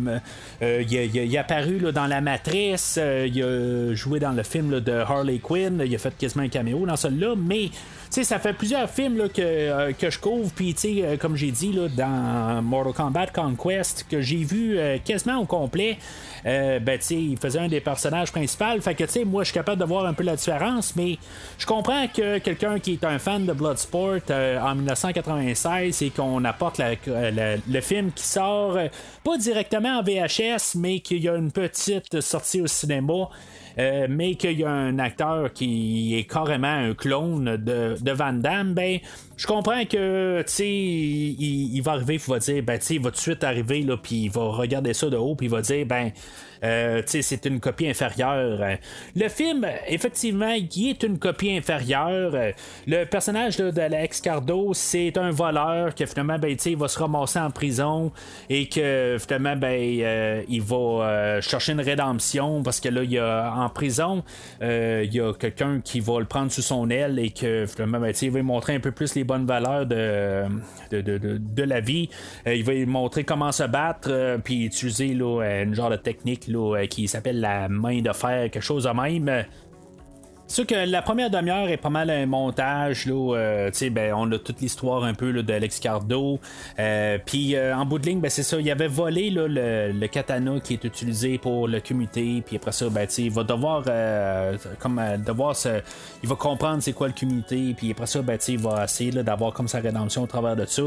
il, 0.63 0.93
il 0.93 1.17
il 1.17 1.37
a 1.39 1.41
apparu 1.41 1.79
là, 1.79 1.93
dans 1.93 2.07
La 2.07 2.21
Matrice. 2.21 2.99
il 2.99 3.43
a 3.43 3.95
joué 3.95 4.19
dans 4.21 4.33
le 4.33 4.43
film 4.43 4.71
là, 4.71 4.81
de 4.81 4.93
Harley 4.93 5.39
Quinn. 5.39 5.83
Il 5.85 5.95
a 5.95 5.99
fait 5.99 6.17
quasiment 6.17 6.45
un 6.45 6.49
caméo 6.49 6.85
dans 6.87 6.97
celui-là. 6.97 7.35
Mais 7.37 7.71
sais, 8.15 8.25
ça 8.25 8.39
fait 8.39 8.53
plusieurs 8.53 8.89
films 8.89 9.19
là, 9.19 9.29
que, 9.29 9.43
euh, 9.43 9.93
que 9.93 10.09
je 10.09 10.19
couvre, 10.19 10.51
puis 10.55 10.75
euh, 10.85 11.17
comme 11.17 11.37
j'ai 11.37 11.51
dit 11.51 11.73
là, 11.73 11.89
dans 11.89 12.63
Mortal 12.63 12.93
Kombat 12.93 13.27
Conquest, 13.29 14.07
que 14.09 14.21
j'ai 14.21 14.45
vu 14.45 14.79
euh, 14.79 14.99
quasiment 15.05 15.39
au 15.39 15.47
complet, 15.47 15.99
ben 16.45 16.99
tu 16.99 17.15
il 17.15 17.39
faisait 17.39 17.59
un 17.59 17.69
des 17.69 17.81
personnages 17.81 18.31
principaux. 18.31 18.79
Fait 18.83 18.95
que 18.95 19.05
tu 19.05 19.11
sais, 19.11 19.25
moi 19.25 19.43
je 19.43 19.47
suis 19.47 19.55
capable 19.55 19.81
de 19.81 19.87
voir 19.87 20.05
un 20.05 20.13
peu 20.13 20.23
la 20.23 20.37
différence, 20.37 20.95
mais 20.95 21.19
je 21.59 21.65
comprends 21.65 22.07
que 22.07 22.39
quelqu'un 22.39 22.79
qui 22.79 22.93
est 22.93 23.05
un 23.05 23.19
fan 23.19 23.47
de 23.47 23.53
Bloodsport 23.55 24.21
en 24.31 24.75
1996 24.75 26.03
et 26.03 26.11
qu'on 26.11 26.45
apporte 26.45 26.81
le 27.07 27.81
film 27.81 28.13
qui 28.13 28.25
sort 28.25 28.79
pas 29.25 29.39
directement 29.39 30.01
en 30.01 30.03
VHS, 30.03 30.77
mais 30.77 31.01
qu'il 31.01 31.23
y 31.23 31.29
a 31.31 31.35
une 31.35 31.51
petite 31.51 32.21
sortie 32.21 32.61
au 32.61 32.67
cinéma. 32.67 33.31
Euh, 33.79 34.07
mais 34.09 34.37
qu'il 34.37 34.59
y 34.59 34.65
a 34.65 34.71
un 34.71 34.99
acteur 34.99 35.53
qui 35.53 36.17
est 36.17 36.25
carrément 36.31 36.69
un 36.69 36.95
clone 36.95 37.57
de, 37.57 37.97
de 38.01 38.13
Van 38.13 38.33
Damme, 38.33 38.73
ben, 38.75 38.99
je 39.37 39.47
comprends 39.47 39.85
que, 39.85 40.43
tu 40.43 40.53
sais, 40.53 40.69
il, 40.69 41.75
il 41.75 41.81
va 41.83 41.93
arriver, 41.93 42.15
il 42.15 42.31
va 42.31 42.39
dire, 42.39 42.63
ben, 42.63 42.79
tu 42.79 42.87
sais, 42.87 42.95
il 42.95 43.03
va 43.03 43.11
tout 43.11 43.17
de 43.17 43.21
suite 43.21 43.43
arriver, 43.43 43.83
là, 43.83 43.97
puis 43.97 44.25
il 44.25 44.31
va 44.31 44.43
regarder 44.43 44.95
ça 44.95 45.11
de 45.11 45.17
haut, 45.17 45.35
puis 45.35 45.47
il 45.47 45.51
va 45.51 45.61
dire, 45.61 45.87
ben, 45.87 46.13
euh, 46.65 47.03
c'est 47.07 47.45
une 47.47 47.61
copie 47.61 47.89
inférieure. 47.89 48.59
Euh, 48.61 48.77
Le 49.15 49.29
film, 49.29 49.67
effectivement, 49.87 50.53
il 50.55 50.89
est 50.91 51.03
une 51.03 51.19
copie 51.19 51.57
inférieure. 51.57 52.33
Euh, 52.35 52.53
Le 52.87 53.05
personnage 53.05 53.59
là, 53.59 53.71
d'Alex 53.71 54.21
Cardo, 54.21 54.73
c'est 54.75 55.17
un 55.19 55.31
voleur 55.31 55.95
que 55.95 56.07
finalement, 56.07 56.39
ben, 56.39 56.57
il 56.65 56.77
va 56.77 56.89
se 56.89 56.99
ramasser 56.99 57.39
en 57.39 57.51
prison 57.51 58.11
et 58.49 58.69
que 58.69 59.17
finalement, 59.21 59.57
ben, 59.57 60.45
il 60.49 60.63
va 60.63 61.41
chercher 61.41 61.73
une 61.73 61.81
rédemption 61.81 62.63
parce 62.63 62.81
que 62.81 62.89
là, 62.89 63.03
il 63.03 63.13
y 63.13 63.19
a 63.19 63.53
en 63.57 63.69
prison, 63.69 64.23
il 64.61 65.13
y 65.13 65.21
a 65.21 65.33
quelqu'un 65.35 65.81
qui 65.83 66.01
va 66.01 66.19
le 66.19 66.25
prendre 66.27 66.51
sous 66.51 66.63
son 66.63 66.89
aile 66.91 67.19
et 67.19 67.31
que 67.31 67.67
finalement, 67.67 68.01
ben, 68.01 68.13
il 68.21 68.31
va 68.31 68.39
lui 68.39 68.45
montrer 68.47 68.75
un 68.75 68.81
peu 68.81 68.91
plus 68.93 69.15
les 69.15 69.25
bonnes 69.25 69.47
valeurs 69.47 69.87
de, 69.87 70.45
de, 70.91 71.01
de, 71.01 71.19
de- 71.19 71.39
de 71.39 71.63
la 71.63 71.81
vie. 71.81 72.09
Il 72.47 72.65
va 72.65 72.73
lui 72.73 72.87
montrer 72.87 73.25
comment 73.25 73.53
se 73.53 73.65
battre, 73.65 74.39
puis 74.45 74.65
utiliser 74.65 75.09
là, 75.15 75.41
une 75.63 75.75
genre 75.75 75.91
de 75.91 75.97
technique 75.97 76.49
euh, 76.57 76.87
qui 76.87 77.09
s'appelle 77.09 77.41
la 77.41 77.69
main 77.69 78.01
de 78.01 78.13
fer, 78.13 78.51
quelque 78.51 78.63
chose 78.63 78.85
de 78.85 78.91
même. 78.91 79.45
Sûr 80.47 80.67
que 80.67 80.75
la 80.75 81.01
première 81.01 81.31
demi-heure 81.31 81.69
est 81.69 81.79
pas 81.79 81.89
mal 81.89 82.11
un 82.11 82.27
montage. 82.27 83.07
Là, 83.07 83.35
euh, 83.35 83.71
ben, 83.91 84.13
on 84.15 84.31
a 84.31 84.39
toute 84.39 84.61
l'histoire 84.61 85.03
un 85.03 85.15
peu 85.15 85.31
là, 85.31 85.43
d'Alex 85.43 85.81
Cardo. 85.81 86.39
Euh, 86.79 87.19
Puis 87.25 87.57
euh, 87.57 87.75
en 87.75 87.87
bout 87.87 87.99
de 87.99 88.07
ligne, 88.07 88.21
ben, 88.21 88.31
c'est 88.31 88.43
ça. 88.43 88.61
Il 88.61 88.71
avait 88.71 88.87
volé 88.87 89.31
là, 89.31 89.47
le, 89.49 90.07
katana 90.07 90.61
qui 90.61 90.75
est 90.75 90.85
utilisé 90.85 91.39
pour 91.39 91.67
le 91.67 91.81
comité. 91.81 92.43
Puis 92.47 92.57
après 92.57 92.73
ça, 92.73 92.91
ben, 92.91 93.09
il 93.17 93.31
va 93.31 93.43
devoir, 93.43 93.85
euh, 93.89 94.57
comme, 94.79 95.01
devoir 95.27 95.57
se, 95.57 95.81
il 96.23 96.29
va 96.29 96.35
comprendre 96.37 96.83
c'est 96.83 96.93
quoi 96.93 97.09
le 97.09 97.15
comité. 97.19 97.75
Puis 97.75 97.91
après 97.93 98.07
ça, 98.07 98.21
ben, 98.21 98.39
il 98.47 98.59
va 98.59 98.85
essayer 98.85 99.13
d'avoir 99.13 99.55
comme 99.55 99.67
sa 99.67 99.81
rédemption 99.81 100.25
au 100.25 100.27
travers 100.27 100.57
de 100.57 100.67
ça. 100.67 100.83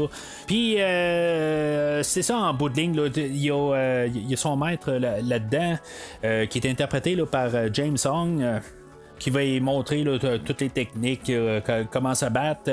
Puis 0.46 0.76
c'est 0.78 2.22
ça 2.22 2.38
en 2.38 2.54
bout 2.54 2.68
de 2.68 2.76
ligne. 2.76 2.94
Il 3.16 3.36
y, 3.36 3.48
y, 3.48 3.50
a 3.50 4.36
son 4.36 4.56
maître 4.56 4.92
là-dedans 4.92 5.76
qui 6.22 6.58
est 6.58 6.70
interprété 6.70 7.16
là, 7.16 7.26
par 7.26 7.50
James 7.72 7.98
Hong 8.04 8.60
qui 9.18 9.30
va 9.30 9.42
y 9.42 9.60
montrer 9.60 10.04
toutes 10.44 10.60
les 10.60 10.70
techniques, 10.70 11.30
euh, 11.30 11.60
comment 11.90 12.14
se 12.14 12.26
battre. 12.26 12.70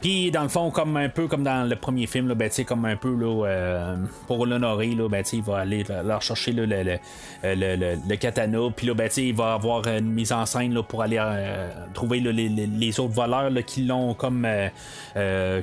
Puis 0.00 0.30
dans 0.30 0.42
le 0.42 0.48
fond, 0.48 0.70
comme 0.70 0.96
un 0.96 1.08
peu 1.08 1.26
comme 1.28 1.44
dans 1.44 1.68
le 1.68 1.76
premier 1.76 2.06
film, 2.06 2.34
ben, 2.34 2.50
comme 2.66 2.84
un 2.84 2.96
peu 2.96 3.16
euh, 3.22 3.96
pour 4.26 4.46
l'honorer, 4.46 4.94
ben, 5.08 5.24
il 5.32 5.42
va 5.42 5.58
aller 5.58 5.84
leur 6.04 6.22
chercher 6.22 6.52
le, 6.52 6.66
le, 6.66 6.98
le, 7.42 8.16
katana. 8.16 8.58
Puis 8.74 8.86
là, 8.86 8.94
ben, 8.94 9.08
il 9.16 9.34
va 9.34 9.54
avoir 9.54 9.86
une 9.86 10.10
mise 10.10 10.32
en 10.32 10.46
scène 10.46 10.82
pour 10.82 11.02
aller 11.02 11.18
euh, 11.20 11.68
trouver 11.92 12.20
les, 12.20 13.00
autres 13.00 13.14
voleurs 13.14 13.50
qui 13.66 13.84
l'ont 13.84 14.14
comme 14.14 14.46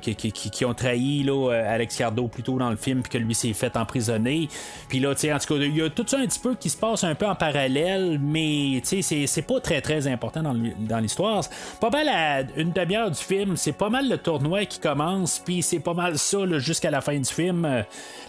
qui, 0.01 0.15
qui, 0.15 0.65
ont 0.65 0.73
trahi 0.73 1.27
Alex 1.51 1.97
Cardo 1.97 2.27
plus 2.27 2.43
tôt 2.43 2.57
dans 2.57 2.69
le 2.69 2.75
film, 2.75 3.01
puis 3.01 3.11
que 3.11 3.17
lui 3.17 3.35
s'est 3.35 3.53
fait 3.53 3.75
emprisonner. 3.75 4.47
Puis 4.87 4.99
là, 4.99 5.11
en 5.11 5.13
tout 5.13 5.53
cas, 5.53 5.55
il 5.55 5.75
y 5.75 5.81
a 5.81 5.89
tout 5.89 6.05
ça 6.07 6.17
un 6.17 6.25
petit 6.25 6.39
peu 6.39 6.55
qui 6.55 6.69
se 6.69 6.77
passe 6.77 7.03
un 7.03 7.15
peu 7.15 7.27
en 7.27 7.35
parallèle, 7.35 8.19
mais 8.21 8.81
c'est 8.83 9.47
pas 9.47 9.59
très 9.59 9.81
très 9.81 10.07
important 10.07 10.20
dans 10.29 10.99
l'histoire. 10.99 11.43
Pas 11.79 11.89
mal 11.89 12.47
une 12.57 12.71
demi-heure 12.71 13.11
du 13.11 13.21
film, 13.21 13.57
c'est 13.57 13.71
pas 13.71 13.89
mal 13.89 14.09
le 14.09 14.17
tournoi 14.17 14.65
qui 14.65 14.79
commence, 14.79 15.39
puis 15.39 15.61
c'est 15.61 15.79
pas 15.79 15.93
mal 15.93 16.17
ça 16.17 16.39
jusqu'à 16.59 16.91
la 16.91 17.01
fin 17.01 17.17
du 17.17 17.25
film. 17.31 17.83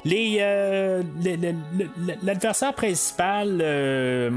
Les, 0.05 0.39
euh, 0.41 1.03
l'adversaire 2.23 2.75
principal, 2.75 3.59
euh, 3.61 4.31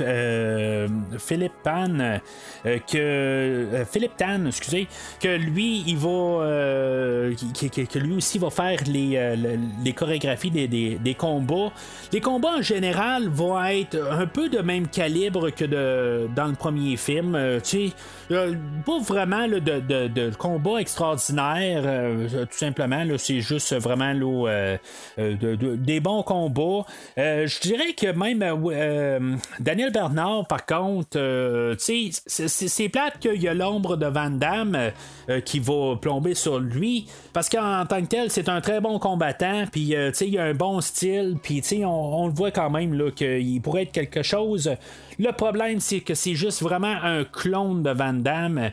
euh, 0.00 0.88
Philippe 1.18 1.52
Pan, 1.62 2.18
que 2.64 3.84
Philippe 3.90 4.16
Tan, 4.16 4.46
excusez, 4.46 4.88
que 5.20 5.36
lui, 5.36 5.84
il 5.86 5.98
va, 5.98 7.28
que, 7.30 7.98
lui 7.98 8.14
aussi 8.14 8.38
va 8.38 8.50
faire 8.50 8.80
les, 8.86 9.36
les 9.84 9.92
chorégraphies 9.92 10.50
des, 10.50 10.68
des, 10.68 11.14
combats. 11.14 11.70
Les 12.12 12.20
combats 12.20 12.56
en 12.58 12.62
général 12.62 13.28
vont 13.28 13.62
être 13.62 13.98
un 14.10 14.26
peu 14.26 14.48
de 14.48 14.60
même 14.60 14.88
calibre 14.88 15.50
que 15.50 15.64
de, 15.64 16.28
dans 16.34 16.46
le 16.46 16.54
premier 16.54 16.96
film. 17.00 17.38
tu 17.64 17.88
sais, 17.88 18.54
pas 18.86 18.98
vraiment 19.00 19.48
de, 19.48 19.58
de, 19.58 20.08
de, 20.08 20.30
combat 20.36 20.80
extraordinaire, 20.80 21.82
tout 22.30 22.58
simplement. 22.58 23.04
C'est 23.18 23.40
juste 23.40 23.74
vraiment 23.74 24.12
là, 24.12 24.76
euh, 25.18 25.76
des 25.76 26.00
bons 26.00 26.22
combats. 26.22 26.84
Euh, 27.18 27.46
je 27.46 27.60
dirais 27.60 27.92
que 27.92 28.12
même 28.12 28.42
euh, 28.42 29.36
Daniel 29.58 29.92
Bernard, 29.92 30.46
par 30.46 30.66
contre, 30.66 31.76
c'est 31.78 32.88
plate 32.88 33.18
qu'il 33.20 33.42
y 33.42 33.48
a 33.48 33.54
l'ombre 33.54 33.96
de 33.96 34.06
Van 34.06 34.30
Damme 34.30 34.78
qui 35.44 35.58
va 35.58 35.96
plomber 36.00 36.34
sur 36.34 36.58
lui. 36.58 37.06
Parce 37.32 37.48
qu'en 37.48 37.84
tant 37.86 38.00
que 38.02 38.06
tel, 38.06 38.30
c'est 38.30 38.48
un 38.48 38.60
très 38.60 38.80
bon 38.80 38.98
combattant. 38.98 39.64
Puis, 39.70 39.94
il 40.20 40.28
y 40.28 40.38
a 40.38 40.44
un 40.44 40.54
bon 40.54 40.80
style. 40.80 41.36
Puis, 41.42 41.62
on, 41.84 42.22
on 42.22 42.26
le 42.26 42.32
voit 42.32 42.50
quand 42.50 42.70
même 42.70 43.12
qu'il 43.12 43.60
pourrait 43.60 43.82
être 43.82 43.92
quelque 43.92 44.22
chose 44.22 44.70
le 45.20 45.32
problème, 45.32 45.80
c'est 45.80 46.00
que 46.00 46.14
c'est 46.14 46.34
juste 46.34 46.62
vraiment 46.62 46.96
un 47.02 47.24
clone 47.24 47.82
de 47.82 47.90
Van 47.90 48.14
Damme. 48.14 48.70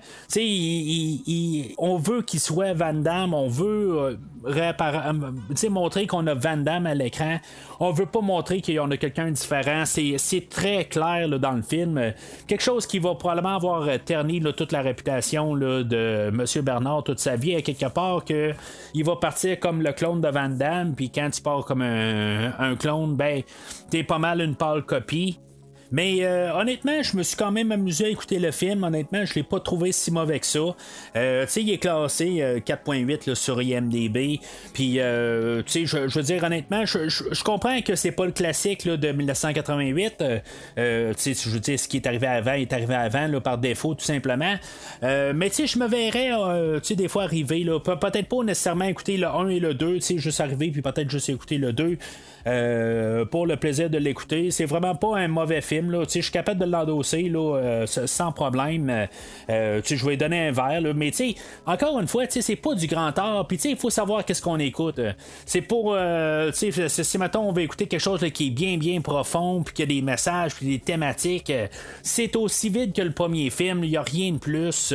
on 1.78 1.98
veut 1.98 2.22
qu'il 2.22 2.40
soit 2.40 2.74
Van 2.74 2.94
Damme, 2.94 3.34
on 3.34 3.50
veut 3.50 3.98
euh, 4.00 4.16
euh, 4.46 5.70
montrer 5.70 6.08
qu'on 6.08 6.26
a 6.26 6.34
Van 6.34 6.56
Damme 6.56 6.86
à 6.86 6.96
l'écran. 6.96 7.40
On 7.82 7.92
veut 7.92 8.06
pas 8.06 8.22
montrer 8.22 8.62
qu'on 8.62 8.90
a 8.92 8.96
quelqu'un 8.98 9.26
de 9.26 9.32
différent. 9.32 9.84
C'est 9.86 10.50
très 10.50 10.86
clair 10.86 11.28
dans 11.38 11.52
le 11.52 11.62
film. 11.62 12.14
Quelque 12.48 12.64
chose 12.64 12.88
qui 12.88 13.00
va 13.00 13.16
probablement 13.16 13.56
avoir 13.56 13.88
terni 14.06 14.42
toute 14.56 14.72
la 14.72 14.82
réputation 14.82 15.54
de 15.54 16.30
M. 16.30 16.46
Bernard 16.64 17.04
toute 17.04 17.20
sa 17.20 17.36
vie, 17.36 17.56
à 17.56 17.62
quelque 17.62 17.90
part 17.90 18.24
que 18.24 18.54
il 18.94 19.04
va 19.04 19.18
partir 19.18 19.60
comme 19.60 19.82
le 19.82 19.92
clone 19.92 20.22
de 20.22 20.30
Van 20.30 20.50
Damme, 20.50 20.96
puis 20.96 21.10
quand 21.10 21.30
il 21.38 21.42
part 21.42 21.66
comme 21.66 21.82
un, 21.82 22.54
un 22.58 22.76
clone, 22.76 23.18
ben, 23.18 23.44
t'es 23.90 24.04
pas 24.04 24.18
mal 24.18 24.40
une 24.40 24.56
pâle 24.56 24.84
copie. 24.84 25.38
Mais 25.92 26.18
euh, 26.22 26.54
honnêtement, 26.54 27.02
je 27.02 27.16
me 27.16 27.24
suis 27.24 27.38
quand 27.38 27.52
même 27.52 27.72
amusé 27.72 28.06
à 28.06 28.10
écouter 28.10 28.40
le 28.40 28.52
film. 28.52 28.84
Honnêtement, 28.84 29.26
je 29.26 29.34
l'ai 29.36 29.44
pas 29.44 29.60
trouvé 29.60 29.92
si 29.92 30.12
mauvais 30.12 30.40
que 30.40 30.46
ça. 30.46 30.60
Euh, 31.16 31.46
tu 31.46 31.52
sais, 31.52 31.62
il 31.64 31.72
est 31.72 31.78
classé 31.78 32.62
4.8 32.66 33.30
euh, 33.30 33.36
sur 33.36 33.62
IMDB. 33.62 34.40
Puis, 34.74 34.94
tu 34.94 35.00
sais, 35.66 35.86
je, 35.86 36.18
veux 36.18 36.24
dire, 36.24 36.44
honnêtement, 36.44 36.86
je, 36.86 37.44
comprends 37.44 37.82
que 37.82 37.96
c'est 37.96 38.12
pas 38.12 38.26
le 38.26 38.32
classique 38.32 38.88
de 38.88 39.12
1988. 39.12 40.18
tu 40.18 40.24
sais, 41.16 41.34
je 41.34 41.50
veux 41.50 41.60
dire, 41.60 41.80
ce 41.80 41.88
qui 41.88 41.98
est 41.98 42.08
arrivé 42.08 42.28
avant 42.28 42.54
est 42.54 42.72
arrivé 42.74 42.96
avant 42.96 43.40
par 43.40 43.58
défaut, 43.58 43.94
tout 43.96 44.06
simplement. 44.06 44.56
mais 45.02 45.50
tu 45.50 45.56
sais, 45.56 45.68
je 45.68 45.80
me 45.80 45.88
verrais, 45.88 46.32
tu 46.80 46.88
sais, 46.88 46.96
des 46.96 47.08
fois 47.08 47.24
arriver, 47.24 47.66
peut-être 47.84 48.28
pas 48.28 48.44
nécessairement 48.44 48.86
écouter 48.86 49.18
le 49.18 49.28
1 49.28 49.50
et 49.50 49.60
le 49.60 49.74
2, 49.74 49.96
tu 49.96 50.02
sais, 50.02 50.18
juste 50.18 50.42
arriver, 50.42 50.70
puis 50.72 50.82
peut-être 50.82 51.10
juste 51.10 51.30
écouter 51.30 51.58
le 51.58 51.74
2. 51.74 51.98
Euh, 52.48 53.26
pour 53.26 53.46
le 53.46 53.58
plaisir 53.58 53.90
de 53.90 53.98
l'écouter. 53.98 54.52
C'est 54.52 54.66
vraiment 54.66 54.96
pas 54.96 55.18
un 55.18 55.28
mauvais 55.28 55.62
film. 55.62 56.04
Je 56.04 56.22
suis 56.22 56.32
capable 56.32 56.62
de 56.62 56.66
l'endosser 56.66 57.30
euh, 57.36 57.86
sans 57.86 58.32
problème. 58.32 59.08
Euh, 59.50 59.82
je 59.84 60.06
vais 60.06 60.16
donner 60.16 60.48
un 60.48 60.52
verre. 60.52 60.82
Là. 60.82 60.94
Mais 60.94 61.12
encore 61.66 62.00
une 62.00 62.08
fois, 62.08 62.24
c'est 62.30 62.56
pas 62.56 62.74
du 62.74 62.88
grand 62.88 63.18
art. 63.18 63.48
Puis 63.48 63.58
il 63.66 63.76
faut 63.76 63.90
savoir 63.90 64.24
qu'est-ce 64.24 64.42
qu'on 64.42 64.60
écoute. 64.60 65.00
C'est 65.46 65.62
pour. 65.62 65.98
si 66.54 67.18
mettons 67.18 67.50
on 67.50 67.52
veut 67.52 67.64
écouter 67.64 67.88
quelque 67.88 68.02
chose 68.02 68.22
qui 68.34 68.48
est 68.48 68.52
bien 68.52 68.78
bien 68.78 69.02
profond, 69.02 69.64
puis 69.64 69.74
qu'il 69.74 69.92
y 69.92 69.98
a 69.98 70.00
des 70.00 70.06
messages, 70.06 70.56
puis 70.56 70.68
des 70.68 70.80
thématiques, 70.80 71.52
c'est 72.02 72.36
aussi 72.36 72.70
vide 72.70 72.94
que 72.94 73.02
le 73.02 73.12
premier 73.12 73.50
film. 73.50 73.84
Il 73.84 73.90
n'y 73.90 73.98
a 73.98 74.04
rien 74.04 74.32
de 74.34 74.38
plus. 74.38 74.94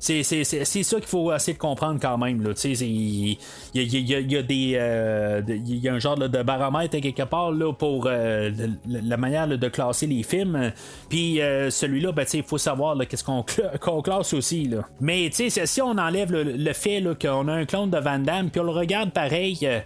C'est 0.00 0.22
ça 0.22 0.96
qu'il 0.96 1.08
faut 1.08 1.32
essayer 1.32 1.54
de 1.54 1.58
comprendre 1.58 1.98
quand 2.00 2.16
même. 2.16 2.42
Il 2.64 3.36
y, 3.74 4.36
a, 4.36 4.42
des. 4.42 5.52
Il 5.66 5.78
y 5.78 5.88
a 5.88 5.92
un 5.92 5.98
genre 5.98 6.16
de 6.16 6.42
baromètre 6.42 6.93
quelque 7.00 7.22
part 7.22 7.52
pour 7.78 8.06
euh, 8.06 8.50
la 8.86 9.16
manière 9.16 9.48
de 9.48 9.68
classer 9.68 10.06
les 10.06 10.22
films. 10.22 10.72
Puis 11.08 11.40
euh, 11.40 11.70
celui-là, 11.70 12.12
ben, 12.12 12.24
il 12.32 12.42
faut 12.42 12.58
savoir 12.58 12.96
qu'est-ce 13.08 13.24
qu'on 13.80 14.02
classe 14.02 14.32
aussi. 14.32 14.64
Là. 14.64 14.84
Mais 15.00 15.30
si 15.32 15.82
on 15.82 15.98
enlève 15.98 16.32
le, 16.32 16.72
fait 16.72 17.02
qu'on 17.20 17.48
a 17.48 17.52
un 17.52 17.64
clone 17.64 17.90
de 17.90 17.98
Van 17.98 18.18
Damme, 18.18 18.50
puis 18.50 18.60
on 18.60 18.64
le 18.64 18.70
regarde 18.70 19.12
pareil, 19.12 19.58
euh, 19.62 19.80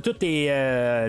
tout 0.00 0.16
est 0.22 0.48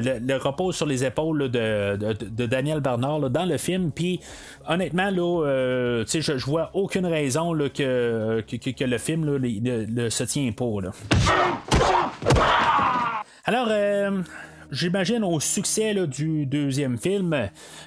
le, 0.01 0.37
repose 0.37 0.75
sur 0.75 0.85
les 0.85 1.03
épaules 1.03 1.49
de, 1.49 2.45
Daniel 2.45 2.79
Bernard 2.79 3.29
dans 3.29 3.45
le 3.45 3.57
film. 3.57 3.91
Puis 3.91 4.19
honnêtement, 4.67 5.09
là, 5.09 6.03
je, 6.05 6.19
je 6.21 6.45
vois 6.45 6.71
aucune 6.73 7.05
raison 7.05 7.53
que, 7.73 8.43
le 8.85 8.97
film 8.97 9.39
se 10.09 10.23
tient 10.23 10.51
pas. 10.51 10.65
Alors, 13.45 13.69
j'imagine 14.71 15.23
au 15.23 15.39
succès 15.39 15.95
du 16.07 16.45
deuxième 16.45 16.97
film, 16.97 17.35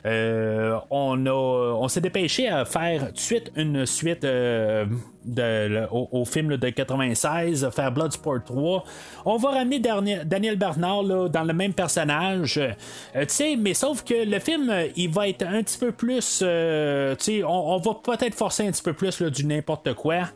euh, 0.06 0.78
on, 0.90 1.26
on 1.26 1.88
s'est 1.88 2.00
dépêché 2.00 2.48
à 2.48 2.64
faire 2.64 3.08
tout 3.08 3.12
de 3.12 3.18
suite 3.18 3.52
une 3.56 3.86
suite 3.86 4.24
euh, 4.24 4.86
au, 5.90 6.24
film 6.24 6.56
de 6.56 6.68
96, 6.70 7.70
faire 7.70 7.92
Bloodsport 7.92 8.44
3. 8.44 8.84
On 9.26 9.36
va 9.36 9.50
ramener 9.50 9.78
Daniel 9.78 10.56
Bernard 10.56 11.04
dans 11.04 11.44
le 11.44 11.52
même 11.52 11.74
personnage. 11.74 12.58
Euh, 12.58 13.24
mais 13.58 13.74
sauf 13.74 14.04
que 14.04 14.28
le 14.28 14.38
film, 14.38 14.72
il 14.96 15.10
va 15.10 15.28
être 15.28 15.44
un 15.44 15.62
petit 15.62 15.78
peu 15.78 15.92
plus. 15.92 16.42
on, 16.42 17.16
on, 17.46 17.78
va 17.78 17.94
peut-être 18.02 18.34
forcer 18.34 18.66
un 18.66 18.70
petit 18.70 18.82
peu 18.82 18.92
plus 18.92 19.20
du 19.22 19.44
n'importe 19.44 19.94
quoi. 19.94 20.28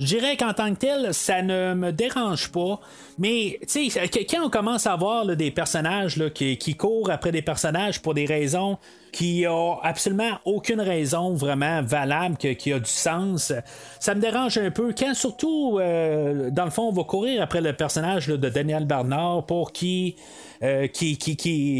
Je 0.00 0.06
dirais 0.06 0.38
qu'en 0.38 0.54
tant 0.54 0.72
que 0.72 0.78
tel, 0.78 1.12
ça 1.12 1.42
ne 1.42 1.74
me 1.74 1.92
dérange 1.92 2.48
pas. 2.48 2.80
Mais, 3.18 3.58
tu 3.68 3.90
sais, 3.90 4.08
quand 4.08 4.46
on 4.46 4.48
commence 4.48 4.86
à 4.86 4.96
voir 4.96 5.26
des 5.36 5.50
personnages 5.50 6.18
qui, 6.34 6.56
qui, 6.56 6.74
courent 6.74 7.10
après 7.10 7.32
des 7.32 7.42
personnages 7.42 8.00
pour 8.00 8.14
des 8.14 8.24
raisons 8.24 8.78
qui 9.12 9.44
ont 9.48 9.80
absolument 9.82 10.38
aucune 10.44 10.80
raison 10.80 11.34
vraiment 11.34 11.82
valable, 11.82 12.36
qui 12.36 12.72
a 12.72 12.78
du 12.78 12.90
sens, 12.90 13.52
ça 13.98 14.14
me 14.14 14.20
dérange 14.20 14.58
un 14.58 14.70
peu. 14.70 14.94
Quand 14.96 15.14
surtout, 15.14 15.78
euh, 15.78 16.50
dans 16.50 16.64
le 16.64 16.70
fond, 16.70 16.88
on 16.88 16.92
va 16.92 17.04
courir 17.04 17.42
après 17.42 17.60
le 17.60 17.72
personnage 17.72 18.28
de 18.28 18.48
Daniel 18.48 18.86
Bernard 18.86 19.44
pour 19.46 19.72
qui 19.72 20.16
euh, 20.62 20.86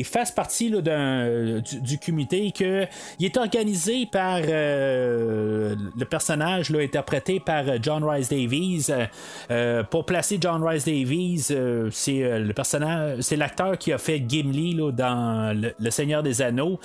fasse 0.04 0.32
partie 0.32 0.68
là, 0.70 0.80
du, 1.60 1.98
comité, 1.98 2.50
qu'il 2.50 2.88
est 3.20 3.36
organisé 3.36 4.06
par 4.06 4.40
euh, 4.46 5.74
le 5.96 6.04
personnage 6.04 6.70
là, 6.70 6.80
interprété 6.80 7.40
par 7.40 7.64
John 7.82 8.04
Rice 8.04 8.28
Davies. 8.28 8.88
Pour 9.90 10.04
placer 10.04 10.38
John 10.40 10.62
Rice 10.62 10.84
Davies, 10.84 11.52
c'est 11.90 12.38
le 12.38 12.52
personnage, 12.52 13.20
c'est 13.20 13.36
l'acteur 13.36 13.78
qui 13.78 13.92
a 13.92 13.98
fait 13.98 14.22
Gimli 14.26 14.74
là, 14.74 14.90
dans 14.92 15.56
le, 15.78 15.90
Seigneur 15.90 16.22
des 16.22 16.40
Anneaux. 16.42 16.78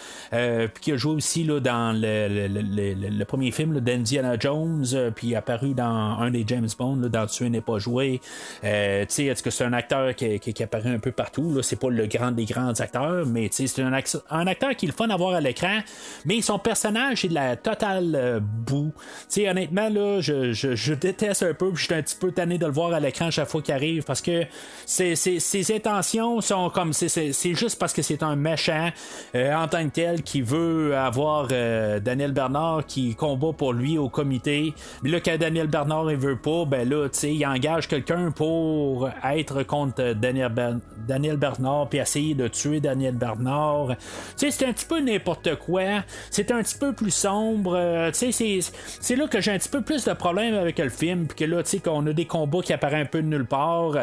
Puis 0.74 0.82
qui 0.82 0.92
a 0.92 0.98
joué 0.98 1.14
aussi 1.16 1.44
là, 1.44 1.60
dans 1.60 1.92
le, 1.94 2.28
le- 2.28 2.48
le- 2.62 3.10
le- 3.18 3.26
premier 3.26 3.52
film 3.52 3.80
d'Indiana 3.80 4.38
Jones, 4.40 4.86
euh, 4.94 5.12
puis 5.12 5.36
apparu 5.36 5.74
dans 5.74 5.86
un 6.20 6.30
des 6.32 6.44
James 6.48 6.68
Bond, 6.78 6.98
là, 6.98 7.10
dans 7.10 7.26
Tuer 7.26 7.50
n'est 7.50 7.62
pas 7.62 7.80
joué. 7.80 8.22
Euh, 8.64 9.06
est-ce 9.06 9.42
que 9.44 9.50
c'est 9.50 9.64
un 9.64 9.74
acteur 9.74 10.16
qui, 10.16 10.40
qui, 10.40 10.64
apparaît 10.64 10.90
un 10.92 11.00
peu 11.00 11.12
partout? 11.12 11.54
Là? 11.54 11.64
C'est 11.64 11.76
pas 11.80 11.90
le 11.90 12.06
grand 12.08 12.32
des 12.32 12.46
grands 12.46 12.80
acteurs, 12.80 13.26
mais 13.26 13.50
c'est 13.52 13.82
un, 13.82 13.92
ac- 13.92 14.22
un 14.30 14.48
acteur 14.48 14.76
qui 14.76 14.86
est 14.86 14.90
le 14.90 14.94
fun 14.94 15.10
à 15.10 15.18
voir 15.18 15.34
à 15.36 15.42
l'écran, 15.42 15.80
mais 16.26 16.42
son 16.42 16.60
personnage 16.60 17.26
est 17.26 17.30
de 17.30 17.34
la 17.34 17.56
totale 17.56 18.14
euh, 18.16 18.40
boue. 18.42 18.92
Honnêtement, 19.38 19.90
là, 19.90 20.22
je, 20.22 20.54
je, 20.54 20.94
déteste 20.94 21.44
un 21.44 21.54
peu, 21.54 21.70
puis 21.70 21.78
je 21.82 21.86
suis 21.86 21.94
un 21.94 22.02
petit 22.02 22.16
peu 22.16 22.32
tanné 22.32 22.58
de 22.58 22.66
le 22.66 22.72
voir 22.72 22.94
à 22.94 23.00
l'écran 23.00 23.32
chaque 23.32 23.48
fois 23.48 23.62
qu'il 23.62 23.74
arrive, 23.74 24.04
parce 24.04 24.22
que 24.22 24.44
ses 24.86 25.76
intentions 25.76 26.42
sont 26.42 26.70
comme. 26.70 26.94
c'est- 26.94 27.10
C'est 27.10 27.32
c'est 27.34 27.54
juste 27.54 27.80
parce 27.80 27.94
que 27.94 28.02
c'est 28.02 28.24
un 28.24 28.36
méchant 28.36 28.90
euh, 29.36 29.54
en 29.56 29.68
tant 29.68 29.84
que 29.86 29.94
tel 29.94 30.22
qui 30.26 30.42
veut 30.42 30.96
avoir 30.98 31.48
euh, 31.52 32.00
Daniel 32.00 32.32
Bernard 32.32 32.86
qui 32.86 33.16
combat 33.16 33.54
pour 33.58 33.72
lui 33.74 33.98
au 33.98 34.10
comité. 34.10 34.74
Mais 35.04 35.10
là, 35.10 35.20
quand 35.20 35.38
Daniel 35.38 35.68
Bernard 35.68 36.12
il 36.12 36.18
veut 36.18 36.36
pas, 36.38 36.66
ben 36.66 36.90
là, 36.90 37.08
tu 37.08 37.20
sais, 37.20 37.34
il 37.34 37.46
engage 37.46 37.88
quelqu'un 37.88 38.32
pour 38.32 39.10
être 39.24 39.64
contre 39.64 40.14
Daniel, 40.14 40.50
Ber- 40.52 40.80
Daniel 41.08 41.38
Bernard 41.38 41.88
puis 41.90 42.00
essayer 42.00 42.34
de 42.34 42.48
tuer 42.48 42.80
Daniel 42.80 43.16
Bernard. 43.16 43.90
Tu 44.38 44.50
sais, 44.50 44.52
c'est 44.52 44.66
un 44.66 44.74
petit 44.74 44.86
peu 44.86 45.00
n'importe 45.00 45.56
quoi. 45.56 46.04
C'est 46.32 46.52
un 46.52 46.62
petit 46.62 46.78
peu 46.78 46.92
plus 46.94 47.12
sombre. 47.14 47.76
Euh, 47.78 48.12
tu 48.12 48.32
sais, 48.32 48.60
c'est- 49.00 49.16
là 49.16 49.28
que 49.28 49.40
j'ai 49.40 49.52
un 49.52 49.58
petit 49.58 49.70
peu 49.70 49.82
plus 49.82 50.04
de 50.06 50.14
problèmes 50.14 50.56
avec 50.56 50.80
le 50.80 50.90
film. 50.90 51.28
Puis 51.28 51.46
que 51.46 51.52
là, 51.52 51.64
tu 51.64 51.70
sais, 51.70 51.80
qu'on 51.80 52.06
a 52.08 52.14
des 52.14 52.26
combats 52.26 52.62
qui 52.62 52.74
apparaissent 52.74 53.04
un 53.04 53.10
peu 53.10 53.22
de 53.22 53.28
nulle 53.28 53.46
part. 53.46 53.94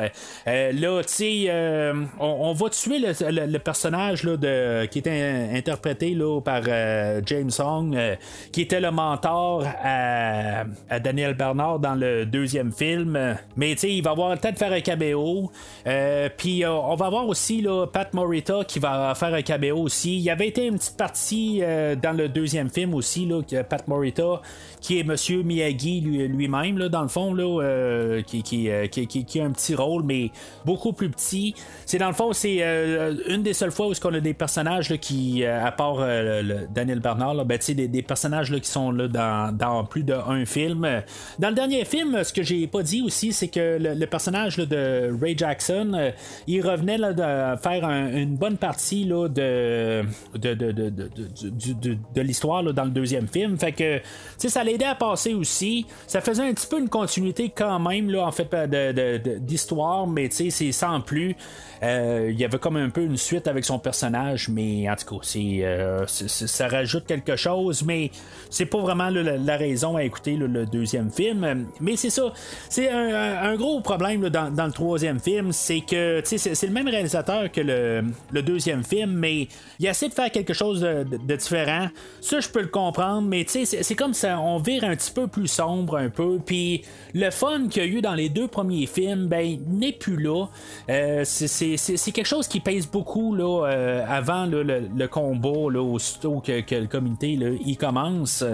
Euh, 0.46 0.72
là, 0.72 1.02
tu 1.02 1.12
sais, 1.12 1.92
on, 2.20 2.52
va 2.52 2.68
tuer 2.70 2.98
le, 2.98 3.46
le- 3.46 3.58
personnage 3.58 4.24
là, 4.24 4.36
de, 4.36 4.86
qui 4.86 4.98
était 5.00 5.48
interprété 5.54 6.11
là, 6.14 6.40
par 6.40 6.62
euh, 6.66 7.20
James 7.26 7.50
Hong, 7.58 7.94
euh, 7.96 8.16
qui 8.52 8.62
était 8.62 8.80
le 8.80 8.90
mentor 8.90 9.64
à, 9.82 10.64
à 10.90 11.00
Daniel 11.00 11.34
Bernard 11.34 11.78
dans 11.78 11.94
le 11.94 12.24
deuxième 12.26 12.72
film. 12.72 13.36
Mais 13.56 13.72
tu 13.72 13.78
sais, 13.80 13.92
il 13.94 14.02
va 14.02 14.10
avoir 14.12 14.30
le 14.32 14.38
temps 14.38 14.50
de 14.50 14.56
faire 14.58 14.72
un 14.72 14.80
caméo. 14.80 15.50
Euh, 15.86 16.28
Puis 16.36 16.64
on 16.66 16.94
va 16.94 17.06
avoir 17.06 17.26
aussi 17.26 17.60
là, 17.62 17.86
Pat 17.86 18.12
Morita 18.14 18.64
qui 18.66 18.78
va 18.78 19.14
faire 19.14 19.34
un 19.34 19.42
caméo 19.42 19.78
aussi. 19.78 20.16
Il 20.16 20.22
y 20.22 20.30
avait 20.30 20.48
été 20.48 20.66
une 20.66 20.76
petite 20.78 20.96
partie 20.96 21.60
dans 22.02 22.16
le 22.16 22.28
deuxième 22.28 22.70
film 22.70 22.94
aussi, 22.94 23.26
là, 23.26 23.42
que 23.42 23.62
Pat 23.62 23.86
Morita, 23.88 24.40
qui 24.80 24.98
est 24.98 25.04
Monsieur 25.04 25.42
Miyagi 25.42 26.00
lui- 26.00 26.28
lui-même, 26.28 26.78
dans 26.88 27.02
le 27.02 27.08
fond, 27.08 27.34
là, 27.34 28.20
qui, 28.26 28.42
qui, 28.42 28.68
qui- 28.90 29.24
qui- 29.24 29.40
a 29.40 29.44
un 29.44 29.50
petit 29.50 29.74
rôle, 29.74 30.02
mais 30.04 30.30
beaucoup 30.64 30.92
plus 30.92 31.08
petit. 31.10 31.54
C'est 31.86 31.98
dans 31.98 32.08
le 32.08 32.14
fond, 32.14 32.32
c'est 32.32 32.60
une 33.28 33.42
des 33.42 33.52
seules 33.54 33.70
fois 33.70 33.88
où 33.88 33.92
on 34.04 34.14
a 34.14 34.20
des 34.20 34.34
personnages 34.34 34.90
là, 34.90 34.96
qui, 34.96 35.44
à 35.44 35.70
part 35.72 36.01
euh, 36.02 36.66
Daniel 36.74 37.00
Bernard, 37.00 37.44
ben, 37.44 37.58
des, 37.68 38.02
personnages 38.02 38.52
qui 38.52 38.68
sont 38.70 38.92
dans, 38.92 39.84
plus 39.88 40.02
d'un 40.02 40.44
film. 40.44 40.86
Dans 41.38 41.48
le 41.48 41.54
dernier 41.54 41.84
film, 41.84 42.22
ce 42.24 42.32
que 42.32 42.42
j'ai 42.42 42.66
pas 42.66 42.82
dit 42.82 43.02
aussi, 43.02 43.32
c'est 43.32 43.48
que 43.48 43.78
le, 43.80 44.06
personnage 44.06 44.56
de 44.56 45.14
Ray 45.20 45.36
Jackson, 45.36 45.92
euh, 45.94 46.10
il 46.46 46.66
revenait 46.66 46.98
là, 46.98 47.12
de 47.12 47.60
faire 47.60 47.84
un- 47.84 48.12
une 48.12 48.36
bonne 48.36 48.56
partie 48.56 49.06
de, 49.06 50.02
l'histoire 52.16 52.62
dans 52.62 52.84
le 52.84 52.90
deuxième 52.90 53.28
film. 53.28 53.58
Fait 53.58 53.72
que 53.72 54.00
ça 54.36 54.64
l'aidait 54.64 54.84
à 54.84 54.94
passer 54.94 55.34
aussi. 55.34 55.86
Ça 56.06 56.20
faisait 56.20 56.42
un 56.42 56.52
petit 56.52 56.66
peu 56.66 56.78
une 56.78 56.88
continuité 56.88 57.52
quand 57.54 57.78
même, 57.78 58.10
là, 58.10 58.26
en 58.26 58.32
fait, 58.32 58.50
de- 58.52 59.38
d'histoire, 59.38 60.06
mais 60.06 60.28
c'est 60.30 60.72
sans 60.72 61.00
plus. 61.00 61.36
Euh, 61.82 62.28
il 62.30 62.38
y 62.38 62.44
avait 62.44 62.58
comme 62.58 62.76
un 62.76 62.90
peu 62.90 63.02
une 63.02 63.16
suite 63.16 63.48
avec 63.48 63.64
son 63.64 63.78
personnage, 63.78 64.48
mais 64.48 64.88
en 64.88 64.94
tout 64.94 65.18
cas, 65.18 65.26
euh, 65.36 66.04
ça 66.06 66.68
rajoute 66.68 67.06
quelque 67.06 67.36
chose, 67.36 67.82
mais 67.84 68.10
c'est 68.50 68.66
pas 68.66 68.80
vraiment 68.80 69.10
la, 69.10 69.56
raison 69.56 69.96
à 69.96 70.04
écouter 70.04 70.36
le 70.36 70.66
deuxième 70.66 71.10
film. 71.10 71.66
Mais 71.80 71.96
c'est 71.96 72.10
ça, 72.10 72.32
c'est 72.68 72.88
un, 72.90 73.54
gros 73.56 73.80
problème 73.80 74.28
dans, 74.28 74.66
le 74.66 74.72
troisième 74.72 75.20
film, 75.20 75.52
c'est 75.52 75.80
que 75.80 76.22
c'est, 76.24 76.62
le 76.62 76.72
même 76.72 76.88
réalisateur 76.88 77.50
que 77.50 77.60
le, 77.60 78.42
deuxième 78.42 78.84
film, 78.84 79.12
mais 79.12 79.48
il 79.78 79.86
essaie 79.86 80.08
de 80.08 80.14
faire 80.14 80.30
quelque 80.30 80.54
chose 80.54 80.80
de, 80.80 81.36
différent. 81.36 81.88
Ça, 82.20 82.40
je 82.40 82.48
peux 82.48 82.62
le 82.62 82.68
comprendre, 82.68 83.28
mais 83.28 83.44
c'est 83.46 83.94
comme 83.94 84.14
ça, 84.14 84.40
on 84.40 84.58
vire 84.58 84.84
un 84.84 84.94
petit 84.96 85.12
peu 85.12 85.26
plus 85.26 85.48
sombre 85.48 85.96
un 85.96 86.08
peu, 86.08 86.38
puis 86.44 86.82
le 87.14 87.30
fun 87.30 87.68
qu'il 87.68 87.82
y 87.82 87.86
a 87.86 87.88
eu 87.88 88.00
dans 88.00 88.14
les 88.14 88.28
deux 88.28 88.48
premiers 88.48 88.86
films, 88.86 89.26
ben, 89.26 89.58
n'est 89.66 89.92
plus 89.92 90.16
là. 90.16 90.46
Euh, 90.88 91.22
c'est, 91.24 91.71
c'est- 91.76 91.96
quelque 92.12 92.26
chose 92.26 92.48
qui 92.48 92.60
pèse 92.60 92.86
beaucoup 92.90 93.34
là, 93.34 93.66
euh, 93.66 94.04
avant 94.08 94.46
le, 94.46 94.62
le 94.62 95.08
combat, 95.08 95.70
là, 95.70 95.82
aussitôt 95.82 96.40
que, 96.40 96.60
que 96.60 96.74
le 96.74 96.86
comité 96.86 97.36
commence. 97.76 98.44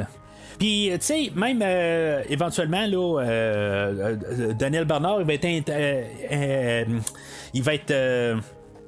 Puis, 0.58 0.90
tu 0.94 0.98
sais, 1.00 1.30
même 1.36 1.60
euh, 1.62 2.22
éventuellement, 2.28 2.84
là, 2.86 3.20
euh, 3.22 4.16
euh, 4.24 4.52
Daniel 4.54 4.84
Bernard, 4.86 5.20
il 5.20 5.26
va 5.26 5.34
être, 5.34 5.70
euh, 5.70 6.02
euh, 6.32 6.84
euh, 7.92 8.36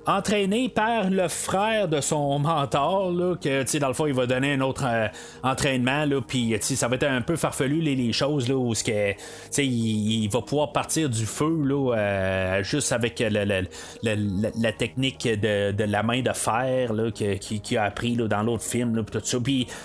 entraîné 0.07 0.69
par 0.69 1.11
le 1.11 1.29
frère 1.29 1.89
de 1.89 2.01
son 2.01 2.39
mentor, 2.41 3.13
là, 3.13 3.37
que, 3.37 3.79
dans 3.79 3.89
le 3.89 3.95
fond, 3.95 4.07
il 4.07 4.15
va 4.15 4.27
donner 4.27 4.55
un 4.55 4.61
autre 4.61 4.85
euh, 4.87 5.09
entraînement, 5.43 6.07
puis, 6.27 6.57
ça 6.61 6.89
va 6.89 6.97
être 6.97 7.07
un 7.07 7.21
peu 7.21 7.37
farfelu, 7.37 7.81
les, 7.81 8.13
choses, 8.13 8.49
là, 8.49 8.57
où 8.57 8.73
que, 8.73 9.13
il, 9.59 10.25
il 10.25 10.29
va 10.29 10.43
pouvoir 10.43 10.73
partir 10.73 11.09
du 11.09 11.27
feu, 11.27 11.63
là, 11.65 11.95
euh, 11.97 12.63
juste 12.63 12.93
avec 12.93 13.23
la 13.23 14.73
technique 14.73 15.27
de, 15.27 15.73
de 15.73 15.85
la 15.85 16.03
main 16.03 16.23
de 16.23 16.33
fer, 16.33 16.93
là, 16.93 17.11
a 17.11 17.85
appris, 17.85 18.15
là, 18.15 18.29
dans 18.29 18.43
l'autre 18.43 18.65
film, 18.65 18.97
là, 18.97 19.03
tout 19.03 19.21
ça. 19.23 19.39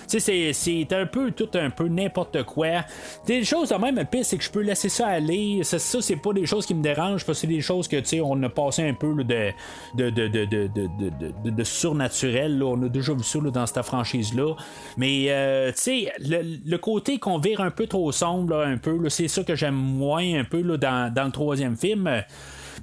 C'est- 0.08 0.86
un 0.92 1.06
peu, 1.06 1.32
tout 1.32 1.50
un 1.56 1.70
peu 1.70 1.88
n'importe 1.88 2.44
quoi. 2.44 2.86
Des 3.26 3.44
choses 3.44 3.70
de 3.70 3.76
même, 3.76 3.96
le 3.96 4.06
pire, 4.06 4.24
c'est 4.24 4.38
que 4.38 4.44
je 4.44 4.52
peux 4.52 4.62
laisser 4.62 4.90
ça 4.90 5.08
aller. 5.08 5.62
Ça, 5.64 5.80
ça, 5.80 6.02
c'est 6.02 6.16
pas 6.16 6.32
des 6.32 6.46
choses 6.46 6.66
qui 6.66 6.74
me 6.74 6.84
dérangent, 6.84 7.26
parce 7.26 7.40
que 7.40 7.42
c'est 7.42 7.54
des 7.54 7.62
choses 7.62 7.88
que, 7.88 7.98
on 8.22 8.42
a 8.44 8.50
passé 8.50 8.88
un 8.88 8.94
peu, 8.94 9.24
de, 9.24 10.05
de, 10.10 10.28
de, 10.28 10.46
de, 10.46 11.50
de, 11.50 11.64
surnaturel, 11.64 12.60
là. 12.60 12.66
On 12.66 12.84
a 12.84 12.90
déjà 12.90 13.14
vu 13.14 13.24
ça, 13.24 13.40
dans 13.40 13.66
cette 13.66 13.82
franchise-là. 13.84 14.56
Mais, 14.98 15.28
euh, 15.30 15.72
tu 15.72 15.78
sais, 15.78 16.12
le, 16.20 16.78
côté 16.78 17.20
qu'on 17.20 17.40
vire 17.40 17.62
un 17.62 17.72
peu 17.72 17.88
trop 17.88 18.12
sombre, 18.12 18.58
un 18.58 18.78
peu, 18.78 19.10
c'est 19.10 19.28
ça 19.28 19.44
que 19.44 19.56
j'aime 19.56 19.76
moins, 19.76 20.40
un 20.40 20.44
peu, 20.44 20.62
dans, 20.78 21.14
dans 21.14 21.26
le 21.26 21.32
troisième 21.32 21.76
film. 21.76 22.10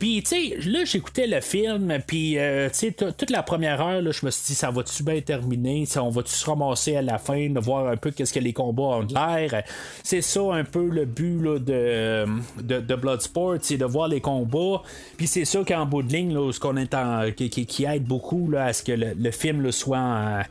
Puis, 0.03 0.21
tu 0.25 0.31
sais, 0.31 0.57
là, 0.69 0.85
j'écoutais 0.85 1.29
le 1.29 1.41
film, 1.41 1.97
puis, 2.05 2.37
euh, 2.37 2.69
tu 2.71 2.89
sais, 2.89 2.93
toute 2.93 3.31
la 3.31 3.45
première 3.45 3.81
heure, 3.81 4.03
je 4.11 4.27
me 4.27 4.33
suis 4.33 4.47
dit, 4.47 4.55
ça 4.57 4.73
va-tu 4.73 5.05
bien 5.05 5.21
terminer? 5.21 5.85
On 5.95 6.09
va-tu 6.11 6.33
se 6.33 6.45
ramasser 6.45 6.97
à 6.97 7.03
la 7.03 7.19
fin, 7.19 7.49
de 7.49 7.61
voir 7.61 7.87
un 7.87 7.97
peu 7.97 8.11
qu'est-ce 8.11 8.33
que 8.33 8.41
les 8.41 8.53
combats 8.53 8.83
ont 8.83 9.05
de 9.05 9.15
l'air? 9.15 9.63
C'est 10.03 10.21
ça 10.21 10.41
un 10.55 10.65
peu 10.65 10.89
le 10.89 11.05
but 11.05 11.41
là, 11.41 11.61
de, 11.61 12.81
de, 12.81 12.95
Bloodsport, 12.97 13.59
c'est 13.63 13.77
de 13.77 13.85
voir 13.85 14.09
les 14.09 14.21
combats. 14.21 14.83
Puis 15.17 15.29
c'est 15.29 15.45
ça 15.45 15.61
qu'en 15.63 15.87
bout 15.87 16.03
de 16.03 16.13
ligne, 16.13 16.35
là, 16.35 16.51
ce 16.51 16.59
qu'on 16.59 16.77
est 16.79 16.95
en, 16.95 17.31
qui, 17.31 17.85
aide 17.85 18.03
beaucoup 18.03 18.51
là, 18.51 18.65
à 18.65 18.73
ce 18.73 18.83
que 18.83 18.91
le, 18.91 19.13
le 19.17 19.31
film 19.31 19.63
là, 19.63 19.71
soit 19.71 19.99
en- 19.99 20.43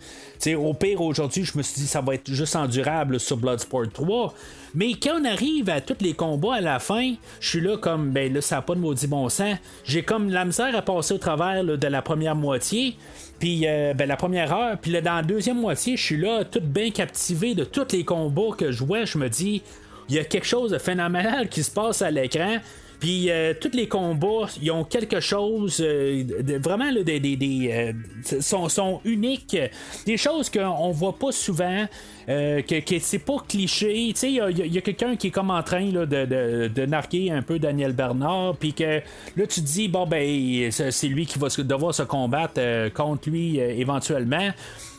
au 0.55 0.73
pire, 0.73 1.01
aujourd'hui, 1.01 1.43
je 1.43 1.57
me 1.57 1.61
suis 1.61 1.81
dit, 1.81 1.87
ça 1.87 1.99
va 1.99 2.15
être 2.15 2.31
juste 2.31 2.55
endurable 2.55 3.19
sur 3.19 3.35
Bloodsport 3.35 3.89
3. 3.91 4.33
Mais 4.73 4.93
quand 4.93 5.19
on 5.21 5.25
arrive 5.25 5.69
à 5.69 5.81
tous 5.81 6.01
les 6.01 6.13
combats 6.13 6.55
à 6.55 6.61
la 6.61 6.79
fin, 6.79 7.13
je 7.39 7.49
suis 7.49 7.61
là 7.61 7.77
comme, 7.77 8.11
ben 8.11 8.33
là, 8.33 8.41
ça 8.41 8.57
n'a 8.57 8.61
pas 8.61 8.75
de 8.75 8.79
maudit 8.79 9.07
bon 9.07 9.27
sens. 9.29 9.57
J'ai 9.83 10.03
comme 10.03 10.29
la 10.29 10.45
misère 10.45 10.75
à 10.75 10.81
passer 10.81 11.13
au 11.13 11.17
travers 11.17 11.63
de 11.63 11.87
la 11.87 12.01
première 12.01 12.35
moitié. 12.35 12.95
Puis 13.39 13.67
euh, 13.67 13.93
ben, 13.93 14.07
la 14.07 14.15
première 14.15 14.53
heure, 14.53 14.77
puis 14.77 14.91
là, 14.91 15.01
dans 15.01 15.15
la 15.15 15.23
deuxième 15.23 15.59
moitié, 15.59 15.97
je 15.97 16.03
suis 16.03 16.17
là, 16.17 16.43
tout 16.45 16.61
bien 16.61 16.91
captivé 16.91 17.55
de 17.55 17.63
tous 17.63 17.91
les 17.91 18.05
combats 18.05 18.55
que 18.57 18.71
je 18.71 18.83
vois. 18.83 19.03
Je 19.03 19.17
me 19.17 19.27
dis, 19.29 19.61
il 20.09 20.15
y 20.15 20.19
a 20.19 20.23
quelque 20.23 20.47
chose 20.47 20.71
de 20.71 20.77
phénoménal 20.77 21.49
qui 21.49 21.63
se 21.63 21.71
passe 21.71 22.01
à 22.01 22.11
l'écran. 22.11 22.57
Puis 23.01 23.29
euh, 23.29 23.53
tous 23.59 23.71
les 23.75 23.87
combats, 23.89 24.47
ils 24.61 24.71
ont 24.71 24.85
quelque 24.85 25.19
chose 25.19 25.81
euh, 25.81 26.23
de, 26.23 26.57
vraiment 26.57 26.89
là, 26.91 27.03
des, 27.03 27.19
des, 27.19 27.35
euh, 27.73 28.39
sont, 28.39 28.69
sont 28.69 29.01
uniques, 29.03 29.57
des 30.05 30.15
choses 30.17 30.49
qu'on 30.49 30.91
voit 30.91 31.17
pas 31.19 31.33
souvent. 31.33 31.87
euh, 32.29 32.61
que, 32.61 32.79
que 32.79 32.99
c'est 32.99 33.19
pas 33.19 33.37
cliché, 33.47 34.09
tu 34.13 34.19
sais, 34.19 34.31
il 34.31 34.35
y 34.35 34.39
a, 34.41 34.45
a 34.77 34.81
quelqu'un 34.81 35.15
qui 35.15 35.27
est 35.27 35.31
comme 35.31 35.49
en 35.49 35.63
train 35.63 35.91
là, 35.91 36.05
de, 36.05 36.25
de, 36.25 36.67
de 36.67 36.85
narguer 36.85 37.31
un 37.31 37.41
peu 37.41 37.59
Daniel 37.59 37.93
Bernard, 37.93 38.55
puis 38.57 38.73
que 38.73 39.01
là 39.35 39.47
tu 39.47 39.61
te 39.61 39.65
dis, 39.65 39.87
bon 39.87 40.05
ben, 40.05 40.71
c'est 40.71 41.07
lui 41.07 41.25
qui 41.25 41.39
va 41.39 41.47
devoir 41.49 41.93
se 41.93 42.03
combattre 42.03 42.53
euh, 42.57 42.89
contre 42.89 43.29
lui 43.29 43.59
euh, 43.59 43.73
éventuellement. 43.75 44.49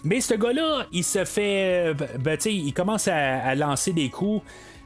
Mais 0.05 0.21
ce 0.21 0.35
gars-là, 0.35 0.87
il 0.93 1.05
se 1.05 1.25
fait, 1.25 1.91
euh, 1.91 1.95
ben, 2.19 2.37
tu 2.37 2.43
sais, 2.43 2.55
il 2.55 2.73
commence 2.73 3.07
à, 3.09 3.39
à 3.39 3.55
lancer 3.55 3.93
des 3.93 4.09
coups 4.09 4.43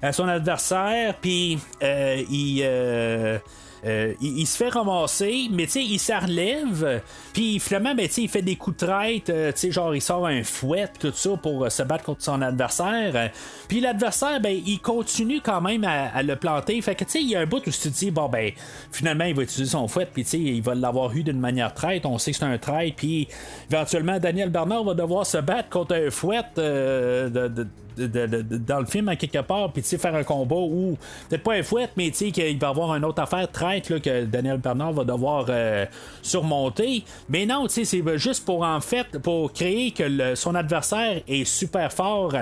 à 0.06 0.12
son 0.12 0.28
adversaire, 0.28 1.14
puis 1.20 1.58
euh, 1.82 2.22
il. 2.30 2.60
euh, 2.64 3.38
euh, 3.84 4.14
il, 4.20 4.38
il 4.40 4.46
se 4.46 4.56
fait 4.56 4.70
ramasser, 4.70 5.48
mais 5.52 5.66
tu 5.66 5.80
il 5.80 5.98
se 6.00 6.12
relève, 6.12 7.02
puis 7.32 7.60
finalement, 7.60 7.94
ben, 7.94 8.08
il 8.16 8.28
fait 8.28 8.42
des 8.42 8.56
coups 8.56 8.78
de 8.78 8.86
traite, 8.86 9.30
euh, 9.30 9.52
tu 9.52 9.70
genre, 9.70 9.94
il 9.94 10.00
sort 10.00 10.26
un 10.26 10.42
fouet, 10.42 10.88
tout 10.98 11.12
ça, 11.14 11.30
pour 11.40 11.64
euh, 11.64 11.68
se 11.68 11.82
battre 11.84 12.02
contre 12.02 12.22
son 12.22 12.40
adversaire. 12.42 13.12
Euh, 13.14 13.28
Puis 13.68 13.80
l'adversaire, 13.80 14.40
ben, 14.40 14.58
il 14.66 14.80
continue 14.80 15.40
quand 15.40 15.60
même 15.60 15.84
à, 15.84 16.22
le 16.22 16.34
planter. 16.36 16.80
Fait 16.80 16.94
que, 16.96 17.04
tu 17.04 17.10
sais, 17.10 17.20
il 17.22 17.28
y 17.30 17.36
a 17.36 17.40
un 17.40 17.46
bout 17.46 17.58
où 17.58 17.70
tu 17.70 17.78
te 17.78 17.88
dis, 17.88 18.10
bon, 18.10 18.28
ben, 18.28 18.50
finalement, 18.90 19.24
il 19.24 19.34
va 19.36 19.42
utiliser 19.42 19.70
son 19.70 19.86
fouet, 19.86 20.06
puis 20.12 20.22
il 20.32 20.62
va 20.62 20.74
l'avoir 20.74 21.14
eu 21.14 21.22
d'une 21.22 21.38
manière 21.38 21.72
traite. 21.74 22.06
On 22.06 22.18
sait 22.18 22.32
que 22.32 22.38
c'est 22.38 22.44
un 22.44 22.58
traite, 22.58 22.94
puis 22.96 23.28
éventuellement, 23.70 24.18
Daniel 24.18 24.48
Bernard 24.50 24.82
va 24.84 24.94
devoir 24.94 25.26
se 25.26 25.38
battre 25.38 25.68
contre 25.68 25.94
un 25.94 26.10
fouet 26.10 26.40
euh, 26.58 27.28
de- 27.28 27.68
dans 27.96 28.80
le 28.80 28.86
film 28.86 29.08
à 29.08 29.16
quelque 29.16 29.40
part, 29.40 29.72
puis 29.72 29.82
tu 29.82 29.88
sais, 29.88 29.98
faire 29.98 30.14
un 30.14 30.24
combat 30.24 30.56
où, 30.56 30.96
peut-être 31.28 31.42
pas 31.42 31.54
un 31.54 31.62
fouet, 31.62 31.88
mais 31.96 32.10
tu 32.10 32.16
sais, 32.16 32.30
qu'il 32.30 32.58
va 32.58 32.66
y 32.66 32.70
avoir 32.70 32.94
une 32.94 33.04
autre 33.04 33.22
affaire 33.22 33.50
traite 33.50 33.90
là, 33.90 34.00
que 34.00 34.24
Daniel 34.24 34.58
Bernard 34.58 34.92
va 34.92 35.04
devoir 35.04 35.46
euh, 35.48 35.86
surmonter. 36.22 37.04
Mais 37.28 37.46
non, 37.46 37.66
tu 37.66 37.84
sais, 37.84 37.84
c'est 37.84 38.18
juste 38.18 38.44
pour 38.44 38.62
en 38.62 38.80
fait, 38.80 39.18
pour 39.18 39.52
créer 39.52 39.90
que 39.90 40.34
son 40.34 40.54
adversaire 40.54 41.20
est 41.26 41.44
super 41.44 41.92
fort. 41.92 42.34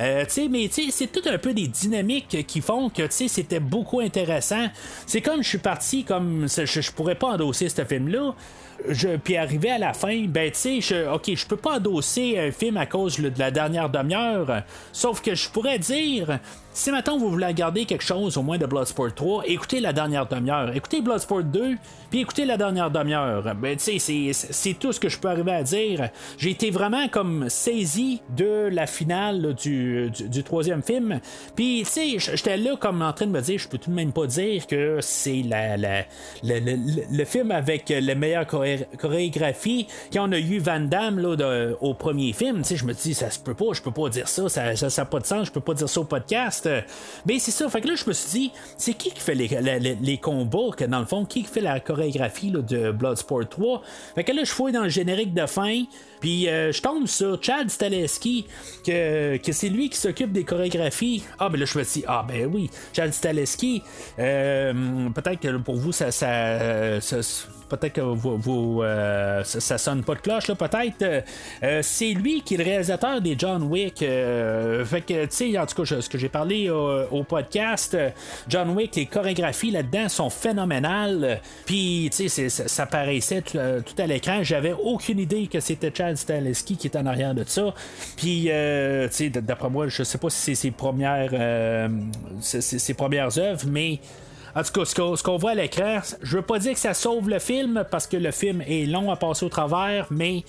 Euh, 0.00 0.24
tu 0.24 0.30
sais, 0.30 0.48
mais 0.48 0.68
tu 0.68 0.84
sais, 0.84 0.90
c'est 0.90 1.06
tout 1.12 1.28
un 1.28 1.38
peu 1.38 1.52
des 1.52 1.68
dynamiques 1.68 2.46
qui 2.46 2.60
font 2.60 2.88
que, 2.88 3.02
tu 3.02 3.10
sais, 3.10 3.28
c'était 3.28 3.60
beaucoup 3.60 4.00
intéressant. 4.00 4.68
C'est 5.06 5.20
comme 5.20 5.42
je 5.42 5.48
suis 5.48 5.58
parti, 5.58 6.04
comme 6.04 6.46
je, 6.48 6.64
je 6.64 6.92
pourrais 6.92 7.14
pas 7.14 7.28
endosser 7.28 7.68
ce 7.68 7.84
film-là 7.84 8.34
je, 8.88 9.16
puis 9.16 9.36
arrivé 9.36 9.70
à 9.70 9.78
la 9.78 9.92
fin, 9.92 10.24
ben 10.26 10.50
tu 10.50 10.58
sais, 10.58 10.80
je, 10.80 11.12
ok, 11.12 11.34
je 11.34 11.46
peux 11.46 11.56
pas 11.56 11.76
endosser 11.76 12.38
un 12.38 12.50
film 12.52 12.76
à 12.76 12.86
cause 12.86 13.18
de 13.18 13.38
la 13.38 13.50
dernière 13.50 13.88
demi-heure, 13.88 14.62
sauf 14.92 15.20
que 15.20 15.34
je 15.34 15.48
pourrais 15.48 15.78
dire, 15.78 16.38
si 16.76 16.90
maintenant 16.90 17.16
vous 17.16 17.30
voulez 17.30 17.54
garder 17.54 17.84
quelque 17.84 18.02
chose 18.04 18.36
au 18.36 18.42
moins 18.42 18.58
de 18.58 18.66
Bloodsport 18.66 19.14
3, 19.14 19.44
écoutez 19.46 19.78
la 19.78 19.92
dernière 19.92 20.26
demi-heure, 20.26 20.74
écoutez 20.74 21.00
Bloodsport 21.00 21.44
2, 21.44 21.76
puis 22.10 22.20
écoutez 22.20 22.44
la 22.44 22.56
dernière 22.56 22.90
demi-heure. 22.90 23.54
Ben 23.54 23.76
tu 23.76 23.98
sais, 23.98 24.32
c'est- 24.32 24.74
tout 24.78 24.92
ce 24.92 24.98
que 24.98 25.08
je 25.08 25.16
peux 25.18 25.28
arriver 25.28 25.52
à 25.52 25.62
dire. 25.62 26.08
J'ai 26.36 26.50
été 26.50 26.70
vraiment 26.72 27.06
comme 27.08 27.48
saisi 27.48 28.20
de 28.36 28.68
la 28.72 28.86
finale 28.88 29.54
du, 29.54 30.10
du, 30.10 30.42
troisième 30.42 30.82
film, 30.82 31.20
puis 31.54 31.82
tu 31.84 32.18
sais, 32.18 32.34
j'étais 32.36 32.56
là 32.56 32.74
comme 32.76 33.02
en 33.02 33.12
train 33.12 33.26
de 33.26 33.30
me 33.30 33.40
dire, 33.40 33.58
je 33.58 33.68
peux 33.68 33.78
tout 33.78 33.90
de 33.90 33.94
même 33.94 34.12
pas 34.12 34.26
dire 34.26 34.66
que 34.66 34.98
c'est 35.00 35.42
la, 35.48 35.76
la, 35.76 36.00
le, 36.42 36.58
le- 37.16 37.24
film 37.24 37.52
avec 37.52 37.88
le 37.88 38.14
meilleur 38.14 38.46
choré- 38.46 38.86
chorégraphie 38.98 39.86
qu'on 40.12 40.32
a 40.32 40.38
eu 40.38 40.58
Van 40.58 40.80
Damme 40.80 41.20
là, 41.20 41.36
de- 41.36 41.76
au 41.80 41.94
premier 41.94 42.32
film. 42.32 42.58
Tu 42.58 42.64
sais, 42.70 42.76
je 42.76 42.84
me 42.84 42.92
dis, 42.94 43.14
ça 43.14 43.30
se 43.30 43.38
peut 43.38 43.54
pas, 43.54 43.66
je 43.72 43.80
peux 43.80 43.92
pas 43.92 44.08
dire 44.08 44.26
ça, 44.28 44.48
ça 44.48 44.74
ça 44.74 45.02
n'a 45.02 45.06
pas 45.06 45.20
de 45.20 45.26
sens, 45.26 45.46
je 45.46 45.52
peux 45.52 45.60
pas 45.60 45.74
dire 45.74 45.88
ça 45.88 46.00
au 46.00 46.04
podcast. 46.04 46.63
Mais 47.26 47.38
c'est 47.38 47.50
ça, 47.50 47.68
fait 47.68 47.80
que 47.80 47.88
là, 47.88 47.94
je 47.94 48.04
me 48.06 48.12
suis 48.12 48.30
dit, 48.40 48.52
c'est 48.76 48.94
qui 48.94 49.10
qui 49.10 49.20
fait 49.20 49.34
les, 49.34 49.48
les- 49.80 49.94
que 50.76 50.84
dans 50.84 51.00
le 51.00 51.06
fond, 51.06 51.24
qui 51.24 51.42
qui 51.42 51.48
fait 51.48 51.60
la 51.60 51.80
chorégraphie 51.80 52.50
là, 52.50 52.60
de 52.60 52.90
Bloodsport 52.90 53.48
3? 53.48 53.82
Fait 54.14 54.24
que 54.24 54.32
là, 54.32 54.44
je 54.44 54.50
fouille 54.52 54.72
dans 54.72 54.82
le 54.82 54.88
générique 54.88 55.34
de 55.34 55.46
fin, 55.46 55.82
puis 56.24 56.48
euh, 56.48 56.72
je 56.72 56.80
tombe 56.80 57.06
sur 57.06 57.38
Chad 57.42 57.68
Staleski, 57.68 58.46
que, 58.82 59.36
que 59.36 59.52
c'est 59.52 59.68
lui 59.68 59.90
qui 59.90 59.98
s'occupe 59.98 60.32
des 60.32 60.44
chorégraphies. 60.44 61.22
Ah, 61.38 61.50
ben 61.50 61.60
là, 61.60 61.66
je 61.66 61.78
me 61.78 61.84
dis, 61.84 62.02
ah, 62.06 62.24
ben 62.26 62.48
oui, 62.50 62.70
Chad 62.96 63.12
Staleski, 63.12 63.82
euh, 64.18 64.72
peut-être 65.14 65.40
que 65.40 65.54
pour 65.58 65.76
vous, 65.76 65.92
ça. 65.92 66.10
ça- 66.10 66.98
Peut-être 67.66 67.94
que 67.94 68.00
euh, 68.00 69.42
ça, 69.42 69.78
sonne 69.78 70.04
pas 70.04 70.14
de 70.14 70.20
cloche, 70.20 70.48
là, 70.48 70.54
peut-être. 70.54 71.02
Euh, 71.02 71.20
euh, 71.62 71.80
c'est 71.82 72.10
lui 72.12 72.42
qui 72.42 72.54
est 72.54 72.58
le 72.58 72.64
réalisateur 72.64 73.20
des 73.20 73.34
John 73.38 73.62
Wick. 73.64 74.02
euh, 74.02 74.84
fait 74.84 75.00
que, 75.00 75.24
tu 75.24 75.30
sais, 75.52 75.58
en 75.58 75.66
tout 75.66 75.82
cas, 75.82 76.00
ce 76.00 76.08
que 76.08 76.18
j'ai 76.18 76.28
parlé 76.28 76.68
euh, 76.68 77.06
au 77.10 77.24
podcast, 77.24 77.94
euh, 77.94 78.10
John 78.48 78.70
Wick, 78.76 78.94
les 78.96 79.06
chorégraphies 79.06 79.70
là-dedans 79.72 80.08
sont 80.08 80.30
phénoménales. 80.30 81.40
Puis, 81.66 82.10
tu 82.14 82.28
sais, 82.28 82.48
ça, 82.50 82.86
paraissait 82.86 83.40
tout, 83.42 83.56
euh, 83.56 83.80
tout 83.80 84.00
à 84.00 84.06
l'écran. 84.06 84.42
J'avais 84.42 84.74
aucune 84.74 85.18
idée 85.18 85.46
que 85.46 85.58
c'était 85.58 85.90
Chad 85.92 86.13
Stahelski 86.16 86.76
qui 86.76 86.86
était 86.86 86.98
en 86.98 87.06
arrière 87.06 87.34
de 87.34 87.44
ça. 87.46 87.74
Puis, 88.16 88.46
euh, 88.50 89.08
tu 89.08 89.14
sais, 89.14 89.28
d'après 89.30 89.70
moi, 89.70 89.88
je 89.88 90.02
sais 90.02 90.18
pas 90.18 90.30
si 90.30 90.38
c'est 90.40 90.54
ses 90.54 90.70
premières, 90.70 91.30
euh, 91.32 91.88
c'est- 92.40 92.60
c'est 92.60 92.78
ses 92.78 92.94
premières 92.94 93.36
œuvres, 93.38 93.64
mais. 93.68 94.00
En 94.56 94.62
tout 94.62 94.70
cas, 94.70 94.84
ce 94.84 94.94
qu'on, 94.94 95.16
ce 95.16 95.22
qu'on 95.24 95.36
voit 95.36 95.50
à 95.50 95.54
l'écran, 95.56 95.98
je 96.22 96.36
veux 96.36 96.42
pas 96.42 96.60
dire 96.60 96.74
que 96.74 96.78
ça 96.78 96.94
sauve 96.94 97.28
le 97.28 97.40
film 97.40 97.84
parce 97.90 98.06
que 98.06 98.16
le 98.16 98.30
film 98.30 98.62
est 98.62 98.86
long 98.86 99.10
à 99.10 99.16
passer 99.16 99.44
au 99.44 99.48
travers, 99.48 100.06
mais 100.12 100.44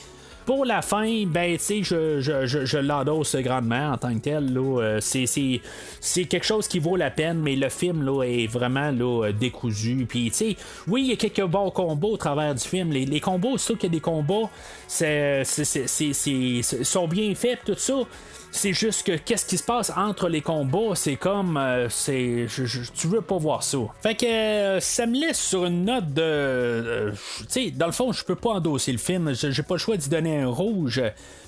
pour 0.45 0.65
la 0.65 0.81
fin, 0.81 1.25
ben, 1.25 1.57
tu 1.57 1.63
sais, 1.63 1.83
je, 1.83 2.19
je, 2.21 2.45
je, 2.45 2.65
je 2.65 2.77
l'endosse 2.77 3.35
grandement 3.37 3.91
en 3.93 3.97
tant 3.97 4.13
que 4.13 4.19
tel. 4.19 4.53
Là, 4.53 4.81
Euh, 4.81 4.99
c'est, 5.01 5.25
c'est, 5.25 5.61
c'est 5.99 6.25
quelque 6.25 6.45
chose 6.45 6.67
qui 6.67 6.79
vaut 6.79 6.95
la 6.95 7.09
peine, 7.11 7.39
mais 7.39 7.55
le 7.55 7.69
film 7.69 8.03
là, 8.03 8.23
est 8.23 8.47
vraiment 8.47 8.91
là, 8.91 9.25
euh, 9.27 9.31
décousu. 9.31 10.05
Puis, 10.07 10.31
tu 10.31 10.55
oui, 10.87 11.01
il 11.03 11.09
y 11.09 11.13
a 11.13 11.15
quelques 11.15 11.45
bons 11.49 11.71
combats 11.71 12.07
au 12.09 12.17
travers 12.17 12.53
du 12.53 12.63
film. 12.65 12.91
Les, 12.91 13.05
les 13.05 13.19
combats, 13.19 13.49
c'est 13.57 13.65
sûr 13.65 13.77
qu'il 13.77 13.89
y 13.89 13.93
a 13.93 13.95
des 13.97 14.01
combats, 14.01 14.49
c'est- 14.87 15.43
c'est- 15.43 15.87
c'est- 16.13 16.83
sont 16.83 17.07
bien 17.07 17.33
faits, 17.35 17.59
tout 17.65 17.75
ça. 17.77 17.95
C'est 18.57 18.71
juste 18.71 19.05
que 19.05 19.17
qu'est-ce 19.17 19.45
qui 19.45 19.57
se 19.57 19.63
passe 19.63 19.91
entre 19.97 20.29
les 20.29 20.39
combats, 20.41 20.95
c'est 20.95 21.17
comme 21.17 21.57
euh, 21.57 21.89
c'est 21.89 22.47
je- 22.47 22.89
tu 22.93 23.07
veux 23.07 23.19
pas 23.19 23.37
voir 23.37 23.61
ça. 23.63 23.79
Fait 24.01 24.15
que 24.15 24.25
euh, 24.25 24.79
ça 24.79 25.05
me 25.05 25.19
laisse 25.19 25.39
sur 25.39 25.65
une 25.65 25.83
note 25.83 26.13
de 26.13 26.21
euh, 26.23 27.11
tu 27.39 27.45
sais 27.49 27.71
dans 27.71 27.85
le 27.87 27.91
fond, 27.91 28.13
je 28.13 28.23
peux 28.23 28.35
pas 28.35 28.51
endosser 28.51 28.93
le 28.93 28.97
film, 28.97 29.33
j'ai 29.33 29.61
pas 29.63 29.75
le 29.75 29.79
choix 29.79 29.97
d'y 29.97 30.07
donner 30.07 30.39
un 30.41 30.47
rouge, 30.47 31.01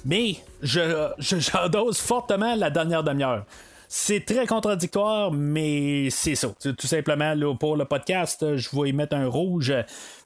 mais 0.03 0.35
je- 0.61 1.07
j'endosse 1.17 2.01
fortement 2.01 2.55
la 2.55 2.69
dernière 2.69 3.03
demi-heure. 3.03 3.45
C'est 3.89 4.25
très 4.25 4.45
contradictoire, 4.45 5.31
mais 5.31 6.09
c'est 6.09 6.35
ça. 6.35 6.49
Tout 6.59 6.87
simplement, 6.87 7.33
pour 7.55 7.77
le 7.77 7.85
podcast, 7.85 8.57
je 8.57 8.69
vais 8.73 8.89
y 8.89 8.93
mettre 8.93 9.15
un 9.15 9.27
rouge, 9.27 9.73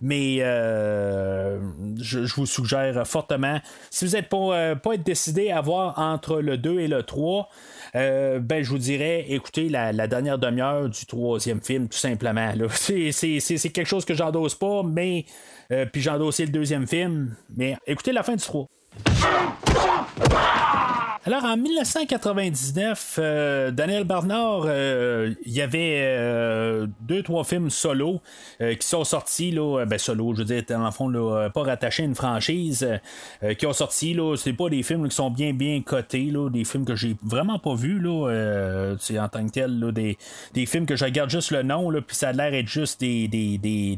mais 0.02 0.38
euh, 0.40 1.60
je, 2.00 2.20
vous 2.36 2.48
suggère 2.48 3.06
fortement, 3.06 3.60
si 3.92 4.06
vous 4.06 4.12
n'êtes 4.14 4.30
pas, 4.30 4.38
euh, 4.38 4.76
pas 4.76 4.98
décidé 4.98 5.52
à 5.52 5.62
voir 5.62 6.00
entre 6.00 6.42
le 6.42 6.58
2 6.58 6.80
et 6.80 6.88
le 6.88 7.04
3, 7.04 7.50
euh, 7.96 8.40
ben, 8.40 8.64
je 8.64 8.70
vous 8.70 8.80
dirais, 8.80 9.26
écoutez 9.30 9.70
la, 9.70 10.08
dernière 10.08 10.40
demi-heure 10.40 10.90
du 10.90 11.06
troisième 11.06 11.62
film, 11.62 11.88
tout 11.88 12.00
simplement. 12.00 12.52
C'est, 12.72 13.70
quelque 13.72 13.86
chose 13.86 14.06
que 14.06 14.16
j'endosse 14.16 14.56
pas, 14.56 14.82
mais. 14.84 15.26
puis 15.92 16.02
j'ai 16.02 16.10
endossé 16.10 16.46
le 16.46 16.52
deuxième 16.52 16.88
film, 16.88 17.36
mais 17.56 17.78
écoutez 17.86 18.12
la 18.12 18.24
fin 18.24 18.36
du 18.36 18.44
3. 18.44 18.68
Alors, 21.24 21.46
en 21.46 21.56
1999, 21.56 23.20
euh, 23.20 23.70
Daniel 23.70 24.06
Barnard, 24.06 24.64
euh, 24.66 25.36
il 25.46 25.52
y 25.52 25.62
avait 25.62 26.00
euh, 26.02 26.88
deux, 27.02 27.22
trois 27.22 27.44
films 27.44 27.70
solo 27.70 28.22
qui 28.60 28.88
sont 28.88 29.04
sortis, 29.04 29.52
là, 29.52 29.86
ben 29.86 29.98
solo, 29.98 30.34
je 30.34 30.40
veux 30.40 30.46
dire, 30.46 30.64
dans 30.68 30.86
le 30.86 30.92
fond, 30.92 31.10
là, 31.10 31.50
pas 31.50 31.64
rattachés 31.64 32.04
à 32.04 32.06
une 32.06 32.14
franchise, 32.14 32.88
qui 33.58 33.66
ont 33.66 33.74
sorti, 33.74 34.14
là, 34.14 34.36
c'est 34.38 34.54
pas 34.54 34.70
des 34.70 34.84
films 34.84 35.10
qui 35.10 35.16
sont 35.16 35.32
bien, 35.32 35.52
bien 35.52 35.82
cotés, 35.82 36.26
là, 36.26 36.48
des 36.50 36.64
films 36.64 36.86
que 36.86 36.96
j'ai 36.96 37.16
vraiment 37.24 37.58
pas 37.58 37.74
vus, 37.74 38.00
là, 38.00 38.96
c'est 39.00 39.18
en 39.18 39.28
tant 39.30 39.48
que 39.48 39.52
tel, 39.52 39.92
des, 39.92 40.66
films 40.68 40.86
que 40.86 40.96
je 40.96 41.06
regarde 41.06 41.32
juste 41.32 41.50
le 41.50 41.64
nom, 41.64 41.90
là, 41.90 42.02
puis 42.02 42.16
ça 42.16 42.30
a 42.30 42.34
l'air 42.34 42.54
être 42.54 42.68
juste 42.68 43.02
des, 43.02 43.98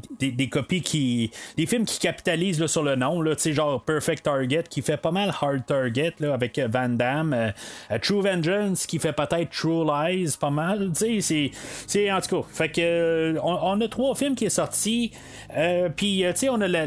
copies 0.49 0.81
qui, 0.81 1.31
des 1.57 1.65
films 1.65 1.83
qui 1.83 1.99
capitalisent 1.99 2.61
là, 2.61 2.69
sur 2.69 2.83
le 2.83 2.95
nom, 2.95 3.21
là, 3.21 3.35
tu 3.35 3.41
sais, 3.41 3.53
genre 3.53 3.83
Perfect 3.83 4.23
Target, 4.23 4.63
qui 4.69 4.81
fait 4.81 4.95
pas 4.95 5.11
mal 5.11 5.33
Hard 5.41 5.65
Target, 5.65 6.13
là, 6.21 6.33
avec 6.33 6.57
Van 6.57 6.87
Damme, 6.87 7.12
euh, 7.33 7.51
euh, 7.91 7.99
True 8.01 8.21
Vengeance, 8.21 8.85
qui 8.85 8.99
fait 8.99 9.13
peut-être 9.13 9.49
True 9.49 9.85
Lies, 9.85 10.35
pas 10.39 10.49
mal, 10.49 10.91
tu 10.97 11.21
c'est, 11.21 12.11
en 12.11 12.21
tout 12.21 12.41
cas, 12.41 12.47
fait 12.51 12.69
que, 12.69 12.81
euh, 12.81 13.39
on, 13.43 13.79
a 13.79 13.87
trois 13.87 14.15
films 14.15 14.35
qui 14.35 14.45
est 14.45 14.49
sorti, 14.49 15.11
euh, 15.55 15.89
puis, 15.95 16.23
tu 16.27 16.35
sais, 16.35 16.49
on 16.49 16.61
a 16.61 16.67
la, 16.67 16.85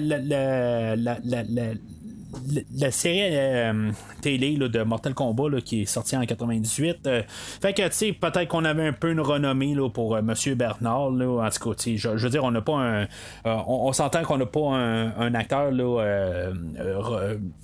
la- 2.76 2.90
série 2.90 3.20
euh, 3.36 3.90
télé 4.22 4.56
de 4.56 4.82
Mortal 4.82 5.14
Kombat 5.14 5.48
là, 5.48 5.60
qui 5.60 5.82
est 5.82 5.84
sortie 5.86 6.16
en 6.16 6.24
98. 6.24 7.06
euh, 7.06 7.22
fait 7.28 7.72
que, 7.74 7.82
tu 7.82 7.92
sais, 7.92 8.12
peut-être 8.12 8.48
qu'on 8.48 8.64
avait 8.64 8.86
un 8.86 8.92
peu 8.92 9.10
une 9.10 9.20
renommée 9.20 9.74
là, 9.74 9.88
pour 9.88 10.14
euh, 10.16 10.22
Monsieur 10.22 10.54
Bernard. 10.54 11.10
Là, 11.10 11.46
en 11.46 11.50
tout 11.50 11.70
cas, 11.74 11.82
je, 11.94 12.08
veux 12.08 12.30
dire, 12.30 12.44
on 12.44 12.50
n'a 12.50 12.60
pas 12.62 12.74
un. 12.76 13.02
euh, 13.02 13.56
on, 13.66 13.92
s'entend 13.92 14.22
qu'on 14.22 14.38
n'a 14.38 14.46
pas 14.46 14.74
un, 14.74 15.16
un 15.18 15.34
acteur 15.34 15.70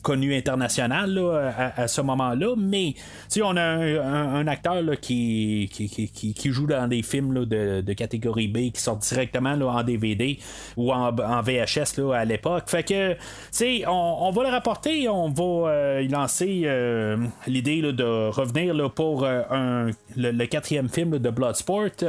connu 0.03 0.35
international 0.37 1.19
à, 1.19 1.83
à 1.83 1.89
ce 1.89 2.01
moment-là, 2.01 2.55
mais 2.57 2.95
on 3.43 3.57
a 3.57 3.63
un, 3.63 4.47
acteur 4.47 4.83
qui, 5.01 5.69
qui, 5.73 5.89
qui, 5.89 6.35
qui- 6.35 6.53
joue 6.53 6.67
dans 6.67 6.87
des 6.89 7.03
films 7.03 7.47
de, 7.47 7.81
de 7.81 7.93
catégorie 7.95 8.49
B 8.49 8.73
qui 8.73 8.81
sortent 8.81 9.03
directement 9.09 9.53
en 9.53 9.83
DVD 9.83 10.39
ou 10.77 10.93
en, 10.93 11.13
VHS 11.13 12.01
à 12.15 12.25
l'époque. 12.25 12.65
Fait 12.67 12.83
que, 12.83 13.13
tu 13.15 13.19
sais, 13.51 13.85
on, 13.87 13.93
on 14.27 14.31
va 14.31 14.43
le 14.43 14.49
rapporter, 14.53 15.09
on 15.09 15.31
va 15.31 15.71
euh, 15.71 16.09
lancer 16.09 16.63
euh, 16.67 17.17
l'idée 17.47 17.81
de 17.81 18.29
revenir 18.29 18.91
pour 18.93 19.25
euh, 19.25 19.91
le, 20.17 20.47
quatrième 20.47 20.89
film 20.89 21.19
de 21.19 21.31
Bloodsport. 21.31 22.05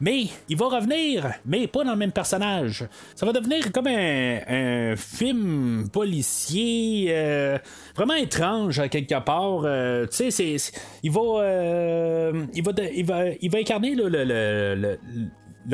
mais 0.00 0.26
il 0.48 0.56
va 0.56 0.66
revenir, 0.68 1.32
mais 1.44 1.66
pas 1.66 1.82
dans 1.84 1.90
le 1.90 1.96
même 1.96 2.12
personnage. 2.12 2.86
Ça 3.16 3.26
va 3.26 3.32
devenir 3.32 3.72
comme 3.72 3.88
un, 3.88 4.94
film 4.96 5.88
policier 5.92 7.14
vraiment 7.96 8.14
étrange 8.14 8.88
quelque 8.88 9.18
part. 9.20 9.62
Tu 10.10 10.30
sais, 10.30 10.56
il 11.02 11.10
va, 11.10 11.44
il 12.92 13.50
va, 13.50 13.58
incarner 13.58 13.94
le 13.94 14.98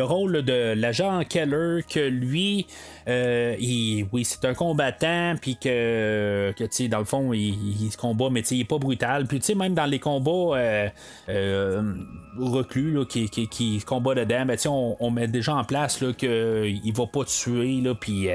rôle 0.03 0.43
de 0.43 0.75
l'agent 0.75 1.23
Keller, 1.25 1.81
que 1.89 2.01
lui, 2.01 2.67
il, 3.07 4.07
oui, 4.13 4.25
c'est 4.25 4.45
un 4.45 4.55
combattant, 4.55 5.35
puis 5.41 5.57
que, 5.57 6.53
que 6.57 6.65
tu 6.65 6.71
sais, 6.71 6.89
dans 6.89 6.99
le 6.99 7.05
fond, 7.05 7.33
il, 7.33 7.91
se 7.91 7.97
combat, 7.97 8.29
mais 8.31 8.41
il 8.41 8.61
est 8.61 8.65
pas 8.65 8.79
brutal. 8.79 9.27
Puis 9.27 9.41
tu 9.41 9.47
sais, 9.47 9.55
même 9.55 9.75
dans 9.75 9.87
les 9.87 9.99
combats 9.99 10.59
reclus 12.39 12.93
là, 12.93 13.05
qui, 13.05 13.31
qui, 13.31 13.49
qui 13.49 13.81
combat 13.81 14.15
dedans, 14.15 14.45
ben, 14.45 14.59
on, 14.67 14.97
on 15.01 15.11
met 15.11 15.29
déjà 15.29 15.55
en 15.55 15.65
place 15.65 16.03
qu'il 16.19 16.93
va 16.93 17.07
pas 17.07 17.25
tuer, 17.25 17.81
là, 17.81 17.95
puis 17.95 18.29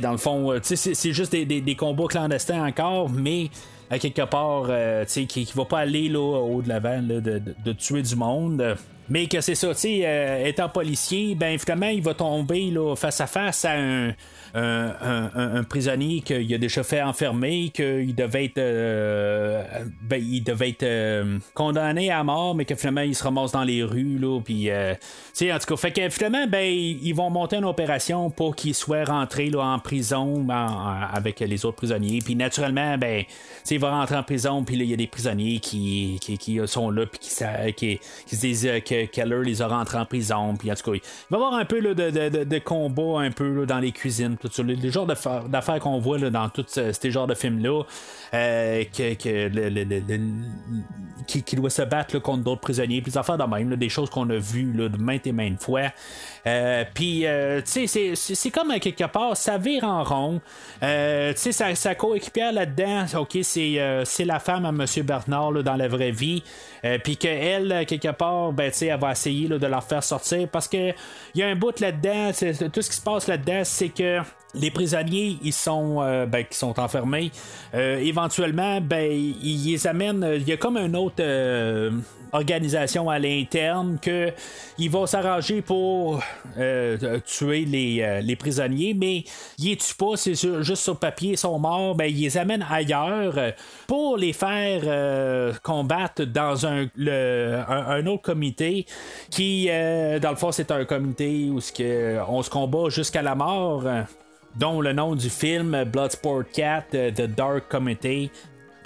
dans 0.00 0.12
le 0.12 0.18
fond, 0.18 0.52
c'est 0.62 1.12
juste 1.12 1.32
des, 1.32 1.76
combats 1.76 2.06
clandestins 2.06 2.64
encore, 2.64 3.10
mais 3.10 3.50
à 3.90 3.98
quelque 3.98 4.22
part, 4.22 4.66
euh, 4.68 5.04
qui, 5.04 5.26
qui 5.26 5.52
va 5.54 5.64
pas 5.64 5.78
aller 5.80 6.08
là, 6.08 6.20
au 6.20 6.62
de 6.62 6.68
l'avant 6.68 7.00
de, 7.02 7.20
de, 7.20 7.40
de, 7.64 7.72
tuer 7.72 8.02
du 8.02 8.16
monde. 8.16 8.76
Mais 9.08 9.28
que 9.28 9.40
c'est 9.40 9.54
ça, 9.54 9.68
tu 9.68 9.80
sais, 9.80 10.00
euh, 10.04 10.46
étant 10.46 10.68
policier, 10.68 11.36
ben 11.36 11.56
finalement, 11.58 11.86
il 11.86 12.02
va 12.02 12.14
tomber 12.14 12.70
là, 12.70 12.96
face 12.96 13.20
à 13.20 13.28
face 13.28 13.64
à 13.64 13.72
un, 13.72 13.95
un, 14.54 15.64
prisonnier 15.64 16.20
qu'il 16.20 16.52
a 16.54 16.58
déjà 16.58 16.82
fait 16.82 17.02
enfermer, 17.02 17.70
qu'il 17.70 18.14
devait 18.14 18.46
être, 18.46 18.58
euh, 18.58 19.62
ben, 20.02 20.22
il 20.22 20.42
devait 20.42 20.70
être 20.70 20.82
euh, 20.82 21.38
condamné 21.54 22.10
à 22.10 22.22
mort, 22.24 22.54
mais 22.54 22.64
que 22.64 22.74
finalement 22.74 23.02
il 23.02 23.14
se 23.14 23.22
ramasse 23.22 23.52
dans 23.52 23.64
les 23.64 23.82
rues, 23.82 24.18
là, 24.18 24.40
euh, 24.40 24.94
en 24.94 25.58
tout 25.58 25.66
cas, 25.66 25.76
fait 25.76 25.92
que 25.92 26.08
finalement, 26.08 26.46
ben, 26.46 26.64
ils 26.72 27.14
vont 27.14 27.30
monter 27.30 27.56
une 27.56 27.64
opération 27.64 28.30
pour 28.30 28.56
qu'il 28.56 28.74
soit 28.74 29.04
rentré 29.04 29.50
là, 29.50 29.62
en 29.62 29.78
prison 29.78 30.46
avec 31.12 31.40
les 31.40 31.64
autres 31.64 31.76
prisonniers, 31.76 32.20
puis 32.24 32.34
naturellement, 32.34 32.96
ben, 32.96 33.24
il 33.70 33.78
va 33.78 33.90
rentrer 33.90 34.16
en 34.16 34.22
prison, 34.22 34.64
puis 34.64 34.76
il 34.76 34.84
y 34.84 34.94
a 34.94 34.96
des 34.96 35.06
prisonniers 35.06 35.58
qui, 35.58 36.18
qui, 36.20 36.60
sont 36.66 36.90
là, 36.90 37.04
puis 37.06 37.20
qui, 37.20 37.30
se 37.30 38.40
disent 38.40 38.70
que 38.84 39.06
Keller 39.06 39.42
les 39.44 39.62
a 39.62 39.68
rentrés 39.68 39.98
en 39.98 40.06
prison, 40.06 40.56
puis 40.56 40.70
en 40.70 40.74
tout 40.74 40.90
cas, 40.90 40.96
il 40.96 41.00
va 41.30 41.38
y 41.38 41.42
avoir 41.42 41.54
un 41.54 41.64
peu 41.64 41.80
de, 41.80 42.10
de, 42.10 42.44
de, 42.44 42.58
combat 42.58 43.20
un 43.20 43.30
peu 43.30 43.66
dans 43.66 43.78
les 43.78 43.85
cuisines, 43.92 44.36
tout 44.36 44.50
les, 44.62 44.76
les 44.76 44.90
genres 44.90 45.06
d'affaires 45.06 45.80
qu'on 45.80 45.98
voit 45.98 46.18
dans 46.18 46.48
tous 46.48 46.78
ces 46.92 47.10
genres 47.10 47.26
de 47.26 47.34
films-là, 47.34 47.82
euh, 48.34 48.84
que, 48.84 49.14
qui, 51.26 51.42
qui, 51.42 51.56
doit 51.56 51.70
se 51.70 51.82
battre 51.82 52.18
contre 52.18 52.44
d'autres 52.44 52.60
prisonniers, 52.60 53.02
puis 53.02 53.12
des 53.12 53.18
affaires 53.18 53.38
de 53.38 53.44
même, 53.44 53.74
des 53.76 53.88
choses 53.88 54.10
qu'on 54.10 54.28
a 54.30 54.36
vues 54.36 54.72
de 54.72 54.96
maintes 54.96 55.26
et 55.26 55.32
maintes 55.32 55.62
fois. 55.62 55.90
Euh, 56.46 56.84
puis, 56.94 57.26
euh, 57.26 57.60
tu 57.60 57.86
sais, 57.86 58.14
c'est 58.14 58.50
comme 58.50 58.78
quelque 58.78 59.04
part, 59.04 59.36
ça 59.36 59.58
vire 59.58 59.84
en 59.84 60.04
rond. 60.04 60.40
tu 60.80 60.86
sais, 61.36 61.52
sa, 61.52 61.74
sa 61.74 61.94
coéquipière 61.94 62.52
là-dedans, 62.52 63.04
ok, 63.18 63.38
c'est 63.42 64.24
la 64.24 64.38
femme 64.38 64.64
à 64.64 64.68
M. 64.68 64.84
Bernard 65.04 65.52
dans 65.64 65.76
la 65.76 65.88
vraie 65.88 66.12
vie. 66.12 66.42
puis 67.02 67.16
qu'elle, 67.16 67.84
quelque 67.86 68.12
part, 68.12 68.52
ben, 68.52 68.70
tu 68.70 68.78
sais, 68.78 68.86
elle 68.86 69.00
va 69.00 69.12
essayer 69.12 69.48
de 69.48 69.66
leur 69.66 69.84
faire 69.84 70.04
sortir 70.04 70.48
parce 70.48 70.68
que 70.68 70.92
il 71.34 71.40
y 71.40 71.42
a 71.42 71.48
un 71.48 71.56
bout 71.56 71.78
là-dedans, 71.80 72.30
tout 72.72 72.82
ce 72.82 72.90
qui 72.90 72.96
se 72.96 73.02
passe 73.02 73.26
là-dedans, 73.26 73.62
c'est 73.64 73.88
que 73.88 74.20
les 74.56 74.70
prisonniers 74.70 75.38
ils 75.42 75.52
sont 75.52 75.98
euh, 76.00 76.26
ben, 76.26 76.44
qui 76.44 76.56
sont 76.56 76.78
enfermés 76.80 77.30
euh, 77.74 77.98
éventuellement 77.98 78.80
ben 78.80 79.10
ils 79.12 79.70
les 79.70 79.86
amènent 79.86 80.26
il 80.34 80.48
y 80.48 80.52
a 80.52 80.56
comme 80.56 80.76
une 80.76 80.96
autre 80.96 81.16
euh, 81.20 81.90
organisation 82.36 83.10
à 83.10 83.18
l'interne 83.18 83.98
que 84.00 84.32
ils 84.78 84.90
vont 84.90 85.06
s'arranger 85.06 85.62
pour 85.62 86.22
tuer 87.24 87.64
les, 87.64 88.20
les, 88.22 88.36
prisonniers. 88.36 88.94
Mais 88.94 89.24
ils 89.58 89.70
les 89.70 89.76
tuent 89.76 89.94
pas 89.94 90.16
c'est 90.16 90.34
juste 90.34 90.82
sur 90.82 90.98
papier 90.98 91.32
ils 91.32 91.38
sont 91.38 91.58
morts 91.58 91.94
ben 91.94 92.04
ils 92.04 92.22
les 92.22 92.36
amènent 92.36 92.66
ailleurs 92.68 93.34
pour 93.86 94.16
les 94.16 94.32
faire 94.32 95.58
combattre 95.62 96.24
dans 96.24 96.66
un, 96.66 96.86
autre 98.06 98.22
comité 98.22 98.86
qui 99.30 99.66
dans 99.66 100.30
le 100.30 100.36
fond 100.36 100.52
c'est 100.52 100.70
un 100.70 100.84
comité 100.84 101.48
où 101.50 101.58
on 102.28 102.42
se 102.42 102.50
combat 102.50 102.88
jusqu'à 102.88 103.22
la 103.22 103.34
mort 103.34 103.84
dont 104.56 104.80
le 104.80 104.92
nom 104.92 105.14
du 105.14 105.28
film 105.28 105.84
Bloodsport 105.84 106.44
4 106.52 106.94
euh, 106.94 107.10
The 107.10 107.22
Dark 107.22 107.68
Committee 107.68 108.30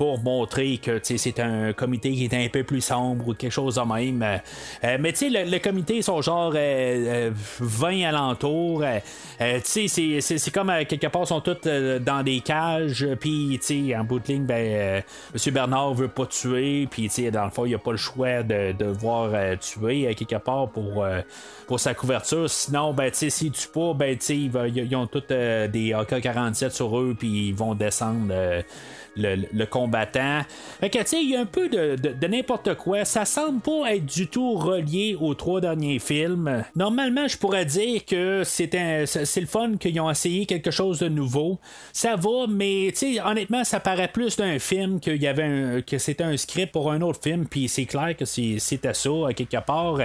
pour 0.01 0.19
montrer 0.23 0.79
que 0.79 0.99
c'est 1.03 1.41
un 1.41 1.75
comité 1.75 2.13
qui 2.13 2.25
est 2.25 2.33
un 2.33 2.49
peu 2.49 2.65
plus 2.65 2.81
sombre 2.81 3.29
ou 3.29 3.35
quelque 3.35 3.53
chose 3.53 3.75
de 3.75 3.83
même. 3.83 4.23
Euh, 4.23 4.39
euh, 4.85 4.97
mais 4.99 5.13
tu 5.13 5.31
sais, 5.31 5.45
le, 5.45 5.59
comité 5.59 6.01
sont 6.01 6.23
genre 6.23 6.53
20 6.53 8.09
alentours. 8.09 8.83
c'est 9.63 10.51
comme 10.55 10.73
quelque 10.89 11.07
part, 11.09 11.27
sont 11.27 11.43
tous 11.43 11.69
dans 12.01 12.23
des 12.25 12.41
cages. 12.41 13.07
Puis 13.21 13.61
en 13.95 14.05
bout 14.05 14.21
de 14.21 14.29
ligne, 14.29 14.47
ben, 14.47 15.03
M. 15.35 15.53
Bernard 15.53 15.93
veut 15.93 16.09
pas 16.09 16.25
tuer. 16.25 16.89
Puis 16.91 17.11
dans 17.31 17.45
le 17.45 17.51
fond, 17.51 17.67
il 17.67 17.75
a 17.75 17.79
pas 17.79 17.91
le 17.91 17.99
choix 17.99 18.43
de 18.43 18.73
devoir 18.73 19.59
tuer 19.59 20.15
quelque 20.15 20.37
part 20.37 20.71
pour 20.71 21.05
pour 21.71 21.79
sa 21.79 21.95
couverture. 21.95 22.51
Sinon, 22.51 22.93
ben, 22.93 23.13
s'ils 23.13 23.53
tuent 23.53 23.69
pas, 23.69 23.95
ben, 23.95 24.19
ils, 24.29 24.97
ont 24.97 25.07
tous 25.07 25.23
euh, 25.31 25.69
des 25.69 25.93
AK-47 25.93 26.71
sur 26.71 26.99
eux, 26.99 27.15
puis 27.17 27.51
ils 27.51 27.55
vont 27.55 27.77
descendre. 27.77 28.35
Le, 29.17 29.65
combattant. 29.65 30.41
Fait 30.81 30.89
que, 30.89 30.99
tu 30.99 31.07
sais, 31.07 31.23
il 31.23 31.31
y 31.31 31.37
a 31.37 31.41
un 31.41 31.47
peu 31.47 31.69
de, 31.69 31.97
de, 31.97 32.27
n'importe 32.27 32.75
quoi. 32.75 33.05
Ça 33.05 33.25
semble 33.25 33.61
pas 33.61 33.95
être 33.95 34.07
du 34.07 34.29
tout 34.29 34.55
relié 34.55 35.17
aux 35.21 35.35
trois 35.35 35.61
derniers 35.61 35.99
films. 35.99 36.65
Normalement, 36.75 37.29
je 37.29 37.37
pourrais 37.37 37.65
dire 37.65 38.05
que 38.05 38.43
c'est 38.45 38.71
c'est 39.07 39.41
le 39.41 39.47
fun 39.47 39.77
qu'ils 39.79 40.01
ont 40.01 40.11
essayé 40.11 40.47
quelque 40.47 40.71
chose 40.71 41.01
de 41.01 41.09
nouveau. 41.09 41.59
Ça 41.93 42.17
va, 42.17 42.47
mais, 42.49 42.89
tu 42.91 43.15
sais, 43.15 43.21
honnêtement, 43.21 43.65
ça 43.65 43.81
paraît 43.81 44.09
plus 44.09 44.37
d'un 44.37 44.59
film 44.59 45.01
qu'il 45.01 45.21
y 45.21 45.27
avait 45.27 45.83
que 45.87 45.99
c'était 45.99 46.25
un 46.25 46.37
script 46.37 46.73
pour 46.73 46.91
un 46.91 47.01
autre 47.03 47.21
film, 47.23 47.47
puis 47.47 47.69
c'est 47.69 47.87
clair 47.87 48.17
que 48.17 48.25
c'était 48.25 48.95
ça, 48.95 49.11
quelque 49.37 49.65
part. 49.65 49.99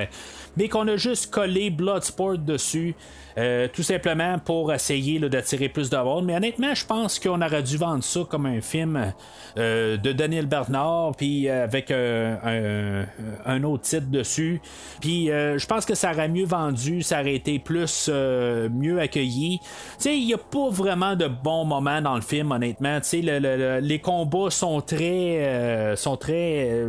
Mais 0.57 0.69
qu'on 0.69 0.87
a 0.87 0.97
juste 0.97 1.31
collé 1.31 1.69
Bloodsport 1.69 2.39
dessus. 2.39 2.95
Euh, 3.37 3.67
tout 3.67 3.83
simplement 3.83 4.39
pour 4.39 4.71
essayer 4.71 5.19
d'attirer 5.19 5.67
plus 5.67 5.89
de 5.89 5.97
monde. 5.97 6.25
Mais 6.25 6.35
honnêtement, 6.35 6.73
je 6.73 6.85
pense 6.85 7.19
qu'on 7.19 7.41
aurait 7.41 7.63
dû 7.63 7.77
vendre 7.77 8.03
ça 8.03 8.21
comme 8.29 8.45
un 8.45 8.61
film 8.61 9.13
euh, 9.57 9.97
de 9.97 10.11
Daniel 10.13 10.45
Bernard, 10.45 11.11
puis 11.17 11.49
euh, 11.49 11.65
avec 11.65 11.91
un, 11.91 13.63
autre 13.63 13.83
titre 13.83 14.07
dessus. 14.09 14.61
Puis 15.01 15.27
je 15.27 15.65
pense 15.65 15.85
que 15.85 15.95
ça 15.95 16.11
aurait 16.11 16.29
mieux 16.29 16.45
vendu, 16.45 17.01
ça 17.01 17.21
aurait 17.21 17.35
été 17.35 17.59
plus 17.59 18.09
mieux 18.09 18.99
accueilli. 18.99 19.59
Tu 19.59 19.65
sais, 19.97 20.17
il 20.17 20.25
n'y 20.25 20.33
a 20.33 20.37
pas 20.37 20.69
vraiment 20.69 21.15
de 21.15 21.27
bons 21.27 21.65
moments 21.65 22.01
dans 22.01 22.15
le 22.15 22.21
film, 22.21 22.51
honnêtement. 22.51 22.99
Tu 23.01 23.23
sais, 23.23 23.79
les 23.81 23.99
combats 23.99 24.49
sont 24.49 24.81
très, 24.81 25.95
sont 25.95 26.17
très 26.17 26.85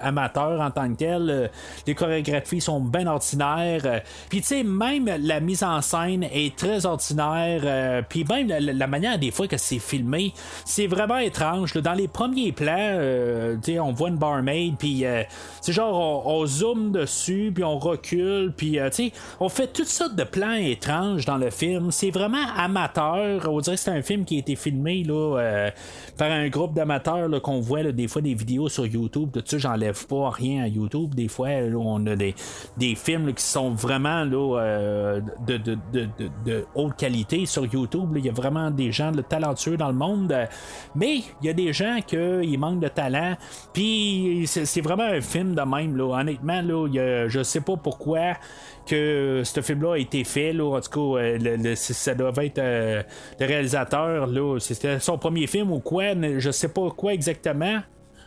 amateurs 0.00 0.60
en 0.60 0.70
tant 0.70 0.90
que 0.92 0.96
tels. 0.96 1.50
Les 1.86 1.94
chorégraphies 1.94 2.60
sont 2.60 2.80
bien 2.80 3.06
ordinaires. 3.06 4.02
Puis 4.28 4.40
tu 4.40 4.46
sais, 4.46 4.62
même 4.62 5.10
la 5.20 5.40
mise 5.40 5.62
en 5.62 5.81
scène 5.82 6.24
est 6.24 6.56
très 6.56 6.86
ordinaire. 6.86 7.62
Euh, 7.64 8.02
puis 8.08 8.24
même 8.24 8.48
la, 8.48 8.86
manière 8.86 9.18
des 9.18 9.30
fois 9.30 9.48
que 9.48 9.56
c'est 9.56 9.78
filmé, 9.78 10.32
c'est 10.64 10.86
vraiment 10.86 11.18
étrange. 11.18 11.74
Dans 11.74 11.94
les 11.94 12.08
premiers 12.08 12.52
plans, 12.52 12.74
euh, 12.78 13.56
on 13.80 13.92
voit 13.92 14.08
une 14.08 14.16
barmaid, 14.16 14.74
puis 14.78 15.04
euh, 15.04 15.22
c'est 15.60 15.72
genre 15.72 16.26
on, 16.26 16.46
zoome 16.46 16.92
dessus, 16.92 17.52
puis 17.54 17.64
on 17.64 17.78
recule, 17.78 18.52
puis 18.56 18.78
on 19.40 19.48
fait 19.48 19.72
toutes 19.72 19.88
sortes 19.88 20.16
de 20.16 20.24
plans 20.24 20.54
étranges 20.54 21.24
dans 21.24 21.36
le 21.38 21.50
film. 21.50 21.90
C'est 21.90 22.10
vraiment 22.10 22.44
amateur. 22.56 23.50
On 23.50 23.60
dirait 23.60 23.76
que 23.76 23.82
c'est 23.82 23.90
un 23.90 24.02
film 24.02 24.24
qui 24.24 24.36
a 24.36 24.38
été 24.38 24.56
filmé 24.56 25.04
là, 25.04 25.70
par 26.16 26.30
un 26.30 26.48
groupe 26.48 26.74
d'amateurs 26.74 27.28
qu'on 27.42 27.60
voit 27.60 27.82
des 27.82 28.08
fois 28.08 28.22
des 28.22 28.34
vidéos 28.34 28.68
sur 28.68 28.86
YouTube. 28.86 29.30
De 29.32 29.42
ça, 29.44 29.58
j'enlève 29.58 30.06
pas 30.06 30.30
rien 30.30 30.64
à 30.64 30.68
YouTube. 30.68 31.14
Des 31.14 31.28
fois, 31.28 31.48
on 31.76 32.06
a 32.06 32.16
des, 32.16 32.34
des 32.76 32.94
films 32.94 33.32
qui 33.32 33.44
sont 33.44 33.70
vraiment 33.70 34.26
de 34.26 35.71
de, 35.92 36.66
haute 36.74 36.96
qualité 36.96 37.46
sur 37.46 37.64
YouTube. 37.66 38.14
Il 38.16 38.24
y 38.24 38.28
a 38.28 38.32
vraiment 38.32 38.70
des 38.70 38.92
gens 38.92 39.12
talentueux 39.28 39.76
dans 39.76 39.88
le 39.88 39.94
monde. 39.94 40.34
Mais 40.94 41.16
il 41.40 41.46
y 41.46 41.48
a 41.48 41.52
des 41.52 41.72
gens 41.72 41.98
qui 42.06 42.56
manquent 42.58 42.80
de 42.80 42.88
talent. 42.88 43.36
Puis 43.72 44.44
c'est 44.46 44.80
vraiment 44.80 45.04
un 45.04 45.20
film 45.20 45.54
de 45.54 45.62
même. 45.62 45.96
Là. 45.96 46.20
Honnêtement, 46.20 46.62
là, 46.62 47.28
je 47.28 47.42
sais 47.42 47.60
pas 47.60 47.76
pourquoi 47.76 48.34
que 48.86 49.42
ce 49.44 49.60
film-là 49.60 49.94
a 49.94 49.98
été 49.98 50.24
fait. 50.24 50.52
Là, 50.52 50.76
en 50.76 50.80
tout 50.80 50.90
cas, 50.90 51.22
euh, 51.22 51.74
ça 51.74 52.14
doit 52.14 52.32
être 52.38 52.58
euh, 52.58 53.02
le 53.38 53.46
réalisateur. 53.46 54.26
Là, 54.26 54.58
c'était 54.58 54.98
son 54.98 55.18
premier 55.18 55.46
film 55.46 55.70
ou 55.70 55.80
quoi. 55.80 56.14
Je 56.38 56.50
sais 56.50 56.68
pas 56.68 56.90
quoi 56.90 57.14
exactement 57.14 57.80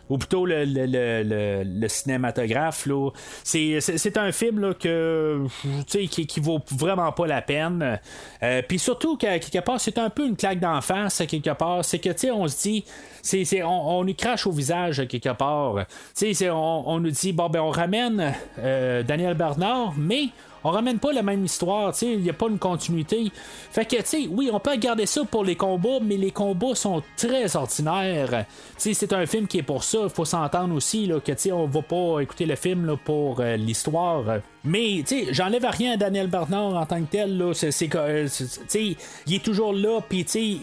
ou 0.08 0.18
plutôt 0.18 0.46
le, 0.46 0.64
le, 0.64 1.62
le, 1.64 1.88
cinématographe. 1.88 2.86
Là. 2.86 3.10
C'est, 3.42 4.16
un 4.16 4.32
film 4.32 4.60
là, 4.60 4.74
que, 4.74 5.44
qui, 5.86 6.08
qui 6.08 6.40
vaut 6.40 6.60
vraiment 6.70 7.12
pas 7.12 7.26
la 7.26 7.42
peine. 7.42 7.98
Euh, 8.42 8.62
Puis 8.66 8.78
surtout, 8.78 9.16
quelque 9.16 9.60
part, 9.60 9.80
c'est 9.80 9.98
un 9.98 10.10
peu 10.10 10.26
une 10.26 10.36
claque 10.36 10.60
d'en 10.60 10.80
face, 10.80 11.22
quelque 11.28 11.50
part. 11.50 11.84
C'est 11.84 11.98
que, 11.98 12.30
on 12.30 12.48
se 12.48 12.62
dit, 12.62 12.84
c'est, 13.22 13.44
c'est, 13.44 13.62
on, 13.62 13.98
on 13.98 14.04
nous 14.04 14.14
crache 14.14 14.46
au 14.46 14.52
visage, 14.52 15.06
quelque 15.08 15.32
part. 15.32 15.74
On, 16.22 16.82
on, 16.86 17.00
nous 17.00 17.10
dit, 17.10 17.32
bon, 17.32 17.48
ben, 17.48 17.60
on 17.60 17.70
ramène 17.70 18.34
euh, 18.58 19.02
Daniel 19.02 19.34
Bernard, 19.34 19.94
mais 19.96 20.28
on 20.66 20.72
ramène 20.72 20.98
pas 20.98 21.12
la 21.12 21.22
même 21.22 21.44
histoire, 21.44 21.94
il 22.02 22.18
n'y 22.18 22.28
a 22.28 22.32
pas 22.32 22.48
une 22.48 22.58
continuité. 22.58 23.30
Fait 23.70 23.84
que, 23.84 24.02
tu 24.02 24.28
oui, 24.28 24.50
on 24.52 24.58
peut 24.58 24.72
regarder 24.72 25.06
ça 25.06 25.22
pour 25.24 25.44
les 25.44 25.54
combats, 25.54 26.00
mais 26.02 26.16
les 26.16 26.32
combats 26.32 26.74
sont 26.74 27.04
très 27.16 27.54
ordinaires. 27.54 28.46
Tu 28.76 28.78
sais, 28.78 28.94
c'est 28.94 29.12
un 29.12 29.26
film 29.26 29.46
qui 29.46 29.58
est 29.58 29.62
pour 29.62 29.84
ça, 29.84 30.08
faut 30.08 30.24
s'entendre 30.24 30.74
aussi, 30.74 31.06
là, 31.06 31.20
que, 31.20 31.30
tu 31.30 31.52
on 31.52 31.66
va 31.66 31.82
pas 31.82 32.18
écouter 32.20 32.46
le 32.46 32.56
film 32.56 32.84
là, 32.84 32.96
pour 32.96 33.38
euh, 33.38 33.56
l'histoire. 33.56 34.24
Mais, 34.66 35.04
tu 35.06 35.26
sais, 35.26 35.32
j'enlève 35.32 35.64
rien 35.64 35.92
à 35.92 35.96
Daniel 35.96 36.26
Bernard 36.26 36.74
en 36.74 36.86
tant 36.86 37.00
que 37.00 37.10
tel. 37.10 37.38
Là. 37.38 37.52
C'est, 37.54 37.94
euh, 37.94 38.26
il 38.74 39.34
est 39.34 39.44
toujours 39.44 39.72
là, 39.72 40.00
puis, 40.06 40.24
tu 40.24 40.58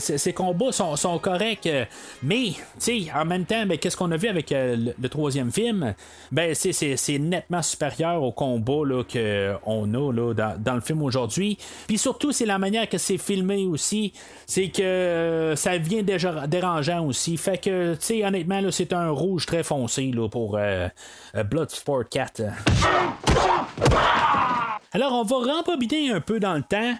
sais, 0.00 0.18
ses 0.18 0.32
combats 0.34 0.70
sont, 0.70 1.18
corrects. 1.18 1.68
mais, 2.22 2.52
tu 2.78 3.06
en 3.14 3.24
même 3.24 3.46
temps, 3.46 3.64
ben, 3.64 3.78
qu'est-ce 3.78 3.96
qu'on 3.96 4.10
a 4.10 4.18
vu 4.18 4.28
avec 4.28 4.52
euh, 4.52 4.92
le, 5.00 5.08
troisième 5.08 5.50
film? 5.50 5.94
Ben, 6.30 6.54
c'est, 6.54 7.18
nettement 7.18 7.62
supérieur 7.62 8.22
au 8.22 8.32
combat 8.32 8.84
là, 8.84 9.02
qu'on 9.64 9.94
a 9.94 10.12
là, 10.12 10.34
dans, 10.58 10.74
le 10.74 10.80
film 10.80 11.02
aujourd'hui. 11.02 11.58
Puis 11.86 11.98
surtout, 11.98 12.32
c'est 12.32 12.46
la 12.46 12.58
manière 12.58 12.88
que 12.88 12.98
c'est 12.98 13.18
filmé 13.18 13.66
aussi. 13.66 14.12
C'est 14.46 14.68
que 14.68 14.82
euh, 14.82 15.56
ça 15.56 15.78
vient 15.78 16.02
déjà 16.02 16.46
dérangeant 16.46 17.04
aussi. 17.06 17.36
Fait 17.36 17.58
que, 17.58 17.94
tu 17.94 18.00
sais, 18.00 18.24
honnêtement, 18.24 18.60
là, 18.60 18.70
c'est 18.70 18.92
un 18.92 19.10
rouge 19.10 19.46
très 19.46 19.62
foncé 19.62 20.10
là, 20.12 20.28
pour 20.28 20.58
Bloodsport 21.50 22.08
4. 22.10 22.42
Alors, 24.92 25.12
on 25.12 25.22
va 25.22 25.54
rembobiner 25.54 26.10
un 26.10 26.20
peu 26.20 26.38
dans 26.38 26.54
le 26.54 26.62
temps. 26.62 26.94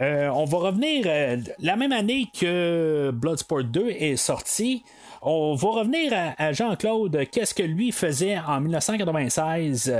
Euh, 0.00 0.28
on 0.28 0.44
va 0.44 0.58
revenir 0.58 1.04
euh, 1.06 1.36
la 1.58 1.76
même 1.76 1.92
année 1.92 2.28
que 2.38 3.10
Bloodsport 3.12 3.64
2 3.64 3.88
est 3.88 4.16
sorti. 4.16 4.84
On 5.22 5.54
va 5.54 5.68
revenir 5.68 6.12
à, 6.36 6.52
Jean-Claude. 6.52 7.26
Qu'est-ce 7.30 7.54
que 7.54 7.62
lui 7.62 7.92
faisait 7.92 8.38
en 8.38 8.60
1996 8.60 9.94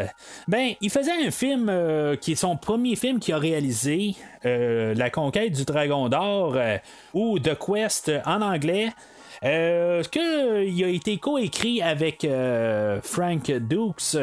Ben, 0.46 0.72
il 0.80 0.90
faisait 0.90 1.26
un 1.26 1.30
film 1.30 1.68
euh, 1.68 2.16
qui 2.16 2.32
est 2.32 2.36
son 2.36 2.56
premier 2.56 2.96
film 2.96 3.18
qu'il 3.18 3.34
a 3.34 3.38
réalisé, 3.38 4.14
La 4.44 5.10
conquête 5.10 5.52
du 5.52 5.64
Dragon 5.64 6.08
d'Or 6.08 6.56
ou 7.14 7.38
The 7.38 7.56
Quest 7.58 8.12
en 8.24 8.42
anglais. 8.42 8.90
Euh, 9.44 10.02
qu'il 10.02 10.84
a 10.84 10.88
été 10.88 11.16
coécrit 11.18 11.80
avec 11.80 12.26
Frank 13.02 13.50
Dukes 13.50 14.16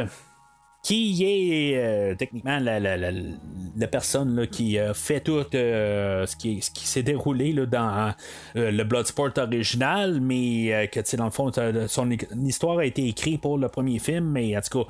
qui 0.85 1.23
est 1.23 1.77
euh, 1.77 2.13
techniquement 2.13 2.59
la, 2.59 2.79
la, 2.79 2.95
la, 2.95 3.09
la 3.11 3.87
personne 3.87 4.35
là, 4.35 4.45
qui 4.45 4.77
a 4.77 4.93
fait 4.93 5.19
tout 5.19 5.43
euh, 5.55 6.27
ce 6.27 6.35
qui, 6.35 6.61
ce 6.61 6.69
qui 6.69 6.85
s'est 6.85 7.01
déroulé 7.01 7.53
là, 7.53 7.65
dans 7.65 8.13
euh, 8.55 8.69
le 8.69 8.83
Bloodsport 8.83 9.31
original, 9.35 10.21
mais 10.21 10.87
que 10.91 11.15
dans 11.15 11.25
le 11.25 11.31
fond, 11.31 11.51
son 11.87 12.11
histoire 12.45 12.77
a 12.77 12.85
été 12.85 13.07
écrite 13.07 13.41
pour 13.41 13.57
le 13.57 13.67
premier 13.67 13.97
film, 13.97 14.25
mais 14.25 14.55
en 14.55 14.61
tout 14.61 14.83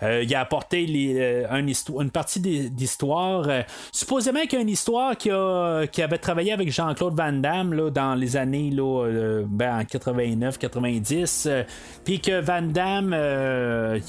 cas, 0.00 0.20
il 0.22 0.34
a 0.34 0.40
apporté 0.40 0.84
une 0.84 2.10
partie 2.10 2.40
d'histoire. 2.70 3.46
supposément 3.92 4.40
qu'il 4.44 4.54
y 4.54 4.56
a 4.56 4.60
une 4.62 4.70
histoire 4.70 5.18
qui, 5.18 5.30
a, 5.30 5.86
qui 5.86 6.00
avait 6.00 6.16
travaillé 6.16 6.52
avec 6.52 6.72
Jean-Claude 6.72 7.14
Van 7.14 7.32
Damme 7.32 7.74
là, 7.74 7.90
dans 7.90 8.14
les 8.14 8.38
années 8.38 8.70
là, 8.70 9.44
ben, 9.46 9.80
en 9.80 9.82
89-90, 9.82 11.66
puis 12.04 12.20
que 12.20 12.40
Van 12.40 12.62
Damme 12.62 13.14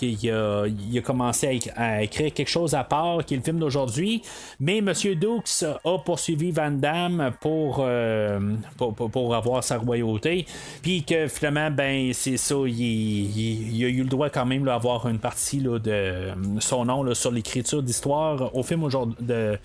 il, 0.02 0.32
a, 0.32 0.66
il 0.68 0.98
a 0.98 1.02
commencé 1.02 1.33
à, 1.76 2.04
écrire 2.04 2.34
quelque 2.34 2.50
chose 2.50 2.74
à 2.74 2.84
part 2.84 3.26
qui 3.26 3.34
est 3.34 3.38
le 3.38 3.44
film 3.44 3.60
d'aujourd'hui. 3.60 4.22
Mais 4.60 4.78
M. 4.78 4.92
Dukes 4.94 5.64
a 5.84 5.98
poursuivi 6.00 6.52
Van 6.52 6.72
Damme 6.72 7.32
pour, 7.42 7.78
euh, 7.80 8.40
pour, 8.78 9.36
avoir 9.36 9.64
sa 9.64 9.78
royauté. 9.78 10.46
Puis 10.82 11.04
que 11.04 11.28
finalement, 11.28 11.72
ben 11.72 12.12
c'est 12.14 12.38
ça, 12.38 12.56
il, 12.66 13.84
a 13.84 13.88
eu 13.88 14.04
le 14.04 14.10
droit 14.10 14.30
quand 14.30 14.46
même 14.46 14.64
d'avoir 14.64 15.08
une 15.08 15.20
partie 15.20 15.60
de 15.60 16.32
son 16.60 16.86
nom 16.86 17.14
sur 17.14 17.32
l'écriture 17.32 17.84
d'histoire 17.84 18.56
au 18.56 18.64
film 18.64 18.84
aujourd'hui 18.84 19.16
de, 19.20 19.58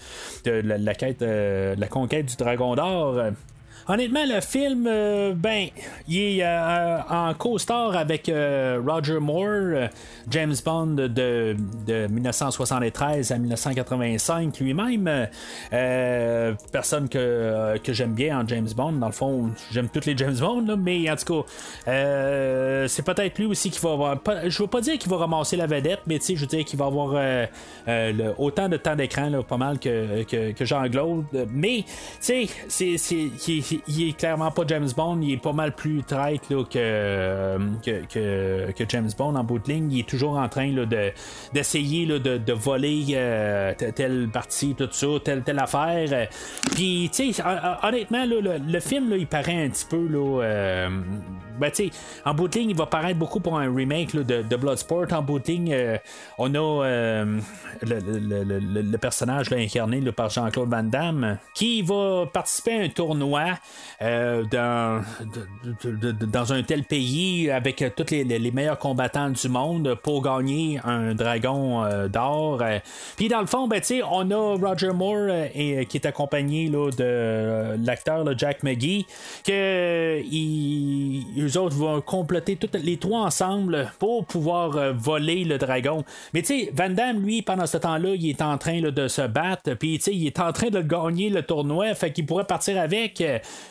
la, 0.44 0.94
quête, 0.94 1.22
euh, 1.22 1.74
la 1.76 1.86
conquête 1.86 2.26
du 2.26 2.36
Dragon 2.36 2.74
d'Or. 2.74 3.32
Honnêtement, 3.90 4.26
le 4.26 4.42
film, 4.42 4.86
euh, 4.86 5.32
ben, 5.34 5.68
il 6.06 6.40
est 6.40 6.44
euh, 6.44 6.98
en 7.08 7.32
co-star 7.32 7.96
avec 7.96 8.28
euh, 8.28 8.82
Roger 8.86 9.18
Moore, 9.18 9.88
James 10.28 10.54
Bond 10.62 11.08
de, 11.08 11.56
1973 12.10 13.32
à 13.32 13.38
1985 13.38 14.60
lui-même. 14.60 15.28
personne 16.70 17.08
que, 17.08 17.80
j'aime 17.88 18.12
bien 18.12 18.40
en 18.40 18.46
James 18.46 18.68
Bond. 18.76 18.92
Dans 18.92 19.06
le 19.06 19.12
fond, 19.12 19.52
j'aime 19.72 19.88
tous 19.88 20.04
les 20.04 20.14
James 20.18 20.36
Bond, 20.38 20.76
mais 20.76 21.10
en 21.10 21.16
tout 21.16 21.42
cas, 21.86 22.86
c'est 22.88 23.04
peut-être 23.06 23.38
lui 23.38 23.46
aussi 23.46 23.70
qui 23.70 23.80
va 23.80 23.92
avoir. 23.92 24.18
Je 24.44 24.62
veux 24.62 24.68
pas 24.68 24.82
dire 24.82 24.98
qu'il 24.98 25.10
va 25.10 25.16
ramasser 25.16 25.56
la 25.56 25.66
vedette, 25.66 26.00
mais 26.06 26.18
je 26.20 26.34
veux 26.34 26.46
dire 26.46 26.66
qu'il 26.66 26.78
va 26.78 26.84
avoir 26.84 27.14
autant 28.36 28.68
de 28.68 28.76
temps 28.76 28.96
d'écran, 28.96 29.30
pas 29.48 29.56
mal 29.56 29.78
que, 29.78 30.24
que, 30.24 30.64
Jean-Claude. 30.66 31.24
Mais, 31.50 31.84
tu 32.20 32.46
sais, 32.68 32.98
c'est 32.98 33.77
il 33.86 34.08
est 34.08 34.16
clairement 34.16 34.50
pas 34.50 34.62
James 34.66 34.88
Bond, 34.96 35.20
il 35.22 35.32
est 35.32 35.42
pas 35.42 35.52
mal 35.52 35.72
plus 35.72 36.02
traite 36.02 36.48
que, 36.48 36.64
que, 36.64 38.72
que, 38.72 38.84
James 38.88 39.10
Bond 39.16 39.36
en 39.36 39.44
bout 39.44 39.58
de 39.58 39.72
ligne. 39.72 39.92
Il 39.92 40.00
est 40.00 40.08
toujours 40.08 40.36
en 40.36 40.48
train 40.48 40.72
là, 40.72 40.86
de, 40.86 41.12
d'essayer 41.52 42.06
de, 42.06 42.18
de, 42.18 42.52
voler 42.52 43.04
euh, 43.12 43.74
telle 43.94 44.28
partie, 44.32 44.74
tout 44.74 44.88
ça, 44.90 45.06
telle, 45.24 45.42
telle 45.42 45.58
affaire. 45.58 46.28
Puis, 46.74 47.10
tu 47.12 47.32
sais, 47.32 47.42
honnêtement, 47.82 48.24
le, 48.26 48.80
film, 48.80 49.14
il 49.16 49.26
paraît 49.26 49.64
un 49.64 49.68
petit 49.68 49.86
peu. 49.88 50.06
Là, 50.08 50.42
euh, 50.42 50.88
ben, 51.58 51.70
en 52.24 52.34
bout 52.34 52.48
de 52.48 52.58
ligne, 52.58 52.70
il 52.70 52.76
va 52.76 52.86
paraître 52.86 53.18
beaucoup 53.18 53.40
pour 53.40 53.58
un 53.58 53.74
remake 53.74 54.14
de, 54.14 54.56
Bloodsport. 54.56 55.12
En 55.12 55.22
bout 55.22 55.38
de 55.38 55.46
ligne, 55.46 55.72
euh, 55.72 55.98
on 56.38 56.54
a 56.54 57.24
le, 57.82 58.96
personnage 58.96 59.52
incarné 59.52 60.00
par 60.12 60.30
Jean-Claude 60.30 60.68
Van 60.68 60.82
Damme 60.82 61.38
qui 61.54 61.82
va 61.82 62.26
participer 62.32 62.80
à 62.80 62.82
un 62.84 62.88
tournoi 62.88 63.44
euh, 64.02 64.44
dans, 64.44 65.02
dans 66.26 66.52
un 66.52 66.62
tel 66.62 66.84
pays 66.84 67.50
avec 67.50 67.84
tous 67.96 68.10
les, 68.10 68.24
les, 68.24 68.50
meilleurs 68.50 68.78
combattants 68.78 69.30
du 69.30 69.48
monde 69.48 69.96
pour 70.02 70.22
gagner 70.22 70.80
un 70.84 71.14
dragon 71.14 71.84
euh, 71.84 72.08
d'or. 72.08 72.62
Puis 73.16 73.28
dans 73.28 73.40
le 73.40 73.46
fond, 73.46 73.68
ben, 73.68 73.80
on 74.10 74.30
a 74.30 74.56
Roger 74.56 74.92
Moore 74.92 75.30
et, 75.54 75.86
qui 75.86 75.96
est 75.96 76.06
accompagné 76.06 76.68
de 76.68 77.76
l'acteur 77.84 78.24
Jack 78.36 78.62
McGee, 78.62 79.06
que 79.44 80.20
ils, 80.30 81.47
autres 81.56 81.76
vont 81.76 82.00
compléter 82.00 82.56
toutes 82.56 82.74
les 82.74 82.96
trois 82.96 83.20
ensemble 83.20 83.90
pour 83.98 84.24
pouvoir 84.24 84.76
euh, 84.76 84.92
voler 84.92 85.44
le 85.44 85.58
dragon. 85.58 86.04
Mais 86.34 86.42
tu 86.42 86.64
sais, 86.64 86.72
Van 86.74 86.90
Damme, 86.90 87.20
lui, 87.22 87.42
pendant 87.42 87.66
ce 87.66 87.78
temps-là, 87.78 88.14
il 88.14 88.28
est 88.28 88.42
en 88.42 88.58
train 88.58 88.80
de 88.80 89.08
se 89.08 89.22
battre, 89.22 89.74
puis 89.74 89.98
tu 89.98 90.04
sais, 90.04 90.14
il 90.14 90.26
est 90.26 90.40
en 90.40 90.52
train 90.52 90.68
de 90.68 90.80
gagner 90.80 91.30
le 91.30 91.42
tournoi, 91.42 91.94
fait 91.94 92.12
qu'il 92.12 92.26
pourrait 92.26 92.44
partir 92.44 92.80
avec. 92.80 93.22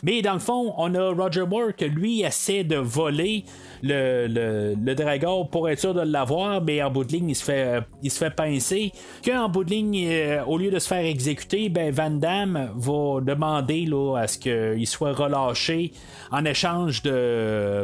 Mais 0.02 0.22
dans 0.22 0.34
le 0.34 0.38
fond, 0.38 0.74
on 0.76 0.94
a 0.94 1.12
Roger 1.12 1.46
Moore 1.46 1.74
que 1.76 1.84
lui 1.84 2.22
essaie 2.22 2.64
de 2.64 2.76
voler 2.76 3.44
le, 3.82 4.74
le, 4.74 4.94
dragon 4.94 5.44
pour 5.44 5.68
être 5.68 5.78
sûr 5.78 5.94
de 5.94 6.00
l'avoir, 6.00 6.62
mais 6.62 6.82
en 6.82 6.90
bout 6.90 7.04
de 7.04 7.12
ligne, 7.12 7.30
il 7.30 7.34
se 7.34 7.44
fait, 7.44 7.76
euh, 7.76 7.80
il 8.02 8.10
se 8.10 8.18
fait 8.18 8.34
pincer. 8.34 8.92
Qu'en 9.24 9.48
bout 9.48 9.64
de 9.64 9.70
ligne, 9.70 10.06
euh, 10.08 10.44
au 10.44 10.58
lieu 10.58 10.70
de 10.70 10.78
se 10.78 10.88
faire 10.88 11.04
exécuter, 11.04 11.68
ben 11.68 11.92
Van 11.92 12.10
Damme 12.10 12.70
va 12.74 13.20
demander 13.20 13.86
là, 13.86 14.16
à 14.16 14.26
ce 14.26 14.38
qu'il 14.38 14.86
soit 14.86 15.12
relâché 15.12 15.92
en 16.30 16.44
échange 16.44 17.02
de 17.02 17.10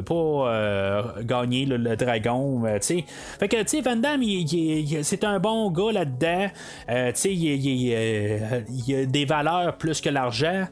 pour 0.02 0.47
euh, 0.47 1.02
gagner 1.23 1.66
le 1.66 1.97
dragon. 1.97 2.62
sais 2.81 3.05
fait 3.39 3.48
que 3.48 3.62
tu 3.62 3.69
sais, 3.69 3.81
Van 3.81 3.97
Damme, 3.97 4.23
c'est 5.02 5.24
un 5.24 5.39
bon 5.39 5.70
gars 5.70 5.93
là-dedans. 5.93 6.48
il, 7.24 7.66
il 7.66 8.94
a 8.94 9.06
des 9.06 9.24
valeurs 9.24 9.77
plus 9.77 10.01
que 10.01 10.11
l'argent. 10.11 10.66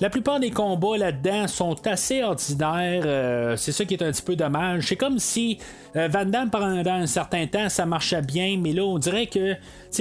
La 0.00 0.10
plupart 0.10 0.38
des 0.38 0.50
combats 0.50 0.96
là-dedans 0.96 1.48
sont 1.48 1.74
assez 1.88 2.22
ordinaires. 2.22 3.02
Euh, 3.04 3.56
c'est 3.56 3.72
ça 3.72 3.84
qui 3.84 3.94
est 3.94 4.02
un 4.02 4.12
petit 4.12 4.22
peu 4.22 4.36
dommage. 4.36 4.86
C'est 4.86 4.96
comme 4.96 5.18
si 5.18 5.58
euh, 5.96 6.06
Van 6.06 6.24
Damme, 6.24 6.50
pendant 6.50 6.88
un 6.88 7.06
certain 7.06 7.48
temps, 7.48 7.68
ça 7.68 7.84
marchait 7.84 8.22
bien, 8.22 8.58
mais 8.62 8.72
là, 8.72 8.84
on 8.84 8.98
dirait 8.98 9.26
que 9.26 9.56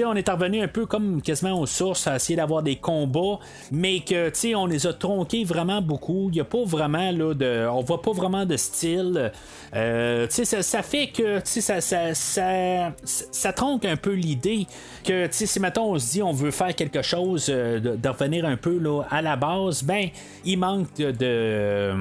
on 0.06 0.14
est 0.16 0.30
revenu 0.30 0.62
un 0.62 0.68
peu 0.68 0.86
comme 0.86 1.22
quasiment 1.22 1.60
aux 1.60 1.66
sources 1.66 2.08
à 2.08 2.16
essayer 2.16 2.36
d'avoir 2.36 2.64
des 2.64 2.76
combats, 2.76 3.40
mais 3.72 4.00
que 4.02 4.32
on 4.56 4.66
les 4.66 4.88
a 4.88 4.94
tronqués 4.94 5.44
vraiment 5.44 5.82
beaucoup. 5.82 6.30
Il 6.30 6.34
n'y 6.36 6.40
a 6.42 6.46
pas 6.46 6.64
vraiment 6.64 7.12
là, 7.12 7.34
de. 7.34 7.68
On 7.68 7.82
voit 7.82 8.02
pas 8.02 8.12
vraiment 8.12 8.46
de 8.46 8.56
style. 8.58 9.32
Euh, 9.76 10.28
ça, 10.30 10.82
fait 10.84 11.08
que 11.08 11.42
ça, 11.44 11.82
ça, 11.82 12.14
ça, 12.14 13.54
tronque 13.54 13.86
un 13.86 13.98
peu 13.98 14.14
l'idée 14.14 14.66
que 15.04 15.28
si 15.32 15.60
mettons 15.60 15.94
on 15.94 16.00
se 16.00 16.12
dit 16.12 16.24
on 16.24 16.32
veut 16.32 16.52
faire 16.52 16.74
quelque 16.76 17.02
chose, 17.02 17.48
de, 17.48 18.08
revenir 18.08 18.46
un 18.46 18.56
peu 18.56 18.78
là, 18.78 19.04
à 19.10 19.22
la 19.22 19.36
base, 19.36 19.84
ben, 19.84 20.08
il 20.46 20.58
manque 20.58 20.94
de, 20.96 21.94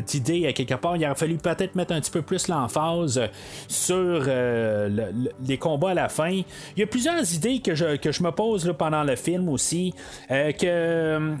d'idées 0.00 0.52
quelque 0.52 0.74
part. 0.74 0.96
Il 0.96 1.04
aurait 1.04 1.14
fallu 1.14 1.36
peut-être 1.36 1.74
mettre 1.74 1.92
un 1.92 2.00
petit 2.00 2.10
peu 2.10 2.22
plus 2.22 2.48
l'emphase 2.48 3.20
sur 3.68 3.96
euh, 3.96 4.88
le- 4.88 5.12
le- 5.24 5.30
les 5.46 5.58
combats 5.58 5.90
à 5.90 5.94
la 5.94 6.08
fin. 6.08 6.30
Il 6.30 6.44
y 6.80 6.82
a 6.82 6.86
idées 7.34 7.60
que 7.60 7.74
je, 7.74 7.96
que 7.96 8.12
je 8.12 8.22
me 8.22 8.30
pose 8.30 8.66
là, 8.66 8.74
pendant 8.74 9.04
le 9.04 9.16
film 9.16 9.48
aussi. 9.48 9.94
euh, 10.30 10.52
que 10.52 10.66
euh, 10.66 11.34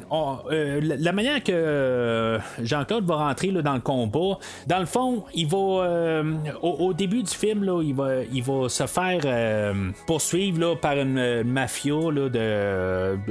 euh, 0.50 0.80
la 0.82 1.12
manière 1.12 1.42
que 1.42 2.38
Jean-Claude 2.62 3.04
va 3.04 3.16
rentrer 3.16 3.50
là, 3.50 3.62
dans 3.62 3.74
le 3.74 3.80
combat, 3.80 4.38
dans 4.66 4.78
le 4.78 4.86
fond, 4.86 5.24
il 5.34 5.46
va 5.46 6.22
au, 6.62 6.92
début 6.92 7.22
du 7.22 7.30
film, 7.30 7.64
là, 7.64 7.82
il, 7.82 7.94
va, 7.94 8.22
il 8.32 8.42
va 8.42 8.68
se 8.68 8.86
faire 8.86 9.74
poursuivre 10.06 10.74
par 10.76 10.98
une 10.98 11.42
mafia 11.44 11.94
de 11.94 13.28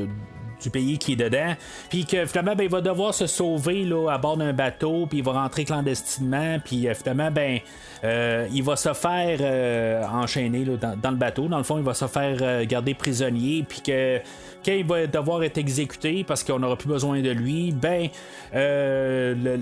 du 0.64 0.70
pays 0.70 0.98
qui 0.98 1.14
est 1.14 1.18
dedans. 1.18 1.54
Puis 1.90 2.06
que 2.06 2.26
finalement, 2.26 2.56
ben, 2.56 2.64
il 2.64 2.70
va 2.70 2.82
devoir 2.82 3.14
se 3.14 3.28
sauver 3.28 3.84
là, 3.84 4.10
à 4.10 4.18
bord 4.18 4.38
d'un 4.38 4.54
bateau, 4.54 5.06
puis 5.06 5.20
il 5.20 5.24
va 5.24 5.34
rentrer 5.34 5.66
clandestinement, 5.66 6.58
puis 6.64 6.88
euh, 6.88 6.94
finalement, 6.94 7.30
ben, 7.30 7.60
euh, 8.04 8.48
il 8.52 8.64
va 8.64 8.76
se 8.76 8.94
faire 8.94 9.38
euh, 9.42 10.04
enchaîner 10.06 10.66
là, 10.66 10.96
dans, 10.96 11.12
le 11.12 11.18
bateau. 11.18 11.48
Dans 11.48 11.58
le 11.58 11.64
fond, 11.64 11.78
il 11.78 11.84
va 11.84 11.94
se 11.94 12.08
faire 12.08 12.66
garder 12.66 12.94
prisonnier, 12.94 13.66
puis 13.68 13.82
que 13.82 14.20
quand 14.64 14.72
il 14.72 14.86
va 14.86 15.08
devoir 15.08 15.44
être 15.44 15.58
exécuté 15.58 16.24
parce 16.24 16.44
qu'on 16.44 16.60
n'aura 16.60 16.76
plus 16.76 16.88
besoin 16.88 17.22
de 17.22 17.30
lui, 17.32 17.72
ben 17.72 18.10
euh, 18.54 19.58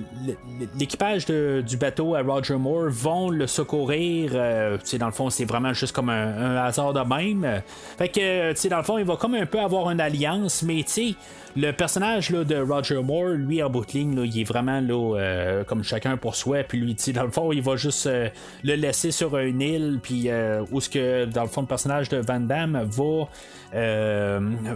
l'équipage 0.77 1.25
du 1.25 1.77
bateau 1.77 2.15
à 2.15 2.21
Roger 2.21 2.55
Moore 2.55 2.89
vont 2.89 3.29
le 3.29 3.47
secourir. 3.47 4.31
euh, 4.33 4.77
dans 4.99 5.05
le 5.05 5.11
fond, 5.11 5.29
c'est 5.29 5.45
vraiment 5.45 5.73
juste 5.73 5.93
comme 5.93 6.09
un, 6.09 6.57
hasard 6.57 6.93
de 6.93 7.01
même. 7.01 7.61
Fait 7.97 8.09
que, 8.09 8.67
dans 8.69 8.77
le 8.77 8.83
fond, 8.83 8.97
il 8.97 9.05
va 9.05 9.15
comme 9.15 9.35
un 9.35 9.45
peu 9.45 9.59
avoir 9.59 9.89
une 9.89 10.01
alliance, 10.01 10.63
mais 10.63 10.83
tu 10.83 11.15
le 11.55 11.71
personnage 11.71 12.29
là, 12.29 12.43
de 12.43 12.55
Roger 12.55 13.01
Moore, 13.01 13.29
lui, 13.29 13.61
en 13.61 13.69
bout 13.69 13.85
de 13.85 13.91
ligne, 13.91 14.15
là, 14.15 14.23
il 14.25 14.39
est 14.39 14.43
vraiment 14.43 14.79
là, 14.79 15.17
euh, 15.17 15.63
comme 15.63 15.83
chacun 15.83 16.17
pour 16.17 16.35
soi. 16.35 16.63
Puis 16.63 16.79
lui, 16.79 16.95
dans 17.13 17.23
le 17.23 17.31
fond, 17.31 17.51
il 17.51 17.61
va 17.61 17.75
juste 17.75 18.07
euh, 18.07 18.29
le 18.63 18.75
laisser 18.75 19.11
sur 19.11 19.37
une 19.37 19.61
île, 19.61 19.99
puis 20.01 20.29
euh, 20.29 20.63
où 20.71 20.79
dans 20.79 21.41
le 21.41 21.47
fond, 21.47 21.61
le 21.61 21.67
personnage 21.67 22.09
de 22.09 22.17
Van 22.17 22.39
Damme 22.39 22.87
va 22.89 23.27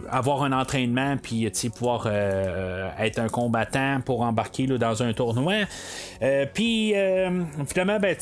avoir 0.10 0.44
un 0.44 0.52
entraînement, 0.54 1.18
puis 1.18 1.52
pouvoir 1.76 2.08
être 2.08 3.20
un 3.20 3.28
combattant 3.28 4.00
pour 4.06 4.22
embarquer 4.22 4.68
là, 4.68 4.78
dans 4.78 5.04
un 5.04 5.12
tournoi. 5.14 5.66
Puis 6.54 6.94
finalement, 7.68 8.00
ben, 8.00 8.16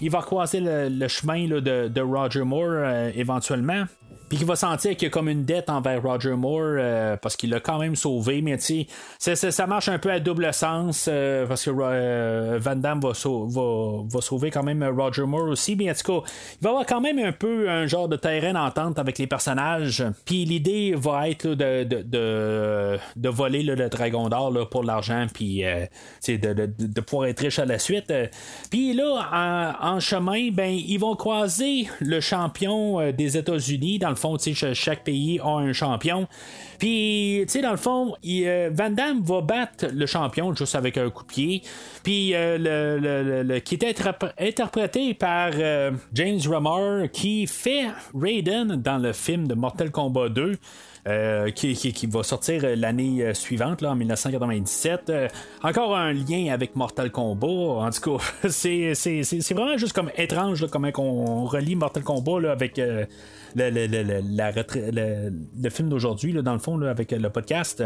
il 0.00 0.10
va 0.10 0.20
croiser 0.20 0.60
le, 0.60 1.08
chemin 1.08 1.46
de, 1.46 1.88
de 1.88 2.00
Roger 2.00 2.42
Moore 2.42 2.84
éventuellement. 3.14 3.84
Puis 4.30 4.38
qu'il 4.38 4.46
va 4.46 4.54
sentir 4.54 4.92
qu'il 4.92 5.02
y 5.02 5.06
a 5.06 5.10
comme 5.10 5.28
une 5.28 5.44
dette 5.44 5.68
envers 5.68 6.00
Roger 6.00 6.36
Moore 6.36 6.76
euh, 6.78 7.16
parce 7.16 7.36
qu'il 7.36 7.50
l'a 7.50 7.58
quand 7.58 7.80
même 7.80 7.96
sauvé. 7.96 8.42
Mais 8.42 8.56
tu 8.58 8.86
sais, 9.18 9.34
ça, 9.34 9.66
marche 9.66 9.88
un 9.88 9.98
peu 9.98 10.08
à 10.08 10.20
double 10.20 10.54
sens 10.54 11.08
euh, 11.10 11.48
parce 11.48 11.64
que 11.64 11.70
euh, 11.76 12.56
Van 12.62 12.76
Damme 12.76 13.00
va, 13.00 13.10
va, 13.10 14.02
va 14.04 14.20
sauver 14.20 14.52
quand 14.52 14.62
même 14.62 14.84
Roger 14.84 15.24
Moore 15.24 15.48
aussi. 15.48 15.74
Mais 15.74 15.90
en 15.90 15.94
tout 15.94 16.22
cas, 16.22 16.28
il 16.60 16.62
va 16.62 16.70
avoir 16.70 16.86
quand 16.86 17.00
même 17.00 17.18
un 17.18 17.32
peu 17.32 17.68
un 17.68 17.88
genre 17.88 18.08
de 18.08 18.14
terrain 18.14 18.52
d'entente 18.52 19.00
avec 19.00 19.18
les 19.18 19.26
personnages. 19.26 20.04
Puis 20.24 20.44
l'idée 20.44 20.94
va 20.96 21.28
être 21.28 21.48
de, 21.48 21.82
de, 21.82 22.02
de, 22.02 22.98
de 23.16 23.28
voler 23.28 23.64
le 23.64 23.88
dragon 23.88 24.28
d'or 24.28 24.68
pour 24.70 24.84
l'argent. 24.84 25.26
Puis 25.34 25.64
de, 26.28 26.66
de, 26.78 27.00
pouvoir 27.00 27.26
être 27.26 27.40
riche 27.40 27.58
à 27.58 27.64
la 27.64 27.80
suite. 27.80 28.14
Puis 28.70 28.92
là, 28.92 29.76
en, 29.80 29.98
chemin, 29.98 30.50
ben, 30.52 30.70
ils 30.70 30.98
vont 30.98 31.16
croiser 31.16 31.88
le 31.98 32.20
champion 32.20 33.10
des 33.10 33.36
États-Unis. 33.36 33.98
Dans 33.98 34.10
le 34.10 34.19
fond, 34.20 34.36
chaque 34.74 35.04
pays 35.04 35.40
a 35.42 35.48
un 35.48 35.72
champion. 35.72 36.28
Puis, 36.78 37.40
tu 37.46 37.52
sais, 37.52 37.60
dans 37.62 37.72
le 37.72 37.76
fond, 37.76 38.14
euh, 38.26 38.70
Van 38.72 38.90
Damme 38.90 39.22
va 39.22 39.40
battre 39.40 39.86
le 39.92 40.06
champion 40.06 40.54
juste 40.54 40.74
avec 40.74 40.96
un 40.96 41.10
coup 41.10 41.24
de 41.24 41.28
pied. 41.28 41.62
Puis, 42.02 42.34
euh, 42.34 43.42
le, 43.44 43.58
qui 43.58 43.76
interpr- 43.76 44.32
interprété 44.38 45.14
par 45.14 45.50
euh, 45.54 45.90
James 46.14 46.40
Remar, 46.46 47.10
qui 47.10 47.46
fait 47.46 47.86
Raiden 48.18 48.76
dans 48.76 48.98
le 48.98 49.12
film 49.12 49.46
de 49.46 49.54
Mortal 49.54 49.90
Kombat 49.90 50.30
2. 50.30 50.56
Euh, 51.08 51.50
qui, 51.50 52.06
va 52.06 52.22
sortir 52.22 52.62
euh, 52.64 52.76
l'année 52.76 53.22
euh, 53.22 53.34
suivante, 53.34 53.80
là, 53.80 53.90
en 53.90 53.96
1997. 53.96 55.10
Euh, 55.10 55.28
encore 55.62 55.96
un 55.96 56.12
lien 56.12 56.52
avec 56.52 56.76
Mortal 56.76 57.10
Kombat. 57.10 57.46
En 57.46 57.90
tout 57.90 58.18
cas, 58.18 58.24
c'est, 58.48 58.92
vraiment 59.54 59.76
juste 59.78 59.92
comme 59.94 60.10
étrange 60.16 60.66
comment 60.70 60.90
on 60.98 61.44
relie 61.46 61.76
Mortal 61.76 62.02
Kombat 62.02 62.50
avec 62.52 62.76
le, 62.76 63.06
le- 63.56 63.70
le- 63.70 63.86
le- 63.86 65.32
le- 65.62 65.70
film 65.70 65.88
d'aujourd'hui, 65.88 66.32
dans 66.34 66.52
le 66.52 66.58
fond, 66.58 66.76
là, 66.76 66.90
avec 66.90 67.12
le 67.12 67.30
podcast. 67.30 67.82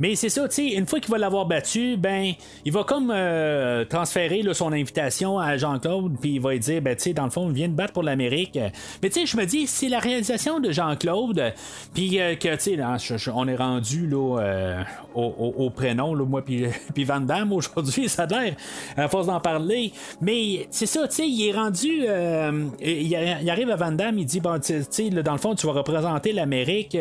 Mais 0.00 0.14
c'est 0.14 0.28
ça, 0.28 0.48
tu 0.48 0.54
sais, 0.54 0.66
une 0.76 0.86
fois 0.86 1.00
qu'il 1.00 1.10
va 1.10 1.18
l'avoir 1.18 1.46
battu, 1.46 1.96
ben, 1.96 2.32
il 2.64 2.72
va 2.72 2.84
comme 2.84 3.10
euh, 3.14 3.84
transférer 3.84 4.42
son 4.52 4.72
invitation 4.72 5.38
à 5.38 5.56
Jean-Claude, 5.56 6.16
puis 6.20 6.34
il 6.34 6.40
va 6.40 6.52
lui 6.52 6.58
dire, 6.60 6.82
ben, 6.82 6.96
tu 6.96 7.02
sais, 7.04 7.12
dans 7.12 7.24
le 7.24 7.30
fond, 7.30 7.48
vient 7.48 7.68
de 7.68 7.74
battre 7.74 7.92
pour 7.92 8.02
l'Amérique. 8.02 8.58
Mais 9.02 9.08
tu 9.10 9.20
sais, 9.20 9.26
je 9.26 9.36
me 9.36 9.44
dis, 9.44 9.66
c'est 9.66 9.88
la 9.88 9.98
réalisation 9.98 10.60
de 10.60 10.70
Jean-Claude, 10.72 11.52
puis 11.94 12.20
euh, 12.20 12.34
que, 12.36 12.54
tu 12.56 12.76
sais, 12.76 13.16
je- 13.18 13.30
on 13.30 13.46
est 13.48 13.56
rendu 13.56 14.06
là, 14.06 14.38
euh, 14.40 14.82
au, 15.14 15.70
prénom, 15.70 16.14
là, 16.14 16.24
moi, 16.24 16.42
puis 16.94 17.04
Van 17.04 17.20
Damme 17.20 17.52
aujourd'hui, 17.52 18.08
ça 18.08 18.24
a 18.24 18.26
l'air, 18.26 18.54
à 18.96 19.08
force 19.08 19.26
d'en 19.26 19.40
parler. 19.40 19.92
Mais 20.20 20.66
c'est 20.70 20.86
ça, 20.86 21.06
tu 21.08 21.14
sais, 21.16 21.28
il 21.28 21.48
est 21.48 21.52
rendu, 21.52 22.04
euh, 22.06 22.66
il, 22.80 23.14
arrive 23.50 23.70
à 23.70 23.76
Van 23.76 23.92
Damme, 23.92 24.18
il 24.18 24.26
dit, 24.26 24.40
bon, 24.40 24.58
tu 24.60 24.74
sais, 24.90 25.10
dans 25.10 25.32
le 25.32 25.38
fond, 25.38 25.54
tu 25.54 25.66
vas 25.66 25.72
représenter 25.72 26.32
l'Amérique 26.32 26.96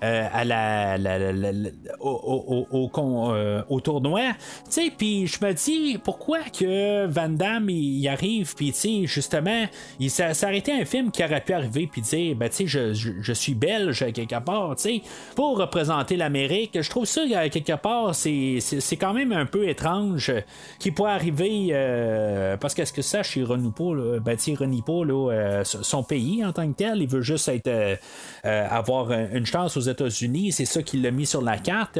à 0.00 0.44
la- 0.44 0.98
la- 0.98 1.32
au, 2.00 2.19
au- 2.22 2.66
au- 2.70 2.90
au 2.90 3.32
euh, 3.32 3.62
tournoi. 3.80 4.20
Puis 4.98 5.26
je 5.26 5.44
me 5.44 5.52
dis, 5.52 5.98
pourquoi 6.02 6.40
que 6.40 7.06
Van 7.06 7.28
Damme, 7.28 7.70
il, 7.70 8.06
arrive, 8.08 8.54
puis 8.54 8.72
justement, 9.06 9.64
il 9.98 10.10
s'est 10.10 10.44
arrêté 10.44 10.72
un 10.72 10.84
film 10.84 11.10
qui 11.10 11.24
aurait 11.24 11.40
pu 11.40 11.52
arriver, 11.52 11.88
puis 11.90 12.00
dire, 12.02 12.36
ben, 12.36 12.50
je, 12.52 12.92
je, 12.94 13.10
je 13.20 13.32
suis 13.32 13.54
belge 13.54 14.04
quelque 14.12 14.38
part, 14.40 14.76
pour 15.34 15.58
représenter 15.58 16.16
l'Amérique. 16.16 16.80
Je 16.80 16.90
trouve 16.90 17.04
ça, 17.04 17.22
euh, 17.22 17.48
quelque 17.48 17.76
part, 17.76 18.14
c'est 18.14 18.58
quand 19.00 19.12
même 19.12 19.32
un 19.32 19.46
peu 19.46 19.68
étrange 19.68 20.30
euh, 20.30 20.40
qui 20.78 20.90
pourrait 20.90 21.12
arriver, 21.12 21.70
parce 22.60 22.74
qu'est-ce 22.74 22.92
que 22.92 23.02
ça, 23.02 23.22
chez 23.22 23.42
Renipo, 23.42 23.94
ben, 24.20 24.36
euh, 25.30 25.64
son 25.64 26.02
pays 26.02 26.44
en 26.44 26.52
tant 26.52 26.68
que 26.70 26.76
tel, 26.76 27.00
il 27.02 27.08
veut 27.08 27.22
juste 27.22 27.48
être, 27.48 27.98
avoir 28.44 29.10
une 29.12 29.46
chance 29.46 29.76
aux 29.76 29.80
États-Unis, 29.80 30.52
c'est 30.52 30.64
ça 30.64 30.82
qui 30.82 30.98
l'a 30.98 31.10
mis 31.10 31.26
sur 31.26 31.42
la 31.42 31.58
carte. 31.58 31.98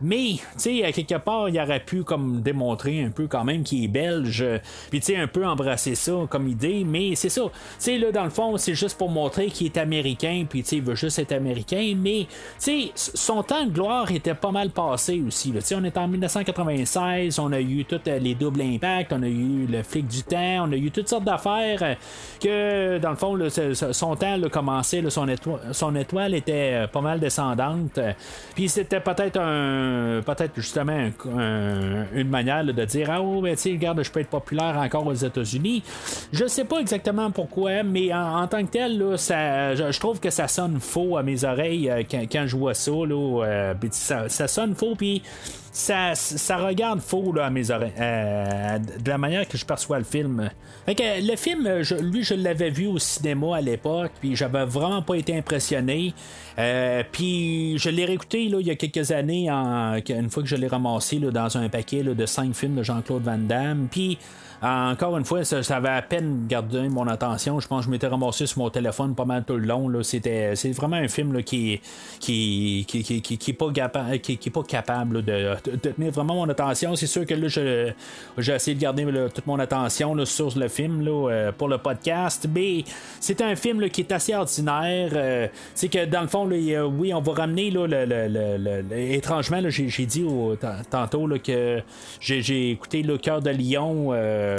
Mais, 0.00 0.34
tu 0.34 0.42
sais, 0.56 0.84
à 0.84 0.92
quelque 0.92 1.16
part, 1.18 1.48
il 1.48 1.60
aurait 1.60 1.80
pu 1.80 2.02
comme 2.04 2.40
démontrer 2.42 3.02
un 3.02 3.10
peu 3.10 3.26
quand 3.26 3.44
même 3.44 3.62
qu'il 3.62 3.84
est 3.84 3.88
belge, 3.88 4.42
euh, 4.42 4.58
puis 4.90 5.00
tu 5.00 5.06
sais, 5.06 5.16
un 5.16 5.26
peu 5.26 5.46
embrasser 5.46 5.94
ça 5.94 6.12
comme 6.28 6.48
idée, 6.48 6.84
mais 6.86 7.14
c'est 7.14 7.28
ça. 7.28 7.42
Tu 7.42 7.50
sais, 7.78 7.98
là, 7.98 8.12
dans 8.12 8.24
le 8.24 8.30
fond, 8.30 8.56
c'est 8.56 8.74
juste 8.74 8.98
pour 8.98 9.10
montrer 9.10 9.46
qu'il 9.46 9.66
est 9.66 9.76
américain, 9.76 10.44
puis 10.48 10.62
tu 10.62 10.68
sais, 10.68 10.76
il 10.76 10.82
veut 10.82 10.94
juste 10.94 11.18
être 11.18 11.32
américain, 11.32 11.94
mais, 11.96 12.26
tu 12.62 12.90
sais, 12.90 12.90
son 12.94 13.42
temps 13.42 13.64
de 13.64 13.70
gloire 13.70 14.10
était 14.10 14.34
pas 14.34 14.50
mal 14.50 14.70
passé 14.70 15.22
aussi. 15.26 15.52
Tu 15.52 15.60
sais, 15.60 15.74
on 15.74 15.84
est 15.84 15.96
en 15.96 16.08
1996, 16.08 17.38
on 17.38 17.52
a 17.52 17.60
eu 17.60 17.84
tous 17.84 18.00
euh, 18.06 18.18
les 18.18 18.34
doubles 18.34 18.62
impacts, 18.62 19.12
on 19.12 19.22
a 19.22 19.28
eu 19.28 19.66
le 19.66 19.82
flic 19.82 20.06
du 20.06 20.22
temps, 20.22 20.66
on 20.68 20.72
a 20.72 20.76
eu 20.76 20.90
toutes 20.90 21.08
sortes 21.08 21.24
d'affaires 21.24 21.82
euh, 21.82 21.94
que, 22.40 22.98
dans 22.98 23.10
le 23.10 23.16
fond, 23.16 23.38
son 23.92 24.16
temps 24.16 24.36
là, 24.36 24.48
commençait, 24.48 25.02
son, 25.10 25.28
étoile, 25.28 25.60
son 25.72 25.94
étoile 25.96 26.34
était 26.34 26.84
euh, 26.84 26.86
pas 26.86 27.00
mal 27.00 27.20
descendante. 27.20 27.98
euh, 27.98 28.12
Puis 28.54 28.68
c'était 28.68 29.00
peut-être 29.00 29.38
un 29.38 29.51
peut-être 30.22 30.52
justement 30.56 30.92
un- 30.92 31.38
un- 31.38 32.06
une 32.14 32.28
manière 32.28 32.64
de 32.64 32.84
dire 32.84 33.08
Ah 33.10 33.22
oh 33.22 33.40
ben 33.40 33.56
tu 33.56 33.70
regarde, 33.72 34.02
je 34.02 34.10
peux 34.10 34.20
être 34.20 34.28
populaire 34.30 34.76
encore 34.78 35.06
aux 35.06 35.14
États-Unis. 35.14 35.82
Je 36.32 36.46
sais 36.46 36.64
pas 36.64 36.78
exactement 36.78 37.30
pourquoi, 37.30 37.82
mais 37.82 38.12
en, 38.12 38.46
tant 38.46 38.64
que 38.64 38.70
tel, 38.70 38.98
là, 38.98 39.16
ça, 39.16 39.74
je, 39.74 39.98
trouve 39.98 40.20
que 40.20 40.30
ça 40.30 40.48
sonne 40.48 40.80
faux 40.80 41.16
à 41.16 41.22
mes 41.22 41.44
oreilles 41.44 41.90
euh, 41.90 42.02
quand, 42.10 42.46
je 42.46 42.56
vois 42.56 42.74
ça. 42.74 42.90
Là, 42.90 43.44
euh, 43.44 43.74
ça, 43.90 44.28
ça 44.28 44.48
sonne 44.48 44.74
faux, 44.74 44.94
puis 44.96 45.22
ça, 45.72 46.14
ça 46.14 46.58
regarde 46.58 47.00
faux 47.00 47.32
là, 47.32 47.46
à 47.46 47.50
mes 47.50 47.70
oreilles, 47.70 47.92
euh, 47.98 48.78
de 48.78 49.08
la 49.08 49.16
manière 49.16 49.48
que 49.48 49.56
je 49.56 49.64
perçois 49.64 49.98
le 49.98 50.04
film. 50.04 50.50
Fait 50.84 50.94
que, 50.94 51.02
le 51.26 51.36
film, 51.36 51.66
lui, 52.02 52.22
je 52.22 52.34
l'avais 52.34 52.68
vu 52.68 52.86
au 52.86 52.98
cinéma 52.98 53.56
à 53.56 53.60
l'époque, 53.62 54.12
puis 54.20 54.36
j'avais 54.36 54.66
vraiment 54.66 55.00
pas 55.00 55.14
été 55.14 55.36
impressionné. 55.36 56.12
Euh, 56.58 57.02
puis 57.10 57.78
je 57.78 57.88
l'ai 57.88 58.04
réécouté 58.04 58.48
là, 58.48 58.58
il 58.60 58.66
y 58.66 58.70
a 58.70 58.76
quelques 58.76 59.12
années, 59.12 59.48
une 59.48 60.28
fois 60.28 60.42
que 60.42 60.48
je 60.48 60.56
l'ai 60.56 60.68
ramassé 60.68 61.18
là, 61.18 61.30
dans 61.30 61.56
un 61.56 61.70
paquet 61.70 62.02
là, 62.02 62.12
de 62.12 62.26
cinq 62.26 62.54
films 62.54 62.76
de 62.76 62.82
Jean-Claude 62.82 63.22
Van 63.22 63.38
Damme. 63.38 63.88
Puis 63.90 64.18
encore 64.62 65.16
une 65.16 65.24
fois, 65.24 65.44
ça, 65.44 65.62
ça 65.62 65.76
avait 65.76 65.88
à 65.88 66.02
peine 66.02 66.46
gardé 66.46 66.88
mon 66.88 67.08
attention. 67.08 67.58
Je 67.58 67.66
pense 67.66 67.80
que 67.80 67.86
je 67.86 67.90
m'étais 67.90 68.06
ramassé 68.06 68.46
sur 68.46 68.58
mon 68.58 68.70
téléphone 68.70 69.14
pas 69.14 69.24
mal 69.24 69.44
tout 69.44 69.56
le 69.56 69.66
long. 69.66 69.88
Là. 69.88 70.02
C'était, 70.02 70.54
c'est 70.54 70.70
vraiment 70.70 70.96
un 70.96 71.08
film 71.08 71.32
là, 71.32 71.42
qui, 71.42 71.80
qui, 72.20 72.84
qui, 72.86 73.02
qui, 73.02 73.22
qui, 73.22 73.38
qui 73.38 73.50
est 73.50 73.54
pas, 73.54 73.70
qui, 74.22 74.50
pas 74.50 74.62
capable 74.62 75.16
là, 75.16 75.22
de 75.22 75.72
de 75.72 75.76
tenir 75.76 76.12
vraiment 76.12 76.34
mon 76.34 76.48
attention. 76.48 76.94
C'est 76.96 77.06
sûr 77.06 77.26
que 77.26 77.34
là, 77.34 77.48
j'ai 77.48 78.54
essayé 78.54 78.74
de 78.74 78.80
garder 78.80 79.04
toute 79.34 79.46
mon 79.46 79.58
attention 79.58 80.24
sur 80.24 80.56
le 80.56 80.68
film 80.68 81.02
là, 81.02 81.50
pour 81.56 81.68
le 81.68 81.78
podcast, 81.78 82.48
mais 82.52 82.84
c'est 83.20 83.40
un 83.40 83.56
film 83.56 83.88
qui 83.90 84.02
est 84.02 84.12
assez 84.12 84.34
ordinaire. 84.34 85.50
c'est 85.74 85.88
que 85.88 86.04
dans 86.04 86.22
le 86.22 86.28
fond, 86.28 86.48
oui, 86.48 87.14
on 87.14 87.20
va 87.20 87.32
ramener 87.32 87.70
là, 87.70 87.86
le, 87.86 88.82
étrangement, 88.96 89.60
j'ai 89.68 90.06
dit 90.06 90.24
tantôt 90.90 91.28
que 91.42 91.82
j'ai 92.20 92.70
écouté 92.70 93.02
le 93.02 93.18
cœur 93.18 93.40
de 93.40 93.50
Lion 93.50 94.12